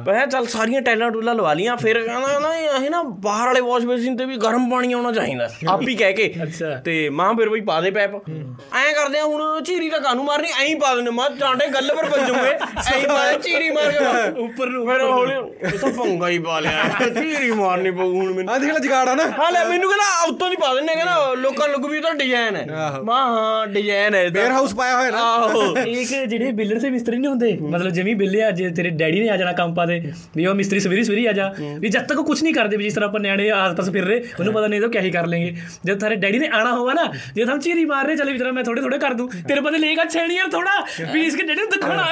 ਮੈਂ 0.07 0.25
ਚੱਲ 0.27 0.45
ਸਾਰੀਆਂ 0.47 0.81
ਟੈਲਾਂ 0.81 1.09
ਟੂਲਾਂ 1.11 1.35
ਲਵਾ 1.35 1.53
ਲੀਆਂ 1.53 1.75
ਫਿਰ 1.77 1.99
ਕਹਿੰਦਾ 2.03 2.34
ਕਹਿੰਦਾ 2.39 2.77
ਇਹ 2.85 2.89
ਨਾ 2.89 3.01
ਬਾਹਰ 3.23 3.45
ਵਾਲੇ 3.45 3.61
ਵਾਸ਼ 3.61 3.85
ਬੇਸਿਨ 3.85 4.15
ਤੇ 4.17 4.25
ਵੀ 4.25 4.35
ਗਰਮ 4.37 4.69
ਪਾਣੀ 4.69 4.93
ਆਉਣਾ 4.93 5.11
ਚਾਹੀਦਾ 5.11 5.47
ਆਪ 5.69 5.81
ਹੀ 5.81 5.95
ਕਹਿ 5.95 6.13
ਕੇ। 6.13 6.33
ਅੱਛਾ। 6.43 6.73
ਤੇ 6.85 6.97
ਮਾਂ 7.09 7.33
ਫਿਰ 7.33 7.49
ਬਈ 7.49 7.61
ਪਾ 7.61 7.79
ਦੇ 7.81 7.91
ਪੈਪ। 7.91 8.15
ਐਂ 8.15 8.93
ਕਰਦੇ 8.93 9.19
ਆ 9.19 9.23
ਹੁਣ 9.23 9.63
ਝੀਰੀ 9.63 9.89
ਤਾਂ 9.89 9.99
ਕਾਨੂੰ 9.99 10.25
ਮਾਰਨੀ? 10.25 10.47
ਐਂ 10.61 10.65
ਹੀ 10.67 10.75
ਪਾ 10.75 10.93
ਦਿੰਦੇ 10.95 11.11
ਮਾਂ 11.11 11.29
ਟਾਂਡੇ 11.39 11.67
ਗੱਲ 11.67 11.93
ਪਰ 11.95 12.09
ਵੱਜੂਗੇ 12.09 12.49
ਐਂ 12.49 12.99
ਹੀ 12.99 13.05
ਪਾ 13.07 13.31
ਝੀਰੀ 13.43 13.69
ਮਾਰ 13.69 13.91
ਕੇ। 13.91 14.41
ਉੱਪਰ 14.41 14.67
ਨੂੰ। 14.67 14.85
ਫਿਰ 14.87 15.01
ਹੌਲੀ 15.01 15.33
ਇਹ 15.63 15.77
ਤਾਂ 15.79 15.89
ਪੰਗਾ 15.91 16.29
ਹੀ 16.29 16.39
ਪਾ 16.39 16.59
ਲਿਆ। 16.59 16.83
ਝੀਰੀ 17.15 17.51
ਮਾਰਨੀ 17.51 17.91
ਪਊ 17.91 18.11
ਹੁਣ 18.13 18.33
ਮੈਨੂੰ। 18.33 18.53
ਆ 18.53 18.57
ਦੇਖ 18.57 18.73
ਲੈ 18.73 18.79
ਜਗਾੜ 18.79 19.07
ਆ 19.09 19.15
ਨਾ। 19.15 19.23
ਹਾਂ 19.39 19.51
ਲੈ 19.51 19.63
ਮੈਨੂੰ 19.65 19.89
ਕਹਿੰਦਾ 19.89 20.23
ਉੱਤੋਂ 20.29 20.49
ਦੀ 20.49 20.55
ਪਾ 20.55 20.73
ਦਿੰਨੇ 20.75 20.93
ਕਹਿੰਦਾ 20.95 21.33
ਲੋਕਾਂ 21.37 21.67
ਨੂੰ 21.67 21.75
ਲੱਗੂ 21.77 21.87
ਵੀ 21.87 21.99
ਤਾਂ 22.01 22.13
ਡਿਜ਼ਾਈਨ 22.15 22.55
ਹੈ। 22.55 22.91
ਮਾਂ 23.03 23.23
ਹਾਂ 23.27 23.67
ਡਿਜ਼ਾਈਨ 23.67 24.15
ਹੈ। 24.15 24.23
ਵੇਅਰ 24.29 24.51
ਹਾਊਸ 24.51 24.73
ਪਾਇਆ 24.75 24.97
ਹੋਇਆ 24.97 25.11
ਨਾ। 25.11 25.21
ਆਹੋ। 25.33 25.75
ਇੱਕ 25.77 26.13
ਜਿਹੜੇ 26.25 26.51
ਬਿਲਡਰ 26.51 26.79
ਸੇ 26.79 26.89
ਮਿਸਤਰੀ 26.89 27.17
ਨਹੀਂ 27.17 27.29
ਹੁੰਦੇ 27.29 27.57
ਮਤਲਬ 27.61 27.89
ਜਿਵੇਂ 27.89 28.15
ਬਿੱਲੇ 28.15 28.43
ਆ 28.43 28.51
ਜੇ 28.51 28.69
ਤੇਰੇ 28.69 28.89
ਡੈਡੀ 28.89 29.19
ਨੇ 29.19 29.29
ਆ 29.29 29.37
ਜਾਣਾ 29.37 29.51
ਕੰਮ 29.51 29.73
ਪਾ 29.73 29.85
ਦੇ 29.85 30.01
ਵੀ 30.35 30.45
ਉਹ 30.45 30.55
ਮਿਸਤਰੀ 30.55 30.79
ਸਵੇਰੀ 30.79 31.03
ਸਵੇਰੀ 31.03 31.25
ਆ 31.25 31.31
ਜਾ। 31.31 31.51
ਵੀ 31.79 31.89
ਜਦ 31.89 32.07
ਤੱਕ 32.07 32.21
ਉਹ 32.25 32.27
ਕੁਝ 32.27 32.41
ਨਹੀਂ 32.43 32.53
ਕਰਦੇ 32.53 32.77
ਵੀ 32.77 32.83
ਜਿਸ 32.83 32.93
ਤਰ੍ਹਾਂ 32.93 33.07
ਆਪਾਂ 33.09 33.19
ਨਿਆਣੇ 33.19 33.49
ਆਸ-ਪਾਸ 33.51 33.89
ਫਿਰ 33.89 34.03
ਰਹੇ 34.05 34.21
ਉਹਨੂੰ 34.39 34.53
ਪਤਾ 34.53 34.67
ਨਹੀਂ 34.67 34.81
ਤਾਂ 34.81 34.89
ਕਿਆ 34.89 35.01
ਹੀ 35.01 35.11
ਕਰ 35.11 35.25
ਲੈਂਗੇ 35.27 35.53
ਜਦ 35.85 35.99
ਤਾਰੇ 35.99 36.15
ਡੈਡੀ 36.15 36.39
ਨੇ 36.39 36.47
ਆਣਾ 36.53 36.71
ਹੋਗਾ 36.73 36.93
ਨਾ 36.93 37.03
ਜੇ 37.35 37.43
ਹਮ 37.43 37.59
ਚੀਰੀ 37.59 37.85
ਮਾਰ 37.85 38.05
ਰਹੇ 38.05 38.15
ਚਲੇ 38.15 38.31
ਵੀ 38.31 38.37
ਤਰ੍ਹਾਂ 38.37 38.53
ਮੈਂ 38.53 38.63
ਥੋੜੇ 38.63 38.81
ਥੋੜੇ 38.81 38.97
ਕਰ 38.97 39.13
ਦੂੰ। 39.13 39.29
ਤੇਰੇ 39.47 39.61
ਬਦਲੇ 39.61 39.77
ਲੇਗਾ 39.79 40.03
ਛੇਣੀ 40.05 40.35
ਯਾਰ 40.35 40.49
ਥੋੜਾ 40.49 40.71
ਵੀ 41.13 41.21
ਇਸਕੇ 41.21 41.43
ਡੈਡੀ 41.43 41.61
ਨੂੰ 41.61 41.69
ਦਿਖਾਣਾ 41.69 42.03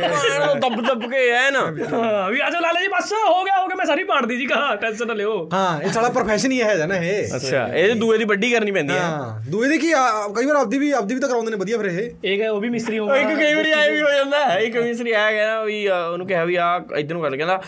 ਮਾਂ 0.00 0.54
ਦੱਬ 0.56 0.80
ਦੱਬ 0.82 1.04
ਕੇ 1.10 1.30
ਹੈ 1.32 1.50
ਨਾ। 1.50 1.60
ਹਾਂ 1.92 2.30
ਵੀ 2.30 2.40
ਆਜੋ 2.40 2.60
ਲਾਲਾ 2.60 2.80
ਜੀ 2.80 2.88
ਬਸ 2.88 3.12
ਹੋ 3.14 3.42
ਗਿਆ 3.44 3.60
ਹੋ 3.60 3.66
ਗਿਆ 3.66 3.76
ਮੈਂ 3.76 3.86
ਸਾਰੀ 3.86 4.04
ਪਾੜ 4.04 4.24
ਦੀ 4.26 4.36
ਜੀ 4.36 4.46
ਕਹਾ 4.46 4.74
ਟੈਨਸ਼ਨ 4.76 5.06
ਨਾ 5.06 5.14
ਲਿਓ। 5.14 5.34
ਹਾਂ 5.52 5.80
ਇਹ 5.82 5.90
ਸਾਲਾ 5.92 6.08
ਪ੍ਰੋਫੈਸ਼ਨ 6.10 6.52
ਹੀ 6.52 6.58
ਇਹ 6.60 6.64
ਹੈ 6.64 6.86
ਨਾ 6.86 6.96
ਇਹ। 6.96 7.34
ਅੱਛਾ 7.36 7.66
ਇਹ 7.74 7.94
ਦੂਏ 7.96 8.18
ਦੀ 8.18 8.24
ਵੱਡੀ 8.24 8.50
ਕਰਨੀ 8.50 8.70
ਪੈਂਦੀ 8.70 8.94
ਹੈ 8.94 9.00
ਹਾਂ 9.00 9.40
ਦੂਏ 9.50 9.68
ਦੇ 9.68 9.78
ਕੀ 9.78 9.92
ਆ, 9.92 10.06
ਕਈ 10.36 10.46
ਵਾਰ 10.46 10.56
ਆਪਦੀ 10.56 10.78
ਵੀ 10.78 10.90
ਆਪਦੀ 10.92 11.14
ਵੀ 11.14 11.20
ਤਾਂ 11.20 11.28
ਕਰਾਉਂਦੇ 11.28 11.50
ਨੇ 11.50 11.56
ਵਧੀਆ 11.56 11.78
ਫਿਰ 11.78 11.86
ਇਹ। 11.86 12.10
ਇਹ 12.24 12.48
ਉਹ 12.48 12.60
ਵੀ 12.60 12.68
ਮਿਸਤਰੀ 12.68 12.98
ਉਹ 12.98 13.06
ਹੋਗਾ 13.06 13.16
ਇੱਕ 13.16 13.36
ਕਈ 13.38 13.54
ਵਾਰੀ 13.54 13.72
ਆਏ 13.72 13.90
ਵੀ 13.90 14.00
ਹੋ 14.02 14.10
ਜਾਂਦਾ 14.10 14.44
ਹੈ 14.46 14.58
ਇੱਕ 14.60 14.76
ਮਿਸਤਰੀ 14.78 15.12
ਆਇਆ 15.12 15.30
ਕਹਿੰਦਾ 15.32 15.62
ਵੀ 15.64 15.86
ਉਹਨੂੰ 15.88 16.26
ਕਿਹਾ 16.26 16.44
ਵੀ 16.44 16.56
ਆ 16.56 16.74
ਇਧਰ 16.98 17.14
ਨੂੰ 17.14 17.22
ਕਰ 17.22 17.36
ਕਹਿੰਦਾ 17.36 17.60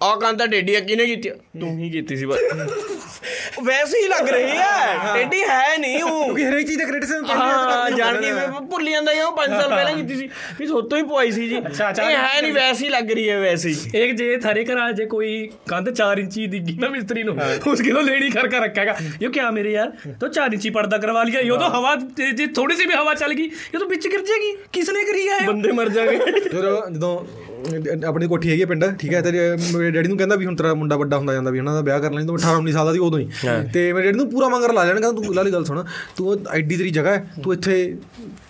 ਉਹਨੂੰ 0.00 0.12
ਆ 0.12 0.16
ਕੰਦਾ 0.16 0.46
ਡੇਡੀ 0.46 0.74
ਆ 0.74 0.80
ਕਿਹਨੇ 0.80 1.06
ਕੀਤੀ 1.06 1.28
ਆ? 1.28 1.34
ਤੂੰ 1.60 1.78
ਹੀ 1.78 1.90
ਕੀਤੀ 1.90 2.16
ਸੀ 2.16 2.26
ਬਸ 2.26 2.38
ਉਹ 2.38 2.95
ਵੈਸੇ 3.64 4.02
ਹੀ 4.02 4.08
ਲੱਗ 4.08 4.28
ਰਹੀ 4.28 4.56
ਹੈ। 4.58 5.20
ਐਡੀ 5.20 5.42
ਹੈ। 5.42 5.76
ਨਹੀਂ 5.78 6.02
ਉਹ। 6.02 6.34
ਕਿ 6.36 6.44
ਹਰੇਕ 6.44 6.66
ਚੀਜ਼ 6.66 6.78
ਦਾ 6.78 6.84
ਕ੍ਰਿਟਿਸਿਜ਼ਮ 6.84 7.24
ਪਹਿਲਾਂ 7.26 7.46
ਹਾਂ? 7.48 7.90
ਜਾਣ 7.90 8.16
ਕੇ 8.16 8.32
ਮੈਂ 8.32 8.48
ਭੁੱਲ 8.48 8.88
ਜਾਂਦਾ 8.90 9.12
ਯਾਰ 9.12 9.30
5 9.36 9.50
ਸਾਲ 9.50 9.68
ਪਹਿਲਾਂ 9.70 9.92
ਕੀਤੀ 9.94 10.16
ਸੀ। 10.16 10.28
ਵੀ 10.58 10.66
ਸੋਤੋਂ 10.66 10.98
ਹੀ 10.98 11.02
ਪੁਆਈ 11.02 11.30
ਸੀ 11.30 11.48
ਜੀ। 11.48 11.56
ਇਹ 11.56 12.16
ਹੈ 12.16 12.40
ਨਹੀਂ 12.42 12.52
ਵੈਸੇ 12.52 12.84
ਹੀ 12.84 12.90
ਲੱਗ 12.90 13.10
ਰਹੀ 13.10 13.28
ਹੈ 13.30 13.38
ਵੈਸੇ। 13.40 13.68
ਹੀ 13.68 14.00
ਇੱਕ 14.02 14.14
ਜੇ 14.16 14.36
ਥਾਰੇ 14.36 14.64
ਘਰਾਂ 14.64 14.90
ਜੇ 14.92 15.06
ਕੋਈ 15.06 15.30
ਕੰਧ 15.68 15.90
4 16.00 16.18
ਇੰਚੀ 16.18 16.46
ਦੀ 16.46 16.60
ਗੀ 16.68 16.76
ਨਾ 16.80 16.88
ਮਿਸਤਰੀ 16.88 17.22
ਨੂੰ 17.22 17.36
ਉਸ 17.66 17.80
ਕਿਲੋ 17.80 18.00
ਲੈਣੀ 18.00 18.30
ਕਰ 18.30 18.48
ਕਰ 18.48 18.60
ਰੱਖੇਗਾ। 18.60 18.96
ਯੋ 19.22 19.30
ਕਿਆ 19.30 19.50
ਮੇਰੇ 19.50 19.72
ਯਾਰ 19.72 19.92
ਤੋ 20.20 20.28
4 20.38 20.52
ਇੰਚੀ 20.52 20.70
ਪਰਦਾ 20.70 20.98
ਕਰਵਾ 20.98 21.22
ਲਿਆ 21.22 21.40
ਯੋ 21.40 21.56
ਤਾਂ 21.56 21.70
ਹਵਾ 21.70 21.94
ਜੇ 22.32 22.46
ਥੋੜੀ 22.46 22.76
ਸੀ 22.76 22.86
ਵੀ 22.86 22.94
ਹਵਾ 22.94 23.14
ਚੱਲ 23.14 23.34
ਗਈ 23.34 23.44
ਇਹ 23.44 23.78
ਤਾਂ 23.78 23.86
ਵਿੱਚ 23.88 24.08
ਗਿਰ 24.08 24.20
ਜਾਏਗੀ। 24.20 24.56
ਕਿਸ 24.72 24.90
ਨੇ 24.90 25.04
ਕਰੀ 25.04 25.28
ਹੈ 25.28 25.38
ਬੰਦੇ 25.46 25.72
ਮਰ 25.72 25.88
ਜਾਗੇ 25.88 26.16
ਫਿਰ 26.16 26.70
ਜਦੋਂ 26.92 27.18
ਆਪਣੀ 28.08 28.26
ਕੋਠੀ 28.28 28.50
ਹੈਗੀ 28.50 28.64
ਪਿੰਡ 28.64 28.84
ਠੀਕ 28.98 29.14
ਹੈ 29.14 29.20
ਤੇ 29.20 29.30
ਮੇਰੇ 29.76 29.90
ਡੈਡੀ 29.90 30.08
ਨੂੰ 30.08 30.16
ਕਹਿੰਦਾ 30.18 30.36
ਵੀ 30.36 30.46
ਹੁਣ 30.46 30.56
ਤੇਰਾ 30.56 30.74
ਮੁੰਡਾ 30.74 30.96
ਵੱਡਾ 30.96 31.16
ਹੁੰਦਾ 31.16 31.32
ਜਾਂਦਾ 31.32 31.50
ਵੀ 31.50 31.58
ਉਹਨਾਂ 31.58 31.74
ਦਾ 31.74 31.80
ਵਿਆਹ 31.80 32.00
ਕਰ 32.00 32.12
ਲੈਣੀ 32.12 32.26
ਤੂੰ 32.26 32.36
18 32.36 32.56
19 32.58 32.72
ਸਾਲ 32.72 32.86
ਦਾ 32.86 32.92
ਦੀ 32.92 32.98
ਉਦੋਂ 33.06 33.18
ਹੀ। 33.18 33.28
ਤੇ 33.72 33.92
ਮੇਰੇ 33.92 34.06
ਡੈਡੀ 34.06 34.18
ਨੂੰ 34.18 34.28
ਪੂਰਾ 34.30 34.48
ਮੰਗਰ 34.48 34.72
ਲਾ 34.72 34.84
ਜਾਣ 34.86 35.00
ਕਹਿੰਦਾ 35.00 35.22
ਤੂੰ 35.22 35.34
ਲਾਲੀ 35.34 35.52
ਗੱਲ 35.52 35.64
ਸੁਣ 35.64 35.82
ਤੂੰ 36.16 36.36
ਐਡੀ 36.52 36.76
ਤੇਰੀ 36.76 36.90
ਜਗ੍ਹਾ 36.90 37.12
ਹੈ 37.12 37.26
ਤੂੰ 37.42 37.52
ਇੱਥੇ 37.52 37.76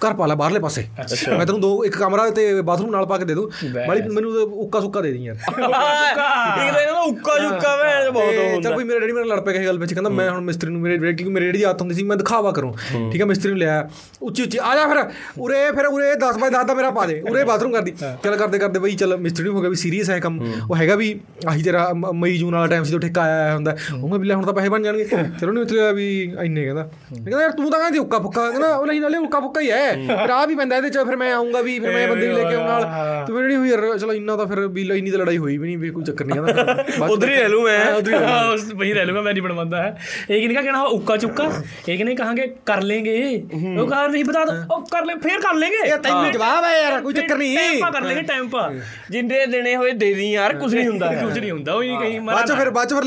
ਘਰ 0.05 0.15
ਪਾ 0.15 0.27
ਲੈ 0.27 0.35
ਬਾਹਰਲੇ 0.35 0.61
ਪਾਸੇ। 0.61 0.87
ਮੈਂ 1.29 1.47
ਤੈਨੂੰ 1.47 1.61
ਦੋ 1.61 1.85
ਇੱਕ 1.85 1.97
ਕਮਰਾ 1.99 2.29
ਤੇ 2.31 2.63
ਬਾਥਰੂਮ 2.63 2.91
ਨਾਲ 2.91 3.07
ਪਾ 3.07 3.19
ਕੇ 3.19 3.25
ਦੇ 3.25 3.35
ਦੂੰ। 3.35 3.51
ਬਾਲੀ 3.87 4.03
ਮੈਨੂੰ 4.09 4.33
ਤਾਂ 4.35 4.43
ਉੱਕਾ 4.57 4.81
ਸੁੱਕਾ 4.81 5.01
ਦੇ 5.01 5.13
ਦੀ 5.13 5.25
ਯਾਰ। 5.25 5.37
ਇੱਕ 5.37 5.47
ਤਾਂ 5.55 6.81
ਇਹਨਾਂ 6.81 6.93
ਦਾ 6.93 7.01
ਉੱਕਾ 7.01 7.39
ਜੁੱਕਾ 7.39 7.75
ਵੇ 7.77 8.11
ਬਹੁਤ 8.11 8.31
ਤੇ 8.31 8.39
ਹੁੰਦਾ। 8.45 8.69
ਚੱਲ 8.69 8.75
ਕੋਈ 8.75 8.85
ਮੇਰੇ 8.85 9.01
ਡੈਡੀ 9.01 9.13
ਮੇਰੇ 9.13 9.29
ਨਾਲ 9.29 9.37
ਲੜ 9.37 9.45
ਪਿਆ 9.45 9.53
ਕਿਸੇ 9.53 9.67
ਗੱਲ 9.67 9.79
ਵਿੱਚ 9.79 9.93
ਕਹਿੰਦਾ 9.95 10.11
ਮੈਂ 10.11 10.31
ਹੁਣ 10.31 10.41
ਮਿਸਤਰੀ 10.45 10.71
ਨੂੰ 10.73 10.81
ਮੇਰੇ 10.81 10.97
ਕਿਉਂਕਿ 10.99 11.33
ਮੇਰੇ 11.33 11.47
ਡੈਡੀ 11.47 11.59
ਦੀ 11.59 11.65
ਆਦਤ 11.65 11.81
ਹੁੰਦੀ 11.81 11.95
ਸੀ 11.95 12.03
ਮੈਂ 12.05 12.17
ਦਿਖਾਵਾ 12.17 12.53
ਕਰੂੰ। 12.53 12.75
ਠੀਕ 13.13 13.21
ਹੈ 13.21 13.27
ਮਿਸਤਰੀ 13.27 13.51
ਨੂੰ 13.51 13.59
ਲਿਆ। 13.59 13.89
ਉੱਚੀ 14.23 14.43
ਉੱਚੀ 14.43 14.59
ਆ 14.59 14.75
ਜਾ 14.77 14.87
ਫਿਰ 14.89 14.99
ਉਰੇ 15.39 15.61
ਫਿਰ 15.77 15.87
ਉਰੇ 15.87 16.13
10 16.21 16.39
ਬਾਈ 16.41 16.51
10 16.51 16.65
ਦਾ 16.67 16.75
ਮੇਰਾ 16.75 16.91
ਪਾ 16.91 17.07
ਦੇ। 17.07 17.21
ਉਰੇ 17.31 17.45
ਬਾਥਰੂਮ 17.45 17.73
ਕਰਦੀ 17.73 17.91
ਚੱਲ 18.01 18.37
ਕਰਦੇ 18.37 18.59
ਕਰਦੇ 18.59 18.79
ਬਈ 18.79 18.95
ਚੱਲ 18.97 19.17
ਮਿਸਤਰੀ 19.19 19.45
ਨੂੰ 19.45 19.55
ਹੋ 19.55 19.61
ਗਿਆ 19.61 19.71
ਵੀ 19.71 19.77
ਸੀਰੀਅਸ 19.77 20.11
ਹੈ 20.11 20.19
ਕੰਮ। 20.21 20.41
ਉਹ 20.71 20.77
ਹੈਗਾ 20.77 20.95
ਵੀ 20.95 21.09
ਆਹੀ 21.49 21.63
ਤੇਰਾ 21.63 21.89
ਮਈ 21.95 22.37
ਜੂਨ 22.39 22.55
ਵਾਲਾ 22.55 22.67
ਟਾਈਮ 22.67 22.85
ਸੀ 22.85 22.91
ਜਦੋਂ 22.91 23.01
ਠੇਕਾ 23.01 23.23
ਆਇਆ 23.23 23.55
ਹੁੰਦਾ। 23.55 23.77
ਉਹ 23.95 24.09
ਮੈਂ 24.09 24.19
ਬਿੱਲੇ 24.19 24.35
ਹੁਣ 24.35 24.46
ਤਾਂ 24.47 24.55
ਪੈਸੇ 24.55 24.69
ਬਣ 24.69 24.83
ਜਾਣਗੇ। 24.83 25.05
ਫਿਰ 25.05 25.49
ਉਹਨੇ 25.49 25.61
ਉਤਰਿਆ 25.61 25.91
ਵੀ 25.93 26.07
ਇੰਨੇ 26.43 26.65
ਕਹਿੰਦਾ। 26.65 26.83
ਕਹਿੰਦਾ 27.15 27.41
ਯਾਰ 27.41 27.51
ਤੂੰ 27.53 27.71
ਤਾਂ 27.71 27.81
ਕਹਿੰਦੀ 27.81 27.99
ਉੱਕਾ 27.99 28.19
ਫੁੱਕਾ 28.19 28.49
ਕਹਿੰਦਾ 28.51 28.75
ਉਹ 28.77 28.87
ਨਹੀਂ 28.87 29.01
ਨਾਲੇ 29.01 29.19
ਉੱਕਾ 29.19 29.41
ਫੁੱਕਾ 29.41 29.61
ਹੀ 29.61 29.71
ਹੈ। 29.71 30.27
ਰਾਹ 30.29 30.47
ਵੀ 30.47 30.55
ਪੈਂਦਾ 30.55 30.77
ਇਹਦੇ 30.77 30.91
ਚ 30.91 31.05
ਫਿਰ 31.07 31.17
ਮੈਂ 31.17 31.33
ਆਉਂਗਾ 31.35 31.61
ਵੀ 31.61 31.79
ਫਿਰ 31.81 31.93
ਮੈਂ 31.93 32.07
ਬੰਦੇ 32.09 32.29
ਵੀ 32.29 32.35
ਲੈ 32.35 32.43
ਕੇ 32.43 32.55
ਆਉਣ 32.55 32.67
ਨਾਲ। 32.67 33.25
ਤੇ 33.27 33.33
ਜਿਹੜੀ 33.33 33.57
ਹੋਈ 33.57 33.71
ਯਾਰ 33.71 33.99
ਚਲੋ 33.99 34.13
ਇੰਨਾ 34.13 34.37
ਤਾਂ 34.37 34.47
ਫਿਰ 34.47 34.67
ਵੀ 34.69 34.89
ਇੰਨੀ 34.89 35.11
ਤਾਂ 35.11 35.19
ਲੜਾਈ 35.19 35.39
ਹੋਈ 35.39 35.57
ਵੀ 35.59 35.67
ਨਹੀਂ 35.67 35.79
ਵੀ 35.79 35.91
ਕੋਈ 35.91 36.05
ਚੱਕਰ 36.05 36.25
ਨਹੀਂ 36.25 36.39
ਆਂਦਾ 36.39 37.07
ਉਧਰ 37.07 37.29
ਹੀ 37.29 37.35
ਰਹਿ 37.35 37.49
ਲੂ 37.49 37.63
ਮੈਂ। 37.63 37.79
ਉਧਰ 37.93 38.13
ਹੀ 38.13 38.75
ਵਹੀਂ 38.75 38.95
ਰਹਿ 38.95 39.05
ਲੂਗਾ 39.05 39.23
ਮੈਂ 39.23 39.33
ਨਹੀਂ 39.33 39.43
ਬਣਵਾਉਂਦਾ 39.43 39.83
ਹੈ। 39.83 39.97
ਇਹ 40.31 40.41
ਕਿਨੇ 40.41 40.55
ਕਾ 40.55 40.63
ਕਹਿਣਾ 40.63 40.83
ਉੱਕਾ 40.83 41.17
ਚੁੱਕਾ। 41.17 41.51
ਇਹ 41.89 41.99
ਕਿਨੇ 41.99 42.15
ਕਹਾਂਗੇ 42.15 42.47
ਕਰ 42.67 42.83
ਲੇਗੇ। 42.83 43.17
ਉਹ 43.79 43.87
ਕਹਾਂ 43.87 44.09
ਨਹੀਂ 44.09 44.25
ਬਤਾ 44.25 44.45
ਉਹ 44.71 44.87
ਕਰ 44.87 45.05
ਲੈ 45.05 45.15
ਫੇਰ 45.23 45.41
ਕਰ 45.41 45.55
ਲੇਗੇ। 45.55 45.89
ਯਾਰ 45.89 45.99
ਤੈਨੂੰ 45.99 46.33
ਜਵਾਬ 46.33 46.65
ਹੈ 46.65 46.81
ਯਾਰ 46.83 47.01
ਕੋਈ 47.03 47.15
ਚੱਕਰ 47.15 47.37
ਨਹੀਂ। 47.37 47.57
ਟਾਈਮ 47.57 47.81
ਪਾ 47.81 47.91
ਕਰ 47.91 48.03
ਲੇਗੇ 48.03 48.23
ਟਾਈਮ 48.25 48.49
ਪਾ। 48.49 48.71
ਜਿੰਦੇ 49.11 49.45
ਦੇਣੇ 49.47 49.75
ਹੋਏ 49.77 49.93
ਦੇ 49.95 50.13
ਦੀ 50.15 50.31
ਯਾਰ 50.33 50.55
ਕੁਝ 50.57 50.75
ਨਹੀਂ 50.75 50.87
ਹੁੰਦਾ। 50.89 51.13
ਕੁਝ 51.15 51.39
ਨਹੀਂ 51.39 51.51
ਹੁੰਦਾ 51.51 51.75
ਉਹ 51.75 51.83
ਹੀ 51.83 51.97
ਕਹੀਂ 52.01 52.21
ਮਾਰਾ 52.21 52.37
ਬਾਅਦ 52.37 52.59
ਫਿਰ 52.59 52.71
ਬਾਅਦ 52.71 52.95
ਫਿਰ 52.95 53.05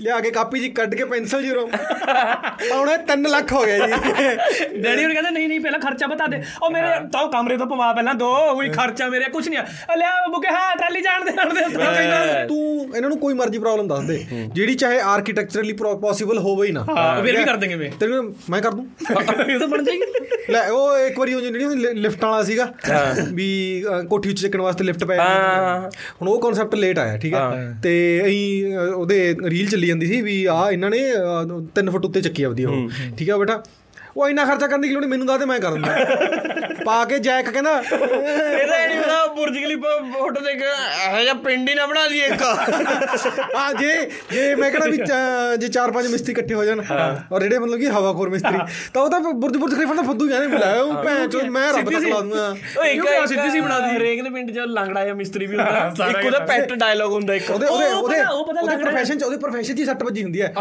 ਲਿਆ 0.00 0.20
ਕੇ 0.20 0.30
ਕਾਪੀ 0.30 0.60
ਜੀ 0.60 0.68
ਕੱਢ 0.82 0.94
ਕੇ 0.94 1.04
ਪੈਨਸਲ 1.04 1.42
ਜ਼ੀਰੋ 1.42 1.66
ਪਾਉਣੇ 1.66 2.96
3 3.08 3.26
ਲੱਖ 3.28 3.52
ਹੋ 3.52 3.62
ਗਿਆ 3.62 3.86
ਜੀ। 3.86 3.92
ਡੈਡੀ 4.78 5.04
ਉਹ 5.04 5.10
ਕਹਿੰਦਾ 5.10 5.30
ਨਹੀਂ 5.30 5.48
ਨਹੀਂ 5.48 5.60
ਪਹਿਲਾਂ 5.60 5.78
ਖਰਚਾ 5.80 6.06
ਬਤਾ 6.06 6.26
ਦੇ। 6.26 6.42
ਉਹ 6.62 6.70
ਮੇਰੇ 6.70 6.88
ਤਾਂ 7.12 7.26
ਕਮਰੇ 7.28 7.56
ਤੋਂ 7.56 7.66
ਪਵਾ 7.66 7.92
ਪਹਿਲਾਂ 7.92 8.14
ਦੋ 8.14 8.30
ਉਹੀ 8.50 8.68
ਖਰਚਾ 8.68 9.08
ਮੇਰੇ 9.08 9.24
ਕੁਝ 9.32 9.48
ਨਹੀਂ 9.48 9.58
ਆ। 9.58 9.64
ਲਿਆ 9.96 10.10
ਬੁਕੇ 10.28 10.48
ਹਾਂ 10.48 10.74
ਟਰਾਲੀ 10.76 11.00
ਜਾਣ 11.00 11.24
ਦੇ 11.24 11.32
ਜਾਣ 11.32 11.54
ਦੇ। 11.54 11.60
ਤਾਂ 11.74 12.46
ਤੂੰ 12.46 12.60
ਇਹਨਾਂ 12.96 13.08
ਨੂੰ 13.10 13.18
ਕੋਈ 13.18 13.34
ਮਰਜ਼ੀ 13.34 13.58
ਪ੍ਰੋਬਲਮ 13.58 13.88
ਦੱਸ 13.88 14.04
ਦੇ। 14.04 14.18
ਜਿਹੜੀ 14.54 14.74
ਚਾਹੇ 14.74 15.00
ਆਰਕੀਟੈਕਚਰਲੀ 15.06 15.72
ਪੋਸੀਬਲ 15.72 16.38
ਹੋਵੇ 16.38 16.66
ਹੀ 16.66 16.72
ਨਾ। 16.72 16.84
ਫਿਰ 17.22 17.36
ਵੀ 17.38 17.44
ਕਰ 17.44 17.56
ਦੇਂਗੇ 17.56 17.74
ਮੈਂ 17.74 17.90
ਤੈਨੂੰ 18.00 18.34
ਮੈਂ 18.50 18.60
ਕਰ 18.62 18.70
ਦੂੰ। 18.70 18.86
ਇਹ 19.48 19.58
ਤਾਂ 19.58 19.68
ਬਣ 19.68 19.82
ਜਾਏਗੀ। 19.84 20.52
ਲੈ 20.52 20.60
ਉਹ 20.68 20.96
ਇੱਕ 20.98 21.18
ਵਾਰੀ 21.18 21.34
ਉਹ 21.34 21.40
ਜਿਹੜੀ 21.40 21.92
ਲਿਫਟ 21.94 22.24
ਵਾਲਾ 22.24 22.42
ਸੀਗਾ 22.42 22.66
ਵੀ 23.32 23.48
ਕੋਠੀ 24.08 24.30
ਉੱਚ 24.30 24.40
ਚੱਕਣ 24.42 24.60
ਵਾਸਤੇ 24.60 24.84
ਲਿਫਟ 24.84 25.04
ਪਾਇਆ 25.04 25.22
ਹਾਂ। 25.22 25.90
ਹੁਣ 26.22 26.28
ਉਹ 26.28 26.40
ਕਨਸੈਪਟ 26.40 26.74
ਲੇਟ 26.74 26.98
ਆਇਆ 26.98 27.16
ਠੀਕ 27.18 27.34
ਹੈ? 27.34 27.74
ਤੇ 27.82 27.92
ਅਸੀਂ 28.24 28.76
ਅ, 28.76 28.78
ਉਹਦੇ 28.86 29.34
ਰੀਲ 29.48 29.68
ਚੱਲੀ 29.68 29.86
ਜਾਂਦੀ 29.86 30.06
ਸੀ 30.06 30.20
ਵੀ 30.22 30.44
ਆ 30.44 30.70
ਇਹਨਾਂ 30.72 30.90
ਨੇ 30.90 30.98
3 31.76 31.90
ਫੁੱਟ 31.90 32.04
ਉੱਤੇ 32.04 32.20
ਚੱਕੀ 32.20 32.42
ਆਪਦੀ 32.42 32.64
ਉਹ। 32.64 32.88
ਠੀਕ 33.18 33.30
ਹੈ 33.30 33.36
ਬੇਟਾ? 33.36 33.62
ਉਹ 34.16 34.28
ਇੰਨਾ 34.28 34.44
ਖਰਚਾ 34.44 34.66
ਕਰਨ 34.66 34.80
ਦੀ 34.80 34.88
ਲੋੜ 34.88 35.00
ਨਹੀਂ 35.00 35.10
ਮੈਨੂੰ 35.10 35.26
ਦੱਸ 35.26 35.38
ਦੇ 35.38 35.44
ਮੈਂ 35.44 35.58
ਕਰ 35.60 35.72
ਦਿੰਦਾ। 35.72 35.96
ਪਾ 36.84 37.04
ਕੇ 37.04 37.18
ਜੈਕ 37.18 37.50
ਕਹਿੰਦਾ 37.50 37.70
ਇਹਦਾ 37.92 38.76
ਇਹ 38.76 38.88
ਨਹੀਂ 38.88 39.00
ਪਤਾ 39.00 39.26
ਬੁਰਜ 39.26 39.54
ਖਲੀਫਾ 39.54 39.88
ਫੋਟੋ 40.12 40.40
ਦੇਖ 40.40 40.62
ਇਹੋ 40.62 41.20
ਜਿਹਾ 41.22 41.34
ਪਿੰਡ 41.34 41.68
ਹੀ 41.68 41.74
ਨਾ 41.74 41.86
ਬਣਾ 41.86 42.08
ਦਈਏ 42.08 42.26
ਇੱਕ। 42.26 42.42
ਆ 43.56 43.72
ਜੇ 43.72 44.10
ਜੇ 44.32 44.54
ਮੈਂ 44.54 44.70
ਕਹਿੰਦਾ 44.70 44.88
ਵੀ 44.88 44.96
ਜੇ 45.56 45.68
ਚਾਰ 45.68 45.90
ਪੰਜ 45.90 46.06
ਮਿਸਤਰੀ 46.06 46.32
ਇਕੱਠੇ 46.32 46.54
ਹੋ 46.54 46.64
ਜਾਣ 46.64 46.80
ਔਰ 47.32 47.42
ਜਿਹੜੇ 47.42 47.58
ਮਤਲਬ 47.58 47.78
ਕਿ 47.78 47.88
ਹਵਾਖੋਰ 47.88 48.28
ਮਿਸਤਰੀ 48.30 48.58
ਤਾਂ 48.94 49.02
ਉਹ 49.02 49.10
ਤਾਂ 49.10 49.20
ਬੁਰਜ 49.20 49.56
ਬੁਰਜ 49.56 49.74
ਖਲੀਫਾ 49.74 49.94
ਦਾ 49.94 50.02
ਫੱਦੂ 50.02 50.28
ਜਾਣੇ 50.28 50.46
ਬੁਲਾਇਆ 50.46 50.82
ਉਹ 50.82 50.94
ਭੈਣ 51.04 51.28
ਚੋ 51.28 51.40
ਮੈਂ 51.42 51.72
ਰੱਬ 51.72 51.90
ਤੱਕ 51.90 52.04
ਲਾ 52.04 52.20
ਦੂੰਗਾ। 52.20 52.48
ਉਹ 52.78 52.84
ਇੱਕ 52.84 53.28
ਸਿੱਧੀ 53.28 53.50
ਸੀ 53.50 53.60
ਬਣਾ 53.60 53.78
ਦੀ? 53.78 53.96
ਹਰੇਕ 53.96 54.22
ਦੇ 54.22 54.30
ਪਿੰਡ 54.30 54.50
'ਚ 54.50 54.58
ਲੰਗੜਾ 54.58 55.04
ਜਾਂ 55.06 55.14
ਮਿਸਤਰੀ 55.14 55.46
ਵੀ 55.46 55.56
ਹੁੰਦਾ। 55.56 55.92
ਸਾਰਾ 55.98 56.10
ਇੱਕ 56.10 56.26
ਉਹਦਾ 56.26 56.38
ਪੈਟ 56.38 56.72
ਡਾਇਲੌਗ 56.72 57.12
ਹੁੰਦਾ 57.12 57.34
ਇੱਕ। 57.34 57.50
ਉਹਦੇ 57.50 57.66
ਉਹਦੇ 57.66 57.86
ਉਹ 57.86 58.02
ਉਹਦੇ 58.02 58.16
ਪਤਾ- 58.20 58.32
ਉਹ 58.32 58.44
ਪਤਾ 58.44 58.60
ਉਹਦੇ 58.60 58.76
ਲੱਗਦਾ 58.76 58.90
profession 58.90 59.18
ਚ 59.18 59.22
ਉਹਦੇ 59.22 59.36
profession 59.36 59.76
ਚ 59.76 59.80
ਹੀ 59.80 59.84
ਸੱਟ 59.84 60.02
ਵੱਜੀ 60.02 60.22
ਹੁੰਦੀ 60.22 60.42
ਹੈ। 60.42 60.52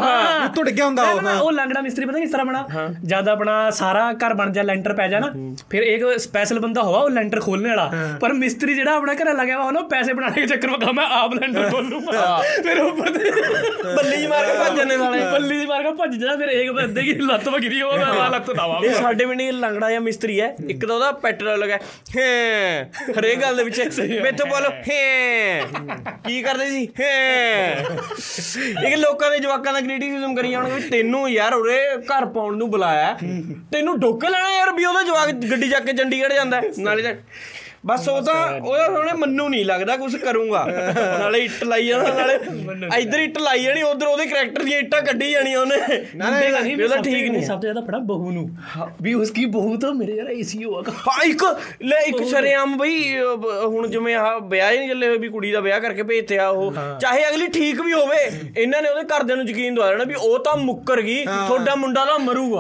ਉੱਤੋਂ 0.45 0.63
ਡਿੱਗਿਆ 0.65 0.85
ਹੁੰਦਾ 0.85 1.03
ਉਹ 1.41 1.51
ਲੰਗੜਾ 1.51 1.81
ਮਿਸਤਰੀ 1.81 2.05
ਪਤਾ 2.05 2.19
ਕਿਸ 2.19 2.31
ਤਰ੍ਹਾਂ 2.31 2.45
ਬਣਾ? 2.45 2.67
ਜਦ 3.05 3.29
ਆਪਣਾ 3.41 3.69
ਸਾਰਾ 3.71 4.01
ਘਰ 4.13 4.33
ਬਣ 4.33 4.51
ਜਾ 4.53 4.61
ਲੈਂਟਰ 4.61 4.93
ਪੈ 4.93 5.07
ਜਾ 5.07 5.19
ਨਾ 5.19 5.31
ਫਿਰ 5.69 5.83
ਇੱਕ 5.83 6.03
ਸਪੈਸ਼ਲ 6.21 6.59
ਬੰਦਾ 6.59 6.81
ਹੋਵਾ 6.81 6.99
ਉਹ 6.99 7.09
ਲੈਂਟਰ 7.09 7.39
ਖੋਲਣੇ 7.41 7.69
ਵਾਲਾ। 7.69 8.17
ਪਰ 8.21 8.33
ਮਿਸਤਰੀ 8.33 8.73
ਜਿਹੜਾ 8.73 8.95
ਆਪਣਾ 8.95 9.13
ਘਰ 9.13 9.33
ਲੱਗਿਆ 9.35 9.57
ਵਾ 9.57 9.63
ਉਹਨੂੰ 9.65 9.87
ਪੈਸੇ 9.89 10.13
ਬਣਾਉਣੇ 10.13 10.41
ਦੇ 10.41 10.47
ਚੱਕਰ 10.47 10.69
ਵਿੱਚ 10.69 10.83
ਮੈਂ 10.91 11.05
ਆਪ 11.11 11.33
ਲੈਂਟਰ 11.33 11.69
ਖੋਲ 11.69 11.87
ਲੂੰਗਾ 11.89 12.41
ਫਿਰ 12.63 12.79
ਉੱਪਰ 12.81 13.09
ਤੇ 13.09 13.31
ਬੱਲੀ 13.95 14.17
ਜੀ 14.17 14.27
ਮਾਰ 14.27 14.45
ਕੇ 14.45 14.53
ਭੱਜ 14.59 14.77
ਜਾਂਦੇ 14.77 14.97
ਸਾਲੇ। 14.97 15.23
ਬੱਲੀ 15.31 15.57
ਦੀ 15.59 15.65
ਮਾਰ 15.65 15.83
ਕੇ 15.83 15.91
ਭੱਜ 15.93 16.15
ਜਾ 16.15 16.35
ਫਿਰ 16.37 16.49
ਇੱਕ 16.49 16.71
ਬੰਦੇ 16.71 17.01
ਦੀ 17.01 17.13
ਲੱਤ 17.21 17.47
ਵਗਰੀ 17.49 17.81
ਹੋ 17.81 17.91
ਮੈਂ 17.91 18.29
ਲੱਤ 18.29 18.51
ਦਵਾ 18.51 18.79
ਇਹ 18.83 18.93
ਸਾਡੇ 18.95 19.25
ਵੀ 19.25 19.35
ਨਹੀਂ 19.35 19.53
ਲੰਗੜਾ 19.53 19.89
ਜਾਂ 19.91 20.01
ਮਿਸਤਰੀ 20.01 20.39
ਹੈ। 20.41 20.53
ਇੱਕ 20.69 20.85
ਤਾਂ 20.85 20.95
ਉਹਦਾ 20.95 21.11
ਪੈਟਰੋਲ 21.23 21.59
ਲਗਾ 21.59 21.77
ਹੈ 22.17 22.91
ਹਰੇਕ 23.17 23.41
ਗੱਲ 23.41 23.57
ਦੇ 23.57 23.63
ਵਿੱਚ 23.63 24.01
ਮੈਥੋਂ 24.21 24.45
ਬੋਲੋ 24.47 24.69
ਹੈ। 24.89 25.61
ਕੀ 26.25 26.41
ਕਰਦੇ 26.41 26.69
ਸੀ 26.69 26.87
ਹੈ। 26.99 27.85
ਇਹ 28.85 28.97
ਲੋਕਾਂ 28.97 29.31
ਦੇ 29.31 29.39
ਜਵਾਕਾਂ 29.39 29.73
ਦਾ 29.73 29.81
ਕ੍ਰਿਟਿਸਿਜ਼ਮ 29.81 30.35
ਕਰੀ 30.35 30.51
ਜਾਣਗੇ 30.51 30.79
ਤੈਨੂੰ 30.91 31.29
ਯਾਰ 31.31 31.53
ਉਰੇ 31.53 31.79
ਘਰ 32.07 32.25
ਪਾਉਣ 32.27 32.57
ਨੂੰ 32.57 32.69
ਬੁਲਾਇਆ। 32.71 33.17
ਤੈਨੂੰ 33.71 33.99
ਡੋਕੇ 33.99 34.29
ਲੈਣਾ 34.29 34.49
ਯਾਰ 34.51 34.71
ਵੀ 34.73 34.85
ਉਹਦਾ 34.85 35.01
ਜਵਾਕ 35.01 35.31
ਗੱਡੀ 35.31 35.69
ਚੱਕ 35.69 35.85
ਕੇ 35.85 35.93
ਚੰਡੀਗੜ੍ਹ 35.93 36.33
ਜਾਂਦਾ 36.33 36.57
ਹੈ। 36.57 36.69
ਨਾਲੇ 36.79 37.03
ਤਾਂ 37.03 37.13
ਬਸ 37.85 38.07
ਉਹ 38.09 38.21
ਤਾਂ 38.21 38.33
ਉਹਦਾ 38.61 38.85
ਉਹਨੇ 38.85 39.13
ਮੰਨੂ 39.13 39.47
ਨਹੀਂ 39.49 39.65
ਲੱਗਦਾ 39.65 39.95
ਕੁਝ 39.97 40.15
ਕਰੂੰਗਾ। 40.15 40.65
ਨਾਲੇ 41.19 41.39
ਇੱਟ 41.39 41.63
ਲਾਈ 41.63 41.87
ਜਾਣਾ 41.87 42.13
ਨਾਲੇ 42.13 42.33
ਇੱਧਰ 43.01 43.19
ਇੱਟ 43.19 43.37
ਲਾਈ 43.37 43.63
ਜਾਣੀ 43.63 43.81
ਉਧਰ 43.81 44.07
ਉਹਦੇ 44.07 44.25
ਕਰੈਕਟਰ 44.25 44.63
ਦੀਆਂ 44.63 44.79
ਇੱਟਾਂ 44.79 45.01
ਕੱਢੀ 45.01 45.31
ਜਾਣੀਆਂ 45.31 45.59
ਉਹਨੇ। 45.59 45.75
ਨਾ 46.15 46.29
ਨਾ 46.29 46.39
ਨਹੀਂ 46.59 46.83
ਉਹਦਾ 46.83 46.97
ਠੀਕ 46.97 47.31
ਨਹੀਂ 47.31 47.41
ਸਭ 47.41 47.53
ਤੋਂ 47.53 47.61
ਜ਼ਿਆਦਾ 47.61 47.81
ਪੜਾ 47.81 47.97
ਬਹੂ 47.97 48.31
ਨੂੰ। 48.31 48.49
ਵੀ 49.01 49.13
ਉਸकी 49.13 49.47
ਬਹੂ 49.51 49.75
ਤਾਂ 49.77 49.93
ਮੇਰੇ 49.93 50.15
ਯਾਰ 50.15 50.29
ਏਸੀ 50.29 50.63
ਹੋਗਾ 50.63 50.91
ਹਾਂ 51.07 51.23
ਇੱਕ 51.23 51.43
ਲੈ 51.81 51.97
ਇੱਕ 51.97 52.23
ਸ਼ਰੇਆਮ 52.23 52.77
ਬਈ 52.77 53.19
ਹੁਣ 53.65 53.87
ਜਿਵੇਂ 53.87 54.15
ਆ 54.15 54.37
ਵਿਆਹ 54.39 54.71
ਹੀ 54.71 54.77
ਨਹੀਂ 54.77 54.89
ਚੱਲੇ 54.89 55.07
ਹੋਏ 55.07 55.17
ਵੀ 55.17 55.29
ਕੁੜੀ 55.29 55.51
ਦਾ 55.51 55.59
ਵਿਆਹ 55.59 55.79
ਕਰਕੇ 55.79 56.03
ਭੇਜਤੇ 56.03 56.37
ਆ 56.39 56.47
ਉਹ। 56.47 56.73
ਚਾਹੇ 57.01 57.27
ਅਗਲੀ 57.29 57.47
ਠੀਕ 57.47 57.81
ਵੀ 57.81 57.93
ਹੋਵੇ 57.93 58.17
ਇਹਨਾਂ 58.57 58.81
ਨੇ 58.81 58.89
ਉਹਦੇ 58.89 59.03
ਘਰਦਿਆਂ 59.15 59.37
ਨੂੰ 59.37 59.47
ਯਕੀਨ 59.49 59.75
ਦਵਾ 59.75 59.89
ਦੇਣਾ 59.91 60.03
ਵੀ 60.03 60.15
ਉਹ 60.15 60.37
ਤਾਂ 60.39 60.55
ਮੁੱਕਰ 60.57 61.01
ਗਈ 61.01 61.25
ਤੁਹਾਡਾ 61.25 61.75
ਮੁੰਡਾ 61.75 62.05
ਤਾਂ 62.05 62.19
ਮਰੂਗਾ। 62.19 62.59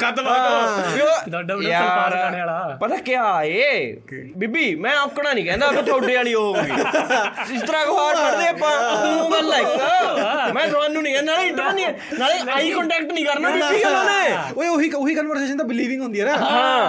ਖਤਮ 0.00 0.28
ਵੀ 0.94 1.00
ਉਹ- 1.00 1.30
ਤੁਹਾਡਾ 1.30 1.56
ਮੁੰਡਾ 1.56 2.10
ਗਾਣੇ 2.14 2.38
ਵਾਲਾ। 2.38 2.76
ਪਤਾ 2.80 2.96
ਕੀ 2.96 3.12
ਏ? 3.46 3.96
ਬੀਬੀ 4.36 4.74
ਮੈਂ 4.76 4.94
ਔਕਣਾ 4.96 5.32
ਨਹੀਂ 5.32 5.44
ਕਹਿੰਦਾ 5.44 5.70
ਵੀ 5.70 5.82
ਤੁਹਾਡੇ 5.82 6.14
ਵਾਲੀ 6.16 6.34
ਉਹ 6.34 6.54
ਹੋਊਗੀ। 6.56 7.54
ਇਸ 7.54 7.62
ਤਰ੍ਹਾਂ 7.62 7.82
ਅਖਬਾਰ 7.84 8.16
ਪੜ੍ਹਦੇ 8.16 8.48
ਆਪਾਂ 8.48 8.70
ਉਹ 9.14 9.30
ਗੱਲ 9.32 9.52
ਹੈ 9.52 9.58
ਇੱਕ। 9.60 10.54
ਮੈਂ 10.54 10.66
ਤੁਹਾਨੂੰ 10.68 11.02
ਨਹੀਂ 11.02 11.14
ਕਹਿੰਦਾ 11.14 11.32
ਨਾਲੇ 11.32 11.48
ਇੰਟਰ 11.48 11.72
ਨਹੀਂ 11.72 11.86
ਨਾਲੇ 12.18 12.38
ਆਈ 12.52 12.70
ਕੰਟੈਕਟ 12.70 13.12
ਨਹੀਂ। 13.12 13.24
ਕਰਨਾ 13.26 13.50
ਬੀਬੀ 13.50 13.82
ਉਹਨਾਂ 13.84 14.04
ਨੇ 14.04 14.36
ਓਏ 14.56 14.68
ਉਹੀ 14.68 14.90
ਉਹੀ 14.92 15.14
ਕਨਵਰਸੇਸ਼ਨ 15.14 15.56
ਤਾਂ 15.56 15.64
ਬਿਲੀਵਿੰਗ 15.64 16.02
ਹੁੰਦੀ 16.02 16.20
ਹੈ 16.20 16.26
ਨਾ। 16.26 16.36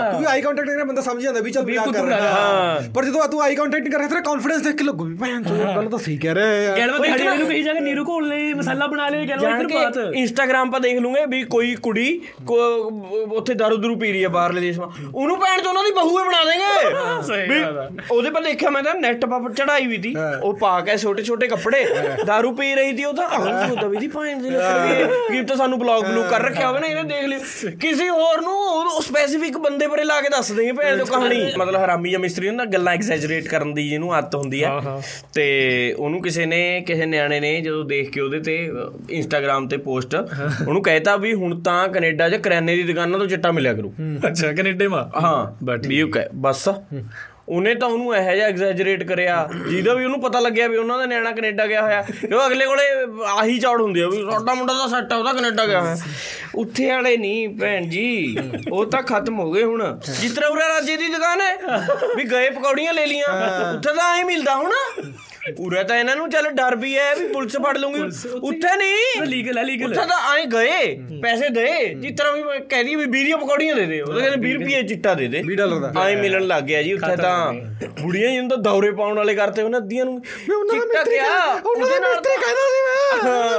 ਕਿਉਂਕਿ 0.09 0.27
ਆਈ 0.27 0.41
ਕੰਟੈਕਟ 0.41 0.69
ਕਰਨਾ 0.69 0.83
ਬੰਦਾ 0.83 1.01
ਸਮਝ 1.01 1.23
ਜਾਂਦਾ 1.23 1.39
ਵੀ 1.39 1.51
ਚੱਲ 1.51 1.65
ਮਜ਼ਾਕ 1.65 1.89
ਕਰ 1.91 2.05
ਰਿਹਾ। 2.05 2.19
ਹਾਂ। 2.29 2.81
ਪਰ 2.95 3.05
ਜਦੋਂ 3.05 3.27
ਤੂੰ 3.27 3.41
ਆਈ 3.41 3.55
ਕੰਟੈਕਟ 3.55 3.87
ਕਰ 3.89 3.97
ਰਿਹਾ 3.97 4.07
ਤੇਰਾ 4.09 4.21
ਕੌਨਫੀਡੈਂਸ 4.21 4.61
ਦੇਖ 4.61 4.75
ਕੇ 4.75 4.83
ਲੱਗੂ 4.83 5.05
ਵੀ 5.05 5.15
ਭੈਣ 5.15 5.43
ਚੋ 5.43 5.55
ਗੱਲ 5.75 5.89
ਤਾਂ 5.89 5.99
ਸਹੀ 5.99 6.17
ਕਹਿ 6.17 6.35
ਰਿਹਾ 6.35 6.47
ਹੈ 6.47 6.61
ਯਾਰ 6.63 6.77
ਗੈਲਵਾ 6.77 6.97
ਤੇ 6.97 7.11
ਖੜੇ 7.13 7.23
ਨੂੰ 7.37 7.47
ਕਹੀ 7.47 7.63
ਜਾ 7.63 7.73
ਕੇ 7.73 7.79
ਨੀਰੂ 7.79 8.05
ਘੋਲ 8.07 8.27
ਲੈ 8.27 8.37
ਮਸਾਲਾ 8.55 8.87
ਬਣਾ 8.87 9.07
ਲੈ 9.09 9.23
ਜਾਣ 9.25 9.43
ਇੱਧਰ 9.45 9.67
ਕੇ 9.67 9.75
ਬਾਤ। 9.75 9.97
ਇੰਸਟਾਗ੍ਰਾਮ 10.15 10.71
'ਤੇ 10.71 10.79
ਦੇਖ 10.79 10.99
ਲੂੰਗੇ 10.99 11.25
ਵੀ 11.27 11.43
ਕੋਈ 11.47 11.75
ਕੁੜੀ 11.81 12.07
ਕੋ- 12.45 12.91
ਉੱਥੇ 13.37 13.53
ਦਾਰੂ 13.53 13.77
ਦਰੂ 13.77 13.95
ਪੀ 13.95 14.11
ਰਹੀ 14.11 14.23
ਹੈ 14.23 14.29
ਬਾਹਰਲੇ 14.29 14.61
ਦੇਸ਼ 14.61 14.79
ਮਾ 14.79 14.89
ਉਹਨੂੰ 15.15 15.37
ਭੈਣ 15.39 15.61
ਤੋਂ 15.61 15.69
ਉਹਨਾਂ 15.69 15.83
ਦੀ 15.83 15.91
ਬਹੂ 15.91 16.17
ਹੀ 16.19 16.23
ਬਣਾ 16.23 16.43
ਦੇਂਗੇ 16.43 16.93
ਸਹੀ 17.21 17.47
ਵੀ 17.49 17.61
ਗੱਲ 17.61 17.77
ਆ। 17.79 17.87
ਉਹਦੇ 18.11 18.29
ਪਰ 18.29 18.41
ਦੇਖਿਆ 18.41 18.69
ਮੈਂ 18.69 18.83
ਤਾਂ 18.83 18.93
ਨੈਟ 18.95 19.25
ਪਰ 19.25 19.51
ਚੜਾਈ 19.53 19.87
ਵੀ 19.87 19.97
ਤੀ। 19.97 20.15
ਉਹ 20.43 20.53
ਪਾ 20.53 20.79
ਕੇ 20.79 20.97
ਛੋਟੇ 20.97 21.23
ਛੋਟੇ 21.23 21.47
ਕੱਪੜੇ 21.47 21.83
ਦਾਰੂ 22.25 22.51
ਪੀ 22.55 22.73
ਰਹੀ 22.75 22.93
ਤੀ 22.93 23.03
ਉਹ 23.03 23.13
ਤਾਂ। 23.13 23.27
ਅਗਲ 23.37 23.67
ਸੋਦਾ 23.67 23.87
ਵੀ 23.87 23.97
ਦੀ 23.97 24.07
ਭੈਣ 24.07 24.41
ਦੀ 24.41 24.49
ਲੱਗ 24.49 25.31
ਕੀ 25.31 25.41
ਤਾਂ 25.41 25.55
ਸਾਨੂੰ 25.55 25.79
ਬਲੌਗ 25.79 26.03
ਬਲੂ 26.03 26.23
ਕਰ 26.23 26.41
ਰੱਖਿਆ 26.41 26.67
ਹੋਵੇ 26.67 26.79
ਨਾ 26.79 26.87
ਇਹਨੇ 26.87 27.03
ਦੇਖ 27.03 27.25
ਲਿਓ। 27.25 27.71
ਕਿਸੇ 27.81 28.09
ਹੋਰ 28.09 28.41
ਨੂੰ 28.41 28.55
ਉਹ 28.87 29.01
ਸਪੈਸੀਫਿਕ 29.01 29.57
ਬੰਦੇ 29.57 29.87
ਬਾਰੇ 29.87 30.03
ਲਾ 30.03 30.21
ਕੇ 30.21 30.29
ਦੱਸ 30.29 30.51
ਦੇਂਗੇ 30.51 30.71
ਭੈਣ 30.71 30.97
ਤੋਂ 30.97 31.05
ਕਹਾਣੀ। 31.05 31.51
ਮਤਲਬ 31.57 31.83
ਹਰਾਮੀ 31.85 32.11
ਜਾਂ 32.11 32.19
ਮਿਸਤਰੀ 32.19 32.47
ਹੁੰਦਾ 32.47 32.65
ਗੱਲਾਂ 32.65 32.93
ਐਗਜ਼ੈਜਰੇਟ 32.93 33.47
ਕਰਨ 33.47 33.73
ਦੀ 33.73 33.89
ਜਿਹਨੂੰ 33.89 34.13
ਆਦਤ 34.13 34.35
ਹੁੰਦੀ 34.35 34.63
ਹੈ 34.63 34.71
ਤੇ 35.33 35.45
ਉਹਨੂੰ 35.99 36.21
ਕਿਸੇ 36.21 36.45
ਨੇ 36.45 36.81
ਕਿਸੇ 36.81 37.05
ਨਿਆਣੇ 37.05 37.39
ਨੇ 37.39 37.61
ਜਦੋਂ 37.61 37.85
ਦੇਖ 37.85 38.09
ਕੇ 38.09 38.21
ਉਹਦੇ 38.21 38.39
ਤੇ 38.39 38.71
ਇੰਸਟਾਗ੍ਰam 39.09 39.67
ਤੇ 39.67 39.77
ਪੋਸਟ 39.77 40.15
ਉਹਨੂੰ 40.67 40.83
ਕਹਿਤਾ 40.83 41.15
ਵੀ 41.15 41.33
ਹੁਣ 41.33 41.61
ਤਾਂ 41.61 41.87
ਕੈਨੇਡਾ 41.87 42.29
'ਚ 42.29 42.35
ਕਰਿਆਨੇ 42.35 42.75
ਦੀ 42.75 42.83
ਦੁਕਾਨਾਂ 42.83 43.19
ਤੋਂ 43.19 43.27
ਚਿੱਟਾ 43.27 43.51
ਮਿਲਿਆ 43.51 43.73
ਕਰੂ। 43.73 43.93
ਅੱਛਾ 44.27 44.51
ਕੈਨੇਡਾ 44.53 44.89
ਮਾ? 44.89 45.11
ਹਾਂ। 45.21 45.65
ਵੀ 45.87 46.01
ਉਹ 46.01 46.09
ਬਸ। 46.35 46.69
ਉਹਨੇ 47.49 47.73
ਤਾਂ 47.75 47.87
ਉਹਨੂੰ 47.87 48.15
ਇਹੋ 48.15 48.33
ਜਿਹਾ 48.35 48.47
ਐਗਜ਼ੈਜਰੇਟ 48.47 49.03
ਕਰਿਆ 49.03 49.49
ਜਿਹਦਾ 49.69 49.93
ਵੀ 49.93 50.05
ਉਹਨੂੰ 50.05 50.21
ਪਤਾ 50.21 50.39
ਲੱਗਿਆ 50.39 50.67
ਵੀ 50.67 50.77
ਉਹਨਾਂ 50.77 50.97
ਦਾ 50.97 51.05
ਨਿਆਣਾ 51.05 51.31
ਕੈਨੇਡਾ 51.31 51.67
ਗਿਆ 51.67 51.81
ਹੋਇਆ। 51.81 52.01
ਕਿਉਂ 52.01 52.45
ਅਗਲੇ 52.47 52.65
ਕੋਲੇ 52.65 52.83
ਆਹੀ 53.37 53.59
ਚੌੜ 53.59 53.79
ਹੁੰਦੀ 53.81 54.01
ਆ 54.01 54.07
ਵੀ 54.07 54.21
ਸਾਡਾ 54.31 54.53
ਮੁੰਡਾ 54.53 54.73
ਤਾਂ 54.73 54.87
ਸੈੱਟ 54.87 55.13
ਆ 55.13 55.17
ਉਹਦਾ 55.17 55.33
ਕੈਨੇਡਾ 55.33 55.65
ਗਿਆ 55.65 55.81
ਹੋਇਆ। 55.81 55.97
ਉੱਥੇ 56.55 56.89
ਵਾਲੇ 56.91 57.15
ਨਹੀਂ 57.17 57.47
ਭੈਣ 57.59 57.87
ਜੀ 57.89 58.37
ਉਹ 58.71 58.85
ਤਾਂ 58.85 59.01
ਖਤਮ 59.03 59.39
ਹੋ 59.39 59.51
ਗਏ 59.51 59.63
ਹੁਣ। 59.63 59.99
ਜਿਸ 60.21 60.31
ਤਰ੍ਹਾਂ 60.31 60.49
ਉਰੇ 60.51 60.67
ਰਾਜੇ 60.67 60.95
ਦੀ 60.97 61.07
ਦੁਕਾਨ 61.07 61.41
ਹੈ 61.41 61.55
ਵੀ 62.15 62.23
ਗਏ 62.23 62.49
ਪਕੌੜੀਆਂ 62.49 62.93
ਲੈ 62.93 63.05
ਲੀਆਂ 63.05 63.27
ਉੱਥੇ 63.73 63.93
ਤਾਂ 63.93 64.17
ਐਂ 64.17 64.25
ਮਿਲਦਾ 64.25 64.55
ਹੁਣ। 64.55 64.71
ਉਰੇ 65.59 65.83
ਤਾਂ 65.83 65.97
ਇਹਨਾਂ 65.97 66.15
ਨੂੰ 66.15 66.29
ਚੱਲ 66.29 66.49
ਡਰ 66.55 66.75
ਵੀ 66.75 66.95
ਹੈ 66.97 67.13
ਵੀ 67.15 67.27
ਪੁਲਿਸ 67.27 67.55
ਫੜ 67.57 67.77
ਲੂਗੀ 67.77 68.01
ਉੱਥੇ 68.01 68.75
ਨਹੀਂ। 68.77 69.25
ਲੀਗਲ 69.27 69.57
ਹੈ 69.57 69.63
ਲੀਗਲ 69.63 69.91
ਉੱਥੇ 69.91 70.05
ਤਾਂ 70.07 70.17
ਆਏ 70.31 70.45
ਗਏ 70.45 70.95
ਪੈਸੇ 71.21 71.49
ਦਏ 71.49 71.93
ਜਿਸ 71.93 72.17
ਤਰ੍ਹਾਂ 72.17 72.33
ਵੀ 72.33 72.59
ਕਹਿੰਦੀ 72.69 72.95
ਵੀ 72.95 73.05
20 73.13 73.31
ਪਕੌੜੀਆਂ 73.41 73.75
ਦੇ 73.75 73.85
ਦੇ 73.85 73.99
ਉਹ 74.01 74.13
ਕਹਿੰਦੇ 74.13 74.47
20 74.47 74.53
ਰੁਪਏ 74.53 74.81
ਚਿੱਟਾ 74.87 75.13
ਦੇ 75.13 75.27
ਦੇ। 75.27 75.41
20 75.43 75.55
ਡਾਲਰ 75.57 75.79
ਦਾ। 75.79 75.91
ਆਏ 76.01 76.15
ਮਿਲਣ 76.15 76.47
ਲੱਗ 76.47 76.63
ਗਿਆ 76.63 76.81
ਜੀ 76.83 76.93
ਉੱਥੇ 76.93 77.15
ਤਾਂ 77.17 77.53
ਬੁੜੀਆਂ 78.01 78.29
ਜੀ 78.31 78.39
ਨੂੰ 78.39 78.49
ਤਾਂ 78.49 78.57
ਦੌਰੇ 78.67 78.91
ਪਾਉਣ 78.91 79.15
ਵਾਲੇ 79.17 79.35
ਕਰਤੇ 79.35 79.61
ਉਹਨਾਂ 79.61 79.81
ਦੀਆਂ 79.83 80.05
ਨੂੰ 80.05 80.13
ਮੈਂ 80.49 80.55
ਉਹਨਾਂ 80.55 80.75
ਦਾ 80.77 80.85
ਮਿਸਤਰੀ 80.85 81.17
ਉਹਨਾਂ 81.65 81.89
ਦਾ 81.89 82.09
ਮਿਸਤਰੀ 82.09 82.35
ਕਹਿੰਦਾ 82.41 82.65
ਸੀ 82.67 82.81
ਮੈਂ 82.85 82.95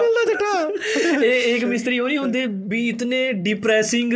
ਮਿਲਦਾ 0.01 0.25
ਚਿੱਟਾ। 0.25 1.25
ਇਹ 1.27 1.55
ਇੱਕ 1.55 1.65
ਮਿਸਤਰੀ 1.65 1.99
ਉਹ 1.99 2.09
ਨਹੀਂ 2.09 2.19
ਹੁੰਦੇ 2.19 2.45
ਵੀ 2.69 2.89
ਇਤਨੇ 2.89 3.21
ਡਿਪਰੈਸਿੰਗ 3.45 4.13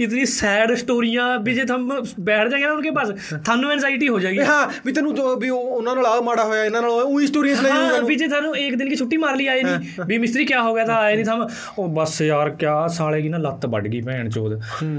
ਇਤਨੀ 0.00 0.24
ਸੈਡ 0.26 0.74
ਸਟੋਰੀਆਂ 0.76 1.26
ਵੀ 1.44 1.54
ਜੇ 1.54 1.64
ਤੁਮ 1.64 1.88
ਬੈਠ 2.20 2.48
ਜਾਗੇ 2.48 2.64
ਨਾ 2.64 2.70
ਉਹਨਾਂ 2.70 2.82
ਦੇ 2.82 2.90
ਪਾਸ 2.90 3.08
ਤੁਹਾਨੂੰ 3.34 3.70
ਐਂਜ਼ਾਈਟੀ 3.72 4.08
ਹੋ 4.08 4.18
ਜਾਏਗੀ। 4.20 4.40
ਹਾਂ 4.40 4.66
ਵੀ 4.86 4.92
ਤੈਨੂੰ 4.92 5.14
ਵੀ 5.40 5.48
ਉਹਨਾਂ 5.50 5.94
ਨਾਲ 5.96 6.06
ਆ 6.06 6.20
ਮਾੜਾ 6.20 6.44
ਹੋਇਆ 6.44 6.64
ਇਹਨਾਂ 6.64 6.82
ਨਾਲ 6.82 6.90
ਉਹੀ 7.13 7.27
ਸਟੋਰੀਜ਼ 7.27 7.61
ਲੈ 7.61 7.69
हाँ 7.69 7.79
ਜਾਊਗਾ 7.81 7.99
भी 8.03 8.15
जे 8.15 8.27
थानू 8.29 8.51
एक 8.59 8.75
दिन 8.75 8.89
की 8.89 8.97
छुट्टी 8.97 9.17
मार 9.19 9.35
ली 9.35 9.45
आए 9.49 9.61
नहीं 9.63 10.05
भी 10.07 10.17
मिस्त्री 10.19 10.45
क्या 10.45 10.59
हो 10.61 10.71
गया 10.73 10.85
था 10.85 10.95
आए 11.01 11.13
नहीं 11.13 11.25
था 11.25 11.35
ओ 11.77 11.87
बस 11.93 12.15
यार 12.23 12.49
क्या 12.57 12.73
साले 12.93 13.19
की 13.21 13.29
ना 13.29 13.39
लत 13.39 13.65
बढ़ 13.69 13.87
गई 13.87 14.01
भैन 14.03 14.29
चोद 14.31 14.55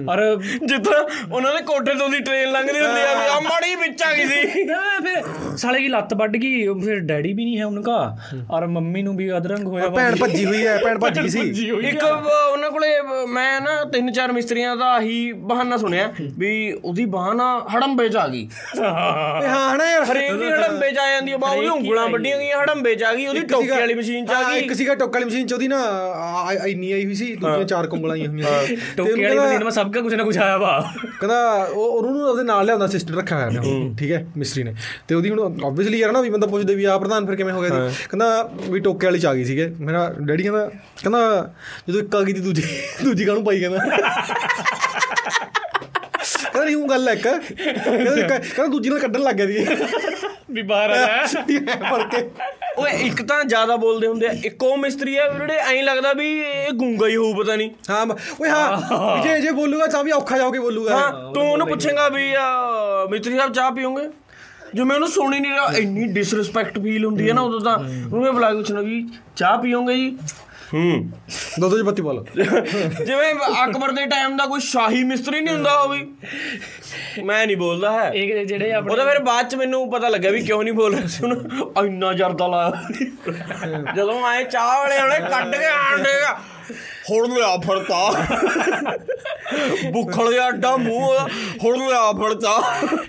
और 0.08 0.22
ਜਿੱਦਾਂ 0.64 0.98
ਉਹਨਾਂ 1.24 1.52
ਦੇ 1.54 1.62
ਕੋਟੇ 1.64 1.94
ਤੋਂ 1.94 2.08
ਦੀ 2.08 2.18
ਟ੍ਰੇਨ 2.20 2.50
ਲੰਘਦੀ 2.52 2.80
ਹੁੰਦੀ 2.80 3.00
ਆ 3.02 3.14
ਵੀ 3.14 3.26
ਆ 3.28 3.38
ਮਾੜੀ 3.42 3.74
ਵਿੱਚ 3.76 4.02
ਆ 4.02 4.12
ਗਈ 4.12 4.26
ਸੀ 4.26 4.64
ना, 4.64 4.78
फिर 5.00 5.16
साले 5.56 5.78
की 5.78 5.88
लत 5.90 6.12
बढ़ 6.14 6.36
गई 6.36 6.50
फिर 6.80 7.00
डैडी 7.04 7.30
भी 7.34 7.44
नहीं 7.44 7.56
है 7.56 7.68
उनका 7.68 7.96
और 8.50 8.66
मम्मी 8.70 9.02
नु 9.02 9.14
भी 9.14 9.28
अदरंग 9.34 9.70
होया 9.70 9.86
हुआ 9.86 9.94
ਭੈਣ 9.96 10.16
ਭੱਜੀ 10.18 10.44
ਹੋਈ 10.44 10.60
ਹੈ 10.62 10.76
ਭੈਣ 10.80 10.98
ਭੱਜ 11.00 11.18
ਗਈ 11.18 11.28
ਸੀ 11.30 11.42
ਇੱਕ 11.84 12.04
ਵ- 12.04 12.36
ਉਹਨਾਂ 12.44 12.70
ਕੋਲੇ 12.70 12.90
ਵ- 13.02 13.26
ਮੈਂ 13.30 13.60
ਨਾ 13.60 13.74
ਤਿੰਨ 13.92 14.10
ਚਾਰ 14.12 14.32
ਮਿਸਤਰੀਆਂ 14.32 14.76
ਦਾ 14.76 14.90
ਆਹੀ 14.92 15.16
ਬਹਾਨਾ 15.48 15.76
ਸੁਣਿਆ 15.78 16.10
ਵੀ 16.38 16.52
ਉਹਦੀ 16.74 17.04
ਬਾਹ 17.10 17.32
ਨਾ 17.34 17.48
ਹੜੰਬੇ 17.74 18.08
ਚ 18.08 18.16
ਆ 18.16 18.26
ਗਈ 18.28 18.42
ਏ 18.76 18.80
ਹਾਂ 18.80 19.64
ਹਨਾ 19.66 19.86
ਯਾਰ 19.86 20.04
ਹਰੇਕ 20.06 20.32
ਦੀ 20.34 20.50
ਹੜੰਬੇ 20.50 20.90
ਚ 20.90 20.98
ਆ 20.98 21.08
ਜਾਂਦੀ 21.10 21.32
ਆ 21.32 21.36
ਬਾ 21.38 21.48
ਉਹਦੀ 21.50 21.68
ਉਂਗਲਾਂ 21.70 22.03
ਗਾਲਾਂ 22.05 22.11
ਵੱਡੀਆਂ 22.11 22.37
ਗਈਆਂ 22.39 22.57
ਹੜੰਬੇ 22.61 22.93
ਚ 22.95 23.03
ਆ 23.03 23.13
ਗਈ 23.15 23.25
ਉਹਦੀ 23.27 23.39
ਟੋਕੇ 23.47 23.69
ਵਾਲੀ 23.69 23.93
ਮਸ਼ੀਨ 23.93 24.25
ਚ 24.25 24.31
ਆ 24.31 24.41
ਗਈ। 24.43 24.59
ਇੱਕ 24.59 24.73
ਸੀਗਾ 24.73 24.95
ਟੋਕੇ 24.95 25.13
ਵਾਲੀ 25.13 25.25
ਮਸ਼ੀਨ 25.25 25.47
ਚ 25.47 25.53
ਉਹਦੀ 25.53 25.67
ਨਾ 25.67 25.79
ਇੰਨੀ 26.67 26.91
ਆਈ 26.91 27.05
ਹੋਈ 27.05 27.13
ਸੀ 27.15 27.25
ਦੂਜੀਆਂ 27.35 27.63
ਚਾਰ 27.65 27.87
ਕੰਬਲਾਂ 27.87 28.13
ਆਈਆਂ 28.13 28.27
ਹੋਈਆਂ 28.29 28.75
ਟੋਕੇ 28.97 29.23
ਵਾਲੀ 29.23 29.37
ਮਸ਼ੀਨ 29.39 29.63
ਮੈਂ 29.63 29.71
ਸਭ 29.71 29.91
ਕਾ 29.91 30.01
ਕੁਝ 30.01 30.13
ਨਾ 30.13 30.23
ਕੁਝ 30.23 30.37
ਆਇਆ 30.37 30.57
ਵਾ। 30.57 30.79
ਕਹਿੰਦਾ 31.19 31.39
ਉਹ 31.65 31.83
ਉਹਨੂੰ 31.87 32.21
ਉਹਦੇ 32.29 32.43
ਨਾਲ 32.43 32.65
ਲਿਆਉਂਦਾ 32.65 32.87
ਸਿਸਟਰ 32.87 33.15
ਰੱਖਿਆ 33.15 33.37
ਹੋਇਆ 33.37 33.49
ਨੇ 33.61 33.93
ਠੀਕ 33.99 34.11
ਹੈ 34.11 34.25
ਮਿਸਤਰੀ 34.37 34.63
ਨੇ। 34.63 34.73
ਤੇ 35.07 35.15
ਉਹਦੀ 35.15 35.29
ਹੁਣ 35.29 35.39
ਆਬਵੀਅਸਲੀ 35.65 35.99
ਯਾਰ 35.99 36.11
ਨਾ 36.11 36.21
ਵੀ 36.21 36.29
ਬੰਦਾ 36.29 36.47
ਪੁੱਛਦੇ 36.47 36.75
ਵੀ 36.75 36.85
ਆ 36.85 36.97
ਪ੍ਰਧਾਨ 36.97 37.25
ਫਿਰ 37.25 37.35
ਕਿਵੇਂ 37.35 37.53
ਹੋ 37.53 37.61
ਗਿਆ? 37.61 37.89
ਸੀ 37.89 38.07
ਕਹਿੰਦਾ 38.09 38.49
ਵੀ 38.69 38.79
ਟੋਕੇ 38.79 39.07
ਵਾਲੀ 39.07 39.19
ਚ 39.19 39.25
ਆ 39.25 39.33
ਗਈ 39.33 39.43
ਸੀਗੇ। 39.45 39.67
ਮੇਰਾ 39.79 40.09
ਡੈਡੀ 40.19 40.43
ਕਹਿੰਦਾ 40.43 40.65
ਕਹਿੰਦਾ 41.01 41.53
ਜਦੋਂ 41.87 42.01
ਇੱਕ 42.01 42.15
ਆ 42.15 42.21
ਗਈ 42.23 42.33
ਤੇ 42.33 42.39
ਦੂਜੀ 42.41 42.63
ਦੂਜੀ 43.03 43.25
ਕਾਹਨੂੰ 43.25 43.43
ਪਾਈ? 43.45 43.59
ਕਹਿੰਦਾ। 43.59 43.79
ਕਹਿੰਦਾ 46.55 46.65
ਨਹੀਂ 46.65 46.75
ਉਹ 46.75 46.87
ਗੱਲ 46.89 47.07
ਹੈ 47.07 47.13
ਇੱਕ। 47.13 47.27
ਕਹਿੰਦਾ 47.27 48.65
ਦੂਜੀ 48.67 48.89
ਨਾਲ 48.89 48.99
ਕੱਢਣ 48.99 49.21
ਲੱਗ 49.21 49.35
ਗਿਆ 49.35 49.47
ਸੀ। 49.47 49.65
ਵੀ 50.53 50.61
ਬਾਹਰ 50.61 50.89
ਆ 50.89 50.95
ਜਾ। 50.95 51.75
ਪਰ 51.91 52.03
ਕੇ। 52.11 52.23
ਓਏ 52.77 52.91
ਇੱਕ 53.01 53.21
ਤਾਂ 53.27 53.43
ਜ਼ਿਆਦਾ 53.43 53.75
ਬੋਲਦੇ 53.77 54.07
ਹੁੰਦੇ 54.07 54.27
ਆ। 54.27 54.31
ਇੱਕੋ 54.45 54.75
ਮਿਸਤਰੀ 54.77 55.15
ਆ 55.17 55.27
ਜਿਹੜੇ 55.31 55.57
ਐਂ 55.57 55.83
ਲੱਗਦਾ 55.83 56.11
ਵੀ 56.13 56.27
ਇਹ 56.39 56.71
ਗੂੰਗਾ 56.73 57.07
ਹੀ 57.07 57.15
ਹੋਊ 57.15 57.33
ਪਤਾ 57.33 57.55
ਨਹੀਂ। 57.55 57.69
ਹਾਂ 57.89 58.05
ਓਏ 58.41 58.49
ਹਾਂ 58.49 59.21
ਜੇ 59.23 59.39
ਜੇ 59.41 59.51
ਬੋਲੂਗਾ 59.51 59.87
ਤਾਂ 59.87 60.03
ਵੀ 60.03 60.11
ਔਖਾ 60.11 60.37
ਜਾਓਗੇ 60.37 60.59
ਬੋਲੂਗਾ। 60.59 60.97
ਹਾਂ 60.97 61.33
ਤੂੰ 61.33 61.49
ਉਹਨੂੰ 61.51 61.67
ਪੁੱਛੇਗਾ 61.67 62.07
ਵੀ 62.09 62.31
ਮਿਸਤਰੀ 63.09 63.37
ਸਾਹਿਬ 63.37 63.53
ਚਾਹ 63.53 63.71
ਪੀਓਗੇ? 63.71 64.07
ਜੋ 64.75 64.85
ਮੈਂ 64.85 64.95
ਉਹਨੂੰ 64.95 65.07
ਸੁਣੀ 65.09 65.39
ਨਹੀਂ 65.39 65.51
ਰਿਹਾ 65.51 65.71
ਇੰਨੀ 65.77 66.07
ਡਿਸਰੈਸਪੈਕਟ 66.13 66.79
ਫੀਲ 66.79 67.05
ਹੁੰਦੀ 67.05 67.27
ਹੈ 67.29 67.33
ਨਾ 67.33 67.41
ਉਦੋਂ 67.41 67.59
ਤਾਂ। 67.59 67.75
ਉਹਨੂੰ 67.77 68.21
ਮੈਂ 68.23 68.31
ਬੁਲਾ 68.31 68.49
ਕੇ 68.49 68.55
ਪੁੱਛਣਾ 68.57 68.81
ਵੀ 68.81 69.05
ਚਾਹ 69.35 69.57
ਪੀਓਗੇ 69.61 69.95
ਜੀ? 69.95 70.17
ਹੂੰ। 70.75 71.11
ਦੋ 71.59 71.69
ਦੋ 71.69 71.83
ਬੱਤੀ 71.83 72.01
ਪਾ 72.01 72.11
ਲਓ। 72.11 72.25
ਜਿਵੇਂ 73.05 73.33
ਅਕਬਰ 73.65 73.91
ਦੇ 73.91 74.05
ਟਾਈਮ 74.05 74.37
ਦਾ 74.37 74.45
ਕੋਈ 74.45 74.59
ਸ਼ਾਹੀ 74.59 75.03
ਮਿਸਤਰੀ 75.03 75.41
ਨਹੀਂ 75.41 75.55
ਹੁੰਦਾ 75.55 75.75
ਉਹ 75.75 75.89
ਵੀ। 75.89 76.07
ਮੈਂ 77.23 77.47
ਨਹੀਂ 77.47 77.57
ਬੋਲਦਾ 77.57 77.91
ਹੈ। 77.91 78.11
ਇਹ 78.13 78.45
ਜਿਹੜੇ 78.45 78.71
ਆਪਣੇ 78.71 78.91
ਉਹਦਾ 78.91 79.05
ਫਿਰ 79.05 79.19
ਬਾਅਦ 79.19 79.47
ਚ 79.47 79.55
ਮੈਨੂੰ 79.55 79.91
ਪਤਾ 79.91 80.09
ਲੱਗਿਆ 80.09 80.31
ਵੀ 80.31 80.41
ਕਿਉਂ 80.41 80.63
ਨਹੀਂ 80.63 80.73
ਬੋਲ 80.73 80.95
ਰਿਹਾ 80.95 81.07
ਸੁਣ 81.07 81.49
ਇੰਨਾ 81.85 82.13
ਜਰਦਾ 82.13 82.47
ਲਾ 82.47 82.83
ਜਦੋਂ 83.95 84.25
ਆਏ 84.25 84.43
ਚਾਹ 84.43 84.77
ਵਾਲੇ 84.77 85.01
ਉਹਨੇ 85.01 85.19
ਕੱਢ 85.29 85.55
ਕੇ 85.55 85.65
ਆਣ 85.65 85.97
ਦੇਗਾ 85.97 86.39
ਹੁਣ 87.10 87.28
ਲਿਆ 87.30 87.56
ਫੜਤਾ 87.58 88.00
ਬੁੱਖਲ 89.92 90.32
ਜਿਹਾ 90.32 90.48
ਅੱਡਾ 90.48 90.76
ਮੂੰਹ 90.76 91.02
ਉਹਦਾ, 91.02 91.26
ਹੁਣ 91.64 91.78
ਲਿਆ 91.80 92.10
ਫੜਤਾ 92.14 92.58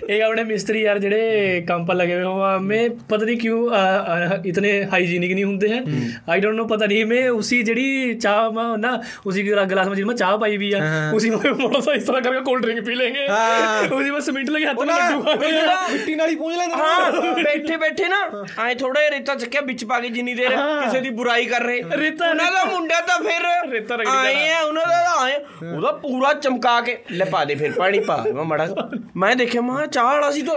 एक 0.04 0.22
अपने 0.24 0.42
मिस्त्री 0.44 0.80
यार 0.80 0.98
जेड़े 0.98 1.18
काम 1.66 1.82
पर 1.86 1.96
लगे 1.96 2.14
हुए 2.14 2.24
हो 2.24 2.32
हमें 2.44 2.94
पता 3.10 3.18
नहीं 3.20 3.34
क्यों 3.36 3.58
आ, 3.72 3.82
आ, 4.06 4.36
इतने 4.46 4.70
हाइजीनिक 4.90 5.32
नहीं 5.32 5.44
होते 5.44 5.68
हैं 5.68 6.00
आई 6.28 6.40
डोंट 6.40 6.56
नो 6.56 6.64
पता 6.66 6.86
नहीं 6.86 7.04
मैं 7.06 7.20
उसी 7.34 7.58
जेड़ी 7.62 7.84
चाह 8.18 8.48
में 8.50 8.72
ना 8.78 8.90
उसी 9.26 9.44
गिला- 9.44 9.66
गिलास 9.68 9.86
में 9.86 9.94
जिसमें 9.96 10.14
चाह 10.16 10.34
पाई 10.38 10.56
हुई 10.56 10.70
है 10.72 10.90
उसी 11.14 11.30
में 11.32 11.38
थोड़ा 11.60 11.80
सा 11.80 11.94
इस 11.94 12.06
तरह 12.06 12.20
करके 12.22 12.40
कोल्ड 12.42 12.64
ड्रिंक 12.64 12.80
पी 12.86 12.96
लेंगे 12.96 13.26
हाँ। 13.28 13.88
उसी 13.90 14.10
में 14.10 14.20
सीमेंट 14.22 14.50
लगे 14.50 14.66
हाथ 14.66 14.74
में 14.74 14.82
ਉਹਨਾਂ 14.82 14.98
लड्डू 15.00 15.22
खा 15.22 15.34
लेंगे 15.36 15.62
ਮਿੱਟੀ 15.92 16.14
ਨਾਲ 16.14 16.28
ਹੀ 16.28 16.36
ਪੂੰਝ 16.36 16.54
ਲੈਂਦੇ 16.56 16.74
ਹਾਂ 16.76 17.32
ਬੈਠੇ 17.40 17.76
ਬੈਠੇ 17.78 18.08
ਨਾ 18.08 18.20
ਐ 18.60 18.74
ਥੋੜਾ 18.76 19.00
ਜਿਹਾ 19.00 19.10
ਰੇਤਾ 19.10 19.34
ਚੱਕਿਆ 19.36 19.60
ਵਿੱਚ 19.66 19.84
ਪਾ 19.84 20.00
ਕੇ 20.00 20.08
ਜਿੰਨੀ 20.10 20.34
ਦੇਰ 20.34 20.56
ਕਿਸੇ 20.56 21.00
ਦੀ 21.00 21.10
ਬੁਰਾਈ 21.20 21.44
ਕਰ 21.46 21.62
ਰਹੇ 21.62 21.82
ਰੇਤਾ- 21.98 22.28
ਉਹਨਾਂ 22.30 22.50
ਦਾ 22.52 22.64
ਮੁੰਡਾ 22.66 23.00
ਤਾਂ 23.08 23.18
ਫਿਰ 23.20 23.48
ਰੇਤਾ 23.87 23.95
ਰਗੜੀ 23.95 24.27
ਆਏ 24.27 24.49
ਆ, 24.49 24.61
ਉਹਨਾਂ 24.61 24.85
ਦਾ 24.87 25.03
ਤਾਂ 25.03 25.23
ਆਏ, 25.23 25.35
ਉਹਦਾ 25.75 25.91
ਪੂਰਾ 25.91 26.33
ਚਮਕਾ 26.33 26.81
ਕੇ। 26.81 26.97
ਲੈ 27.11 27.25
ਪਾ 27.25 27.45
ਦੇ 27.45 27.55
ਫਿਰ, 27.55 27.71
ਪਾਣੀ 27.71 27.99
ਪਾ 27.99 28.23
ਮੈਂ 28.35 28.43
ਮੜਾ 28.43 28.67
ਮੈਂ 29.15 29.35
ਦੇਖਿਆ, 29.35 29.61
ਮੈਂ 29.61 29.75
ਕਿਹਾ 29.75 29.85
ਚਾਹ 29.87 30.03
ਵਾਲਾ 30.03 30.31
ਸੀ 30.31 30.41
ਤਾਂ। 30.41 30.55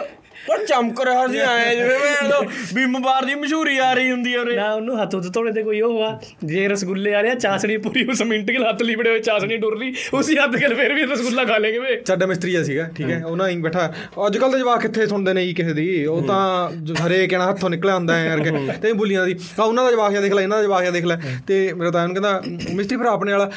ਪਰ 0.48 0.64
ਚਮਕ 0.66 1.00
ਰਿਹਾ 1.04 1.26
ਸੀ 1.26 1.38
ਆਏ 1.38 1.74
ਜਿਵੇਂ 1.76 1.98
ਮੈਂ 2.22 2.40
ਬਿੰਮ 2.74 2.98
ਬਾਰ 3.02 3.24
ਦੀ 3.24 3.34
ਮਸ਼ਹੂਰੀ 3.34 3.76
ਆ 3.78 3.92
ਰਹੀ 3.92 4.10
ਹੁੰਦੀ 4.10 4.34
ਆ 4.34 4.40
ਉਰੇ। 4.40 4.54
ਨਾ 4.56 4.72
ਉਹਨੂੰ 4.72 5.00
ਹੱਥ 5.02 5.14
ਉੱਤੇ 5.14 5.28
ਧੋਣੇ 5.30 5.52
ਤੇ 5.52 5.62
ਕੋਈ 5.62 5.80
ਉਹ 5.80 5.92
ਹੁਆ 5.92 6.20
ਜੇ 6.44 6.66
ਰਸਗੁੱਲੇ 6.68 7.14
ਆ 7.14 7.22
ਰਿਹਾ 7.22 7.34
ਚਾਸਣੀ 7.34 7.76
ਪੂਰੀ 7.76 8.04
ਉਸ 8.06 8.22
ਮਿੰਟ 8.22 8.50
ਕੇ 8.50 8.56
ਹੱਥ 8.58 8.82
ਲਿਬੜੇ 8.82 9.10
ਹੋਏ 9.10 9.18
ਚਾਸਣੀ 9.18 9.56
ਡੁਰ 9.56 9.78
ਰਹੀ 9.78 9.92
ਉसी 10.14 10.38
ਹੱਥ 10.42 10.56
ਕੇ 10.56 10.74
ਫਿਰ 10.74 10.94
ਵੀ 10.94 11.02
ਰਸਗੁੱਲਾ 11.02 11.44
ਖਾ 11.44 11.58
ਲੇਗੇ 11.58 11.78
ਵੇ। 11.78 12.00
ਸਾਡਾ 12.06 12.26
ਮਿਸਤਰੀ 12.26 12.54
ਆ 12.54 12.62
ਸੀਗਾ 12.62 12.88
ਠੀਕ 12.96 13.10
ਹੈ 13.10 13.22
ਉਹਨਾਂ 13.24 13.48
ਹੀ 13.48 13.56
ਬੈਠਾ। 13.58 13.92
ਅੱਜ 14.26 14.38
ਕੱਲ 14.38 14.52
ਦੇ 14.52 14.58
ਜਵਾਕ 14.58 14.80
ਕਿੱਥੇ 14.82 15.06
ਸੁਣਦੇ 15.06 15.32
ਨੇ 15.32 15.46
ਜੀ 15.46 15.54
ਕਿਸੇ 15.54 15.72
ਦੀ? 15.72 16.04
ਉਹ 16.06 16.22
ਤਾਂ 16.22 16.70
ਜ- 16.72 16.96
ਹਰੇਕ 17.06 17.32
ਇਹਨਾਂ 17.32 17.48
ਹੱਥੋਂ 17.48 17.70
ਨਿਕਲਿਆ 17.70 17.94
ਹੁੰਦਾ 17.94 18.16
ਹੈ 18.16 18.26
ਯਾਰ 18.26 18.40
ਕਿ 18.40 18.50
ਤੇ 18.82 18.92
ਬੁਲੀਆਂ 18.92 19.26
ਦੀ। 19.26 19.36
ਆ 19.60 19.62
ਉਹਨਾਂ 19.62 19.84
ਦਾ 19.84 19.90
ਜਵਾਕ 19.90 20.10
ਜਿਹਾ 20.10 20.22
ਦੇਖ 20.22 20.32
ਲੈ 20.32 20.42
ਇਹਨਾਂ 20.42 20.56
ਦਾ 20.58 20.62
ਜਵਾਕ 20.62 20.80
ਜਿਹਾ 20.80 20.92
ਦੇਖ 20.92 21.04
ਲੈ। 21.04 21.16
ਤੇ 21.46 21.72
ਮੇਰਾ 21.72 21.90
ਤਾਂ 21.90 22.02
ਉਹਨੂੰ 22.02 22.14
ਕਹਿੰਦਾ 22.16 22.40
ਮਿਸਤਰੀ 22.74 22.96
ਭਰਾ 22.96 23.10
ਆਪਣੇ 23.10 23.32
ਵਾਲਾ 23.32 23.50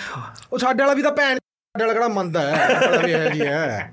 ਉਹ 0.53 0.57
ਸਾਡੇ 0.57 0.83
ਵਾਲਾ 0.83 0.93
ਵੀ 0.93 1.01
ਤਾਂ 1.01 1.11
ਭੈਣ 1.11 1.35
ਸਾਡੇ 1.35 1.83
ਵਾਲਾ 1.83 1.93
ਕਿਹੜਾ 1.93 2.07
ਮੰਨਦਾ 2.07 2.41
ਹੈ 2.41 2.67
ਸਾਡਾ 2.81 3.01
ਵੀ 3.01 3.11
ਇਹ 3.11 3.29
ਜੀ 3.31 3.41
ਹੈ 3.41 3.91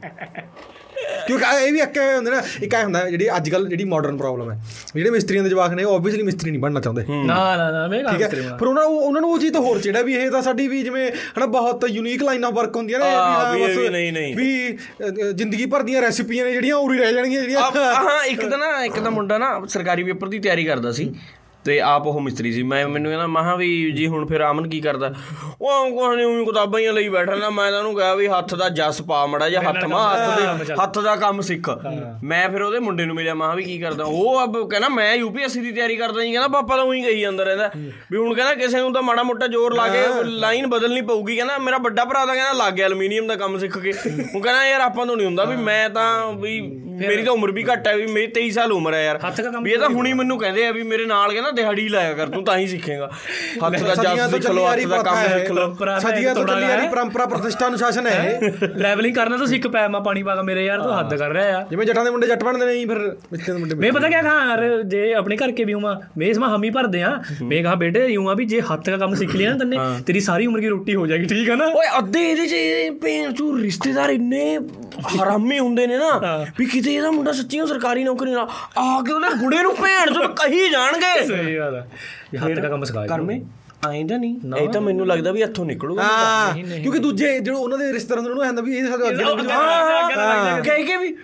ਕਿਉਂਕਿ 1.27 1.45
ਇਹ 1.67 1.73
ਵੀ 1.73 1.81
ਇੱਕ 1.81 1.99
ਹੁੰਦੇ 1.99 2.31
ਨਾ 2.31 2.43
ਇੱਕ 2.63 2.75
ਇਹ 2.75 2.83
ਹੁੰਦਾ 2.85 3.09
ਜਿਹੜੀ 3.11 3.29
ਅੱਜ 3.37 3.49
ਕੱਲ 3.51 3.69
ਜਿਹੜੀ 3.69 3.85
ਮਾਡਰਨ 3.85 4.17
ਪ੍ਰੋਬਲਮ 4.17 4.51
ਹੈ। 4.53 4.59
ਜਿਹੜੇ 4.95 5.11
ਮਿਸਤਰੀਆਂ 5.11 5.43
ਦੇ 5.45 5.51
ਜਵਾਕ 5.51 5.73
ਨੇ 5.73 5.85
ਉਹ 5.85 5.95
ਆਬਵੀਅਸਲੀ 5.95 6.23
ਮਿਸਤਰੀ 6.23 6.51
ਨਹੀਂ 6.51 6.61
ਬਣਨਾ 6.61 6.81
ਚਾਹੁੰਦੇ। 6.81 7.05
ਨਾ 7.27 7.57
ਨਾ 7.57 7.71
ਨਾ 7.71 7.87
ਮੈਂ 7.87 8.03
ਠੀਕ 8.05 8.23
ਹੈ? 8.23 8.29
ਪਰ 8.61 8.67
ਉਹਨਾਂ 8.67 8.83
ਨੂੰ 8.83 8.99
ਉਹਨਾਂ 8.99 9.21
ਨੂੰ 9.21 9.31
ਉਹ 9.31 9.39
ਚੀਜ਼ 9.39 9.53
ਤਾਂ 9.53 9.61
ਹੋਰ 9.61 9.79
ਚਿਹੜਾ 9.81 10.03
ਵੀ 10.03 10.15
ਇਹ 10.15 10.31
ਤਾਂ 10.31 10.43
ਸਾਡੀ 10.43 10.69
ਵੀ 10.69 10.83
ਜਿਵੇਂ 10.83 11.11
ਹਨਾ 11.39 11.47
ਬਹੁਤ 11.47 11.85
ਯੂਨੀਕ 11.89 12.23
ਲਾਈਨ 12.23 12.45
ਆਫ 12.45 12.53
ਵਰਕ 12.53 12.77
ਨੇ 12.77 12.85
ਵੀ 12.87 12.95
ਹਾਂ, 12.95 13.55
ਵੀ 13.55 13.63
ਇਹ 13.63 13.69
ਬਸ 13.69 13.77
ਵੀ 13.77 13.89
ਨਹੀਂ, 13.89 14.13
ਨਹੀਂ। 14.13 14.37
ਵੀ 14.37 14.79
ਜ਼ਿੰਦਗੀ 15.33 15.67
ਭਰ 15.67 15.83
ਦੀਆਂ 15.83 16.03
ਰੈਸਿਪੀਆਂ 16.03 16.45
ਨੇ 16.45 16.53
ਜਿਹੜੀਆਂ 16.53 16.77
ਉਰੀ 16.77 16.99
ਰਹਿ 16.99 17.13
ਜਾਣਗੀਆਂ 17.13 17.41
ਜਿਹੜੀਆਂ 17.41 17.61
ਹਾਂ 17.85 18.25
ਇੱਕ 18.25 18.49
ਤਾਂ 18.49 18.59
ਨਾ 18.59 18.85
ਇੱਕ 18.85 18.99
ਤਾਂ 19.01 19.11
ਮੁੰਡਾ 19.11 19.39
ਨਾ 19.39 19.61
ਸਰਕਾਰੀ 19.69 20.03
ਪੇਪਰ 20.03 20.29
ਦੀ 20.29 20.39
ਤਿਆਰੀ 20.39 20.65
ਕਰਦਾ 20.65 20.93
ਸੀ। 20.93 21.13
ਤੇ 21.65 21.81
ਆਪ 21.81 22.07
ਉਹ 22.07 22.21
ਮਿਸਤਰੀ 22.21 22.53
ਸੀ। 22.53 22.63
ਮੈਂ 22.63 22.87
ਮੈਨੂੰ 22.89 23.11
ਕਹਿੰਦਾ 23.11 23.27
ਮਹਾ 23.27 23.55
ਵੀ 23.57 23.69
ਜੀ 23.91 24.07
ਹੁਣ 24.07 24.27
ਫਿਰ 24.27 24.41
ਆਮਨ 24.41 24.69
ਕੀ 24.69 24.81
ਕਰਦਾ? 24.81 25.13
ਉਹ 25.63 25.91
ਕੁਛ 25.91 26.17
ਨਹੀਂ 26.17 26.27
ਉਹੀ 26.27 26.45
ਕਿਤਾਬਾਂ 26.45 26.81
ਹੀ 26.81 26.87
ਲਈ 26.89 27.09
ਬੈਠਾ 27.09 27.35
ਨਾ 27.35 27.51
ਮੈਂ 27.51 27.71
ਉਹਨੂੰ 27.73 27.95
ਕਿਹਾ 27.95 28.15
ਵੀ 28.15 28.29
ਹੱਥ 28.29 28.55
ਦਾ 28.55 28.69
ਜਸ 28.69 29.01
ਪਾ 29.03 29.25
ਮੜਾ 29.27 29.49
ਜਾਂ 29.51 29.63
ਹੱਥ 29.63 29.85
ਮਾ 29.85 30.03
ਹੱਥ 30.09 30.39
ਦੇ 30.39 30.75
ਹੱਥ 30.83 30.99
ਦਾ 30.99 31.15
ਕੰਮ 31.17 31.41
ਸਿੱਖ। 31.41 31.69
ਮੈਂ 32.25 32.49
ਫਿਰ 32.51 32.63
ਉਹਦੇ 32.63 32.79
ਮੁੰਡੇ 32.79 33.05
ਨੂੰ 33.05 33.17
ਮਿਲਿਆ 33.17 33.35
ਮਹਾ 33.35 33.55
ਵੀ 33.55 33.65
ਕੀ 33.65 33.79
ਕਰਦਾ? 33.79 34.05
ਉਹ 34.05 34.43
ਅਬ 34.45 34.69
ਕਹਿੰਦਾ 34.71 34.89
ਮੈਂ 34.89 35.15
ਯੂਪੀਐਸਸੀ 35.15 35.61
ਦੀ 35.61 35.73
ਤਿਆਰੀ 35.73 35.97
ਕਰਦਾ 35.97 36.23
ਜੀ। 36.23 36.33
ਕਹਿੰਦਾ 36.33 36.49
ਪਾਪਾ 36.51 36.77
ਤਾਂ 36.77 36.85
ਉਹੀ 36.85 37.03
ਕਹੀ 37.03 37.21
ਜਾਂਦਾ 37.21 37.45
ਰਹਿੰਦਾ। 37.45 37.71
ਵੀ 38.11 38.17
ਹੁਣ 38.17 38.35
ਕਹਿੰਦਾ 38.35 38.55
ਕਿਸੇ 38.55 38.79
ਨੂੰ 38.79 38.93
ਤਾਂ 38.93 39.03
ਮਾੜਾ 39.03 39.23
ਮੋਟਾ 39.23 39.47
ਜ਼ੋਰ 39.47 39.75
ਲਾ 39.77 39.89
ਕੇ 39.89 40.03
ਲਾਈਨ 40.25 40.67
ਬਦਲਣੀ 40.67 41.01
ਪਊਗੀ। 41.03 41.37
ਕਹਿੰਦਾ 41.37 41.59
ਮੇਰਾ 41.59 41.79
ਵੱਡਾ 41.79 42.05
ਭਰਾ 42.05 42.25
ਤਾਂ 42.27 42.35
ਕਹਿੰਦਾ 42.35 42.65
ਲੱਗ 42.65 42.73
ਗਿਆ 42.73 42.87
ਐਲੂਮੀਨੀਅਮ 42.87 43.27
ਦਾ 43.27 43.37
ਕੰਮ 43.37 43.59
ਸਿੱਖ 43.59 43.79
ਕੇ। 43.79 43.93
ਉਹ 44.35 44.41
ਕਹਿੰਦਾ 44.41 44.65
ਯਾਰ 44.67 44.81
ਆਪਾਂ 44.81 45.07
ਤੋਂ 45.07 45.17
ਨਹੀਂ 45.17 45.27
ਹੁੰਦਾ 45.27 45.45
ਵੀ 45.45 45.57
ਮੈਂ 45.57 45.89
ਤਾਂ 45.91 46.33
ਵੀ 46.33 46.61
ਮੇਰੀ 47.01 47.23
ਤਾਂ 47.23 47.33
ਉਮਰ 47.33 47.51
ਵੀ 47.53 47.65
ਘੱਟ 47.65 47.87
ਹੈ 47.89 47.97
ਵੀ 47.97 48.07
ਮੇਰੀ 48.07 48.27
23 48.31 48.51
ਸਾਲ 48.51 48.73
ਉਮਰ 48.73 48.95
ਹੈ 48.95 49.05
ਯਾਰ। 49.05 49.19
ਵੀ 49.63 49.71
ਇਹ 49.73 49.79
ਤਾਂ 49.79 49.89
ਹੁਣੀ 49.89 50.13
ਮੈਨੂੰ 50.13 50.39
ਕਹਿੰਦੇ 50.39 50.67
ਆ 50.67 50.71
ਵੀ 50.73 50.83
ਮੇਰੇ 50.83 51.07
ਨਾਲ 51.07 51.33
ਕਹਿੰਦਾ 51.33 51.50
ਨਾ 51.51 51.55
ਦਿਹਾੜੀ 51.57 51.89
ਲਾਇਆ 51.89 52.13
ਕਰ 52.15 52.27
ਤੂੰ 52.29 52.43
ਤਾਂ 52.45 52.57
ਹੀ 52.59 52.67
ਸਿੱਖੇਗਾ। 52.67 53.07
ਹੱਥ 53.65 53.83
ਦਾ 53.83 53.95
ਜਾਸ 53.97 54.31
ਸਿੱਖ 54.31 54.47
ਲੋ 54.51 54.67
ਹੱਥ 54.67 54.85
ਦਾ 54.89 55.03
ਕੰਮ 55.03 55.17
ਸਿੱਖ 55.29 55.51
ਲੋ 55.51 55.99
ਸਦੀਆਂ 56.01 56.35
ਤੋਂ 56.35 56.45
ਚੱਲੀ 56.47 56.65
ਆ 56.65 56.77
ਰਹੀ 56.77 56.89
ਪਰੰਪਰਾ 56.89 57.27
ਪ੍ਰਤਿਸ਼ਠਾ 57.27 57.67
ਅਨੁਸ਼ਾਸਨ 57.69 58.07
ਹੈ 58.07 58.41
ਲੈਵਲਿੰਗ 58.77 59.15
ਕਰਨਾ 59.15 59.37
ਤਾਂ 59.37 59.47
ਸਿੱਖ 59.47 59.67
ਪੈ 59.69 59.87
ਮੈਂ 59.89 60.01
ਪਾਣੀ 60.01 60.23
ਪਾਗਾ 60.23 60.43
ਮੇਰੇ 60.43 60.65
ਯਾਰ 60.65 60.81
ਤੂੰ 60.83 60.99
ਹੱਦ 60.99 61.15
ਕਰ 61.15 61.33
ਰਿਹਾ 61.33 61.59
ਆ। 61.59 61.65
ਜਿਵੇਂ 61.71 61.87
ਜੱਟਾਂ 61.87 62.05
ਦੇ 62.05 62.11
ਮੁੰਡੇ 62.11 62.27
ਜੱਟ 62.27 62.45
ਬਣਦੇ 62.45 62.67
ਨਹੀਂ 62.67 62.87
ਫਿਰ 62.87 62.99
ਮਿੱਤੇ 63.33 63.53
ਦੇ 63.53 63.59
ਮੁੰਡੇ 63.59 63.75
ਮੈਂ 63.77 63.93
ਪਤਾ 63.93 64.09
ਕਿਆ 64.09 64.23
ਕਹਾਂ 64.23 64.47
ਯਾਰ 64.49 64.83
ਜੇ 64.85 65.13
ਆਪਣੇ 65.15 65.37
ਘਰ 65.37 65.53
ਕੇ 65.53 65.65
ਵੀ 65.65 65.73
ਹੂੰ 65.75 65.83
ਮੈਂ 66.19 66.27
ਇਸ 66.27 66.39
ਮਾ 66.39 66.49
ਹਮੀ 66.55 66.71
ਭਰਦੇ 66.71 67.03
ਆ। 67.03 67.11
ਮੈਂ 67.43 67.63
ਕਹਾ 67.63 67.75
ਬੇਟੇ 67.83 68.07
ਯੂੰ 68.07 68.29
ਆ 68.31 68.35
ਵੀ 68.35 68.45
ਜੇ 68.47 68.61
ਹੱਥ 68.73 68.91
ਦਾ 68.91 68.97
ਕੰਮ 68.97 69.15
ਸਿੱਖ 69.15 69.35
ਲਿਆ 69.37 69.51
ਨਾ 69.51 69.59
ਤੰਨੇ 69.59 69.77
ਤੇਰੀ 70.07 70.21
ਸਾਰੀ 70.21 70.47
ਉਮਰ 70.47 70.61
ਦੀ 70.61 70.69
ਰੋਟੀ 70.69 70.95
ਹੋ 70.95 71.07
ਜਾਏਗੀ 71.07 71.27
ਠੀਕ 71.27 71.51
ਆ 71.51 71.55
ਨਾ? 71.55 71.67
ਓਏ 71.67 71.87
ਅੱਧੇ 71.99 72.21
ਇਹਦੇ 72.31 72.47
ਚ 72.47 72.55
ਭੇਣ 73.03 73.33
ਚੂ 73.33 73.57
ਰਿਸ਼ਤੇਦਾਰ 73.59 74.11
ਇੰਨੇ 74.11 74.57
ਹਰਾਮੀ 75.17 75.59
ਹੁੰਦੇ 75.59 75.87
ਨੇ 75.87 75.99
ਨਾ 75.99 76.37
ਵੀ 76.59 76.65
ਕਿਤੇ 76.67 76.95
ਇਹਦਾ 76.95 77.11
ਮੁੰਡਾ 77.11 77.33
ਸੱਚੀ 77.33 77.61
ਸਰਕਾਰੀ 77.67 78.05
ਨੌਕਰੀ 78.05 78.33
ਨਾਲ 78.33 78.49
ਆ 78.79 79.01
ਕੇ 79.07 79.13
ਉਹਨੇ 79.13 79.29
ਗੁੜੇ 79.41 79.63
ਨੂੰ 79.63 79.75
ਭੇਣ 79.75 80.13
ਚੂ 80.15 80.29
ਕਹੀ 80.37 80.69
ਜਾਣਗੇ। 80.71 81.09
ਸਹੀ 81.43 81.57
ਗੱਲ 81.57 81.75
ਹੈ 81.77 81.87
ਇਹ 82.35 82.39
ਹੱਥ 82.39 82.59
ਦਾ 82.61 82.69
ਕੰਮ 82.69 82.85
ਸਿਖਾਇਆ 82.85 83.07
ਕਰਮੇ? 83.07 83.41
ਆਇਂਦਾ 83.87 84.17
ਨਹੀਂ। 84.17 84.37
ਇਹ 84.59 84.69
ਤਾਂ 84.69 84.81
ਮੈਨੂੰ 84.81 85.07
ਲੱਗਦਾ 85.07 85.31
ਵੀ 85.33 85.43
ਹੱਥੋਂ 85.43 85.65
ਨਿਕਲੂਗਾ 85.65 86.03
ਕਿਉਂਕਿ 86.55 86.99
ਦੂਜੇ 86.99 87.39
ਜਿਹੜੇ 87.41 87.57
ਉਹਨਾਂ 87.57 87.79
ਦੇ 87.79 87.93
ਰਿਸ਼ਤੇਦਾਰਾਂ 87.93 88.23
ਨੂੰ 88.25 88.45
ਹੁੰਦਾ 88.47 88.63
ਵੀ 88.63 88.77
ਇਹ 88.77 88.87
ਸਾਡੇ 88.87 89.09
ਅੱਗੇ 89.11 89.25
ਹਾਂ 89.25 90.61
ਕਹਿ 90.63 90.83
ਕੇ 90.83 90.97
ਵੀ 90.97 91.15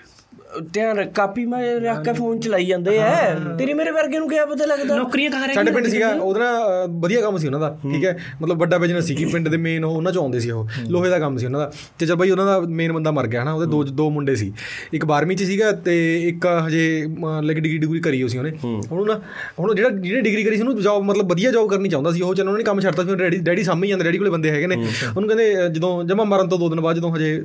ਧਿਆਨ 0.73 0.99
ਰੱਖ 0.99 1.13
ਕਾਪੀ 1.15 1.45
ਮੈਂ 1.47 1.63
ਰੱਖ 1.81 2.05
ਕੇ 2.05 2.13
ਫੋਨ 2.13 2.39
ਚਲਾਈ 2.41 2.65
ਜਾਂਦੇ 2.67 2.97
ਐ 2.99 3.35
ਤੇਰੀ 3.59 3.73
ਮੇਰੇ 3.75 3.91
ਵਰਗੇ 3.91 4.19
ਨੂੰ 4.19 4.29
ਕਿਆ 4.29 4.45
ਪਤਾ 4.47 4.65
ਲੱਗਦਾ? 4.67 4.97
ਨੌਕਰੀਆਂ 4.97 5.31
ਕਹਾਂ 5.31 5.47
ਰਹਿ 5.47 5.55
ਸਾਡੇ 5.55 5.73
ਪਿੰਡ 5.73 5.87
ਸੀਗਾ 5.87 6.09
ਉਹਦਾ 6.13 6.41
ਨਾ 6.41 6.85
ਵਧੀਆ 7.01 7.21
ਕੰਮ 7.21 7.37
ਸੀ 7.39 7.47
ਉਹਨਾਂ 7.47 7.61
ਦਾ 7.61 7.69
ਠੀਕ 7.83 8.05
ਹੈ? 8.05 8.17
ਮਤਲਬ 8.43 8.59
ਵੱਡਾ 8.61 8.79
ਬਿਜ਼ਨਸ 8.79 9.05
ਸੀ 9.07 9.15
ਕਿ 9.15 9.25
ਪਿੰਡ 9.33 9.49
ਦੇ 9.49 9.57
ਮੇਨ 9.57 9.85
ਉਹਨਾਂ 9.85 10.13
ਚ 10.13 10.19
ਆਉਂਦੇ 10.19 10.41
ਸੀ 10.41 10.51
ਉਹ। 10.51 10.69
ਲੋਹੇ 10.89 11.11
ਦਾ 11.11 11.19
ਕੰਮ 11.19 11.37
ਸੀ 11.37 11.47
ਉਹਨਾਂ 11.47 11.61
ਦਾ। 11.61 11.71
ਤੇ 11.99 12.07
ਜਦ 12.07 12.15
ਬਈ 12.15 12.31
ਉਹਨਾਂ 12.31 12.47
ਦਾ 12.47 12.59
ਮੇਨ 12.61 12.93
ਬੰਦਾ 12.93 13.11
ਮਰ 13.11 13.27
ਗਿਆ 13.27 13.43
ਹਨਾ? 13.43 13.53
ਉਹਦੇ 13.53 13.67
ਦੋ 13.67 13.83
ਦੋ 13.97 14.09
ਮੁੰਡੇ 14.11 14.37
ਸੀ। 14.37 14.53
ਇੱਕ 14.93 15.05
12ਵੀਂ 15.07 15.37
ਚ 15.37 15.43
ਸੀਗਾ 15.43 15.71
ਤੇ 15.87 15.97
ਇੱਕ 16.29 16.47
ਹਜੇ 16.67 17.07
ਲਾਈਕ 17.43 17.59
ਡਿਗਰੀ 17.59 17.79
ਡਿਗਰੀ 17.79 18.01
ਕਰੀ 18.01 18.23
ਹੋਈ 18.23 18.29
ਸੀ 18.29 18.39
ਉਹਨੇ। 18.39 18.53
ਹੁਣ 18.91 19.07
ਨਾ 19.07 19.21
ਹੁਣ 19.59 19.75
ਜਿਹੜਾ 19.75 19.89
ਜਿਹਨੇ 19.91 20.21
ਡਿਗਰੀ 20.21 20.45
ਕਰੀ 20.45 20.57
ਸੀ 20.57 20.63
ਉਹਨੂੰ 20.63 20.83
ਜੌਬ 20.83 21.03
ਮਤਲਬ 21.05 21.33
ਵਧੀਆ 21.33 21.51
ਜੌਬ 21.53 21.71
ਕਰਨੀ 21.71 21.89
ਚਾਹੁੰਦਾ 21.89 22.13
ਸੀ। 22.13 22.21
ਉਹ 22.21 22.35
ਚੱਲ 22.35 22.49
ਉਹਨੇ 22.49 22.65
ਕੰਮ 22.65 22.81
ਛੱਡਤਾ 22.81 23.05
ਸੀ 23.05 23.15
ਡੈਡੀ 23.15 23.39
ਡੈਡੀ 23.47 23.63
ਸਾਹਮਣੇ 23.65 23.89
ਜਾਂਦੇ 23.89 24.05
ਡੈਡੀ 24.05 24.19
ਕੋਲੇ 24.19 24.31
ਬੰਦੇ 24.31 24.51
ਹੈਗੇ 24.51 24.67
ਨੇ। 24.67 24.77
ਉਹਨੂੰ 24.77 25.29
ਕਹਿੰਦੇ 25.29 25.69
ਜਦੋਂ 25.75 26.03
ਜਮਾ 26.05 26.25
ਮਰਨ 26.25 26.49
ਤੋਂ 26.49 26.59
ਦੋ 26.59 26.69
ਦਿਨ 26.69 26.81
ਬਾਅਦ 26.81 26.97
ਜਦੋਂ 26.97 27.15
ਹਜੇ 27.17 27.43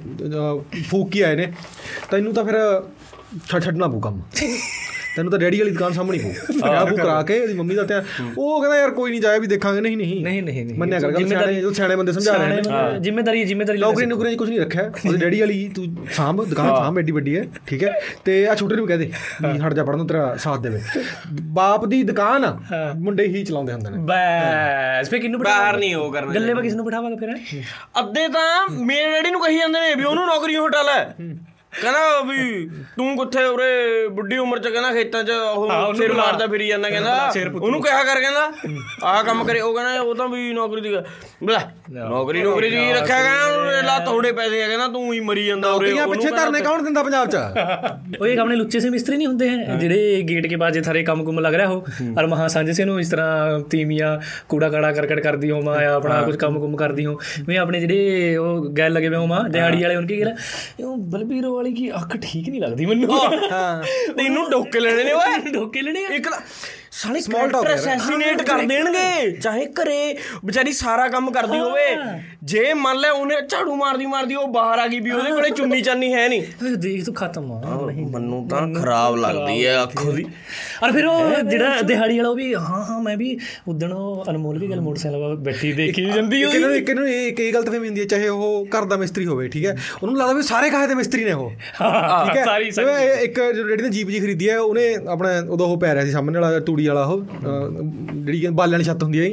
ਫੂਕ 0.89 1.09
ਕੇ 1.11 1.23
ਆਏ 1.23 1.35
ਨੇ। 1.35 1.51
ਤਾਂ 2.11 2.19
ਇਹਨੂੰ 2.19 2.33
ਤਾਂ 2.33 2.43
ਫਿਰ 2.45 2.55
ਛੱਡ 3.49 3.63
ਛੱਡਣਾ 3.63 3.87
ਪਊ 3.87 3.99
ਕੰਮ। 3.99 4.21
ਤੈਨੂੰ 5.15 5.31
ਤਾਂ 5.31 5.39
ਡੈਡੀ 5.39 5.59
ਵਾਲੀ 5.59 5.71
ਦੁਕਾਨ 5.71 5.93
ਸਾਹਮਣੇ 5.93 6.17
ਪਊ। 6.17 6.67
ਆ 6.67 6.79
ਉਹ 6.81 6.97
ਕਰਾ 6.97 7.21
ਕੇ 7.23 7.39
ਉਹਦੀ 7.39 7.53
ਮੰਮੀ 7.53 7.75
ਦਾ 7.75 7.83
ਤੇ 7.83 7.93
ਉਹ 8.37 8.61
ਕਹਿੰਦਾ 8.61 8.77
ਯਾਰ 8.79 8.91
ਕੋਈ 8.91 9.11
ਨਹੀਂ 9.11 9.21
ਜਾਏ 9.21 9.39
ਵੀ 9.39 9.47
ਦੇਖਾਂਗੇ। 9.47 9.81
ਨਹੀਂ 9.81 9.97
ਨਹੀਂ। 9.97 10.23
ਨਹੀਂ 10.23 10.43
ਨਹੀਂ 10.43 10.65
ਨਹੀਂ। 10.65 10.77
ਮੰਨਿਆ 10.79 10.99
ਕਰ 10.99 11.11
ਗੱਲ 11.11 11.27
ਸਿਆਣੇ 11.27 11.53
ਜੋ 11.61 11.71
ਸਿਆਣੇ 11.71 11.95
ਬੰਦੇ 11.95 12.11
ਸਮਝਾ 12.11 12.33
ਰਹੇ 12.33 12.61
ਨੇ। 12.61 12.99
ਜ਼ਿੰਮੇਵਾਰੀ 12.99 13.43
ਜ਼ਿੰਮੇਵਾਰੀ 13.43 13.79
ਨੌਕਰੀ 13.79 14.05
ਨੌਕਰੀ 14.05 14.35
ਕੁਝ 14.35 14.49
ਨਹੀਂ 14.49 14.59
ਰੱਖਿਆ। 14.59 14.91
ਉਹਦੀ 15.05 15.17
ਡੈਡੀ 15.17 15.39
ਵਾਲੀ 15.39 15.67
ਤੂੰ 15.75 15.85
ਸਾਂਭ 16.11 16.43
ਦੁਕਾਨ 16.45 16.67
ਸਾਂਭ 16.67 16.97
ਐਡੀ 16.99 17.11
ਵੱਡੀ 17.11 17.37
ਹੈ। 17.37 17.45
ਠੀਕ 17.67 17.83
ਹੈ? 17.83 17.93
ਤੇ 18.25 18.47
ਆ 18.47 18.55
ਛੋਟੇ 18.55 18.75
ਨੂੰ 18.75 18.87
ਕਹਦੇ 18.87 19.11
ਵੀ 19.41 19.59
ਹਟ 19.59 19.73
ਜਾ 19.73 19.83
ਪੜਨ 19.83 20.07
ਤੇਰਾ 20.07 20.35
ਸਾਥ 20.35 20.59
ਦੇਵੇ। 20.59 20.81
ਬਾਪ 21.41 21.85
ਦੀ 21.85 22.03
ਦੁਕਾਨ 22.03 22.45
ਆ 22.45 22.57
ਮੁੰਡੇ 22.99 23.27
ਹੀ 23.27 23.43
ਚਲਾਉਂਦੇ 23.43 23.73
ਹੁੰਦੇ 23.73 23.89
ਨੇ। 23.89 23.97
ਬਸ। 24.01 25.09
ਫੇ 25.09 25.19
ਕਿੰਨੂੰ 25.19 25.41
ਬਾਹਰ 25.41 25.77
ਨਹੀਂ 25.77 25.95
ਉਹ 25.95 26.11
ਕਰਨਾ 26.13 26.33
ਗੱਲੇ 26.33 26.53
ਵਾ 26.53 26.61
ਕਿਸ 26.61 26.73
ਨੂੰ 26.73 26.85
ਬਿਠਾਵਾਂਗਾ 26.85 27.15
ਫਿਰ? 27.15 27.61
ਅੱਧੇ 27.99 28.27
ਤਾਂ 28.27 28.69
ਮੇਰੇ 28.85 29.11
ਡੈਡੀ 29.11 29.31
ਨੂੰ 29.31 29.41
ਕਹੀ 29.41 29.57
ਜਾਂਦੇ 29.57 29.79
ਨੇ 29.79 29.95
ਵੀ 29.95 30.03
ਉਹਨੂੰ 30.03 30.25
ਨੌਕਰੀ 30.27 30.55
ਹਟਾ 30.55 30.81
ਲੈ। 30.81 31.25
ਕਹਿੰਦਾ 31.81 32.21
ਵੀ 32.21 32.69
ਤੂੰ 32.97 33.17
ਕਿੱਥੇ 33.17 33.43
ਉਰੇ 33.43 34.07
ਬੁੱਢੀ 34.07 34.37
ਉਮਰ 34.37 34.59
ਚ 34.59 34.67
ਕਹਿੰਦਾ 34.67 34.91
ਖੇਤਾਂ 34.91 35.23
ਚ 35.23 35.31
ਉਹ 35.55 35.93
ਸਿਰ 35.93 36.13
ਮਾਰਦਾ 36.13 36.47
ਫਿਰੀ 36.47 36.67
ਜਾਂਦਾ 36.67 36.89
ਕਹਿੰਦਾ। 36.89 37.33
ਉਹਨੂੰ 37.61 37.81
ਕਿਹਾ 37.81 38.03
ਕਰ 38.03 38.19
ਕਹਿੰਦਾ। 38.21 38.51
ਆਹ 39.03 39.23
ਕੰਮ 39.23 39.43
ਕਰੇ 39.43 39.61
ਉਹ 39.61 39.73
ਕਹਿੰਦਾ 39.75 40.01
ਉਹ 40.01 40.15
ਤਾਂ 40.15 40.27
ਵੀ 40.27 40.53
ਨੌਕਰੀ 40.53 40.81
ਦੀ 40.81 40.95
ਬਲਾ 41.43 41.59
ਨੌਕਰੀ 41.91 42.41
ਨੌਕਰੀ 42.41 42.69
ਦੀ 42.69 42.91
ਰੱਖਿਆ 42.93 43.21
ਕਹਿੰਦਾ 43.21 43.81
ਲਾ 43.81 43.97
ਥੋੜੇ 43.99 44.31
ਪੈਸੇ 44.31 44.63
ਆ 44.63 44.67
ਕਹਿੰਦਾ 44.67 44.87
ਤੂੰ 44.87 45.13
ਹੀ 45.13 45.19
ਮਰੀ 45.19 45.45
ਜਾਂਦਾ 45.45 45.71
ਉਰੇ 45.71 45.89
ਨੌਕਰੀਆਂ 45.89 46.07
ਪਿੱਛੇ 46.07 46.31
ਧਰਨੇ 46.31 46.61
ਕੌਣ 46.61 46.83
ਦਿੰਦਾ 46.83 47.03
ਪੰਜਾਬ 47.03 47.29
'ਚ? 47.29 47.37
ਉਹ 48.21 48.27
ਇੱਕ 48.27 48.39
ਆਪਣੇ 48.39 48.55
ਲੁੱਚੇ 48.55 48.79
ਸੇ 48.79 48.89
ਮਿਸਤਰੀ 48.89 49.17
ਨਹੀਂ 49.17 49.27
ਹੁੰਦੇ 49.27 49.49
ਹੈ 49.49 49.75
ਜਿਹੜੇ 49.75 50.21
ਗੇਟ 50.29 50.47
ਕੇ 50.47 50.55
ਬਾਅਦ 50.55 50.73
ਜੇ 50.73 50.81
ਥਾਰੇ 50.81 51.03
ਕੰਮ 51.03 51.23
ਕੁਮ 51.23 51.39
ਲੱਗ 51.39 51.55
ਰਿਹਾ 51.55 51.67
ਹੋ। 51.67 51.85
ਔਰ 52.19 52.27
ਮਹਾ 52.27 52.47
ਸਾਂਝੇ 52.47 52.73
ਸੇ 52.73 52.85
ਨੂੰ 52.85 52.99
ਇਸ 52.99 53.09
ਤਰ੍ਹਾਂ 53.09 53.59
ਤੀਮੀਆਂ 53.59 54.19
ਕੂੜਾ 54.49 54.69
ਕਾੜਾ 54.69 54.91
ਕਰਕਟ 54.91 55.19
ਕਰਦੀ 55.19 55.51
ਹੋ। 55.51 55.61
ਮੈਂ 55.61 55.87
ਆਪਣਾ 55.87 56.21
ਕੁਝ 56.21 56.35
ਕੰਮ 56.35 56.59
ਕੁਮ 56.59 56.75
ਕਰਦੀ 56.75 57.05
ਹੋ 57.05 57.19
ਮੈਂ 57.47 57.57
ਆਪਣੇ 57.57 57.79
ਜਿਹੜੇ 57.79 58.35
ਉਹ 58.37 58.65
ਗੈਲ 58.77 58.93
ਲਗੇ 58.93 59.09
ਮੈਂ 59.09 59.19
ਮਾਂ 59.27 59.43
ਦਿਹਾੜੀ 59.49 59.83
ਵਾਲੇ 59.83 59.95
ਉਨਕੀ 59.95 60.15
ਕਿਹਾ 60.17 60.35
ਉਹ 60.85 60.97
ਬਲਬੀਰ 60.97 61.45
ਵਾਲੀ 61.61 61.73
ਕੀ 61.73 61.91
ਅੱਖ 61.91 62.15
ਠੀਕ 62.17 62.49
ਨਹੀਂ 62.49 62.61
ਲੱਗਦੀ 62.61 62.85
ਮੈਨੂੰ? 62.85 63.19
ਹਾਂ। 63.51 63.83
ਤੈਨੂੰ 64.17 64.49
ਡੋਕੇ 64.49 64.79
ਲੈਣੇ 64.79 65.03
ਨੇ 65.03 65.11
ਓਏ। 65.13 65.51
ਢੋਕੇ 65.51 65.81
ਲੈਣੇ 65.81 66.03
ਇੱਕ 66.15 66.27
ਸਾਲੇ 66.91 67.19
ਕੈਰੈਕਟਰ 67.21 67.67
ਯਾਰ। 67.69 67.75
ਅਸੈਸੀਨੇਟ 67.75 68.41
ਕਰ 68.41 68.61
ਦੇਣਗੇ। 68.61 69.31
ਚਾਹੇ 69.31 69.65
ਘਰੇ 69.65 70.15
ਵਿਚਾਰੀ 70.45 70.71
ਸਾਰਾ 70.71 71.07
ਕੰਮ 71.07 71.29
ਕਰਦੀ 71.31 71.59
ਹੋਵੇ। 71.59 71.85
ਜੇ 72.43 72.73
ਮੰਨ 72.73 72.97
ਲੈ 72.97 73.09
ਉਹਨੇ 73.09 73.35
ਝਾੜੂ 73.49 73.75
ਮਾਰਦੀ 73.75 74.05
ਮਾਰਦੀ 74.05 74.35
ਉਹ 74.35 74.47
ਬਾਹਰ 74.47 74.79
ਆ 74.79 74.87
ਗਈ 74.87 74.99
ਵੀ 74.99 75.11
ਉਹਦੇ 75.11 75.29
ਕੋਲੇ 75.31 75.49
ਚੁੰਨੀ 75.49 75.81
ਚਾਨੀ 75.81 76.13
ਹੈ 76.13 76.27
ਨਹੀਂ। 76.29 76.41
ਦੇਖ 76.77 77.05
ਤੂੰ 77.05 77.13
ਖਤਮ 77.13 77.51
ਆ। 77.51 77.61
ਮੈਨੂੰ 78.11 78.47
ਤਾਂ 78.47 78.61
ਖਰਾਬ 78.73 79.15
ਲੱਗਦੀ 79.15 79.65
ਹੈ 79.65 79.83
ਅੱਖੋਂ 79.83 80.13
ਦੀ 80.13 80.25
ਔਰ 80.83 80.91
ਫਿਰ 80.91 81.05
ਉਹ 81.05 81.35
ਜਿਹੜਾ 81.41 81.81
ਦਿਹਾੜੀ 81.81 82.17
ਵਾਲਾ 82.17 82.29
ਉਹ 82.29 82.35
ਵੀ 82.35 82.53
ਹਾਂ 82.55 82.83
ਹਾਂ 82.85 82.99
ਮੈਂ 83.01 83.15
ਵੀ 83.17 83.37
ਉਦਣ 83.67 83.93
ਉਹ 83.93 84.23
ਅਨਮੋਲ 84.29 84.59
ਵੀ 84.59 84.67
ਗੱਲ 84.67 84.81
ਮੋਟਰਸਾਈਕਲ 84.81 85.17
ਵੱਲ 85.19 85.35
ਬੈਠੀ 85.35 85.71
ਦੇਖੀ 85.71 86.05
ਜਾਂਦੀ 86.05 86.41
ਇੱਕ 86.41 86.55
ਨੂੰ 86.55 86.75
ਇੱਕ 86.75 86.89
ਨੂੰ 86.91 87.07
ਇਹ 87.09 87.31
ਕਈ 87.33 87.51
ਗਲਤ 87.51 87.69
ਫਹਿਮੀ 87.69 87.87
ਹੁੰਦੀ 87.87 88.01
ਹੈ 88.01 88.05
ਚਾਹੇ 88.05 88.27
ਉਹ 88.27 88.67
ਘਰ 88.75 88.85
ਦਾ 88.85 88.97
ਮਿਸਤਰੀ 88.97 89.25
ਹੋਵੇ 89.25 89.47
ਠੀਕ 89.47 89.65
ਹੈ? 89.65 89.75
ਉਹਨੂੰ 90.03 90.17
ਲੱਗਦਾ 90.17 90.33
ਵੀ 90.33 90.41
ਸਾਰੇ 90.41 90.69
ਕਾਹੇ 90.69 90.87
ਦੇ 90.87 90.93
ਮਿਸਤਰੀ 90.95 91.23
ਨੇ 91.25 91.31
ਉਹ। 91.31 91.49
ਠੀਕ 91.49 92.37
ਹੈ? 92.37 92.43
ਸਾਰੀ 92.45 92.67
ਇੱਕ 93.23 93.39
ਜਿਹੜੀ 93.55 93.83
ਨੇ 93.83 93.89
ਜੀਪ 93.89 94.09
ਜੀ 94.09 94.19
ਖਰੀਦੀ 94.19 94.49
ਹੈ 94.49 94.59
ਉਹਨੇ 94.59 94.93
ਆਪਣਾ 95.09 95.29
ਉਦੋਂ 95.49 95.67
ਉਹ 95.67 95.77
ਪੈ 95.79 95.93
ਰਿਹਾ 95.93 96.05
ਸੀ 96.05 96.11
ਸਾਹਮਣੇ 96.11 96.39
ਵਾਲਾ 96.39 96.59
ਤੂੜੀ 96.59 96.80
ਤੂੜੀ 96.81 96.87
ਵਾਲਾ 96.87 97.03
ਉਹ 97.03 97.23
ਜਿਹੜੀ 98.15 98.47
ਬਾਲਣ 98.53 98.83
ਛੱਤ 98.83 99.03
ਹੁੰਦੀ 99.03 99.19
ਹੈ। 99.19 99.25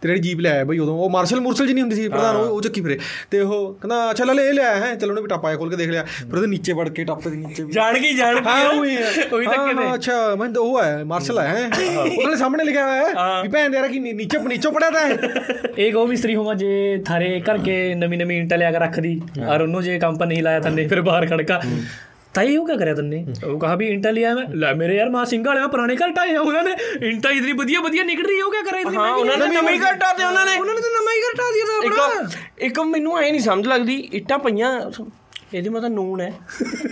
ਤੇ 0.00 0.08
ਜਿਹੜੀ 0.08 0.20
ਜੀਪ 0.20 0.40
ਲੈ 0.40 0.50
ਆਇਆ 0.50 0.64
ਬਈ 0.64 0.78
ਉਦੋਂ 0.78 0.96
ਉਹ 0.98 1.10
ਮਾਰਸ਼ਲ 1.10 1.40
ਮੁਰਸ਼ਲ 1.40 1.66
ਜਿਹੀ 1.66 1.74
ਨਹੀਂ 1.74 1.82
ਹੁੰਦੀ 1.82 1.96
ਸੀ 1.96 2.08
ਪ੍ਰਧਾਨ 2.08 2.36
ਉਹ 2.36 2.60
ਚੱਕੀ 2.62 2.80
ਫਿਰੇ। 2.80 2.98
ਤੇ 3.30 3.40
ਉਹ 3.40 3.72
ਕਹਿੰਦਾ 3.74 4.10
ਅੱਛਾ 4.10 4.24
ਲੈ 4.24 4.42
ਇਹ 4.42 4.52
ਲਿਆ 4.54 4.74
ਹੈ। 4.76 4.94
ਚਲੋ 4.94 5.10
ਉਹਨੇ 5.10 5.22
ਵੀ 5.22 5.28
ਟਾਪਾ 5.28 5.54
ਖੋਲ 5.54 5.70
ਕੇ 5.70 5.76
ਦੇਖ 5.76 5.88
ਲਿਆ। 5.90 6.02
ਫਿਰ 6.02 6.34
ਉਹਦੇ 6.34 6.46
ਨੀਚੇ 6.46 6.72
ਵੜ 6.72 6.88
ਕੇ 6.88 7.04
ਟਾਪੇ 7.04 7.30
ਦੇ 7.30 7.36
ਨੀਚੇ 7.36 7.64
ਜਾਣ 7.72 7.98
ਕੇ 7.98 8.12
ਜਾਣ 8.14 8.40
ਕੇ 8.40 8.76
ਉਹੀ 8.76 8.96
ਤਾਂ 9.46 9.66
ਕਿਤੇ 9.68 9.94
ਅੱਛਾ 9.94 10.34
ਮੈਂ 10.34 10.48
ਉਹ 10.58 10.82
ਹੈ 10.82 11.04
ਮਾਰਸ਼ਲ 11.04 11.38
ਹੈ। 11.38 11.64
ਉਹਦੇ 11.66 12.36
ਸਾਹਮਣੇ 12.36 12.64
ਲਿਖਿਆ 12.64 12.86
ਹੋਇਆ 12.86 13.02
ਹੈ 13.02 13.42
ਵੀ 13.42 13.48
ਭੈਣ 13.48 13.72
ਤੇਰਾ 13.72 13.86
ਕੀ 13.86 13.98
ਨੀਚੇ 14.00 14.38
ਨੀਚੇ 14.48 14.70
ਪੜਿਆ 14.70 14.90
ਤਾਂ 14.90 15.06
ਹੈ। 15.06 15.16
ਇਹ 15.78 15.92
ਗੋ 15.92 16.06
ਮਿਸਤਰੀ 16.06 16.34
ਹੋਵਾ 16.34 16.54
ਜੇ 16.54 16.98
ਥਾਰੇ 17.06 17.40
ਕਰਕੇ 17.46 17.94
ਨਵੀਂ 17.94 18.18
ਨਵੀਂ 18.18 18.40
ਇੰਟਾ 18.40 18.56
ਲਿਆ 18.56 18.70
ਕੇ 18.72 18.78
ਰੱਖਦੀ। 18.78 19.20
ਔਰ 19.48 19.62
ਉਹਨੂੰ 19.62 19.82
ਜੇ 19.82 19.98
ਕੰਮ 19.98 20.18
ਪਰ 20.18 20.26
ਨਹੀਂ 20.26 20.42
ਲਾਇਆ 20.42 20.60
ਤਾਂ 20.60 20.70
ਨਹੀਂ 20.70 20.88
ਫਿਰ 20.88 21.00
ਬਾਹਰ 21.02 21.26
ਖੜਕਾ। 21.26 21.60
ताई 22.35 22.53
वो 22.53 22.63
क्या 22.65 22.75
करे 22.77 22.93
तन्ने 22.95 23.17
वो 23.43 23.57
कहा 23.59 23.75
भी 23.75 23.87
ईंटा 23.89 24.11
लिया 24.11 24.29
मैं 24.35 24.45
ला 24.57 24.71
मेरे 24.75 24.95
यार 24.95 25.09
मां 25.09 25.25
सिंह 25.27 25.43
वाले 25.47 25.59
में 25.59 25.69
पुराने 25.69 25.95
घर 25.97 26.11
टाए 26.13 26.29
हैं 26.29 26.45
उन्होंने 26.45 26.73
ईंटा 27.09 27.33
इतनी 27.33 27.53
बढ़िया 27.55 27.81
बढ़िया 27.81 28.03
निकल 28.05 28.25
रही 28.25 28.37
है 28.37 28.43
वो 28.43 28.51
क्या 28.51 28.61
करे 28.63 28.81
इतनी 28.81 28.97
ਹਾਂ 28.97 29.07
महंगी? 29.07 29.21
ਉਹਨਾਂ 29.21 29.37
ਨੇ 29.39 29.55
ਨਵੀਂ 29.57 29.79
ਘਟਾ 29.81 30.13
ਤੇ 30.13 30.23
ਉਹਨਾਂ 30.25 30.45
ਨੇ 30.45 30.57
उन्होंने 30.59 30.81
तो 30.81 30.93
नवा 30.93 31.11
ही 31.11 31.21
घर 31.23 31.35
टा 31.37 31.49
दिया 31.51 31.65
था 31.65 31.81
अपना 31.81 32.37
ਇੱਕ 32.61 32.69
ਇੱਕ 32.69 32.79
ਮੈਨੂੰ 32.89 33.17
ਐ 33.19 33.29
ਨਹੀਂ 33.29 33.41
ਸਮਝ 33.41 33.67
ਲੱਗਦੀ 33.67 33.99
ਇੱਟਾਂ 34.13 34.39
ਪਈਆਂ 34.41 34.79
ਇਹਦੀ 35.53 35.69
ਮਤਲਬ 35.69 35.91
ਨੂਨ 35.93 36.21
ਹੈ 36.21 36.29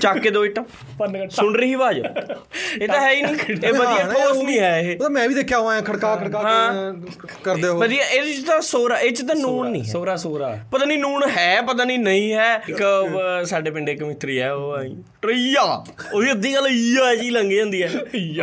ਚੱਕ 0.02 0.18
ਕੇ 0.20 0.30
ਦੋ 0.30 0.44
ਇੱਟਾਂ 0.46 0.64
पन्न 0.98 1.20
का 1.20 1.28
ਸੁਣ 1.36 1.56
ਰਹੀ 1.56 1.72
ਆਵਾਜ਼ 1.74 1.98
ਇਹ 2.00 2.88
ਤਾਂ 2.88 3.00
ਹੈ 3.00 3.10
ਹੀ 3.12 3.22
ਨਹੀਂ 3.22 3.56
ਇਹ 3.62 3.74
ਵਧੀਆ 3.74 4.04
ਠੋਸ 4.10 4.38
ਨਹੀਂ 4.40 4.60
ਹੈ 4.60 4.70
ਇਹ 4.82 4.92
ਉਹ 4.92 5.00
ਤਾਂ 5.00 5.10
ਮੈਂ 5.10 5.28
ਵੀ 5.28 5.34
ਦੇਖਿਆ 5.34 5.60
ਹੋਇਆ 5.60 5.82
ਖੜਕਾ 5.82 6.16
ਖੜਕਾ 6.16 6.42
ਕੇ 6.42 7.40
ਕਰਦੇ 7.44 7.68
ਹੋ 7.68 7.78
ਵਧੀਆ 7.78 8.04
ਇਹਦੇ 8.06 8.34
ਚ 8.34 8.46
ਤਾਂ 8.48 8.60
ਸੋਰਾ 8.68 9.00
ਇਹ 9.00 9.12
ਚ 9.12 9.26
ਤਾਂ 9.28 9.36
ਨੂਨ 9.38 9.70
ਨਹੀਂ 9.72 9.82
ਹੈ 9.84 9.94
सोरा 9.94 10.16
सोरा 10.26 10.52
ਪਤਾ 10.72 10.86
ਨਹੀਂ 10.86 10.98
ਨੂਨ 11.00 11.28
ਹੈ 11.38 11.62
ਪਤਾ 11.62 11.84
ਨਹੀਂ 11.84 12.00
ਨਹੀਂ 12.00 12.32
ਹੈ 12.34 12.52
ਇੱਕ 12.70 12.82
ਅਹ, 12.84 13.44
ਸਾਡੇ 13.46 13.72
ਪਿੰਡੇ 13.72 13.92
ਇੱਕ 13.92 14.04
ਮਿਸਤਰੀ 14.04 14.40
ਹੈ 14.40 14.52
ਉਹ 14.54 14.74
ਆਈ 14.74 14.96
ਯਾ 15.31 15.63
ਉਹਦੀ 16.13 16.31
ਅੱਧੀ 16.33 16.55
ਗੱਲ 16.55 16.67
ਯਾ 16.71 17.15
ਜੀ 17.15 17.31
ਲੰਗੀ 17.31 17.57
ਜਾਂਦੀ 17.57 17.83
ਹੈ 17.83 17.89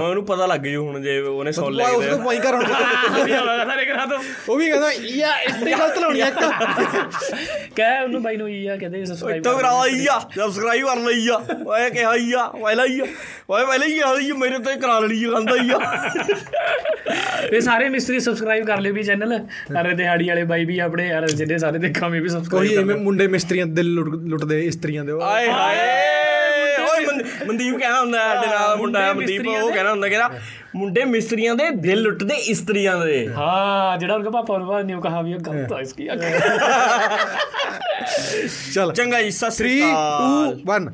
ਉਹਨੂੰ 0.01 0.25
ਪਤਾ 0.25 0.45
ਲੱਗ 0.45 0.65
ਜੂ 0.65 0.85
ਹੁਣ 0.85 1.01
ਜੇ 1.01 1.19
ਉਹਨੇ 1.19 1.51
ਸੁਣ 1.51 1.73
ਲਿਆ 1.73 1.87
ਉਸ 1.89 2.05
ਤੋਂ 2.09 2.17
ਪਾਈ 2.19 2.37
ਕਰ 2.37 2.55
ਹੁਣ 2.55 2.65
ਸਾਰੇ 2.65 3.85
ਕਰਾ 3.85 4.05
ਦੋ 4.05 4.17
ਉਹ 4.49 4.57
ਵੀ 4.57 4.69
ਕਹਿੰਦਾ 4.69 4.91
ਯਾ 4.91 5.35
ਇੱਥੇ 5.39 5.71
ਗਲਤ 5.71 5.97
ਲਾਉਣੀ 5.97 6.19
ਇੱਕ। 6.19 6.39
ਕਹਿ 7.75 8.03
ਉਹਨੂੰ 8.03 8.21
ਬਾਈ 8.23 8.37
ਨੂੰ 8.37 8.49
ਯਾ 8.51 8.75
ਕਹਦੇ 8.77 9.03
ਸਬਸਕ੍ਰਾਈਬ 9.05 9.43
ਤੋਂ 9.43 9.57
ਕਰਾ 9.57 9.71
ਯਾ 9.87 10.19
ਸਬਸਕ੍ਰਾਈਬ 10.35 10.85
ਕਰ 10.87 10.97
ਲਈ 10.99 11.25
ਯਾ 11.25 11.39
ਓਏ 11.67 11.89
ਕਿਹਾ 11.89 12.15
ਯਾ 12.15 12.45
ਪਹਿਲਾ 12.63 12.85
ਯਾ 12.85 13.05
ਓਏ 13.49 13.65
ਪਹਿਲਾ 13.65 13.85
ਯਾ 13.85 14.15
ਜੀ 14.19 14.31
ਮੇਰੇ 14.31 14.57
ਤੇ 14.59 14.75
ਕਰਾ 14.75 14.99
ਲਈ 14.99 15.25
ਗੰਦਾ 15.25 15.55
ਯਾ 15.63 15.79
ਤੇ 17.51 17.59
ਸਾਰੇ 17.61 17.89
ਮਿਸਤਰੀ 17.89 18.19
ਸਬਸਕ੍ਰਾਈਬ 18.19 18.65
ਕਰ 18.65 18.79
ਲਿਓ 18.79 18.93
ਵੀ 18.93 19.03
ਚੈਨਲ 19.03 19.37
ਅਰੇ 19.81 19.93
ਦਿਹਾੜੀ 19.93 20.27
ਵਾਲੇ 20.29 20.43
ਬਾਈ 20.43 20.65
ਵੀ 20.65 20.79
ਆਪਣੇ 20.79 21.07
ਯਾਰ 21.07 21.27
ਜਿਹੜੇ 21.27 21.57
ਸਾਰੇ 21.57 21.79
ਦੇਖਾਂ 21.79 22.09
ਵੀ 22.09 22.27
ਸਬਸਕ੍ਰਾਈਬ 22.29 22.67
ਕੋਈ 22.67 22.75
ਐਵੇਂ 22.77 22.95
ਮੁੰਡੇ 22.95 23.27
ਮਿਸਤਰੀਆਂ 23.27 23.65
ਦਿਲ 23.65 23.93
ਲੁੱਟਦੇ 23.93 24.59
ਇਸਤਰੀਆਂ 24.61 25.05
ਦੇ 25.05 25.13
ਆਏ 25.23 25.49
ਹਾਏ। 25.49 26.22
ਮਨਦੀਪ 27.47 27.75
ਕਹਿੰਦਾ 27.77 27.99
ਹੁੰਦਾ 27.99 28.29
ਹੈ, 28.29 28.35
ਸਾਡੇ 28.35 28.47
ਨਾਲ 28.47 28.75
ਮੁੰਡਾ 28.75 29.01
ਹੈ 29.01 29.13
ਮਨਦੀਪ 29.13 29.47
ਉਹ 29.47 29.73
ਕਹਿੰਦਾ 29.73 29.91
ਹੁੰਦਾ 29.91 30.09
ਕਹਿੰਦਾ 30.09 30.29
ਮੁੰਡੇ 30.75 31.05
ਮਿਸਤਰੀਆਂ 31.05 31.55
ਦੇ 31.55 31.69
ਦਿਲ 31.69 31.99
ਲੁੱਟਦੇ 32.01 32.35
ਇਸਤਰੀਆਂ 32.35 32.97
ਦੇ। 32.97 33.27
हाँ 33.27 33.99
ਜਿਹੜਾ 33.99 34.15
ਉਨਕਾ 34.15 34.29
ਪਾਪਾ 34.29 34.81
ਨੇ 34.81 34.93
ਨੇ 34.93 35.01
ਕਹਾ 35.01 35.21
ਵੀ 35.21 35.33
ਗਲਤ 35.33 35.73
ਹੈ 35.73 35.79
ਇਸकी 35.79 36.03
ਚੱਲ। 38.73 38.93
ਚੰਗਾ 38.93 39.21
ਜੀ 39.21 39.31
ਸਤਿ 39.31 39.47
3 39.47 39.51
ਸ੍ਰੀ 39.51 39.81
ਅਕਾਲ। 39.81 40.53
2 40.53 40.79
1 40.79 40.87